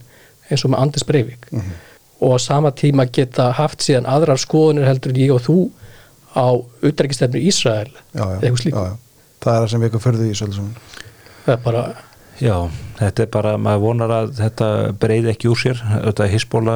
eins 0.49 0.65
og 0.65 0.71
með 0.71 0.79
Andis 0.81 1.03
Breivik 1.03 1.51
mm 1.51 1.59
-hmm. 1.59 1.73
og 2.19 2.35
á 2.35 2.37
sama 2.39 2.71
tíma 2.71 3.05
geta 3.05 3.51
haft 3.51 3.81
síðan 3.81 4.05
aðrar 4.05 4.37
skoðunir 4.37 4.85
heldur 4.85 5.17
ég 5.17 5.33
og 5.33 5.41
þú 5.41 5.69
á 6.37 6.47
utrækistefnu 6.85 7.41
Ísrael 7.49 7.89
eða 8.13 8.37
eitthvað 8.37 8.61
slík 8.63 8.77
það 8.77 9.53
er 9.53 9.63
það 9.63 9.71
sem 9.73 9.83
við 9.83 9.89
ekki 9.89 10.03
förðu 10.05 10.27
í 10.27 10.35
Ísrael 10.35 10.53
það 10.57 11.55
er 11.55 11.63
bara 11.65 11.87
Já, 12.37 12.67
þetta 12.99 13.23
er 13.23 13.29
bara, 13.33 13.51
maður 13.57 13.81
vonar 13.81 14.11
að 14.13 14.27
þetta 14.37 14.65
breyði 15.01 15.31
ekki 15.31 15.49
úr 15.49 15.57
sér, 15.57 15.79
þetta 16.03 16.27
hisbóla 16.29 16.75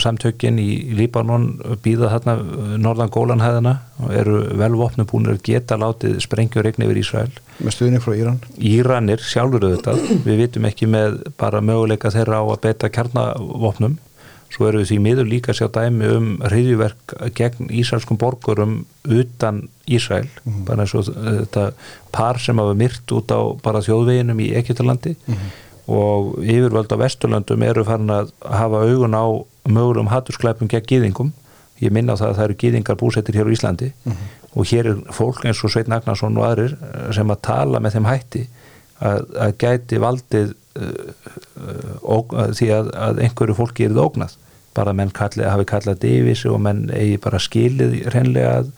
samtökin 0.00 0.56
í 0.60 0.94
Líbanon 0.96 1.44
býða 1.84 2.08
þarna 2.14 2.36
norðan 2.80 3.12
gólanhæðina 3.12 3.74
og 4.00 4.14
eru 4.16 4.38
velvopnu 4.56 5.04
búin 5.10 5.28
að 5.28 5.42
geta 5.50 5.76
látið 5.80 6.16
sprengjuregni 6.24 6.88
yfir 6.88 7.02
Ísrael. 7.02 7.34
Með 7.60 7.76
stuðning 7.76 8.04
frá 8.06 8.16
Íran? 8.16 8.40
Íranir 8.56 9.20
sjálfur 9.20 9.68
auðvitað, 9.68 10.00
við 10.24 10.42
vitum 10.46 10.70
ekki 10.70 10.88
með 10.88 11.20
bara 11.36 11.60
möguleika 11.60 12.14
þeirra 12.14 12.40
á 12.40 12.44
að 12.46 12.62
beta 12.64 12.92
kjarnavopnum 12.96 13.98
Svo 14.52 14.68
eru 14.68 14.80
við 14.80 14.90
því 14.92 14.98
miður 15.04 15.28
líka 15.30 15.52
að 15.52 15.58
sjá 15.58 15.66
dæmi 15.74 16.08
um 16.16 16.26
hriðjuverk 16.46 17.14
gegn 17.36 17.70
Ísraelskum 17.80 18.18
borgurum 18.20 18.76
utan 19.04 19.66
Ísrael, 19.86 20.28
mm 20.28 20.52
-hmm. 20.52 20.64
bara 20.66 20.82
eins 20.82 20.94
og 20.94 21.08
þetta 21.10 21.72
par 22.12 22.38
sem 22.38 22.58
hafa 22.58 22.74
myrt 22.74 23.12
út 23.12 23.30
á 23.30 23.40
bara 23.62 23.82
þjóðveginum 23.82 24.40
í 24.40 24.54
Ekkertalandi 24.54 25.16
mm 25.16 25.34
-hmm. 25.34 25.50
og 25.86 26.38
yfirvöld 26.42 26.92
á 26.94 26.96
Vesturlandum 27.02 27.62
eru 27.62 27.84
farin 27.84 28.10
að 28.10 28.30
hafa 28.42 28.82
augun 28.86 29.14
á 29.14 29.26
mögulegum 29.68 30.08
hattursklæpum 30.08 30.68
gegn 30.68 30.86
gýðingum. 30.86 31.32
Ég 31.80 31.90
minna 31.90 32.12
á 32.14 32.16
það 32.16 32.28
að 32.28 32.36
það 32.36 32.44
eru 32.44 32.60
gýðingar 32.62 32.96
búsettir 32.96 33.34
hér 33.34 33.46
á 33.46 33.54
Íslandi 33.54 33.92
mm 34.04 34.12
-hmm. 34.12 34.58
og 34.58 34.66
hér 34.66 34.86
er 34.86 34.96
fólk 35.12 35.44
eins 35.44 35.64
og 35.64 35.70
Sveit 35.70 35.88
Nagnarsson 35.88 36.38
og 36.38 36.44
aðrir 36.44 36.76
sem 37.12 37.30
að 37.30 37.40
tala 37.42 37.80
með 37.80 37.92
þeim 37.92 38.04
hætti 38.04 38.48
að, 39.00 39.20
að 39.36 39.52
gæti 39.58 39.98
valdið 39.98 40.54
og, 42.06 42.34
því 42.58 42.68
að, 42.76 42.90
að 43.06 43.22
einhverju 43.26 43.56
fólki 43.58 43.86
er 43.86 43.94
það 43.94 44.04
ógnað 44.06 44.36
bara 44.76 44.92
menn 44.96 45.12
kalli, 45.14 45.46
hafi 45.48 45.66
kallað 45.68 46.02
Davies 46.04 46.44
og 46.48 46.60
menn 46.64 46.86
eigi 46.92 47.16
bara 47.22 47.40
skilið 47.40 47.98
reynlega 48.12 48.60
að, 48.60 48.70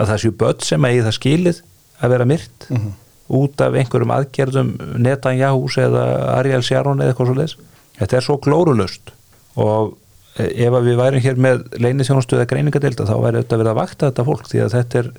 að 0.00 0.12
það 0.12 0.22
séu 0.24 0.36
börn 0.42 0.66
sem 0.66 0.88
eigi 0.88 1.06
það 1.06 1.18
skilið 1.18 1.62
að 2.02 2.14
vera 2.14 2.28
myrt 2.28 2.68
mm 2.68 2.76
-hmm. 2.76 2.92
út 3.40 3.64
af 3.64 3.74
einhverjum 3.78 4.14
aðgerðum 4.16 4.70
Netanyahu's 5.06 5.78
eða 5.78 6.04
Ariel 6.38 6.62
Sharon 6.62 7.00
eða 7.00 7.12
eitthvað 7.12 7.30
svo 7.30 7.36
leiðis. 7.38 7.56
Þetta 7.98 8.16
er 8.16 8.26
svo 8.26 8.38
glórulust 8.42 9.12
og 9.60 9.96
ef 10.40 10.76
við 10.86 10.96
værim 10.96 11.20
hér 11.20 11.36
með 11.36 11.66
leynisjónustu 11.76 12.38
eða 12.38 12.48
greiningadelta 12.48 13.04
þá 13.04 13.16
væri 13.20 13.42
þetta 13.42 13.58
vera 13.60 13.74
að 13.74 13.80
vakta 13.82 14.08
þetta 14.08 14.24
fólk 14.24 14.48
því 14.48 14.62
að 14.64 14.76
þetta 14.76 15.02
er, 15.02 15.10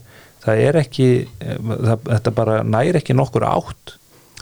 það 0.46 0.64
er 0.64 0.80
ekki 0.82 1.10
það, 1.54 2.00
þetta 2.10 2.34
bara 2.40 2.56
næri 2.66 2.98
ekki 2.98 3.18
nokkur 3.18 3.46
átt 3.46 3.94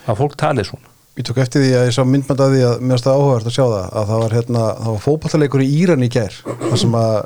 að 0.07 0.21
fólk 0.21 0.37
tali 0.39 0.63
svona 0.63 0.90
Ég 1.19 1.25
tók 1.27 1.41
eftir 1.43 1.65
því 1.65 1.71
að 1.75 1.87
ég 1.89 1.95
sá 1.95 2.03
myndband 2.07 2.41
að 2.41 2.53
því 2.55 2.61
að 2.69 2.83
mér 2.87 3.01
það 3.03 3.17
áhugavert 3.17 3.49
að 3.49 3.55
sjá 3.57 3.63
það 3.65 3.87
að 3.99 4.05
það 4.11 4.21
var, 4.21 4.35
hérna, 4.37 4.61
var 4.85 5.01
fókbaltaleikur 5.03 5.63
í 5.65 5.71
Íran 5.81 6.05
í 6.05 6.09
gær 6.11 6.37
þar 6.45 6.79
sem 6.79 6.95
að 6.95 7.17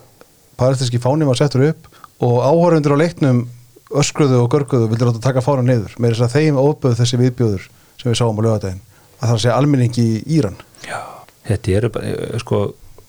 paristíski 0.57 1.01
fáni 1.03 1.27
var 1.27 1.37
settur 1.37 1.67
upp 1.67 1.89
og 2.25 2.39
áhörundur 2.41 2.95
á 2.97 3.01
leiknum 3.03 3.43
öskruðu 4.01 4.39
og 4.41 4.49
görguðu 4.55 4.89
vildi 4.89 5.05
láta 5.05 5.21
taka 5.21 5.43
fána 5.45 5.65
neyður 5.67 5.93
með 6.01 6.15
þess 6.15 6.25
að 6.25 6.37
þeim 6.39 6.57
óböðu 6.57 6.97
þessi 6.97 7.19
viðbjóður 7.21 7.67
sem 8.01 8.09
við 8.09 8.17
sáum 8.19 8.41
á 8.41 8.45
lögadaginn 8.47 8.81
að 9.19 9.29
það 9.29 9.41
sé 9.43 9.53
almenningi 9.53 10.05
í 10.05 10.23
Íran. 10.39 10.57
Já, 10.85 10.97
þetta 11.45 11.77
eru 11.77 11.91
bara, 11.93 12.41
sko 12.41 12.61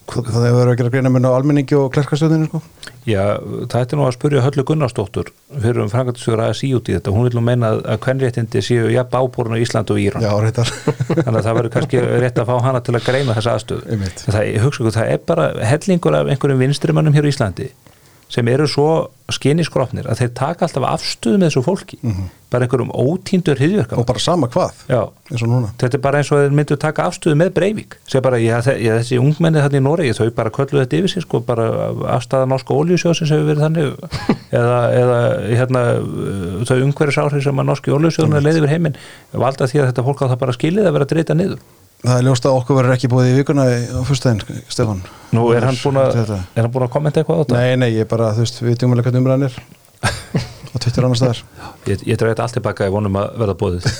Það 0.06 0.44
hefur 0.46 0.58
verið 0.60 0.70
að 0.70 0.78
gera 0.80 0.90
greina 0.94 1.10
með 1.10 1.26
almenningi 1.28 1.76
og 1.76 1.88
klerkastöðinu 1.94 2.46
sko? 2.48 2.60
Já, 3.06 3.22
það 3.70 3.80
ætti 3.80 3.98
nú 3.98 4.04
að 4.06 4.14
spurja 4.14 4.42
Höllu 4.44 4.64
Gunnarsdóttur 4.66 5.32
fyrir 5.50 5.82
um 5.82 5.90
frangatisögur 5.90 6.42
að 6.44 6.52
sí 6.60 6.70
út 6.78 6.90
í 6.90 6.94
þetta. 6.96 7.14
Hún 7.14 7.26
vil 7.26 7.38
nú 7.38 7.42
meina 7.46 7.72
að 7.78 8.00
hvernréttindi 8.06 8.62
séu 8.66 8.86
jafn 8.94 9.18
ábúrun 9.18 9.58
á 9.58 9.62
Ísland 9.62 9.90
og 9.94 10.00
Íran. 10.02 10.22
Já, 10.22 10.30
reyndar. 10.42 10.70
Þannig 11.10 11.40
að 11.40 11.48
það 11.48 11.58
verður 11.58 11.74
kannski 11.76 12.04
rétt 12.24 12.40
að 12.42 12.52
fá 12.52 12.56
hana 12.68 12.82
til 12.86 12.94
að 12.94 13.08
greina 13.10 13.36
þessa 13.38 13.56
aðstöðu. 13.58 14.00
Það, 14.26 14.70
það 14.86 15.12
er 15.16 15.20
bara 15.32 15.50
hellingur 15.74 16.18
af 16.20 16.32
einhverjum 16.34 16.64
vinstrimannum 16.66 17.18
hér 17.18 17.26
í 17.26 17.34
Íslandi 17.34 17.70
sem 18.32 18.48
eru 18.50 18.66
svo 18.70 18.88
skynisgrofnir 19.32 20.06
að 20.06 20.20
þeir 20.20 20.32
taka 20.38 20.66
alltaf 20.66 20.84
afstöðu 20.86 21.38
með 21.40 21.48
þessu 21.48 21.62
fólki. 21.66 21.98
Mm 22.02 22.12
-hmm. 22.12 22.34
bara 22.50 22.66
einhverjum 22.66 22.92
ótíndur 22.94 23.58
hriðjörgam 23.58 23.98
og 23.98 24.06
bara 24.06 24.22
sama 24.22 24.46
hvað 24.46 24.74
þetta 25.78 25.96
er 25.98 26.02
bara 26.02 26.18
eins 26.18 26.30
og 26.30 26.42
þeir 26.42 26.54
myndu 26.54 26.76
taka 26.76 27.06
afstöðu 27.10 27.34
með 27.34 27.50
Breivik. 27.54 27.96
Bara, 28.22 28.38
ég, 28.38 28.68
ég, 28.78 28.92
þessi 29.00 29.18
ungmenni 29.18 29.62
þarna 29.62 29.80
í 29.80 29.82
Noregi 29.82 30.14
þau 30.14 30.30
bara 30.30 30.50
kölluðu 30.50 30.84
þetta 30.84 30.96
yfir 31.00 31.10
sig 31.10 31.22
sko, 31.22 31.40
bara 31.40 31.66
afstæða 32.16 32.46
norska 32.46 32.74
óljusjósins 32.74 33.30
hefur 33.34 33.50
verið 33.50 33.64
þannig. 33.66 33.94
Eða, 34.56 34.78
eða 34.94 35.18
hérna, 35.58 35.80
þau 36.66 36.78
ungverðis 36.86 37.18
áhrif 37.18 37.42
sem 37.42 37.58
að 37.58 37.66
norski 37.66 37.90
óljusjóðunar 37.90 38.46
leiði 38.46 38.62
yfir 38.62 38.70
heiminn 38.70 39.00
valda 39.32 39.66
því 39.66 39.82
að 39.82 39.90
þetta 39.90 40.06
fólk 40.06 40.22
á 40.22 40.30
það 40.30 40.38
bara 40.38 40.54
skilið 40.54 40.86
að 40.86 40.94
vera 40.94 41.06
að 41.08 41.12
dreita 41.12 41.34
niður 41.34 41.58
Það 42.04 42.18
er 42.18 42.26
ljóst 42.26 42.46
að 42.46 42.56
okkur 42.58 42.76
verður 42.76 42.94
ekki 42.96 43.08
búið 43.10 43.30
í 43.30 43.36
vikuna 43.38 43.64
á 43.66 44.00
fyrstæðin, 44.06 44.60
Stefan. 44.68 45.00
Nú, 45.34 45.46
er 45.56 45.64
hann 45.64 45.78
búin 45.80 45.98
að, 46.02 46.18
hann 46.54 46.68
búin 46.74 46.84
að 46.86 46.92
kommenta 46.92 47.22
eitthvað 47.22 47.40
á 47.40 47.42
þetta? 47.42 47.56
Nei, 47.62 47.78
nei, 47.80 47.88
ég 47.96 48.10
bara, 48.10 48.28
þú 48.36 48.44
veist, 48.44 48.60
við 48.60 48.74
veitum 48.74 48.94
alveg 48.94 49.08
hvernig 49.08 49.24
umræðan 49.24 49.46
er 49.48 49.56
og 50.76 50.84
tvittir 50.84 51.08
annars 51.08 51.24
þar. 51.24 51.42
Ég, 51.88 52.04
ég 52.04 52.20
dref 52.20 52.34
þetta 52.34 52.46
allt 52.46 52.56
tilbaka, 52.58 52.86
ég 52.90 52.94
vonum 52.94 53.18
að 53.22 53.40
verða 53.40 53.58
búið. 53.64 53.90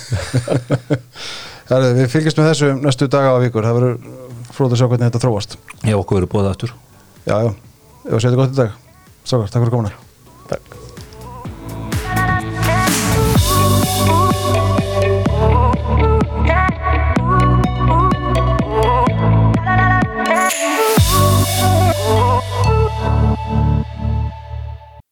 við 1.99 2.09
fylgjast 2.12 2.40
með 2.40 2.51
þessu 2.53 2.72
næstu 2.84 3.11
daga 3.16 3.32
á 3.32 3.42
vikur, 3.42 3.66
það 3.66 3.80
verður 3.80 4.01
fróð 4.53 4.76
að 4.76 4.82
sjá 4.82 4.90
hvernig 4.92 5.09
þetta 5.09 5.24
þróast. 5.24 5.61
Já, 5.80 5.97
okkur 5.97 6.20
verður 6.20 6.34
búið 6.36 6.51
aftur. 6.53 6.76
Já, 7.24 7.38
já, 7.49 7.55
var 8.07 8.18
að 8.20 8.26
setja 8.28 8.42
gott 8.42 8.53
í 8.53 8.61
dag. 8.61 8.82
Sákar, 9.24 9.49
takk 9.49 9.64
fyrir 9.64 9.78
komuna. 9.80 10.05